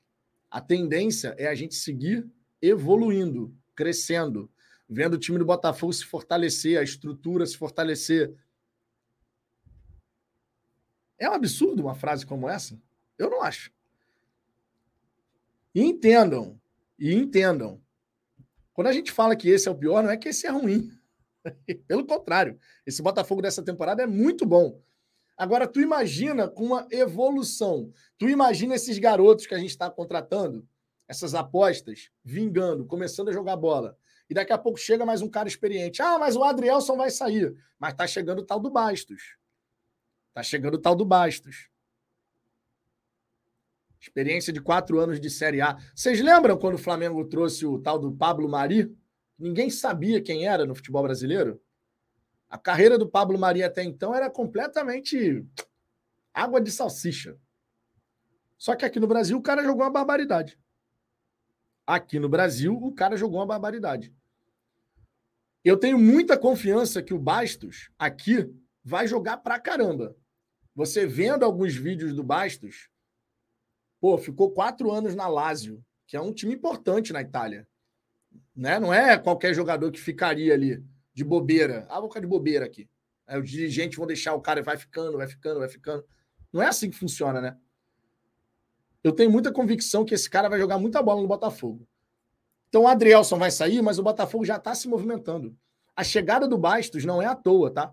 a 0.50 0.62
tendência 0.62 1.34
é 1.36 1.46
a 1.46 1.54
gente 1.54 1.74
seguir 1.74 2.26
evoluindo, 2.62 3.54
crescendo, 3.74 4.50
vendo 4.88 5.12
o 5.12 5.18
time 5.18 5.36
do 5.36 5.44
Botafogo 5.44 5.92
se 5.92 6.06
fortalecer, 6.06 6.78
a 6.78 6.82
estrutura 6.82 7.44
se 7.44 7.54
fortalecer. 7.54 8.34
É 11.18 11.28
um 11.28 11.34
absurdo 11.34 11.82
uma 11.82 11.94
frase 11.94 12.24
como 12.24 12.48
essa? 12.48 12.80
Eu 13.18 13.28
não 13.28 13.42
acho. 13.42 13.70
E 15.74 15.82
entendam, 15.82 16.58
e 16.98 17.12
entendam. 17.12 17.78
Quando 18.72 18.86
a 18.86 18.92
gente 18.94 19.12
fala 19.12 19.36
que 19.36 19.50
esse 19.50 19.68
é 19.68 19.70
o 19.70 19.76
pior, 19.76 20.02
não 20.02 20.08
é 20.08 20.16
que 20.16 20.30
esse 20.30 20.46
é 20.46 20.50
ruim. 20.50 20.90
Pelo 21.86 22.06
contrário, 22.06 22.58
esse 22.86 23.02
Botafogo 23.02 23.42
dessa 23.42 23.62
temporada 23.62 24.02
é 24.02 24.06
muito 24.06 24.46
bom. 24.46 24.80
Agora, 25.36 25.66
tu 25.66 25.80
imagina 25.80 26.48
com 26.48 26.64
uma 26.64 26.86
evolução. 26.90 27.92
Tu 28.18 28.28
imagina 28.28 28.74
esses 28.74 28.98
garotos 28.98 29.46
que 29.46 29.54
a 29.54 29.58
gente 29.58 29.70
está 29.70 29.90
contratando, 29.90 30.66
essas 31.06 31.34
apostas, 31.34 32.10
vingando, 32.24 32.86
começando 32.86 33.28
a 33.28 33.32
jogar 33.32 33.56
bola 33.56 33.96
e 34.28 34.34
daqui 34.34 34.52
a 34.52 34.58
pouco 34.58 34.78
chega 34.78 35.06
mais 35.06 35.22
um 35.22 35.28
cara 35.28 35.48
experiente. 35.48 36.02
Ah, 36.02 36.18
mas 36.18 36.36
o 36.36 36.42
Adrielson 36.42 36.96
vai 36.96 37.10
sair. 37.10 37.54
Mas 37.78 37.94
tá 37.94 38.06
chegando 38.06 38.40
o 38.40 38.44
tal 38.44 38.58
do 38.58 38.70
Bastos. 38.70 39.36
Tá 40.34 40.42
chegando 40.42 40.74
o 40.74 40.80
tal 40.80 40.96
do 40.96 41.04
Bastos. 41.04 41.68
Experiência 44.00 44.52
de 44.52 44.60
quatro 44.60 44.98
anos 44.98 45.20
de 45.20 45.30
Série 45.30 45.60
A. 45.60 45.76
Vocês 45.94 46.20
lembram 46.20 46.58
quando 46.58 46.74
o 46.74 46.78
Flamengo 46.78 47.24
trouxe 47.24 47.64
o 47.64 47.78
tal 47.78 47.98
do 47.98 48.12
Pablo 48.12 48.48
Mari? 48.48 48.94
Ninguém 49.38 49.70
sabia 49.70 50.20
quem 50.20 50.46
era 50.46 50.66
no 50.66 50.74
futebol 50.74 51.02
brasileiro. 51.02 51.60
A 52.56 52.58
carreira 52.58 52.96
do 52.96 53.06
Pablo 53.06 53.38
Mari 53.38 53.62
até 53.62 53.84
então 53.84 54.14
era 54.14 54.30
completamente 54.30 55.46
água 56.32 56.58
de 56.58 56.70
salsicha. 56.70 57.38
Só 58.56 58.74
que 58.74 58.82
aqui 58.82 58.98
no 58.98 59.06
Brasil 59.06 59.36
o 59.36 59.42
cara 59.42 59.62
jogou 59.62 59.84
uma 59.84 59.90
barbaridade. 59.90 60.58
Aqui 61.86 62.18
no 62.18 62.30
Brasil, 62.30 62.74
o 62.74 62.94
cara 62.94 63.14
jogou 63.14 63.40
uma 63.40 63.46
barbaridade. 63.46 64.10
Eu 65.62 65.76
tenho 65.76 65.98
muita 65.98 66.38
confiança 66.38 67.02
que 67.02 67.12
o 67.12 67.18
Bastos 67.18 67.90
aqui 67.98 68.50
vai 68.82 69.06
jogar 69.06 69.36
pra 69.36 69.60
caramba. 69.60 70.16
Você 70.74 71.06
vendo 71.06 71.44
alguns 71.44 71.74
vídeos 71.74 72.14
do 72.14 72.24
Bastos, 72.24 72.88
pô, 74.00 74.16
ficou 74.16 74.50
quatro 74.50 74.90
anos 74.90 75.14
na 75.14 75.28
Lazio, 75.28 75.84
que 76.06 76.16
é 76.16 76.20
um 76.22 76.32
time 76.32 76.54
importante 76.54 77.12
na 77.12 77.20
Itália. 77.20 77.68
Né? 78.56 78.78
Não 78.78 78.94
é 78.94 79.18
qualquer 79.18 79.52
jogador 79.52 79.92
que 79.92 80.00
ficaria 80.00 80.54
ali 80.54 80.82
de 81.16 81.24
bobeira. 81.24 81.86
Ah, 81.88 81.98
vou 81.98 82.10
ficar 82.10 82.20
de 82.20 82.26
bobeira 82.26 82.66
aqui. 82.66 82.86
Aí 83.26 83.40
os 83.40 83.50
dirigentes 83.50 83.96
vão 83.96 84.06
deixar 84.06 84.34
o 84.34 84.40
cara 84.40 84.60
e 84.60 84.62
vai 84.62 84.76
ficando, 84.76 85.16
vai 85.16 85.26
ficando, 85.26 85.60
vai 85.60 85.68
ficando. 85.68 86.04
Não 86.52 86.62
é 86.62 86.68
assim 86.68 86.90
que 86.90 86.96
funciona, 86.96 87.40
né? 87.40 87.56
eu 89.06 89.12
tenho 89.12 89.30
muita 89.30 89.52
convicção 89.52 90.04
que 90.04 90.14
esse 90.14 90.28
cara 90.28 90.48
vai 90.48 90.58
jogar 90.58 90.78
muita 90.78 91.00
bola 91.00 91.22
no 91.22 91.28
Botafogo. 91.28 91.86
Então 92.68 92.82
o 92.82 92.88
Adrielson 92.88 93.38
vai 93.38 93.52
sair, 93.52 93.80
mas 93.80 94.00
o 94.00 94.02
Botafogo 94.02 94.44
já 94.44 94.56
está 94.56 94.74
se 94.74 94.88
movimentando. 94.88 95.56
A 95.94 96.02
chegada 96.02 96.48
do 96.48 96.58
Bastos 96.58 97.04
não 97.04 97.22
é 97.22 97.26
à 97.26 97.34
toa, 97.34 97.72
tá? 97.72 97.92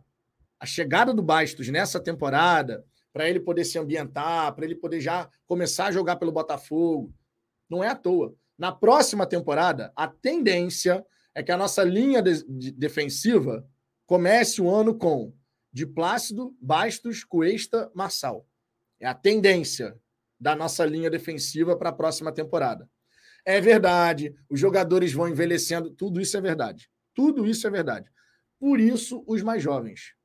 A 0.60 0.66
chegada 0.66 1.14
do 1.14 1.22
Bastos 1.22 1.70
nessa 1.70 2.00
temporada, 2.00 2.84
para 3.14 3.30
ele 3.30 3.40
poder 3.40 3.64
se 3.64 3.78
ambientar, 3.78 4.56
para 4.56 4.66
ele 4.66 4.76
poder 4.76 5.00
já 5.00 5.30
começar 5.46 5.86
a 5.86 5.92
jogar 5.92 6.16
pelo 6.16 6.32
Botafogo, 6.32 7.14
não 7.70 7.84
é 7.84 7.90
à 7.90 7.96
toa. 7.96 8.34
Na 8.58 8.72
próxima 8.72 9.28
temporada, 9.28 9.94
a 9.96 10.08
tendência 10.08 11.06
é 11.36 11.42
que 11.42 11.52
a 11.52 11.58
nossa 11.58 11.84
linha 11.84 12.22
de, 12.22 12.44
de 12.44 12.72
defensiva 12.72 13.68
comece 14.06 14.62
o 14.62 14.70
ano 14.70 14.96
com 14.98 15.34
de 15.72 15.88
Plácido, 15.88 16.56
Bastos, 16.62 17.24
Cuesta, 17.24 17.92
Marçal. 17.96 18.48
É 19.00 19.08
a 19.08 19.14
tendência 19.16 20.00
da 20.40 20.56
nossa 20.56 20.86
linha 20.86 21.10
defensiva 21.10 21.76
para 21.76 21.90
a 21.90 21.94
próxima 21.94 22.32
temporada. 22.32 22.88
É 23.46 23.60
verdade, 23.60 24.36
os 24.50 24.60
jogadores 24.60 25.12
vão 25.12 25.28
envelhecendo, 25.28 25.90
tudo 25.90 26.22
isso 26.22 26.38
é 26.38 26.42
verdade. 26.42 26.90
Tudo 27.14 27.46
isso 27.46 27.66
é 27.66 27.70
verdade. 27.70 28.10
Por 28.60 28.80
isso, 28.80 29.24
os 29.28 29.42
mais 29.42 29.62
jovens. 29.62 30.16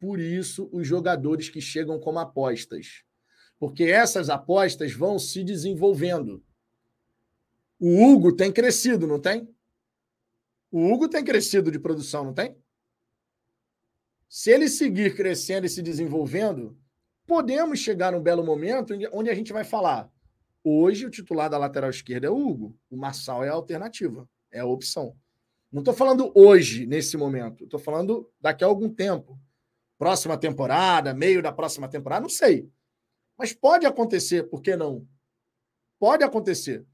Por 0.00 0.18
isso, 0.18 0.68
os 0.72 0.86
jogadores 0.86 1.48
que 1.48 1.60
chegam 1.60 2.00
como 2.00 2.18
apostas. 2.18 3.04
Porque 3.58 3.84
essas 3.84 4.30
apostas 4.30 4.92
vão 4.92 5.18
se 5.18 5.44
desenvolvendo. 5.44 6.42
O 7.78 8.02
Hugo 8.02 8.34
tem 8.34 8.50
crescido, 8.50 9.06
não 9.06 9.20
tem? 9.20 9.48
O 10.70 10.92
Hugo 10.92 11.08
tem 11.08 11.24
crescido 11.24 11.70
de 11.70 11.78
produção, 11.78 12.24
não 12.24 12.32
tem? 12.32 12.56
Se 14.28 14.50
ele 14.50 14.68
seguir 14.68 15.16
crescendo 15.16 15.66
e 15.66 15.68
se 15.68 15.82
desenvolvendo, 15.82 16.78
podemos 17.26 17.80
chegar 17.80 18.12
num 18.12 18.22
belo 18.22 18.44
momento 18.44 18.94
onde 19.12 19.28
a 19.28 19.34
gente 19.34 19.52
vai 19.52 19.64
falar: 19.64 20.08
hoje 20.62 21.04
o 21.04 21.10
titular 21.10 21.50
da 21.50 21.58
lateral 21.58 21.90
esquerda 21.90 22.28
é 22.28 22.30
o 22.30 22.38
Hugo, 22.38 22.78
o 22.88 22.96
Marçal 22.96 23.42
é 23.42 23.48
a 23.48 23.54
alternativa, 23.54 24.28
é 24.52 24.60
a 24.60 24.66
opção. 24.66 25.16
Não 25.72 25.80
estou 25.80 25.94
falando 25.94 26.32
hoje, 26.34 26.86
nesse 26.86 27.16
momento, 27.16 27.64
estou 27.64 27.78
falando 27.78 28.30
daqui 28.40 28.62
a 28.62 28.66
algum 28.66 28.88
tempo. 28.88 29.38
Próxima 29.98 30.38
temporada, 30.38 31.12
meio 31.12 31.42
da 31.42 31.52
próxima 31.52 31.88
temporada, 31.88 32.22
não 32.22 32.28
sei. 32.28 32.70
Mas 33.36 33.52
pode 33.52 33.86
acontecer, 33.86 34.48
por 34.48 34.62
que 34.62 34.76
não? 34.76 35.06
Pode 35.98 36.24
acontecer. 36.24 36.86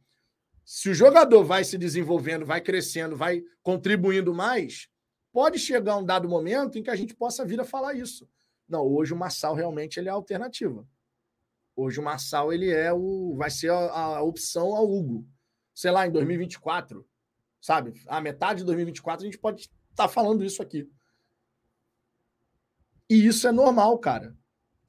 Se 0.67 0.91
o 0.91 0.95
jogador 0.95 1.45
vai 1.45 1.63
se 1.63 1.79
desenvolvendo, 1.79 2.45
vai 2.45 2.61
crescendo, 2.61 3.17
vai 3.17 3.41
contribuindo 3.63 4.35
mais, 4.35 4.89
pode 5.33 5.61
chegar 5.61 5.97
um 5.97 6.05
dado 6.05 6.29
momento 6.29 6.77
em 6.77 6.83
que 6.83 6.91
a 6.91 6.97
gente 6.97 7.15
possa 7.15 7.45
vir 7.45 7.61
a 7.61 7.65
falar 7.65 7.95
isso. 7.95 8.29
Não, 8.69 8.83
hoje 8.85 9.15
o 9.15 9.17
Massal 9.17 9.55
realmente 9.55 10.01
ele 10.01 10.09
é 10.09 10.11
a 10.11 10.15
alternativa. 10.15 10.85
Hoje 11.77 12.01
o 12.01 12.03
Massal 12.03 12.53
ele 12.53 12.69
é 12.69 12.93
o 12.93 13.37
vai 13.37 13.49
ser 13.49 13.71
a, 13.71 14.17
a 14.17 14.23
opção 14.23 14.75
ao 14.75 14.91
Hugo. 14.91 15.25
Sei 15.73 15.93
lá, 15.93 16.05
em 16.05 16.11
2024, 16.11 17.07
sabe? 17.61 18.03
A 18.09 18.21
metade 18.21 18.61
de 18.61 18.65
2024 18.65 19.23
a 19.23 19.27
gente 19.27 19.39
pode 19.39 19.61
estar 19.61 19.71
tá 19.95 20.09
falando 20.09 20.45
isso 20.45 20.61
aqui. 20.61 20.91
E 23.09 23.25
isso 23.25 23.47
é 23.47 23.53
normal, 23.53 23.97
cara. 24.01 24.37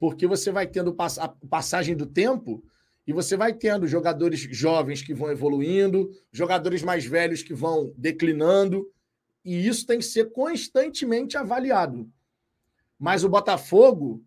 Porque 0.00 0.26
você 0.26 0.50
vai 0.50 0.66
tendo 0.66 0.96
a 0.98 1.28
passagem 1.48 1.94
do 1.94 2.06
tempo 2.06 2.64
e 3.08 3.12
você 3.12 3.38
vai 3.38 3.54
tendo 3.54 3.88
jogadores 3.88 4.38
jovens 4.38 5.00
que 5.00 5.14
vão 5.14 5.30
evoluindo, 5.30 6.10
jogadores 6.30 6.82
mais 6.82 7.06
velhos 7.06 7.42
que 7.42 7.54
vão 7.54 7.90
declinando, 7.96 8.86
e 9.42 9.66
isso 9.66 9.86
tem 9.86 9.98
que 9.98 10.04
ser 10.04 10.30
constantemente 10.30 11.34
avaliado. 11.34 12.12
Mas 12.98 13.24
o 13.24 13.28
Botafogo, 13.30 14.22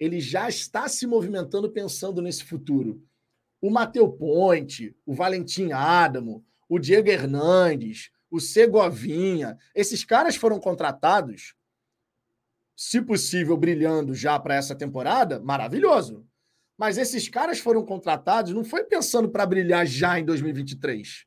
ele 0.00 0.20
já 0.20 0.48
está 0.48 0.88
se 0.88 1.06
movimentando 1.06 1.70
pensando 1.70 2.20
nesse 2.20 2.42
futuro. 2.42 3.00
O 3.60 3.70
Mateu 3.70 4.10
Ponte, 4.10 4.96
o 5.06 5.14
Valentim 5.14 5.70
Adamo, 5.70 6.44
o 6.68 6.80
Diego 6.80 7.10
Hernandes, 7.10 8.10
o 8.28 8.40
Segovinha, 8.40 9.56
esses 9.76 10.04
caras 10.04 10.34
foram 10.34 10.58
contratados, 10.58 11.54
se 12.74 13.00
possível, 13.00 13.56
brilhando 13.56 14.12
já 14.12 14.40
para 14.40 14.56
essa 14.56 14.74
temporada, 14.74 15.38
maravilhoso. 15.38 16.26
Mas 16.76 16.98
esses 16.98 17.28
caras 17.28 17.58
foram 17.58 17.84
contratados, 17.84 18.52
não 18.52 18.64
foi 18.64 18.84
pensando 18.84 19.28
para 19.28 19.46
brilhar 19.46 19.86
já 19.86 20.18
em 20.18 20.24
2023. 20.24 21.24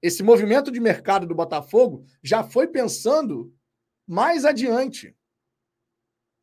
Esse 0.00 0.22
movimento 0.22 0.70
de 0.70 0.80
mercado 0.80 1.26
do 1.26 1.34
Botafogo 1.34 2.04
já 2.22 2.42
foi 2.42 2.66
pensando 2.68 3.52
mais 4.06 4.44
adiante. 4.44 5.14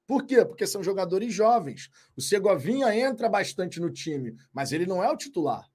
Por 0.08 0.26
quê? 0.26 0.46
Porque 0.46 0.68
são 0.68 0.84
jogadores 0.84 1.34
jovens. 1.34 1.90
O 2.16 2.22
Segovinha 2.22 2.96
entra 2.96 3.28
bastante 3.28 3.80
no 3.80 3.90
time, 3.90 4.36
mas 4.54 4.72
ele 4.72 4.86
não 4.86 5.04
é 5.04 5.10
o 5.10 5.18
titular. 5.18 5.68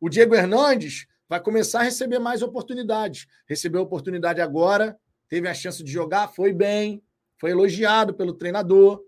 O 0.00 0.08
Diego 0.08 0.34
Hernandes 0.34 1.06
vai 1.28 1.40
começar 1.40 1.80
a 1.80 1.84
receber 1.84 2.18
mais 2.18 2.42
oportunidades. 2.42 3.26
Recebeu 3.46 3.82
oportunidade 3.82 4.40
agora, 4.40 4.98
teve 5.28 5.48
a 5.48 5.54
chance 5.54 5.82
de 5.84 5.92
jogar, 5.92 6.28
foi 6.28 6.52
bem, 6.52 7.02
foi 7.38 7.50
elogiado 7.50 8.14
pelo 8.14 8.34
treinador. 8.34 9.02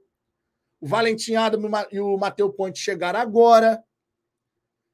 O 0.85 0.87
Valentim 0.87 1.35
Adamo 1.35 1.67
e 1.91 1.99
o 1.99 2.15
Matheus 2.19 2.55
Ponte 2.55 2.79
chegaram 2.79 3.19
agora. 3.19 3.83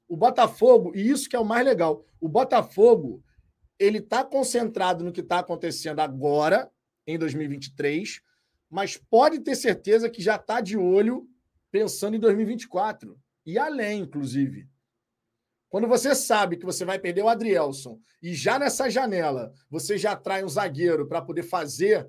O 0.06 0.16
Botafogo, 0.16 0.92
e 0.94 1.10
isso 1.10 1.28
que 1.28 1.34
é 1.34 1.38
o 1.40 1.44
mais 1.44 1.64
legal, 1.66 2.04
o 2.20 2.28
Botafogo 2.28 3.24
ele 3.76 3.98
está 3.98 4.22
concentrado 4.22 5.02
no 5.02 5.10
que 5.10 5.20
está 5.20 5.40
acontecendo 5.40 5.98
agora, 5.98 6.70
em 7.08 7.18
2023, 7.18 8.22
mas 8.70 8.96
pode 8.96 9.40
ter 9.40 9.56
certeza 9.56 10.08
que 10.08 10.22
já 10.22 10.36
está 10.36 10.60
de 10.60 10.76
olho 10.76 11.28
pensando 11.72 12.14
em 12.14 12.20
2024 12.20 13.18
e 13.44 13.58
além, 13.58 14.02
inclusive. 14.02 14.68
Quando 15.68 15.88
você 15.88 16.14
sabe 16.14 16.56
que 16.56 16.64
você 16.64 16.84
vai 16.84 17.00
perder 17.00 17.24
o 17.24 17.28
Adrielson 17.28 18.00
e 18.22 18.32
já 18.32 18.60
nessa 18.60 18.88
janela 18.88 19.52
você 19.68 19.98
já 19.98 20.14
trai 20.14 20.44
um 20.44 20.48
zagueiro 20.48 21.08
para 21.08 21.20
poder 21.20 21.42
fazer 21.42 22.08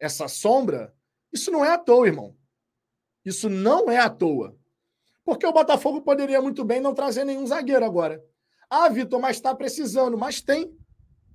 essa 0.00 0.26
sombra, 0.26 0.94
isso 1.30 1.50
não 1.50 1.62
é 1.62 1.74
à 1.74 1.76
toa, 1.76 2.06
irmão. 2.06 2.34
Isso 3.28 3.48
não 3.48 3.90
é 3.90 3.98
à 3.98 4.08
toa. 4.08 4.56
Porque 5.24 5.46
o 5.46 5.52
Botafogo 5.52 6.00
poderia 6.00 6.40
muito 6.40 6.64
bem 6.64 6.80
não 6.80 6.94
trazer 6.94 7.24
nenhum 7.24 7.46
zagueiro 7.46 7.84
agora. 7.84 8.24
Ah, 8.70 8.88
Vitor, 8.88 9.20
mas 9.20 9.36
está 9.36 9.54
precisando. 9.54 10.16
Mas 10.16 10.40
tem. 10.40 10.74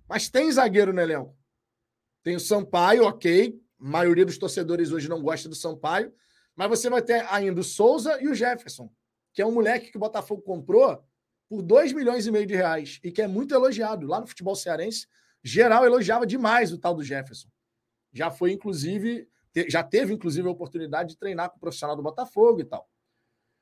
Mas 0.07 0.28
tem 0.28 0.52
zagueiro 0.52 0.91
no 0.91 0.99
elenco. 0.99 1.38
Tem 2.24 2.36
o 2.36 2.40
Sampaio, 2.40 3.06
ok. 3.06 3.60
A 3.80 3.84
maioria 3.86 4.26
dos 4.26 4.38
torcedores 4.38 4.91
hoje 4.91 5.07
não 5.07 5.22
gosta 5.22 5.48
do 5.48 5.56
Sampaio. 5.56 6.11
Mas 6.56 6.70
você 6.70 6.90
vai 6.90 7.02
ter 7.02 7.26
ainda 7.30 7.61
o 7.61 7.64
Souza 7.64 8.22
e 8.22 8.28
o 8.28 8.34
Jefferson, 8.34 8.91
que 9.32 9.41
é 9.41 9.45
um 9.45 9.52
moleque 9.52 9.91
que 9.91 9.98
o 9.98 9.99
Botafogo 9.99 10.41
comprou 10.41 11.03
por 11.48 11.61
2 11.61 11.94
milhões 11.94 12.26
e 12.26 12.32
meio 12.32 12.48
de 12.48 12.56
reais 12.56 12.99
e 13.03 13.11
que 13.11 13.22
é 13.22 13.28
muito 13.28 13.53
elogiado. 13.53 14.07
Lá 14.07 14.20
no 14.20 14.28
futebol 14.28 14.56
cearense, 14.56 15.07
geral 15.44 15.86
elogiava 15.86 16.26
demais 16.26 16.72
o 16.72 16.78
tal 16.78 16.95
do 16.95 17.03
Jefferson. 17.03 17.48
Já 18.11 18.32
foi, 18.32 18.52
inclusive, 18.52 19.28
já 19.68 19.84
teve, 19.84 20.14
inclusive, 20.14 20.48
a 20.48 20.52
oportunidade 20.52 21.10
de 21.10 21.18
treinar 21.18 21.50
com 21.50 21.58
o 21.58 21.60
profissional 21.60 21.96
do 21.96 22.04
Botafogo 22.04 22.62
e 22.62 22.66
tal. 22.66 22.90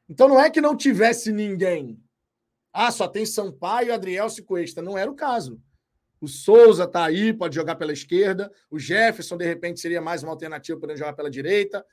Então 0.07 0.27
não 0.27 0.39
é 0.39 0.49
que 0.49 0.61
não 0.61 0.75
tivesse 0.75 1.31
ninguém. 1.31 2.01
Ah, 2.73 2.91
só 2.91 3.07
tem 3.07 3.25
Sampaio, 3.25 3.93
Adriel 3.93 4.27
e 4.27 4.41
Cuesta. 4.41 4.81
Não 4.81 4.97
era 4.97 5.09
o 5.09 5.15
caso. 5.15 5.61
O 6.21 6.27
Souza 6.27 6.83
está 6.83 7.05
aí, 7.05 7.33
pode 7.33 7.55
jogar 7.55 7.75
pela 7.75 7.91
esquerda. 7.91 8.51
O 8.69 8.77
Jefferson, 8.77 9.35
de 9.37 9.45
repente, 9.45 9.79
seria 9.79 10.01
mais 10.01 10.23
uma 10.23 10.31
alternativa 10.31 10.79
para 10.79 10.95
jogar 10.95 11.13
pela 11.13 11.29
direita. 11.29 11.85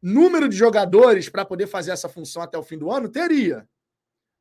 Número 0.00 0.48
de 0.48 0.56
jogadores 0.56 1.28
para 1.28 1.44
poder 1.44 1.66
fazer 1.66 1.90
essa 1.90 2.08
função 2.08 2.42
até 2.42 2.56
o 2.56 2.62
fim 2.62 2.78
do 2.78 2.90
ano? 2.90 3.08
Teria. 3.08 3.68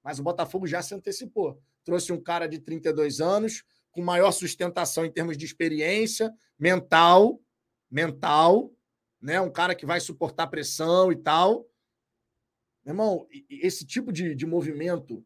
Mas 0.03 0.19
o 0.19 0.23
Botafogo 0.23 0.65
já 0.65 0.81
se 0.81 0.95
antecipou. 0.95 1.61
Trouxe 1.83 2.13
um 2.13 2.21
cara 2.21 2.47
de 2.47 2.59
32 2.59 3.19
anos, 3.19 3.63
com 3.91 4.01
maior 4.01 4.31
sustentação 4.31 5.03
em 5.03 5.11
termos 5.11 5.37
de 5.37 5.45
experiência 5.45 6.31
mental, 6.57 7.41
mental, 7.89 8.71
né? 9.21 9.39
Um 9.41 9.51
cara 9.51 9.75
que 9.75 9.85
vai 9.85 9.99
suportar 9.99 10.47
pressão 10.47 11.11
e 11.11 11.15
tal. 11.15 11.67
Meu 12.85 12.93
irmão, 12.93 13.27
esse 13.49 13.85
tipo 13.85 14.11
de, 14.11 14.33
de 14.35 14.45
movimento 14.45 15.25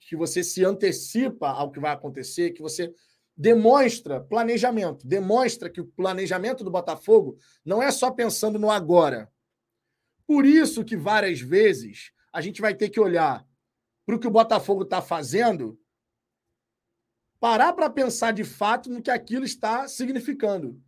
que 0.00 0.16
você 0.16 0.44
se 0.44 0.64
antecipa 0.64 1.48
ao 1.48 1.70
que 1.70 1.80
vai 1.80 1.92
acontecer, 1.92 2.50
que 2.50 2.62
você 2.62 2.92
demonstra 3.36 4.20
planejamento, 4.20 5.06
demonstra 5.06 5.70
que 5.70 5.80
o 5.80 5.86
planejamento 5.86 6.64
do 6.64 6.70
Botafogo 6.70 7.38
não 7.64 7.82
é 7.82 7.90
só 7.90 8.10
pensando 8.10 8.58
no 8.58 8.70
agora. 8.70 9.30
Por 10.26 10.44
isso 10.44 10.84
que 10.84 10.96
várias 10.96 11.40
vezes 11.40 12.12
a 12.32 12.40
gente 12.40 12.60
vai 12.60 12.74
ter 12.74 12.90
que 12.90 13.00
olhar 13.00 13.46
para 14.04 14.16
o 14.16 14.18
que 14.18 14.26
o 14.26 14.30
Botafogo 14.30 14.82
está 14.82 15.00
fazendo, 15.00 15.80
parar 17.40 17.72
para 17.72 17.88
pensar 17.88 18.32
de 18.32 18.44
fato 18.44 18.90
no 18.90 19.00
que 19.00 19.10
aquilo 19.10 19.44
está 19.44 19.86
significando 19.88 20.82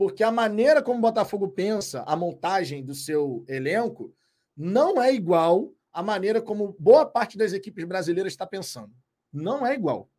porque 0.00 0.24
a 0.24 0.32
maneira 0.32 0.82
como 0.82 0.96
o 0.96 1.02
Botafogo 1.02 1.46
pensa 1.46 2.02
a 2.06 2.16
montagem 2.16 2.82
do 2.82 2.94
seu 2.94 3.44
elenco 3.46 4.16
não 4.56 5.02
é 5.02 5.12
igual 5.12 5.74
à 5.92 6.02
maneira 6.02 6.40
como 6.40 6.74
boa 6.78 7.04
parte 7.04 7.36
das 7.36 7.52
equipes 7.52 7.84
brasileiras 7.84 8.32
está 8.32 8.46
pensando. 8.46 8.90
Não 9.30 9.66
é 9.66 9.74
igual. 9.74 10.10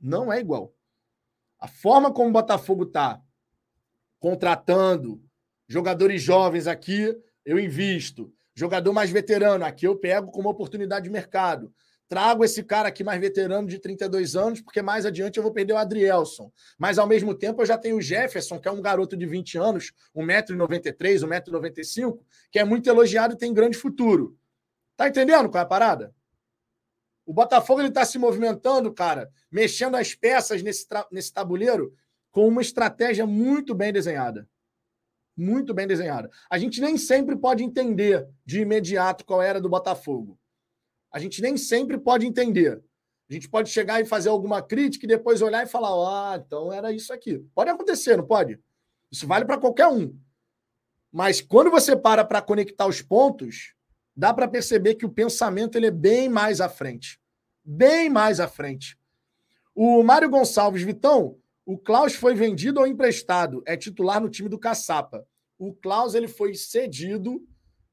Não 0.00 0.32
é 0.32 0.40
igual. 0.40 0.74
A 1.60 1.68
forma 1.68 2.10
como 2.10 2.30
o 2.30 2.32
Botafogo 2.32 2.84
está 2.84 3.20
contratando 4.18 5.22
jogadores 5.68 6.22
jovens 6.22 6.66
aqui, 6.66 7.14
eu 7.44 7.60
invisto. 7.60 8.32
Jogador 8.54 8.94
mais 8.94 9.10
veterano, 9.10 9.62
aqui 9.62 9.86
eu 9.86 9.94
pego 9.94 10.30
como 10.30 10.48
oportunidade 10.48 11.04
de 11.04 11.10
mercado. 11.10 11.70
Trago 12.08 12.42
esse 12.42 12.62
cara 12.62 12.88
aqui 12.88 13.04
mais 13.04 13.20
veterano 13.20 13.68
de 13.68 13.78
32 13.78 14.34
anos, 14.34 14.62
porque 14.62 14.80
mais 14.80 15.04
adiante 15.04 15.36
eu 15.36 15.42
vou 15.42 15.52
perder 15.52 15.74
o 15.74 15.76
Adrielson. 15.76 16.50
Mas 16.78 16.98
ao 16.98 17.06
mesmo 17.06 17.34
tempo 17.34 17.60
eu 17.60 17.66
já 17.66 17.76
tenho 17.76 17.98
o 17.98 18.00
Jefferson, 18.00 18.58
que 18.58 18.66
é 18.66 18.70
um 18.70 18.80
garoto 18.80 19.14
de 19.14 19.26
20 19.26 19.58
anos, 19.58 19.92
1,93m, 20.16 21.28
1,95m, 21.28 22.18
que 22.50 22.58
é 22.58 22.64
muito 22.64 22.88
elogiado 22.88 23.34
e 23.34 23.36
tem 23.38 23.52
grande 23.52 23.76
futuro. 23.76 24.38
Tá 24.96 25.06
entendendo 25.06 25.50
qual 25.50 25.60
é 25.60 25.64
a 25.64 25.68
parada? 25.68 26.14
O 27.26 27.32
Botafogo 27.34 27.82
ele 27.82 27.88
está 27.88 28.06
se 28.06 28.18
movimentando, 28.18 28.90
cara, 28.90 29.30
mexendo 29.52 29.96
as 29.96 30.14
peças 30.14 30.62
nesse, 30.62 30.86
nesse 31.12 31.30
tabuleiro 31.30 31.92
com 32.30 32.48
uma 32.48 32.62
estratégia 32.62 33.26
muito 33.26 33.74
bem 33.74 33.92
desenhada. 33.92 34.48
Muito 35.36 35.74
bem 35.74 35.86
desenhada. 35.86 36.30
A 36.50 36.56
gente 36.56 36.80
nem 36.80 36.96
sempre 36.96 37.36
pode 37.36 37.62
entender 37.62 38.26
de 38.46 38.60
imediato 38.60 39.26
qual 39.26 39.42
era 39.42 39.60
do 39.60 39.68
Botafogo 39.68 40.37
a 41.12 41.18
gente 41.18 41.40
nem 41.40 41.56
sempre 41.56 41.98
pode 41.98 42.26
entender. 42.26 42.82
A 43.28 43.32
gente 43.32 43.48
pode 43.48 43.70
chegar 43.70 44.00
e 44.00 44.06
fazer 44.06 44.30
alguma 44.30 44.62
crítica 44.62 45.04
e 45.04 45.08
depois 45.08 45.42
olhar 45.42 45.62
e 45.62 45.68
falar: 45.68 45.90
ah, 45.90 46.42
então 46.44 46.72
era 46.72 46.92
isso 46.92 47.12
aqui. 47.12 47.38
Pode 47.54 47.70
acontecer, 47.70 48.16
não 48.16 48.26
pode? 48.26 48.58
Isso 49.10 49.26
vale 49.26 49.44
para 49.44 49.58
qualquer 49.58 49.88
um. 49.88 50.18
Mas 51.12 51.40
quando 51.40 51.70
você 51.70 51.96
para 51.96 52.24
para 52.24 52.42
conectar 52.42 52.86
os 52.86 53.02
pontos, 53.02 53.74
dá 54.16 54.32
para 54.32 54.48
perceber 54.48 54.94
que 54.94 55.06
o 55.06 55.10
pensamento 55.10 55.76
ele 55.76 55.86
é 55.86 55.90
bem 55.90 56.28
mais 56.28 56.60
à 56.60 56.68
frente. 56.68 57.20
bem 57.64 58.08
mais 58.08 58.40
à 58.40 58.48
frente. 58.48 58.98
O 59.74 60.02
Mário 60.02 60.30
Gonçalves 60.30 60.82
Vitão, 60.82 61.38
o 61.66 61.76
Klaus 61.76 62.14
foi 62.14 62.34
vendido 62.34 62.80
ou 62.80 62.86
emprestado? 62.86 63.62
É 63.66 63.76
titular 63.76 64.20
no 64.22 64.30
time 64.30 64.48
do 64.48 64.58
Caçapa. 64.58 65.26
O 65.58 65.74
Klaus 65.74 66.14
ele 66.14 66.28
foi 66.28 66.54
cedido, 66.54 67.46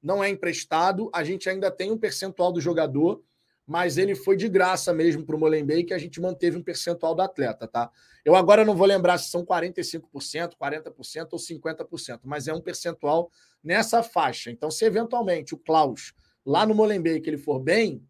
não 0.06 0.23
é 0.23 0.30
emprestado. 0.30 1.10
A 1.11 1.23
gente 1.23 1.49
ainda 1.49 1.72
tem 1.72 1.91
um 1.91 1.98
percentual 1.98 2.53
do 2.53 2.61
jogador, 2.61 3.23
mas 3.65 3.98
ele 3.98 4.14
foi 4.14 4.38
de 4.38 4.48
graça 4.48 4.94
mesmo 4.94 5.26
para 5.26 5.36
o 5.36 5.40
Molenbeek 5.40 5.86
que 5.86 5.94
a 5.95 5.98
gente 5.98 6.22
manteve 6.22 6.56
um 6.56 6.61
percentual 6.61 7.15
do 7.15 7.23
atleta, 7.23 7.68
tá? 7.68 7.90
Eu 8.23 8.36
agora 8.36 8.64
não 8.64 8.76
vou 8.76 8.86
lembrar 8.86 9.18
se 9.18 9.32
são 9.32 9.44
45%, 9.44 10.52
40% 10.61 11.27
ou 11.32 11.40
50%, 11.40 12.19
mas 12.23 12.48
é 12.48 12.53
um 12.53 12.61
percentual 12.61 13.32
nessa 13.64 14.03
faixa. 14.03 14.52
Então, 14.52 14.69
se 14.69 14.86
eventualmente 14.86 15.56
o 15.56 15.57
Klaus 15.57 16.14
lá 16.45 16.68
no 16.68 16.76
Molenbeek 16.76 17.27
ele 17.27 17.40
for 17.40 17.60
bem 17.60 18.07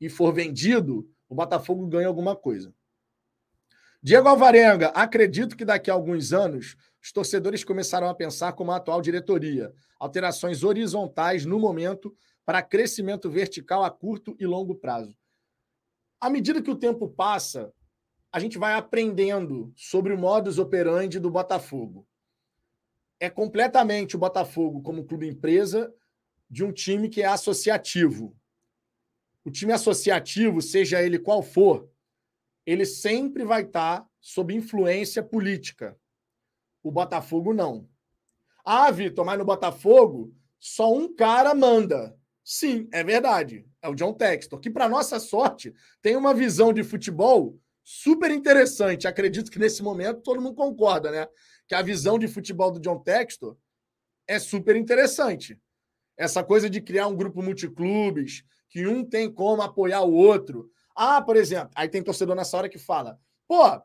e 0.00 0.08
for 0.08 0.32
vendido, 0.32 1.10
o 1.28 1.34
Botafogo 1.34 1.84
ganha 1.88 2.06
alguma 2.06 2.36
coisa. 2.36 2.72
Diego 4.00 4.28
Alvarenga, 4.28 4.90
acredito 4.90 5.56
que 5.56 5.64
daqui 5.64 5.90
a 5.90 5.94
alguns 5.94 6.32
anos 6.32 6.76
os 7.08 7.12
torcedores 7.12 7.64
começarão 7.64 8.10
a 8.10 8.14
pensar 8.14 8.52
como 8.52 8.70
a 8.70 8.76
atual 8.76 9.00
diretoria. 9.00 9.72
Alterações 9.98 10.62
horizontais 10.62 11.46
no 11.46 11.58
momento 11.58 12.14
para 12.44 12.62
crescimento 12.62 13.30
vertical 13.30 13.82
a 13.82 13.90
curto 13.90 14.36
e 14.38 14.44
longo 14.44 14.74
prazo. 14.74 15.16
À 16.20 16.28
medida 16.28 16.60
que 16.60 16.70
o 16.70 16.76
tempo 16.76 17.08
passa, 17.08 17.72
a 18.30 18.38
gente 18.38 18.58
vai 18.58 18.74
aprendendo 18.74 19.72
sobre 19.74 20.12
o 20.12 20.18
modus 20.18 20.58
operandi 20.58 21.18
do 21.18 21.30
Botafogo. 21.30 22.06
É 23.18 23.30
completamente 23.30 24.14
o 24.14 24.18
Botafogo 24.18 24.82
como 24.82 25.06
clube 25.06 25.26
empresa 25.26 25.90
de 26.50 26.62
um 26.62 26.70
time 26.70 27.08
que 27.08 27.22
é 27.22 27.26
associativo. 27.26 28.36
O 29.42 29.50
time 29.50 29.72
associativo, 29.72 30.60
seja 30.60 31.02
ele 31.02 31.18
qual 31.18 31.42
for, 31.42 31.90
ele 32.66 32.84
sempre 32.84 33.46
vai 33.46 33.62
estar 33.62 34.06
sob 34.20 34.54
influência 34.54 35.22
política. 35.22 35.98
O 36.82 36.90
Botafogo 36.90 37.52
não. 37.52 37.88
Ah, 38.64 38.90
Vitor, 38.90 39.24
mas 39.24 39.38
no 39.38 39.44
Botafogo 39.44 40.34
só 40.58 40.92
um 40.92 41.14
cara 41.14 41.54
manda. 41.54 42.16
Sim, 42.44 42.88
é 42.92 43.04
verdade. 43.04 43.66
É 43.80 43.88
o 43.88 43.94
John 43.94 44.12
Textor, 44.12 44.58
que, 44.58 44.70
para 44.70 44.88
nossa 44.88 45.20
sorte, 45.20 45.72
tem 46.02 46.16
uma 46.16 46.34
visão 46.34 46.72
de 46.72 46.82
futebol 46.82 47.58
super 47.84 48.30
interessante. 48.30 49.06
Acredito 49.06 49.50
que 49.50 49.58
nesse 49.58 49.82
momento 49.82 50.20
todo 50.22 50.40
mundo 50.40 50.54
concorda, 50.54 51.10
né? 51.10 51.28
Que 51.66 51.74
a 51.74 51.82
visão 51.82 52.18
de 52.18 52.26
futebol 52.26 52.70
do 52.70 52.80
John 52.80 52.98
Textor 52.98 53.56
é 54.26 54.38
super 54.38 54.76
interessante. 54.76 55.58
Essa 56.16 56.42
coisa 56.42 56.68
de 56.68 56.80
criar 56.80 57.06
um 57.06 57.16
grupo 57.16 57.42
multiclubes, 57.42 58.44
que 58.68 58.86
um 58.86 59.04
tem 59.04 59.32
como 59.32 59.62
apoiar 59.62 60.02
o 60.02 60.12
outro. 60.12 60.70
Ah, 60.94 61.22
por 61.22 61.36
exemplo, 61.36 61.70
aí 61.74 61.88
tem 61.88 62.02
torcedor 62.02 62.36
nessa 62.36 62.56
hora 62.56 62.68
que 62.68 62.78
fala: 62.78 63.18
pô, 63.46 63.80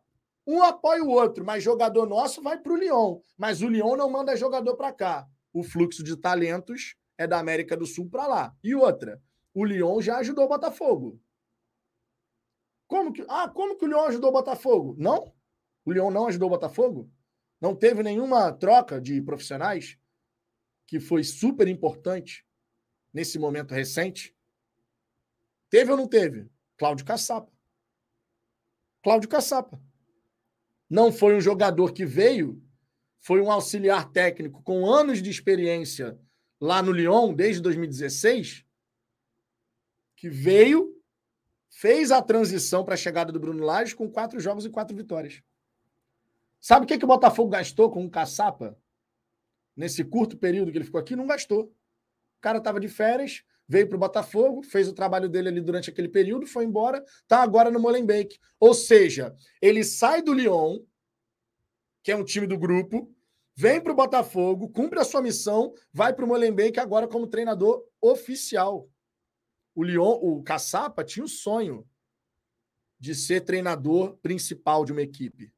um 0.45 0.61
apoia 0.61 1.03
o 1.03 1.09
outro, 1.09 1.45
mas 1.45 1.63
jogador 1.63 2.05
nosso 2.05 2.41
vai 2.41 2.57
para 2.59 2.73
o 2.73 2.75
Lyon. 2.75 3.19
Mas 3.37 3.61
o 3.61 3.67
Lyon 3.67 3.95
não 3.95 4.09
manda 4.09 4.35
jogador 4.35 4.75
para 4.75 4.91
cá. 4.91 5.27
O 5.53 5.63
fluxo 5.63 6.03
de 6.03 6.17
talentos 6.17 6.95
é 7.17 7.25
da 7.25 7.39
América 7.39 7.77
do 7.77 7.85
Sul 7.85 8.09
para 8.09 8.27
lá. 8.27 8.55
E 8.63 8.75
outra, 8.75 9.21
o 9.53 9.63
Lyon 9.63 10.01
já 10.01 10.17
ajudou 10.17 10.45
o 10.45 10.49
Botafogo. 10.49 11.19
Como 12.87 13.13
que, 13.13 13.25
ah, 13.29 13.47
como 13.47 13.77
que 13.77 13.85
o 13.85 13.87
Lyon 13.87 14.05
ajudou 14.05 14.29
o 14.29 14.33
Botafogo? 14.33 14.95
Não? 14.97 15.33
O 15.85 15.91
Lyon 15.91 16.11
não 16.11 16.27
ajudou 16.27 16.47
o 16.47 16.51
Botafogo? 16.51 17.09
Não 17.61 17.75
teve 17.75 18.03
nenhuma 18.03 18.51
troca 18.51 18.99
de 18.99 19.21
profissionais 19.21 19.97
que 20.85 20.99
foi 20.99 21.23
super 21.23 21.67
importante 21.67 22.45
nesse 23.13 23.39
momento 23.39 23.73
recente? 23.73 24.35
Teve 25.69 25.91
ou 25.91 25.97
não 25.97 26.07
teve? 26.07 26.49
Cláudio 26.77 27.05
Caçapa. 27.05 27.51
Cláudio 29.01 29.29
Caçapa. 29.29 29.81
Não 30.93 31.11
foi 31.11 31.35
um 31.35 31.41
jogador 31.41 31.91
que 31.91 32.05
veio, 32.05 32.61
foi 33.19 33.41
um 33.41 33.51
auxiliar 33.51 34.11
técnico 34.11 34.61
com 34.61 34.85
anos 34.85 35.23
de 35.23 35.29
experiência 35.31 36.19
lá 36.61 36.83
no 36.83 36.91
Lyon, 36.91 37.33
desde 37.33 37.63
2016, 37.63 38.63
que 40.15 40.29
veio, 40.29 40.95
fez 41.67 42.11
a 42.11 42.21
transição 42.21 42.85
para 42.85 42.93
a 42.93 42.97
chegada 42.97 43.31
do 43.31 43.39
Bruno 43.39 43.63
Lage 43.63 43.95
com 43.95 44.07
quatro 44.07 44.39
jogos 44.39 44.65
e 44.65 44.69
quatro 44.69 44.95
vitórias. 44.95 45.41
Sabe 46.61 46.85
o 46.85 46.87
que, 46.87 46.99
que 46.99 47.05
o 47.05 47.07
Botafogo 47.07 47.49
gastou 47.49 47.89
com 47.89 48.05
o 48.05 48.09
Caçapa? 48.11 48.77
Nesse 49.75 50.03
curto 50.03 50.37
período 50.37 50.71
que 50.71 50.77
ele 50.77 50.85
ficou 50.85 51.01
aqui, 51.01 51.15
não 51.15 51.25
gastou. 51.25 51.63
O 52.37 52.39
cara 52.39 52.59
estava 52.59 52.79
de 52.79 52.87
férias, 52.87 53.43
veio 53.73 53.87
para 53.89 53.95
o 53.95 53.99
Botafogo, 53.99 54.61
fez 54.61 54.87
o 54.87 54.93
trabalho 54.93 55.27
dele 55.27 55.49
ali 55.49 55.59
durante 55.59 55.89
aquele 55.89 56.07
período, 56.07 56.45
foi 56.45 56.63
embora, 56.63 57.03
está 57.23 57.41
agora 57.41 57.71
no 57.71 57.79
Molenbeek. 57.79 58.39
Ou 58.59 58.71
seja, 58.71 59.35
ele 59.59 59.83
sai 59.83 60.21
do 60.21 60.31
Lyon, 60.31 60.79
que 62.03 62.11
é 62.11 62.15
um 62.15 62.23
time 62.23 62.45
do 62.45 62.55
grupo, 62.55 63.11
vem 63.55 63.81
para 63.81 63.91
o 63.91 63.95
Botafogo, 63.95 64.69
cumpre 64.69 64.99
a 64.99 65.03
sua 65.03 65.23
missão, 65.23 65.73
vai 65.91 66.13
para 66.13 66.23
o 66.23 66.27
Molenbeek 66.27 66.79
agora 66.79 67.07
como 67.07 67.25
treinador 67.25 67.83
oficial. 67.99 68.87
O 69.73 69.83
Lyon, 69.83 70.19
o 70.21 70.43
Caçapa 70.43 71.03
tinha 71.03 71.25
o 71.25 71.27
sonho 71.27 71.83
de 72.99 73.15
ser 73.15 73.41
treinador 73.41 74.17
principal 74.17 74.85
de 74.85 74.91
uma 74.91 75.01
equipe. 75.01 75.51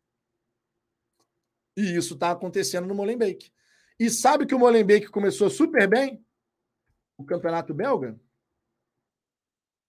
E 1.76 1.98
isso 1.98 2.14
está 2.14 2.32
acontecendo 2.32 2.88
no 2.88 2.96
Molenbeek. 2.96 3.52
E 4.00 4.10
sabe 4.10 4.46
que 4.46 4.56
o 4.56 4.60
Molenbeek 4.60 5.08
começou 5.08 5.50
super 5.50 5.86
bem? 5.90 6.25
O 7.18 7.24
campeonato 7.24 7.74
belga, 7.74 8.20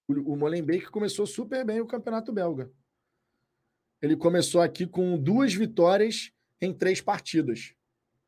o 0.09 0.37
Molenbeek 0.37 0.87
começou 0.91 1.27
super 1.27 1.65
bem 1.65 1.81
o 1.81 1.87
campeonato 1.87 2.33
belga. 2.33 2.71
Ele 4.01 4.17
começou 4.17 4.61
aqui 4.61 4.87
com 4.87 5.19
duas 5.19 5.53
vitórias 5.53 6.33
em 6.61 6.73
três 6.73 7.01
partidas. 7.01 7.75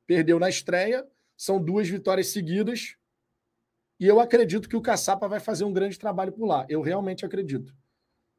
Perdeu 0.07 0.39
na 0.41 0.49
estreia, 0.49 1.07
são 1.37 1.63
duas 1.63 1.89
vitórias 1.89 2.29
seguidas. 2.29 2.97
E 4.01 4.07
eu 4.07 4.19
acredito 4.19 4.69
que 4.69 4.77
o 4.77 4.83
Caçapa 4.83 5.29
vai 5.29 5.39
fazer 5.39 5.65
um 5.65 5.73
grande 5.73 5.99
trabalho 5.99 6.33
por 6.33 6.47
lá. 6.47 6.67
Eu 6.69 6.81
realmente 6.81 7.25
acredito. 7.25 7.77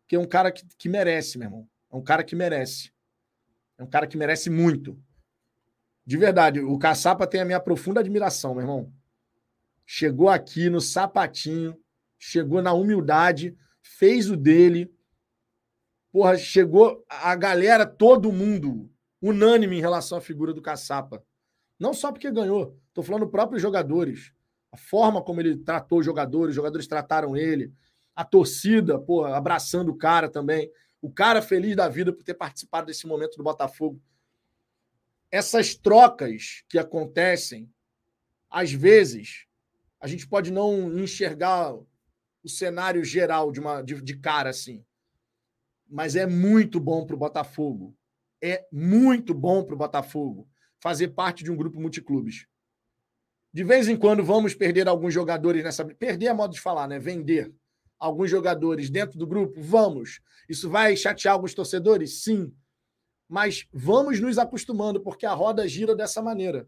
Que 0.07 0.15
é 0.15 0.19
um 0.19 0.27
cara 0.27 0.51
que, 0.51 0.65
que 0.77 0.89
merece, 0.89 1.37
meu 1.37 1.47
irmão. 1.47 1.69
É 1.91 1.95
um 1.95 2.03
cara 2.03 2.23
que 2.23 2.35
merece. 2.35 2.91
É 3.77 3.83
um 3.83 3.87
cara 3.87 4.07
que 4.07 4.17
merece 4.17 4.49
muito. 4.49 5.01
De 6.05 6.17
verdade, 6.17 6.59
o 6.59 6.77
Caçapa 6.77 7.27
tem 7.27 7.39
a 7.39 7.45
minha 7.45 7.59
profunda 7.59 7.99
admiração, 7.99 8.53
meu 8.53 8.63
irmão 8.63 8.98
chegou 9.91 10.29
aqui 10.29 10.69
no 10.69 10.79
sapatinho, 10.79 11.75
chegou 12.15 12.61
na 12.61 12.71
humildade, 12.73 13.57
fez 13.81 14.29
o 14.29 14.37
dele. 14.37 14.93
Porra, 16.11 16.37
chegou 16.37 17.03
a 17.09 17.35
galera, 17.35 17.87
todo 17.87 18.31
mundo, 18.31 18.87
unânime 19.19 19.77
em 19.77 19.81
relação 19.81 20.19
à 20.19 20.21
figura 20.21 20.53
do 20.53 20.61
Caçapa. 20.61 21.25
Não 21.79 21.91
só 21.91 22.11
porque 22.11 22.29
ganhou, 22.29 22.79
estou 22.87 23.03
falando 23.03 23.27
próprios 23.27 23.63
jogadores. 23.63 24.31
A 24.71 24.77
forma 24.77 25.23
como 25.23 25.41
ele 25.41 25.57
tratou 25.57 25.97
os 25.97 26.05
jogadores, 26.05 26.49
os 26.49 26.55
jogadores 26.55 26.85
trataram 26.85 27.35
ele, 27.35 27.73
a 28.15 28.23
torcida, 28.23 28.99
porra, 28.99 29.35
abraçando 29.35 29.89
o 29.89 29.97
cara 29.97 30.29
também. 30.29 30.71
O 31.01 31.09
cara 31.09 31.41
feliz 31.41 31.75
da 31.75 31.89
vida 31.89 32.13
por 32.13 32.21
ter 32.21 32.35
participado 32.35 32.85
desse 32.85 33.07
momento 33.07 33.37
do 33.37 33.43
Botafogo. 33.43 33.99
Essas 35.31 35.73
trocas 35.73 36.63
que 36.69 36.77
acontecem, 36.77 37.67
às 38.51 38.71
vezes, 38.71 39.48
a 39.99 40.07
gente 40.07 40.27
pode 40.27 40.51
não 40.51 40.97
enxergar 40.97 41.73
o 41.73 42.49
cenário 42.49 43.03
geral 43.03 43.51
de, 43.51 43.59
uma, 43.59 43.81
de, 43.81 44.01
de 44.01 44.17
cara 44.17 44.49
assim. 44.49 44.83
Mas 45.87 46.15
é 46.15 46.25
muito 46.25 46.79
bom 46.79 47.05
para 47.05 47.15
o 47.15 47.19
Botafogo. 47.19 47.95
É 48.41 48.65
muito 48.71 49.33
bom 49.33 49.63
para 49.63 49.75
o 49.75 49.77
Botafogo 49.77 50.47
fazer 50.79 51.09
parte 51.09 51.43
de 51.43 51.51
um 51.51 51.57
grupo 51.57 51.79
multiclubes. 51.79 52.47
De 53.51 53.63
vez 53.63 53.89
em 53.89 53.97
quando 53.97 54.23
vamos 54.23 54.53
perder 54.53 54.87
alguns 54.87 55.13
jogadores 55.13 55.63
nessa. 55.63 55.83
Perder 55.83 56.27
é 56.27 56.33
modo 56.33 56.53
de 56.53 56.61
falar, 56.61 56.87
né? 56.87 56.99
Vender 56.99 57.53
alguns 57.97 58.29
jogadores 58.29 58.89
dentro 58.89 59.17
do 59.17 59.27
grupo? 59.27 59.59
Vamos. 59.61 60.21
Isso 60.47 60.69
vai 60.69 60.95
chatear 60.95 61.33
alguns 61.33 61.53
torcedores? 61.53 62.23
Sim. 62.23 62.53
Mas 63.27 63.67
vamos 63.73 64.19
nos 64.19 64.37
acostumando, 64.37 65.01
porque 65.01 65.25
a 65.25 65.33
roda 65.33 65.67
gira 65.67 65.95
dessa 65.95 66.21
maneira. 66.21 66.67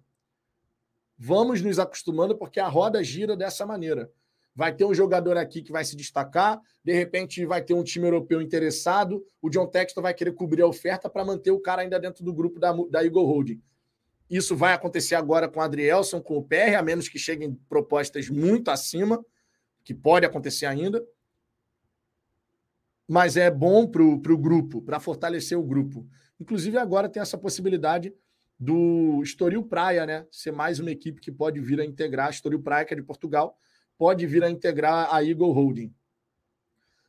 Vamos 1.23 1.61
nos 1.61 1.77
acostumando 1.77 2.35
porque 2.35 2.59
a 2.59 2.67
roda 2.67 3.03
gira 3.03 3.37
dessa 3.37 3.63
maneira. 3.63 4.11
Vai 4.55 4.73
ter 4.75 4.85
um 4.85 4.93
jogador 4.93 5.37
aqui 5.37 5.61
que 5.61 5.71
vai 5.71 5.85
se 5.85 5.95
destacar, 5.95 6.59
de 6.83 6.93
repente 6.93 7.45
vai 7.45 7.61
ter 7.61 7.75
um 7.75 7.83
time 7.83 8.07
europeu 8.07 8.41
interessado, 8.41 9.23
o 9.39 9.47
John 9.47 9.67
Textor 9.67 10.01
vai 10.01 10.15
querer 10.15 10.31
cobrir 10.31 10.63
a 10.63 10.67
oferta 10.67 11.07
para 11.07 11.23
manter 11.23 11.51
o 11.51 11.59
cara 11.59 11.83
ainda 11.83 11.99
dentro 11.99 12.25
do 12.25 12.33
grupo 12.33 12.59
da, 12.59 12.73
da 12.89 13.05
Eagle 13.05 13.23
Holding. 13.23 13.61
Isso 14.27 14.55
vai 14.55 14.73
acontecer 14.73 15.13
agora 15.13 15.47
com 15.47 15.59
o 15.59 15.61
Adrielson, 15.61 16.19
com 16.19 16.37
o 16.37 16.43
PR, 16.43 16.75
a 16.75 16.81
menos 16.81 17.07
que 17.07 17.19
cheguem 17.19 17.53
propostas 17.69 18.27
muito 18.27 18.71
acima, 18.71 19.23
que 19.83 19.93
pode 19.93 20.25
acontecer 20.25 20.65
ainda. 20.65 21.05
Mas 23.07 23.37
é 23.37 23.51
bom 23.51 23.85
para 23.85 24.01
o 24.01 24.37
grupo, 24.39 24.81
para 24.81 24.99
fortalecer 24.99 25.55
o 25.55 25.63
grupo. 25.63 26.03
Inclusive, 26.39 26.79
agora 26.79 27.07
tem 27.07 27.21
essa 27.21 27.37
possibilidade 27.37 28.11
do 28.61 29.23
Estoril 29.23 29.63
Praia, 29.63 30.05
né? 30.05 30.27
Ser 30.29 30.51
mais 30.51 30.79
uma 30.79 30.91
equipe 30.91 31.19
que 31.19 31.31
pode 31.31 31.59
vir 31.59 31.81
a 31.81 31.85
integrar, 31.85 32.29
Estoril 32.29 32.61
Praia, 32.61 32.85
que 32.85 32.93
é 32.93 32.97
de 32.97 33.01
Portugal, 33.01 33.57
pode 33.97 34.27
vir 34.27 34.43
a 34.43 34.51
integrar 34.51 35.11
a 35.11 35.25
Eagle 35.25 35.51
Holding. 35.51 35.91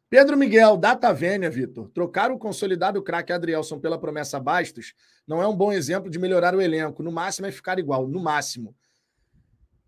Pedro 0.08 0.34
Miguel, 0.34 0.78
data 0.78 1.12
vênia, 1.12 1.50
Vitor. 1.50 1.90
Trocar 1.90 2.32
o 2.32 2.38
consolidado 2.38 3.02
craque 3.02 3.34
Adrielson 3.34 3.78
pela 3.78 4.00
promessa 4.00 4.40
Bastos 4.40 4.94
não 5.26 5.42
é 5.42 5.46
um 5.46 5.54
bom 5.54 5.70
exemplo 5.70 6.10
de 6.10 6.18
melhorar 6.18 6.54
o 6.54 6.60
elenco. 6.60 7.02
No 7.02 7.12
máximo 7.12 7.46
é 7.46 7.52
ficar 7.52 7.78
igual, 7.78 8.08
no 8.08 8.20
máximo. 8.20 8.74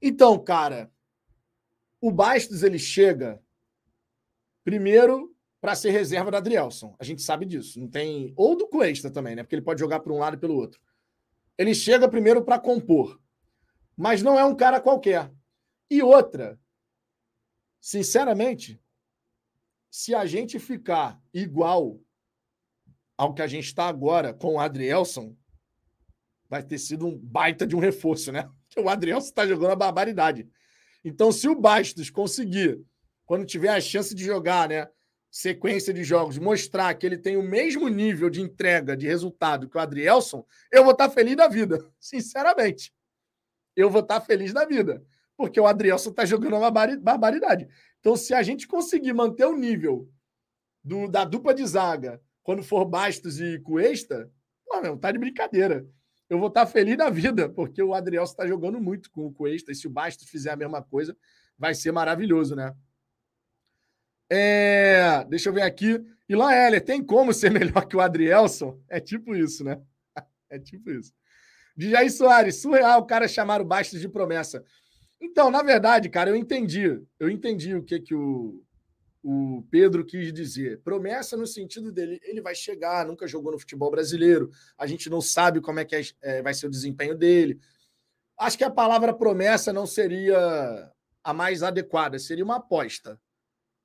Então, 0.02 0.38
cara, 0.38 0.90
o 1.98 2.10
Bastos 2.10 2.62
ele 2.62 2.78
chega 2.78 3.40
primeiro 4.62 5.34
para 5.62 5.74
ser 5.74 5.92
reserva 5.92 6.30
do 6.30 6.36
Adrielson. 6.36 6.94
A 6.98 7.04
gente 7.04 7.22
sabe 7.22 7.46
disso. 7.46 7.80
Não 7.80 7.88
tem 7.88 8.34
ou 8.36 8.54
do 8.54 8.66
Cuesta 8.66 9.10
também, 9.10 9.34
né? 9.34 9.42
Porque 9.42 9.54
ele 9.54 9.62
pode 9.62 9.80
jogar 9.80 10.00
para 10.00 10.12
um 10.12 10.18
lado 10.18 10.36
e 10.36 10.38
pelo 10.38 10.56
outro. 10.56 10.78
Ele 11.56 11.74
chega 11.74 12.09
primeiro 12.09 12.44
para 12.44 12.59
compor, 12.59 13.20
mas 13.97 14.22
não 14.22 14.39
é 14.39 14.44
um 14.44 14.55
cara 14.55 14.81
qualquer. 14.81 15.32
E 15.90 16.02
outra, 16.02 16.59
sinceramente, 17.81 18.81
se 19.90 20.14
a 20.14 20.26
gente 20.26 20.59
ficar 20.59 21.20
igual 21.32 22.01
ao 23.16 23.32
que 23.32 23.43
a 23.43 23.47
gente 23.47 23.66
está 23.66 23.86
agora 23.86 24.35
com 24.35 24.55
o 24.55 24.59
Adrielson, 24.59 25.36
vai 26.48 26.62
ter 26.62 26.78
sido 26.78 27.06
um 27.06 27.16
baita 27.16 27.66
de 27.66 27.76
um 27.76 27.78
reforço, 27.78 28.32
né? 28.32 28.51
Porque 28.68 28.81
o 28.81 28.89
Adrielson 28.89 29.28
está 29.28 29.47
jogando 29.47 29.70
a 29.70 29.76
barbaridade. 29.76 30.48
Então, 31.05 31.31
se 31.31 31.48
o 31.48 31.55
Bastos 31.55 32.10
conseguir, 32.10 32.82
quando 33.24 33.47
tiver 33.47 33.68
a 33.68 33.81
chance 33.81 34.14
de 34.14 34.24
jogar, 34.24 34.68
né? 34.68 34.89
Sequência 35.36 35.93
de 35.93 36.05
jogos, 36.05 36.39
mostrar 36.39 36.94
que 36.94 37.05
ele 37.05 37.19
tem 37.19 37.36
o 37.36 37.43
mesmo 37.43 37.89
nível 37.89 38.31
de 38.31 38.40
entrega, 38.40 38.97
de 38.97 39.09
resultado 39.09 39.69
que 39.69 39.77
o 39.77 39.81
Adrielson, 39.81 40.47
eu 40.70 40.85
vou 40.85 40.93
estar 40.93 41.09
tá 41.09 41.12
feliz 41.12 41.35
da 41.35 41.48
vida. 41.48 41.85
Sinceramente. 41.98 42.94
Eu 43.74 43.90
vou 43.90 44.01
estar 44.01 44.20
tá 44.20 44.24
feliz 44.24 44.52
da 44.52 44.65
vida. 44.65 45.05
Porque 45.36 45.59
o 45.59 45.66
Adrielson 45.66 46.11
está 46.11 46.24
jogando 46.24 46.56
uma 46.56 46.70
barbaridade. 46.70 47.66
Então, 47.98 48.15
se 48.15 48.32
a 48.32 48.44
gente 48.44 48.69
conseguir 48.69 49.12
manter 49.12 49.44
o 49.44 49.56
nível 49.56 50.09
do, 50.85 51.09
da 51.09 51.24
dupla 51.24 51.52
de 51.52 51.66
zaga 51.66 52.23
quando 52.44 52.62
for 52.62 52.85
Bastos 52.85 53.40
e 53.40 53.59
Cuesta, 53.59 54.31
pô, 54.65 54.81
meu, 54.81 54.97
tá 54.97 55.11
de 55.11 55.19
brincadeira. 55.19 55.85
Eu 56.31 56.39
vou 56.39 56.47
estar 56.47 56.65
tá 56.65 56.70
feliz 56.70 56.97
da 56.97 57.11
vida, 57.11 57.48
porque 57.48 57.82
o 57.82 57.93
Adriel 57.93 58.23
está 58.23 58.47
jogando 58.47 58.81
muito 58.81 59.11
com 59.11 59.27
o 59.27 59.32
Cuesta, 59.32 59.73
e 59.73 59.74
se 59.74 59.89
o 59.89 59.90
Bastos 59.90 60.28
fizer 60.28 60.52
a 60.52 60.56
mesma 60.56 60.81
coisa, 60.81 61.16
vai 61.59 61.74
ser 61.74 61.90
maravilhoso, 61.90 62.55
né? 62.55 62.73
É, 64.36 65.24
deixa 65.28 65.48
eu 65.48 65.52
ver 65.52 65.62
aqui. 65.62 66.05
Ilan 66.28 66.51
Heller, 66.51 66.85
tem 66.85 67.01
como 67.05 67.32
ser 67.32 67.51
melhor 67.52 67.86
que 67.86 67.97
o 67.97 68.01
Adrielson? 68.01 68.81
É 68.89 68.98
tipo 68.98 69.35
isso, 69.35 69.62
né? 69.62 69.81
É 70.51 70.59
tipo 70.59 70.90
isso. 70.90 71.12
Jair 71.77 72.12
Soares, 72.12 72.61
surreal 72.61 73.01
o 73.01 73.06
cara 73.06 73.27
chamar 73.27 73.61
o 73.61 73.65
Bastos 73.65 74.01
de 74.01 74.09
promessa. 74.09 74.65
Então, 75.20 75.51
na 75.51 75.62
verdade, 75.62 76.09
cara, 76.09 76.31
eu 76.31 76.36
entendi. 76.36 77.01
Eu 77.19 77.28
entendi 77.28 77.74
o 77.74 77.82
que, 77.82 77.98
que 77.98 78.15
o, 78.15 78.62
o 79.23 79.66
Pedro 79.70 80.05
quis 80.05 80.32
dizer. 80.32 80.81
Promessa 80.82 81.36
no 81.36 81.47
sentido 81.47 81.90
dele, 81.90 82.20
ele 82.23 82.40
vai 82.40 82.55
chegar, 82.55 83.06
nunca 83.06 83.27
jogou 83.27 83.51
no 83.51 83.59
futebol 83.59 83.90
brasileiro, 83.90 84.51
a 84.78 84.86
gente 84.86 85.11
não 85.11 85.20
sabe 85.20 85.61
como 85.61 85.81
é 85.81 85.85
que 85.85 85.97
é, 85.97 86.02
é, 86.23 86.43
vai 86.43 86.55
ser 86.55 86.66
o 86.66 86.70
desempenho 86.70 87.16
dele. 87.16 87.59
Acho 88.39 88.59
que 88.59 88.65
a 88.65 88.70
palavra 88.70 89.12
promessa 89.12 89.73
não 89.73 89.86
seria 89.86 90.93
a 91.24 91.32
mais 91.32 91.62
adequada, 91.62 92.19
seria 92.19 92.44
uma 92.44 92.56
aposta. 92.56 93.19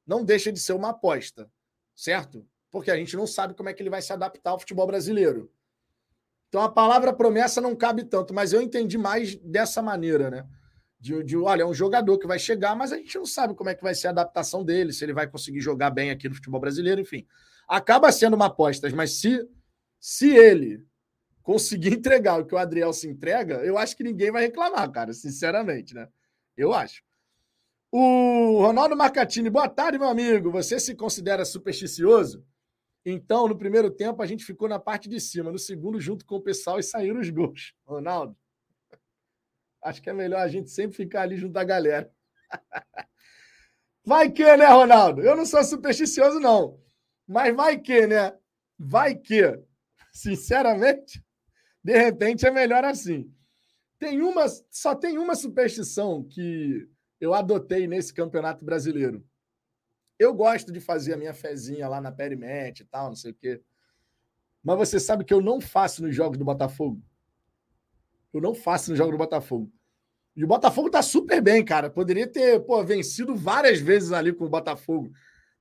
Não 0.10 0.26
deixa 0.26 0.52
de 0.52 0.60
ser 0.60 0.74
uma 0.74 0.90
aposta, 0.90 1.50
certo? 1.96 2.46
Porque 2.72 2.90
a 2.90 2.96
gente 2.96 3.16
não 3.16 3.28
sabe 3.28 3.54
como 3.54 3.70
é 3.70 3.74
que 3.74 3.82
ele 3.82 3.90
vai 3.90 4.02
se 4.02 4.12
adaptar 4.12 4.52
ao 4.52 4.60
futebol 4.60 4.88
brasileiro. 4.88 5.52
Então 6.48 6.62
a 6.62 6.70
palavra 6.70 7.14
promessa 7.14 7.62
não 7.62 7.76
cabe 7.76 8.04
tanto, 8.04 8.34
mas 8.34 8.52
eu 8.52 8.62
entendi 8.62 8.98
mais 8.98 9.36
dessa 9.36 9.82
maneira, 9.82 10.32
né? 10.32 10.48
de, 11.00 11.24
de, 11.24 11.38
olha, 11.38 11.62
é 11.62 11.66
um 11.66 11.74
jogador 11.74 12.18
que 12.18 12.28
vai 12.28 12.38
chegar, 12.38 12.76
mas 12.76 12.92
a 12.92 12.98
gente 12.98 13.18
não 13.18 13.26
sabe 13.26 13.56
como 13.56 13.70
é 13.70 13.76
que 13.76 13.82
vai 13.82 13.96
ser 13.96 14.08
a 14.08 14.10
adaptação 14.10 14.64
dele, 14.64 14.92
se 14.92 15.06
ele 15.06 15.14
vai 15.14 15.28
conseguir 15.28 15.62
jogar 15.62 15.90
bem 15.90 16.12
aqui 16.12 16.28
no 16.28 16.36
futebol 16.36 16.60
brasileiro, 16.60 17.00
enfim. 17.00 17.26
Acaba 17.68 18.12
sendo 18.12 18.36
uma 18.36 18.48
aposta, 18.48 18.90
mas 18.94 19.14
se, 19.14 19.48
se 20.00 20.36
ele 20.36 20.86
conseguir 21.42 21.94
entregar 21.96 22.42
o 22.42 22.46
que 22.46 22.54
o 22.54 22.58
Adriel 22.58 22.92
se 22.92 23.08
entrega, 23.08 23.56
eu 23.64 23.78
acho 23.78 23.96
que 23.96 24.04
ninguém 24.04 24.32
vai 24.32 24.44
reclamar, 24.44 24.92
cara, 24.92 25.14
sinceramente, 25.14 25.94
né? 25.94 26.10
Eu 26.58 26.74
acho. 26.74 27.02
O 27.92 28.62
Ronaldo 28.62 28.96
Marcatini, 28.96 29.50
boa 29.50 29.68
tarde, 29.68 29.98
meu 29.98 30.08
amigo. 30.08 30.52
Você 30.52 30.80
se 30.80 30.94
considera 30.94 31.44
supersticioso? 31.44 32.46
Então, 33.04 33.48
no 33.48 33.58
primeiro 33.58 33.90
tempo, 33.90 34.22
a 34.22 34.28
gente 34.28 34.46
ficou 34.46 34.70
na 34.70 34.78
parte 34.78 35.10
de 35.10 35.20
cima, 35.20 35.52
no 35.52 35.58
segundo, 35.58 36.00
junto 36.00 36.24
com 36.26 36.36
o 36.36 36.42
pessoal, 36.42 36.78
e 36.78 36.84
saíram 36.84 37.20
os 37.20 37.30
gols. 37.30 37.74
Ronaldo, 37.86 38.38
Acho 39.82 40.02
que 40.02 40.10
é 40.10 40.14
melhor 40.14 40.42
a 40.42 40.48
gente 40.48 40.70
sempre 40.70 40.98
ficar 40.98 41.22
ali 41.22 41.38
junto 41.38 41.58
à 41.58 41.64
galera. 41.64 42.12
Vai 44.06 44.30
que, 44.32 44.58
né, 44.58 44.66
Ronaldo? 44.66 45.22
Eu 45.22 45.36
não 45.36 45.46
sou 45.46 45.64
supersticioso, 45.64 46.40
não. 46.40 46.80
Mas 47.28 47.56
vai 47.56 47.80
que, 47.80 48.08
né? 48.08 48.38
Vai 48.78 49.16
que. 49.16 49.60
Sinceramente, 50.12 51.24
de 51.84 51.98
repente 51.98 52.46
é 52.46 52.52
melhor 52.52 52.84
assim. 52.84 53.32
Tem 53.98 54.22
uma, 54.22 54.46
só 54.70 54.96
tem 54.96 55.18
uma 55.18 55.36
superstição 55.36 56.24
que 56.24 56.90
eu 57.20 57.34
adotei 57.34 57.88
nesse 57.88 58.14
Campeonato 58.14 58.64
Brasileiro. 58.64 59.24
Eu 60.18 60.34
gosto 60.34 60.72
de 60.72 60.80
fazer 60.80 61.14
a 61.14 61.18
minha 61.18 61.34
fezinha 61.34 61.88
lá 61.88 62.02
na 62.02 62.12
Perimet 62.12 62.82
e 62.82 62.86
tal, 62.86 63.10
não 63.10 63.16
sei 63.16 63.32
o 63.32 63.36
quê. 63.36 63.62
Mas 64.64 64.78
você 64.78 65.00
sabe 65.00 65.24
que 65.24 65.34
eu 65.34 65.42
não 65.42 65.62
faço 65.62 66.04
nos 66.04 66.16
jogos 66.16 66.38
do 66.38 66.46
Botafogo? 66.46 67.02
Eu 68.34 68.42
não 68.42 68.54
faço 68.54 68.92
no 68.92 68.98
jogo 68.98 69.12
do 69.12 69.18
Botafogo. 69.18 69.72
E 70.36 70.44
o 70.44 70.48
Botafogo 70.48 70.90
tá 70.90 71.02
super 71.02 71.42
bem, 71.42 71.64
cara. 71.64 71.90
Poderia 71.90 72.28
ter 72.28 72.60
pô, 72.62 72.84
vencido 72.84 73.36
várias 73.36 73.80
vezes 73.80 74.12
ali 74.12 74.34
com 74.34 74.46
o 74.46 74.50
Botafogo. 74.50 75.12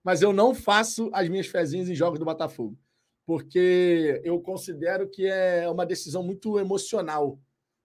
Mas 0.03 0.23
eu 0.23 0.33
não 0.33 0.55
faço 0.55 1.11
as 1.13 1.29
minhas 1.29 1.47
fezinhas 1.47 1.89
em 1.89 1.95
jogos 1.95 2.19
do 2.19 2.25
Botafogo. 2.25 2.77
Porque 3.25 4.21
eu 4.25 4.41
considero 4.41 5.09
que 5.09 5.27
é 5.27 5.69
uma 5.69 5.87
decisão 5.87 6.23
muito 6.23 6.59
emocional 6.59 7.39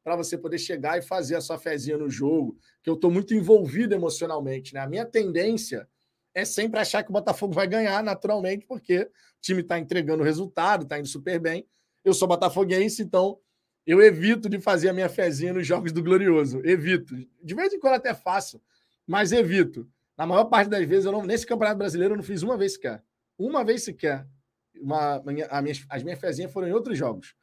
para 0.04 0.16
você 0.16 0.38
poder 0.38 0.58
chegar 0.58 0.98
e 0.98 1.02
fazer 1.02 1.36
a 1.36 1.42
sua 1.42 1.58
fezinha 1.58 1.98
no 1.98 2.10
jogo, 2.10 2.58
que 2.82 2.90
eu 2.90 2.96
estou 2.96 3.10
muito 3.10 3.34
envolvido 3.34 3.94
emocionalmente. 3.94 4.74
Né? 4.74 4.82
A 4.82 4.88
minha 4.88 5.06
tendência 5.06 5.88
é 6.34 6.44
sempre 6.44 6.80
achar 6.80 7.04
que 7.04 7.10
o 7.10 7.14
Botafogo 7.14 7.54
vai 7.54 7.68
ganhar 7.68 8.04
naturalmente, 8.04 8.66
porque 8.66 9.02
o 9.02 9.10
time 9.42 9.62
está 9.62 9.80
entregando 9.80 10.24
resultado, 10.24 10.84
está 10.84 11.00
indo 11.00 11.08
super 11.08 11.40
bem. 11.40 11.66
Eu 12.04 12.14
sou 12.14 12.28
botafoguense, 12.28 13.02
então 13.02 13.40
eu 13.86 14.02
evito 14.02 14.50
de 14.50 14.60
fazer 14.60 14.90
a 14.90 14.94
minha 14.94 15.08
fezinha 15.08 15.54
nos 15.54 15.66
jogos 15.66 15.92
do 15.92 16.04
Glorioso. 16.04 16.62
Evito. 16.66 17.16
De 17.42 17.56
vez 17.56 17.72
em 17.72 17.80
quando 17.80 17.94
até 17.94 18.14
faço, 18.14 18.62
mas 19.08 19.32
evito. 19.32 19.88
Na 20.18 20.26
maior 20.26 20.46
parte 20.46 20.70
das 20.70 20.88
vezes, 20.88 21.06
eu 21.06 21.12
não, 21.12 21.24
nesse 21.24 21.46
Campeonato 21.46 21.78
Brasileiro, 21.78 22.14
eu 22.14 22.18
não 22.18 22.24
fiz 22.24 22.44
uma 22.44 22.58
vez 22.58 22.74
sequer. 22.74 23.04
Uma 23.38 23.64
vez 23.64 23.84
sequer. 23.84 24.28
Uma, 24.76 25.16
a 25.50 25.62
minha, 25.62 25.78
as 25.90 26.04
minhas 26.04 26.20
fezinhas 26.20 26.52
foram 26.52 26.68
em 26.68 26.74
outros 26.74 26.98
jogos. 26.98 27.36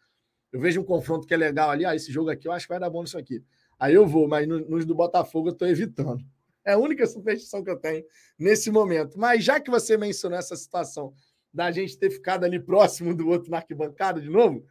Eu 0.52 0.60
vejo 0.60 0.80
um 0.80 0.84
confronto 0.84 1.26
que 1.26 1.34
é 1.34 1.36
legal 1.36 1.70
ali, 1.70 1.84
ah, 1.84 1.94
esse 1.94 2.10
jogo 2.10 2.30
aqui 2.30 2.48
eu 2.48 2.52
acho 2.52 2.66
que 2.66 2.72
vai 2.72 2.80
dar 2.80 2.90
bom 2.90 3.02
nisso 3.02 3.18
aqui. 3.18 3.44
Aí 3.78 3.94
eu 3.94 4.06
vou, 4.06 4.28
mas 4.28 4.46
nos 4.46 4.66
no 4.68 4.84
do 4.84 4.94
Botafogo 4.94 5.48
eu 5.48 5.52
estou 5.52 5.68
evitando. 5.68 6.24
É 6.62 6.72
a 6.72 6.78
única 6.78 7.06
superstição 7.06 7.64
que 7.64 7.70
eu 7.70 7.78
tenho 7.78 8.04
nesse 8.38 8.70
momento. 8.70 9.18
Mas 9.18 9.42
já 9.42 9.58
que 9.58 9.70
você 9.70 9.96
mencionou 9.96 10.38
essa 10.38 10.54
situação 10.54 11.14
da 11.52 11.70
gente 11.70 11.98
ter 11.98 12.10
ficado 12.10 12.44
ali 12.44 12.60
próximo 12.60 13.14
do 13.14 13.28
outro 13.28 13.50
na 13.50 13.56
arquibancada 13.56 14.20
de 14.20 14.28
novo, 14.28 14.62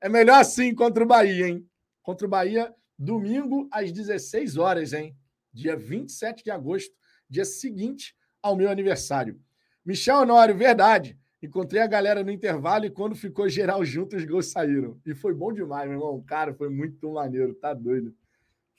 é 0.00 0.08
melhor 0.08 0.40
assim 0.40 0.74
contra 0.74 1.04
o 1.04 1.06
Bahia, 1.06 1.46
hein? 1.46 1.68
Contra 2.02 2.26
o 2.26 2.30
Bahia, 2.30 2.74
domingo 2.98 3.68
às 3.70 3.92
16 3.92 4.56
horas, 4.56 4.94
hein? 4.94 5.14
Dia 5.52 5.76
27 5.76 6.42
de 6.42 6.50
agosto, 6.50 6.94
dia 7.28 7.44
seguinte 7.44 8.16
ao 8.42 8.56
meu 8.56 8.70
aniversário. 8.70 9.38
Michel 9.84 10.20
Honório, 10.20 10.56
verdade. 10.56 11.18
Encontrei 11.44 11.82
a 11.82 11.86
galera 11.86 12.24
no 12.24 12.30
intervalo 12.30 12.86
e 12.86 12.90
quando 12.90 13.14
ficou 13.14 13.46
geral 13.50 13.84
junto, 13.84 14.16
os 14.16 14.24
gols 14.24 14.46
saíram. 14.46 14.98
E 15.04 15.14
foi 15.14 15.34
bom 15.34 15.52
demais, 15.52 15.86
meu 15.86 15.98
irmão. 15.98 16.22
Cara, 16.22 16.54
foi 16.54 16.70
muito 16.70 17.12
maneiro, 17.12 17.54
tá 17.54 17.74
doido. 17.74 18.16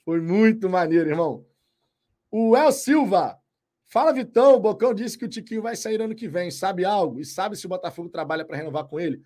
Foi 0.04 0.20
muito 0.20 0.68
maneiro, 0.68 1.08
irmão. 1.08 1.46
O 2.28 2.56
El 2.56 2.72
Silva. 2.72 3.40
Fala, 3.84 4.12
Vitão. 4.12 4.56
O 4.56 4.60
Bocão 4.60 4.92
disse 4.92 5.16
que 5.16 5.24
o 5.24 5.28
Tiquinho 5.28 5.62
vai 5.62 5.76
sair 5.76 6.02
ano 6.02 6.12
que 6.12 6.26
vem. 6.26 6.50
Sabe 6.50 6.84
algo? 6.84 7.20
E 7.20 7.24
sabe 7.24 7.54
se 7.54 7.66
o 7.66 7.68
Botafogo 7.68 8.08
trabalha 8.08 8.44
para 8.44 8.56
renovar 8.56 8.84
com 8.86 8.98
ele? 8.98 9.22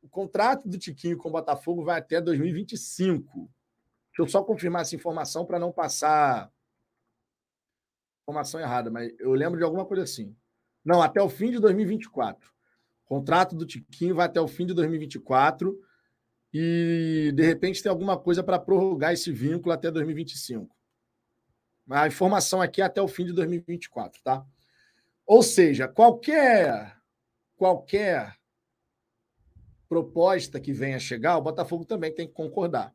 O 0.00 0.08
contrato 0.08 0.66
do 0.66 0.78
Tiquinho 0.78 1.18
com 1.18 1.28
o 1.28 1.32
Botafogo 1.32 1.84
vai 1.84 1.98
até 1.98 2.22
2025. 2.22 3.22
Deixa 3.34 3.50
eu 4.18 4.26
só 4.26 4.42
confirmar 4.42 4.80
essa 4.80 4.96
informação 4.96 5.44
para 5.44 5.58
não 5.58 5.70
passar 5.70 6.50
informação 8.22 8.58
errada, 8.58 8.90
mas 8.90 9.12
eu 9.18 9.34
lembro 9.34 9.58
de 9.58 9.64
alguma 9.64 9.84
coisa 9.84 10.04
assim. 10.04 10.34
Não, 10.82 11.02
até 11.02 11.20
o 11.20 11.28
fim 11.28 11.50
de 11.50 11.58
2024. 11.60 12.51
Contrato 13.12 13.54
do 13.54 13.66
Tiquinho 13.66 14.14
vai 14.14 14.24
até 14.24 14.40
o 14.40 14.48
fim 14.48 14.64
de 14.64 14.72
2024 14.72 15.78
e 16.50 17.30
de 17.34 17.42
repente 17.42 17.82
tem 17.82 17.90
alguma 17.90 18.16
coisa 18.16 18.42
para 18.42 18.58
prorrogar 18.58 19.12
esse 19.12 19.30
vínculo 19.30 19.70
até 19.70 19.90
2025. 19.90 20.74
Mas 21.84 21.98
a 22.00 22.06
informação 22.06 22.62
aqui 22.62 22.80
é 22.80 22.86
até 22.86 23.02
o 23.02 23.08
fim 23.08 23.26
de 23.26 23.34
2024, 23.34 24.22
tá? 24.22 24.42
Ou 25.26 25.42
seja, 25.42 25.86
qualquer 25.86 26.96
qualquer 27.54 28.34
proposta 29.86 30.58
que 30.58 30.72
venha 30.72 30.98
chegar, 30.98 31.36
o 31.36 31.42
Botafogo 31.42 31.84
também 31.84 32.14
tem 32.14 32.26
que 32.26 32.32
concordar. 32.32 32.94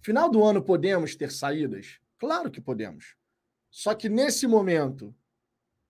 Final 0.00 0.30
do 0.30 0.42
ano 0.42 0.62
podemos 0.62 1.14
ter 1.14 1.30
saídas? 1.30 2.00
Claro 2.16 2.50
que 2.50 2.58
podemos. 2.58 3.14
Só 3.70 3.94
que 3.94 4.08
nesse 4.08 4.46
momento, 4.46 5.14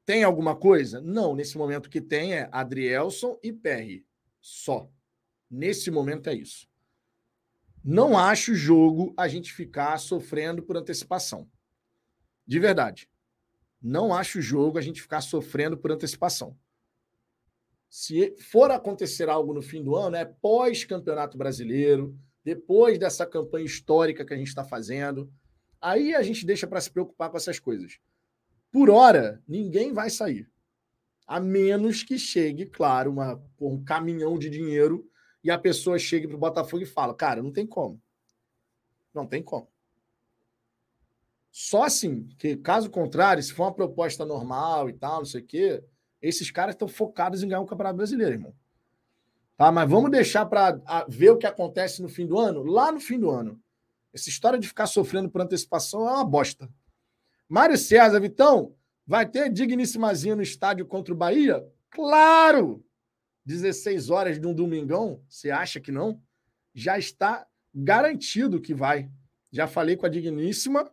Tem 0.07 0.23
alguma 0.23 0.55
coisa? 0.55 1.01
Não, 1.01 1.35
nesse 1.35 1.59
momento 1.59 1.91
que 1.91 2.01
tem 2.01 2.33
é 2.33 2.49
Adrielson 2.53 3.37
e 3.43 3.53
Perry. 3.53 4.07
Só. 4.41 4.89
Nesse 5.51 5.91
momento 5.91 6.31
é 6.31 6.35
isso. 6.35 6.69
Não 7.85 8.17
acho 8.17 8.55
jogo 8.55 9.13
a 9.17 9.27
gente 9.27 9.53
ficar 9.53 9.99
sofrendo 9.99 10.63
por 10.63 10.77
antecipação. 10.77 11.51
De 12.47 12.61
verdade. 12.61 13.11
Não 13.83 14.15
acho 14.15 14.41
jogo 14.41 14.79
a 14.79 14.81
gente 14.81 15.03
ficar 15.03 15.21
sofrendo 15.21 15.77
por 15.77 15.91
antecipação. 15.91 16.57
Se 17.89 18.37
for 18.37 18.71
acontecer 18.71 19.29
algo 19.29 19.53
no 19.53 19.63
fim 19.63 19.83
do 19.83 19.97
ano, 19.97 20.17
é 20.17 20.25
pós-campeonato 20.25 21.37
brasileiro, 21.37 22.17
depois 22.45 22.97
dessa 22.97 23.27
campanha 23.27 23.67
histórica 23.67 24.25
que 24.25 24.35
a 24.35 24.37
gente 24.37 24.49
está 24.49 24.63
fazendo. 24.63 25.33
Aí 25.81 26.15
a 26.15 26.23
gente 26.23 26.47
deixa 26.47 26.67
para 26.67 26.81
se 26.81 26.91
preocupar 26.91 27.31
com 27.31 27.37
essas 27.37 27.59
coisas. 27.59 27.99
Por 28.77 28.91
hora, 28.91 29.43
ninguém 29.49 29.95
vai 29.95 30.11
sair. 30.11 30.51
A 31.27 31.41
menos 31.41 32.03
que 32.03 32.19
chegue, 32.19 32.67
claro, 32.67 33.11
uma, 33.11 33.43
um 33.59 33.83
caminhão 33.83 34.39
de 34.39 34.51
dinheiro 34.51 35.11
e 35.43 35.51
a 35.51 35.59
pessoa 35.59 35.99
chegue 35.99 36.27
para 36.27 36.37
o 36.37 36.39
Botafogo 36.39 36.83
e 36.83 36.87
fala: 36.87 37.15
Cara, 37.15 37.43
não 37.43 37.51
tem 37.51 37.67
como. 37.67 37.99
Não 39.15 39.27
tem 39.27 39.43
como. 39.43 39.67
Só 41.51 41.85
assim, 41.85 42.29
que 42.39 42.55
caso 42.55 42.91
contrário, 42.91 43.43
se 43.43 43.55
for 43.55 43.63
uma 43.63 43.73
proposta 43.73 44.27
normal 44.27 44.91
e 44.91 44.93
tal, 44.93 45.21
não 45.21 45.25
sei 45.25 45.41
o 45.41 45.47
quê, 45.47 45.83
esses 46.21 46.51
caras 46.51 46.75
estão 46.75 46.87
focados 46.87 47.43
em 47.43 47.49
ganhar 47.49 47.63
o 47.63 47.67
Campeonato 47.67 47.97
Brasileiro, 47.97 48.35
irmão. 48.35 48.55
Tá, 49.57 49.73
mas 49.73 49.89
vamos 49.89 50.11
deixar 50.11 50.45
para 50.45 50.79
ver 51.09 51.31
o 51.31 51.39
que 51.39 51.47
acontece 51.47 52.03
no 52.03 52.11
fim 52.11 52.27
do 52.27 52.39
ano? 52.39 52.63
Lá 52.63 52.93
no 52.93 53.01
fim 53.01 53.19
do 53.19 53.31
ano. 53.31 53.59
Essa 54.13 54.29
história 54.29 54.59
de 54.59 54.69
ficar 54.69 54.87
sofrendo 54.87 55.31
por 55.31 55.41
antecipação 55.41 56.07
é 56.07 56.13
uma 56.13 56.25
bosta. 56.27 56.69
Mário 57.49 57.79
César, 57.79 58.21
Vitão, 58.21 58.75
vai 59.07 59.25
ter 59.29 59.51
digníssimazinha 59.51 60.35
no 60.35 60.43
estádio 60.43 60.85
contra 60.85 61.15
o 61.15 61.17
Bahia? 61.17 61.65
Claro! 61.91 62.85
16 63.45 64.11
horas 64.11 64.41
de 64.41 64.47
um 64.47 64.53
domingão, 64.53 65.21
você 65.29 65.51
acha 65.51 65.81
que 65.81 65.93
não? 65.93 66.21
Já 66.75 66.99
está 66.99 67.47
garantido 67.73 68.61
que 68.61 68.75
vai. 68.75 69.09
Já 69.53 69.69
falei 69.69 69.97
com 69.97 70.07
a 70.07 70.09
digníssima 70.09 70.91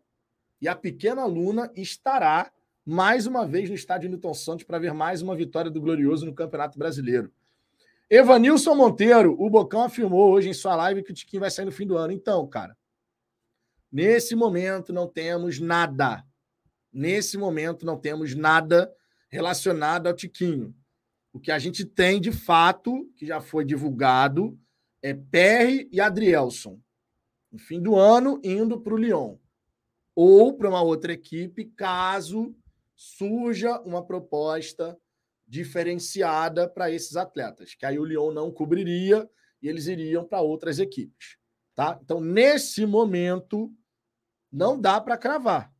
e 0.61 0.67
a 0.67 0.75
pequena 0.75 1.25
Luna 1.25 1.71
estará 1.75 2.51
mais 2.85 3.25
uma 3.25 3.47
vez 3.47 3.69
no 3.69 3.75
estádio 3.75 4.09
Newton 4.09 4.33
Santos 4.35 4.63
para 4.63 4.77
ver 4.77 4.93
mais 4.93 5.23
uma 5.23 5.35
vitória 5.35 5.71
do 5.71 5.81
Glorioso 5.81 6.25
no 6.25 6.35
Campeonato 6.35 6.77
Brasileiro. 6.77 7.31
Evanilson 8.09 8.75
Monteiro, 8.75 9.35
o 9.39 9.49
Bocão 9.49 9.81
afirmou 9.81 10.31
hoje 10.31 10.49
em 10.49 10.53
sua 10.53 10.75
live 10.75 11.01
que 11.01 11.11
o 11.11 11.15
Tiquinho 11.15 11.41
vai 11.41 11.49
sair 11.49 11.65
no 11.65 11.71
fim 11.71 11.87
do 11.87 11.97
ano. 11.97 12.13
Então, 12.13 12.45
cara, 12.45 12.77
nesse 13.91 14.35
momento 14.35 14.93
não 14.93 15.07
temos 15.07 15.59
nada 15.59 16.23
Nesse 16.93 17.37
momento, 17.37 17.85
não 17.85 17.99
temos 17.99 18.35
nada 18.35 18.93
relacionado 19.29 20.07
ao 20.07 20.13
Tiquinho. 20.13 20.75
O 21.33 21.39
que 21.39 21.51
a 21.51 21.57
gente 21.57 21.83
tem, 21.83 22.21
de 22.21 22.31
fato, 22.31 23.11
que 23.15 23.25
já 23.25 23.41
foi 23.41 23.65
divulgado, 23.65 24.57
é 25.01 25.13
Perry 25.13 25.89
e 25.91 25.99
Adrielson. 25.99 26.79
No 27.51 27.57
fim 27.57 27.81
do 27.81 27.95
ano, 27.95 28.39
indo 28.43 28.79
para 28.79 28.93
o 28.93 28.97
Lyon. 28.97 29.37
Ou 30.15 30.55
para 30.55 30.69
uma 30.69 30.83
outra 30.83 31.11
equipe, 31.11 31.65
caso 31.65 32.55
surja 32.95 33.81
uma 33.81 34.05
proposta 34.05 34.95
diferenciada 35.47 36.69
para 36.69 36.91
esses 36.91 37.15
atletas, 37.15 37.73
que 37.73 37.85
aí 37.85 37.97
o 37.97 38.05
Lyon 38.05 38.31
não 38.31 38.51
cobriria 38.51 39.27
e 39.61 39.67
eles 39.67 39.87
iriam 39.87 40.23
para 40.23 40.41
outras 40.41 40.77
equipes. 40.77 41.37
Tá? 41.75 41.99
Então, 42.03 42.21
nesse 42.21 42.85
momento, 42.85 43.73
não 44.51 44.79
dá 44.79 45.01
para 45.01 45.17
cravar. 45.17 45.72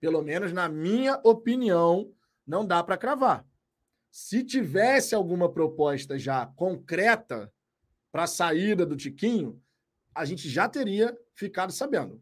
Pelo 0.00 0.22
menos 0.22 0.52
na 0.52 0.68
minha 0.68 1.20
opinião, 1.22 2.12
não 2.46 2.66
dá 2.66 2.82
para 2.82 2.96
cravar. 2.96 3.46
Se 4.10 4.42
tivesse 4.42 5.14
alguma 5.14 5.52
proposta 5.52 6.18
já 6.18 6.46
concreta 6.46 7.52
para 8.10 8.24
a 8.24 8.26
saída 8.26 8.84
do 8.84 8.96
Tiquinho, 8.96 9.62
a 10.14 10.24
gente 10.24 10.48
já 10.48 10.68
teria 10.68 11.16
ficado 11.34 11.72
sabendo. 11.72 12.20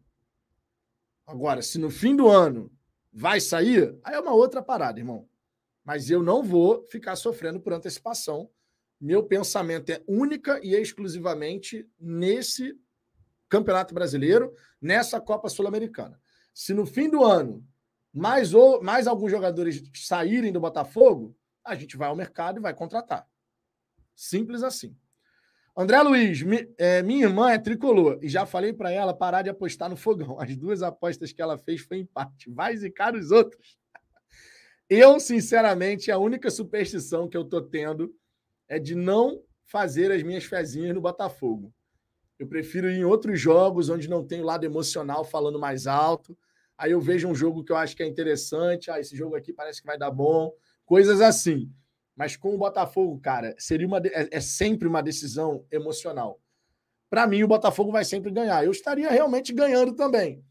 Agora, 1.25 1.61
se 1.61 1.79
no 1.79 1.89
fim 1.89 2.15
do 2.15 2.27
ano 2.27 2.71
vai 3.11 3.39
sair, 3.39 3.97
aí 4.03 4.15
é 4.15 4.19
uma 4.19 4.33
outra 4.33 4.61
parada, 4.61 4.99
irmão. 4.99 5.27
Mas 5.83 6.09
eu 6.09 6.21
não 6.21 6.43
vou 6.43 6.85
ficar 6.87 7.15
sofrendo 7.15 7.59
por 7.59 7.73
antecipação. 7.73 8.49
Meu 8.99 9.23
pensamento 9.23 9.89
é 9.89 10.03
única 10.07 10.59
e 10.63 10.75
exclusivamente 10.75 11.89
nesse 11.99 12.77
Campeonato 13.47 13.93
Brasileiro, 13.93 14.53
nessa 14.79 15.19
Copa 15.19 15.49
Sul-Americana. 15.49 16.21
Se 16.53 16.73
no 16.73 16.85
fim 16.85 17.09
do 17.09 17.23
ano 17.23 17.65
mais, 18.13 18.53
ou, 18.53 18.81
mais 18.81 19.07
alguns 19.07 19.31
jogadores 19.31 19.83
saírem 19.93 20.51
do 20.51 20.59
Botafogo, 20.59 21.35
a 21.63 21.75
gente 21.75 21.95
vai 21.97 22.09
ao 22.09 22.15
mercado 22.15 22.59
e 22.59 22.61
vai 22.61 22.73
contratar. 22.73 23.27
Simples 24.15 24.63
assim. 24.63 24.95
André 25.77 26.01
Luiz, 26.01 26.41
mi, 26.41 26.67
é, 26.77 27.01
minha 27.01 27.25
irmã 27.25 27.51
é 27.51 27.57
tricolor 27.57 28.19
e 28.21 28.27
já 28.27 28.45
falei 28.45 28.73
para 28.73 28.91
ela 28.91 29.13
parar 29.13 29.43
de 29.43 29.49
apostar 29.49 29.89
no 29.89 29.95
fogão. 29.95 30.39
As 30.39 30.55
duas 30.57 30.81
apostas 30.81 31.31
que 31.31 31.41
ela 31.41 31.57
fez 31.57 31.81
foi 31.81 31.99
empate. 31.99 32.49
Vai 32.49 32.75
zicar 32.75 33.15
os 33.15 33.31
outros. 33.31 33.77
Eu, 34.89 35.19
sinceramente, 35.19 36.11
a 36.11 36.17
única 36.17 36.49
superstição 36.49 37.29
que 37.29 37.37
eu 37.37 37.45
tô 37.45 37.61
tendo 37.61 38.13
é 38.67 38.79
de 38.79 38.95
não 38.95 39.41
fazer 39.63 40.11
as 40.11 40.23
minhas 40.23 40.43
fezinhas 40.43 40.95
no 40.95 40.99
Botafogo. 40.99 41.71
Eu 42.37 42.47
prefiro 42.47 42.89
ir 42.89 42.97
em 42.97 43.03
outros 43.03 43.39
jogos 43.39 43.89
onde 43.89 44.09
não 44.09 44.25
tem 44.25 44.41
o 44.41 44.45
lado 44.45 44.65
emocional 44.65 45.23
falando 45.23 45.59
mais 45.59 45.85
alto 45.85 46.35
aí 46.79 46.91
eu 46.91 47.01
vejo 47.01 47.27
um 47.27 47.35
jogo 47.35 47.63
que 47.63 47.71
eu 47.71 47.75
acho 47.75 47.95
que 47.95 48.01
é 48.01 48.07
interessante, 48.07 48.89
ah, 48.89 48.99
esse 48.99 49.15
jogo 49.15 49.35
aqui 49.35 49.51
parece 49.51 49.81
que 49.81 49.87
vai 49.87 49.97
dar 49.97 50.09
bom, 50.09 50.51
coisas 50.85 51.19
assim. 51.19 51.69
Mas 52.15 52.35
com 52.35 52.55
o 52.55 52.57
Botafogo, 52.57 53.19
cara, 53.19 53.53
seria 53.57 53.85
uma 53.85 53.97
é, 53.99 54.29
é 54.31 54.39
sempre 54.39 54.87
uma 54.87 55.03
decisão 55.03 55.65
emocional. 55.69 56.41
Para 57.09 57.27
mim, 57.27 57.43
o 57.43 57.47
Botafogo 57.47 57.91
vai 57.91 58.05
sempre 58.05 58.31
ganhar. 58.31 58.63
Eu 58.63 58.71
estaria 58.71 59.09
realmente 59.09 59.51
ganhando 59.51 59.93
também. 59.93 60.43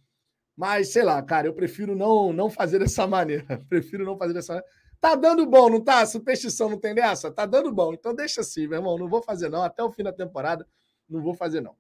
Mas, 0.57 0.89
sei 0.89 1.03
lá, 1.03 1.23
cara, 1.23 1.47
eu 1.47 1.55
prefiro 1.55 1.95
não, 1.95 2.33
não 2.33 2.51
fazer 2.51 2.79
dessa 2.81 3.07
maneira. 3.09 3.65
prefiro 3.69 4.05
não 4.05 4.19
fazer 4.19 4.35
dessa 4.35 4.55
maneira. 4.55 4.73
Tá 5.01 5.15
dando 5.15 5.47
bom, 5.47 5.71
não 5.71 5.81
tá? 5.81 6.05
Superstição 6.05 6.69
não 6.69 6.79
tem 6.79 6.95
dessa? 6.95 7.31
Tá 7.31 7.47
dando 7.47 7.73
bom. 7.73 7.95
Então 7.95 8.13
deixa 8.15 8.41
assim, 8.41 8.67
meu 8.67 8.79
irmão. 8.79 8.99
Não 8.99 9.09
vou 9.09 9.23
fazer, 9.23 9.49
não. 9.49 9.63
Até 9.63 9.83
o 9.83 9.93
fim 9.93 10.03
da 10.03 10.13
temporada, 10.13 10.67
não 11.09 11.23
vou 11.23 11.33
fazer, 11.33 11.61
não. 11.61 11.77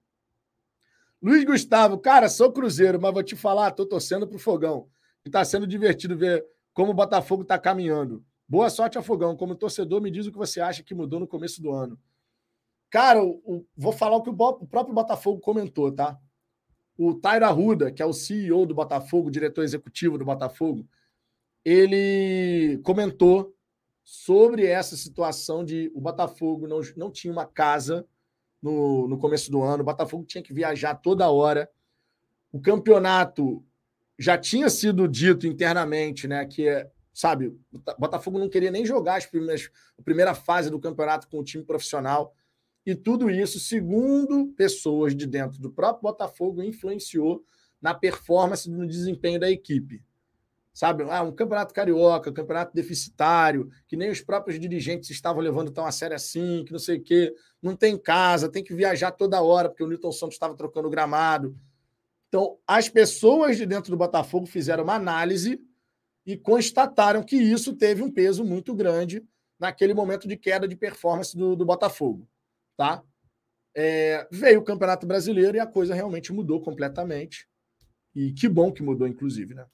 Luiz 1.21 1.45
Gustavo, 1.45 1.99
cara, 1.99 2.29
sou 2.29 2.53
Cruzeiro, 2.53 3.01
mas 3.01 3.13
vou 3.13 3.23
te 3.23 3.35
falar, 3.35 3.73
tô 3.73 3.85
torcendo 3.85 4.27
pro 4.27 4.39
Fogão. 4.39 4.89
E 5.25 5.31
tá 5.31 5.45
sendo 5.45 5.67
divertido 5.67 6.17
ver 6.17 6.45
como 6.73 6.93
o 6.93 6.95
Botafogo 6.95 7.45
tá 7.45 7.59
caminhando. 7.59 8.25
Boa 8.49 8.71
sorte 8.71 8.97
ao 8.97 9.03
Fogão. 9.05 9.37
Como 9.37 9.55
torcedor, 9.55 10.01
me 10.01 10.11
diz 10.11 10.27
o 10.27 10.33
que 10.33 10.39
você 10.39 10.61
acha 10.61 10.83
que 10.83 10.95
mudou 10.95 11.19
no 11.19 11.27
começo 11.27 11.61
do 11.61 11.73
ano. 11.73 11.99
Cara, 12.89 13.23
o, 13.23 13.43
o, 13.45 13.67
vou 13.77 13.93
falar 13.93 14.17
o 14.17 14.23
que 14.23 14.31
o, 14.31 14.33
o, 14.33 14.67
próprio 14.67 14.95
Botafogo 14.95 15.41
comentou, 15.41 15.93
tá? 15.93 16.19
O 16.97 17.15
Taira 17.15 17.49
Ruda, 17.49 17.93
que 17.93 18.01
é 18.01 18.07
o 18.07 18.13
CEO 18.13 18.65
do 18.65 18.75
Botafogo, 18.75 19.31
diretor 19.31 19.63
executivo 19.63 20.17
do 20.17 20.25
Botafogo, 20.25 20.89
ele 21.65 22.81
comentou 22.85 23.55
sobre 24.03 24.65
essa 24.65 24.97
situação 24.97 25.65
de 25.65 25.93
o 25.95 26.01
Botafogo 26.01 26.67
não, 26.67 26.81
não 26.97 27.11
tinha 27.11 27.33
uma 27.33 27.45
casa 27.45 28.07
no, 28.63 29.09
no 29.09 29.19
começo 29.19 29.51
do 29.51 29.63
ano. 29.63 29.83
O 29.83 29.87
Botafogo 29.87 30.25
tinha 30.25 30.43
que 30.43 30.53
viajar 30.53 30.95
toda 30.95 31.31
hora. 31.31 31.71
O 32.53 32.61
campeonato 32.61 33.65
já 34.19 34.37
tinha 34.37 34.69
sido 34.69 35.07
dito 35.07 35.47
internamente, 35.47 36.27
né? 36.27 36.45
Que 36.47 36.87
sabe, 37.13 37.49
o 37.49 37.83
Botafogo 37.99 38.39
não 38.39 38.49
queria 38.49 38.71
nem 38.71 38.87
jogar 38.87 39.17
as 39.17 39.27
primeiras, 39.27 39.71
a 39.99 40.03
primeira 40.03 40.35
fase 40.35 40.71
do 40.71 40.79
campeonato 40.79 41.29
com 41.29 41.39
o 41.39 41.45
time 41.45 41.65
profissional. 41.65 42.35
E 42.87 42.95
tudo 42.95 43.31
isso, 43.31 43.61
segundo 43.61 44.49
pessoas 44.57 45.15
de 45.15 45.27
dentro 45.27 45.61
do 45.61 45.71
próprio 45.71 46.03
Botafogo, 46.03 46.63
influenciou 46.63 47.45
na 47.81 47.93
performance 47.95 48.71
no 48.71 48.87
desempenho 48.87 49.39
da 49.39 49.51
equipe 49.51 50.03
sabe? 50.79 51.03
Ah, 51.11 51.25
um 51.25 51.33
campeonato 51.33 51.75
carioca, 51.75 52.31
um 52.31 52.33
campeonato 52.33 52.73
deficitário, 52.73 53.69
que 53.89 53.97
nem 53.97 54.11
os 54.11 54.21
próprios 54.21 54.61
dirigentes 54.61 55.11
estavam 55.11 55.43
levando 55.43 55.73
tão 55.73 55.85
a 55.85 55.91
sério 55.91 56.15
assim, 56.15 56.65
que 56.65 56.71
não 56.71 56.79
sei 56.79 56.99
o 56.99 57.03
quê. 57.03 57.35
Não 57.61 57.75
tem 57.75 57.99
casa, 57.99 58.49
tem 58.49 58.63
que 58.63 58.73
viajar 58.73 59.11
toda 59.11 59.43
hora, 59.43 59.69
porque 59.69 59.83
o 59.83 59.89
Newton 59.89 60.13
Santos 60.13 60.37
estava 60.37 60.55
trocando 60.55 60.87
o 60.87 60.91
gramado. 60.91 61.59
Então, 62.29 62.59
as 62.65 62.89
pessoas 62.89 63.57
de 63.57 63.67
dentro 63.67 63.91
do 63.91 63.97
Botafogo 63.97 64.47
fizeram 64.47 64.85
uma 64.85 64.95
análise 64.95 65.61
e 66.25 66.37
constataram 66.37 67.25
que 67.25 67.35
isso 67.35 67.75
teve 67.75 68.01
um 68.01 68.11
peso 68.13 68.45
muito 68.45 68.73
grande 68.73 69.27
naquele 69.59 69.93
momento 69.93 70.29
de 70.29 70.37
queda 70.37 70.69
de 70.69 70.77
performance 70.77 71.37
do, 71.37 71.57
do 71.57 71.67
Botafogo. 71.67 72.29
Tá? 72.77 73.03
É, 73.75 74.29
veio 74.31 74.61
o 74.61 74.65
Campeonato 74.65 75.09
Brasileiro 75.09 75.57
e 75.57 75.61
a 75.61 75.67
coisa 75.67 75.93
realmente 75.93 76.33
mudou 76.33 76.61
completamente. 76.61 77.49
E 78.15 78.33
que 78.33 78.49
bom 78.49 78.71
que 78.71 78.81
mudou, 78.81 79.09
inclusive, 79.09 79.55
né? 79.55 79.67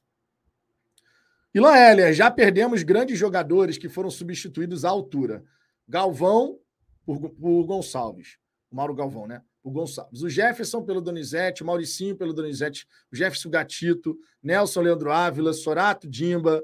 Ilan 1.54 1.76
Heller, 1.76 2.12
já 2.12 2.28
perdemos 2.32 2.82
grandes 2.82 3.16
jogadores 3.16 3.78
que 3.78 3.88
foram 3.88 4.10
substituídos 4.10 4.84
à 4.84 4.90
altura. 4.90 5.44
Galvão 5.88 6.58
por, 7.06 7.30
por 7.30 7.64
Gonçalves. 7.64 8.38
O 8.68 8.74
Mauro 8.74 8.92
Galvão, 8.92 9.28
né? 9.28 9.40
O 9.62 9.70
Gonçalves. 9.70 10.22
O 10.22 10.28
Jefferson 10.28 10.82
pelo 10.82 11.00
Donizete, 11.00 11.62
o 11.62 11.66
Mauricinho 11.66 12.16
pelo 12.16 12.32
Donizete, 12.32 12.88
o 13.12 13.14
Jefferson 13.14 13.50
Gatito, 13.50 14.18
Nelson 14.42 14.80
Leandro 14.80 15.12
Ávila, 15.12 15.52
Sorato 15.52 16.08
Dimba. 16.08 16.60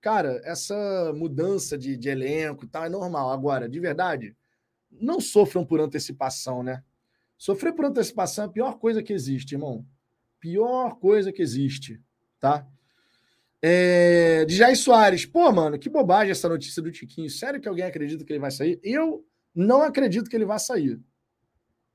cara, 0.00 0.40
essa 0.44 1.12
mudança 1.14 1.78
de, 1.78 1.96
de 1.96 2.08
elenco 2.08 2.64
e 2.64 2.68
tal 2.68 2.84
é 2.84 2.88
normal. 2.88 3.30
Agora, 3.30 3.68
de 3.68 3.78
verdade, 3.78 4.36
não 4.90 5.20
sofram 5.20 5.64
por 5.64 5.80
antecipação, 5.80 6.64
né? 6.64 6.82
Sofrer 7.38 7.72
por 7.72 7.84
antecipação 7.84 8.44
é 8.44 8.46
a 8.48 8.50
pior 8.50 8.78
coisa 8.78 9.02
que 9.02 9.12
existe, 9.12 9.54
irmão. 9.54 9.86
Pior 10.40 10.96
coisa 10.96 11.32
que 11.32 11.42
existe, 11.42 12.00
tá? 12.40 12.66
É, 13.62 14.44
de 14.44 14.54
Jair 14.54 14.76
Soares. 14.76 15.24
Pô, 15.24 15.50
mano, 15.52 15.78
que 15.78 15.88
bobagem 15.88 16.30
essa 16.30 16.48
notícia 16.48 16.82
do 16.82 16.92
Tiquinho. 16.92 17.30
Sério 17.30 17.60
que 17.60 17.68
alguém 17.68 17.84
acredita 17.84 18.24
que 18.24 18.32
ele 18.32 18.40
vai 18.40 18.50
sair? 18.50 18.78
Eu 18.82 19.24
não 19.54 19.82
acredito 19.82 20.28
que 20.28 20.36
ele 20.36 20.44
vai 20.44 20.58
sair. 20.58 21.00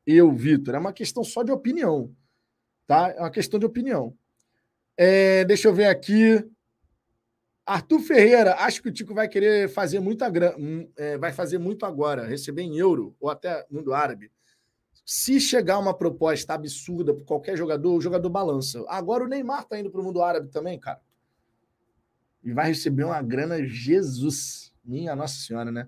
Eu, 0.05 0.31
Vitor. 0.31 0.75
É 0.75 0.79
uma 0.79 0.93
questão 0.93 1.23
só 1.23 1.43
de 1.43 1.51
opinião. 1.51 2.13
Tá? 2.87 3.13
É 3.15 3.19
uma 3.19 3.31
questão 3.31 3.59
de 3.59 3.65
opinião. 3.65 4.15
É, 4.97 5.45
deixa 5.45 5.67
eu 5.67 5.73
ver 5.73 5.85
aqui. 5.85 6.43
Arthur 7.65 7.99
Ferreira, 7.99 8.55
acho 8.55 8.81
que 8.81 8.89
o 8.89 8.91
Tico 8.91 9.13
vai 9.13 9.29
querer 9.29 9.69
fazer 9.69 9.99
muita 9.99 10.29
grana, 10.29 10.57
hum, 10.57 10.89
é, 10.97 11.17
vai 11.17 11.31
fazer 11.31 11.57
muito 11.57 11.85
agora, 11.85 12.27
receber 12.27 12.63
em 12.63 12.77
euro 12.77 13.15
ou 13.19 13.29
até 13.29 13.65
mundo 13.69 13.93
árabe. 13.93 14.31
Se 15.05 15.39
chegar 15.39 15.77
uma 15.79 15.93
proposta 15.93 16.53
absurda 16.53 17.13
para 17.13 17.23
qualquer 17.23 17.55
jogador, 17.55 17.95
o 17.95 18.01
jogador 18.01 18.29
balança. 18.29 18.83
Agora 18.87 19.23
o 19.23 19.27
Neymar 19.27 19.61
está 19.61 19.79
indo 19.79 19.91
para 19.91 20.01
o 20.01 20.03
mundo 20.03 20.21
árabe 20.21 20.49
também, 20.49 20.79
cara. 20.79 20.99
E 22.43 22.51
vai 22.51 22.67
receber 22.67 23.03
uma 23.03 23.21
grana, 23.21 23.63
Jesus, 23.63 24.73
minha 24.83 25.15
Nossa 25.15 25.35
Senhora, 25.35 25.71
né? 25.71 25.87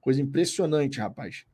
Coisa 0.00 0.20
impressionante, 0.20 1.00
rapaz. 1.00 1.46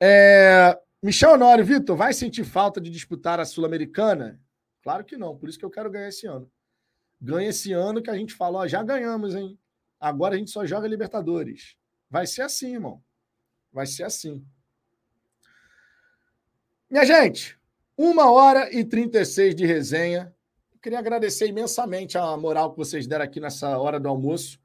É... 0.00 0.78
Michel 1.02 1.34
Honório, 1.34 1.64
Vitor, 1.64 1.96
vai 1.96 2.12
sentir 2.12 2.44
falta 2.44 2.80
de 2.80 2.90
disputar 2.90 3.38
a 3.38 3.44
Sul-Americana? 3.44 4.40
Claro 4.82 5.04
que 5.04 5.16
não, 5.16 5.36
por 5.36 5.48
isso 5.48 5.58
que 5.58 5.64
eu 5.64 5.70
quero 5.70 5.90
ganhar 5.90 6.08
esse 6.08 6.26
ano. 6.26 6.50
Ganha 7.20 7.48
esse 7.48 7.72
ano 7.72 8.02
que 8.02 8.10
a 8.10 8.16
gente 8.16 8.34
fala, 8.34 8.58
ó, 8.58 8.66
já 8.66 8.82
ganhamos, 8.82 9.34
hein? 9.34 9.58
Agora 9.98 10.34
a 10.34 10.38
gente 10.38 10.50
só 10.50 10.66
joga 10.66 10.88
Libertadores. 10.88 11.76
Vai 12.10 12.26
ser 12.26 12.42
assim, 12.42 12.74
irmão. 12.74 13.02
Vai 13.72 13.86
ser 13.86 14.04
assim. 14.04 14.44
Minha 16.88 17.04
gente, 17.04 17.58
uma 17.96 18.30
hora 18.30 18.72
e 18.72 18.84
36 18.84 19.54
de 19.54 19.66
resenha. 19.66 20.34
Queria 20.82 20.98
agradecer 20.98 21.46
imensamente 21.46 22.18
a 22.18 22.36
moral 22.36 22.72
que 22.72 22.78
vocês 22.78 23.06
deram 23.06 23.24
aqui 23.24 23.40
nessa 23.40 23.78
hora 23.78 23.98
do 23.98 24.08
almoço. 24.08 24.58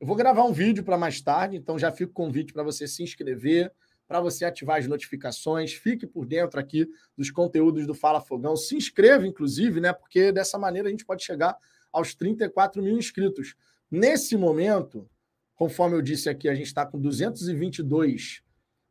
Eu 0.00 0.06
vou 0.06 0.16
gravar 0.16 0.44
um 0.44 0.52
vídeo 0.52 0.84
para 0.84 0.98
mais 0.98 1.20
tarde, 1.20 1.56
então 1.56 1.78
já 1.78 1.90
fico 1.90 2.12
com 2.12 2.24
o 2.24 2.26
convite 2.26 2.52
para 2.52 2.62
você 2.62 2.86
se 2.86 3.02
inscrever, 3.02 3.72
para 4.06 4.20
você 4.20 4.44
ativar 4.44 4.78
as 4.78 4.86
notificações, 4.86 5.72
fique 5.72 6.06
por 6.06 6.26
dentro 6.26 6.60
aqui 6.60 6.88
dos 7.16 7.30
conteúdos 7.30 7.86
do 7.86 7.94
Fala 7.94 8.20
Fogão. 8.20 8.56
Se 8.56 8.76
inscreva, 8.76 9.26
inclusive, 9.26 9.80
né? 9.80 9.92
Porque 9.92 10.30
dessa 10.30 10.58
maneira 10.58 10.88
a 10.88 10.90
gente 10.90 11.04
pode 11.04 11.24
chegar 11.24 11.56
aos 11.92 12.14
34 12.14 12.82
mil 12.82 12.96
inscritos. 12.96 13.54
Nesse 13.90 14.36
momento, 14.36 15.08
conforme 15.54 15.96
eu 15.96 16.02
disse 16.02 16.28
aqui, 16.28 16.48
a 16.48 16.54
gente 16.54 16.66
está 16.66 16.84
com 16.84 17.00
222 17.00 18.42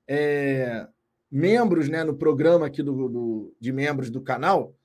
é, 0.07 0.87
membros 1.31 1.87
né, 1.87 2.03
no 2.03 2.15
programa 2.15 2.65
aqui 2.65 2.81
do, 2.81 3.07
do, 3.07 3.55
de 3.59 3.71
membros 3.71 4.09
do 4.09 4.21
canal. 4.21 4.75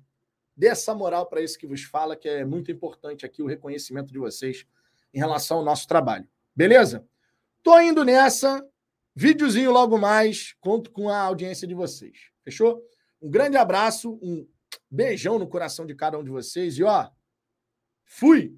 dê 0.56 0.68
essa 0.68 0.94
moral 0.94 1.26
para 1.26 1.42
isso 1.42 1.58
que 1.58 1.66
vos 1.66 1.82
fala, 1.82 2.16
que 2.16 2.28
é 2.28 2.44
muito 2.44 2.72
importante 2.72 3.26
aqui 3.26 3.42
o 3.42 3.46
reconhecimento 3.46 4.10
de 4.10 4.18
vocês 4.18 4.66
em 5.12 5.18
relação 5.18 5.58
ao 5.58 5.64
nosso 5.64 5.86
trabalho. 5.86 6.26
Beleza? 6.54 7.06
Tô 7.62 7.78
indo 7.78 8.04
nessa. 8.04 8.66
Videozinho 9.14 9.70
logo 9.70 9.98
mais. 9.98 10.54
Conto 10.60 10.90
com 10.90 11.10
a 11.10 11.18
audiência 11.18 11.68
de 11.68 11.74
vocês. 11.74 12.30
Fechou? 12.46 12.80
Um 13.20 13.28
grande 13.28 13.56
abraço, 13.56 14.20
um 14.22 14.48
beijão 14.88 15.36
no 15.36 15.48
coração 15.48 15.84
de 15.84 15.96
cada 15.96 16.16
um 16.16 16.22
de 16.22 16.30
vocês 16.30 16.78
e 16.78 16.84
ó, 16.84 17.10
fui! 18.04 18.56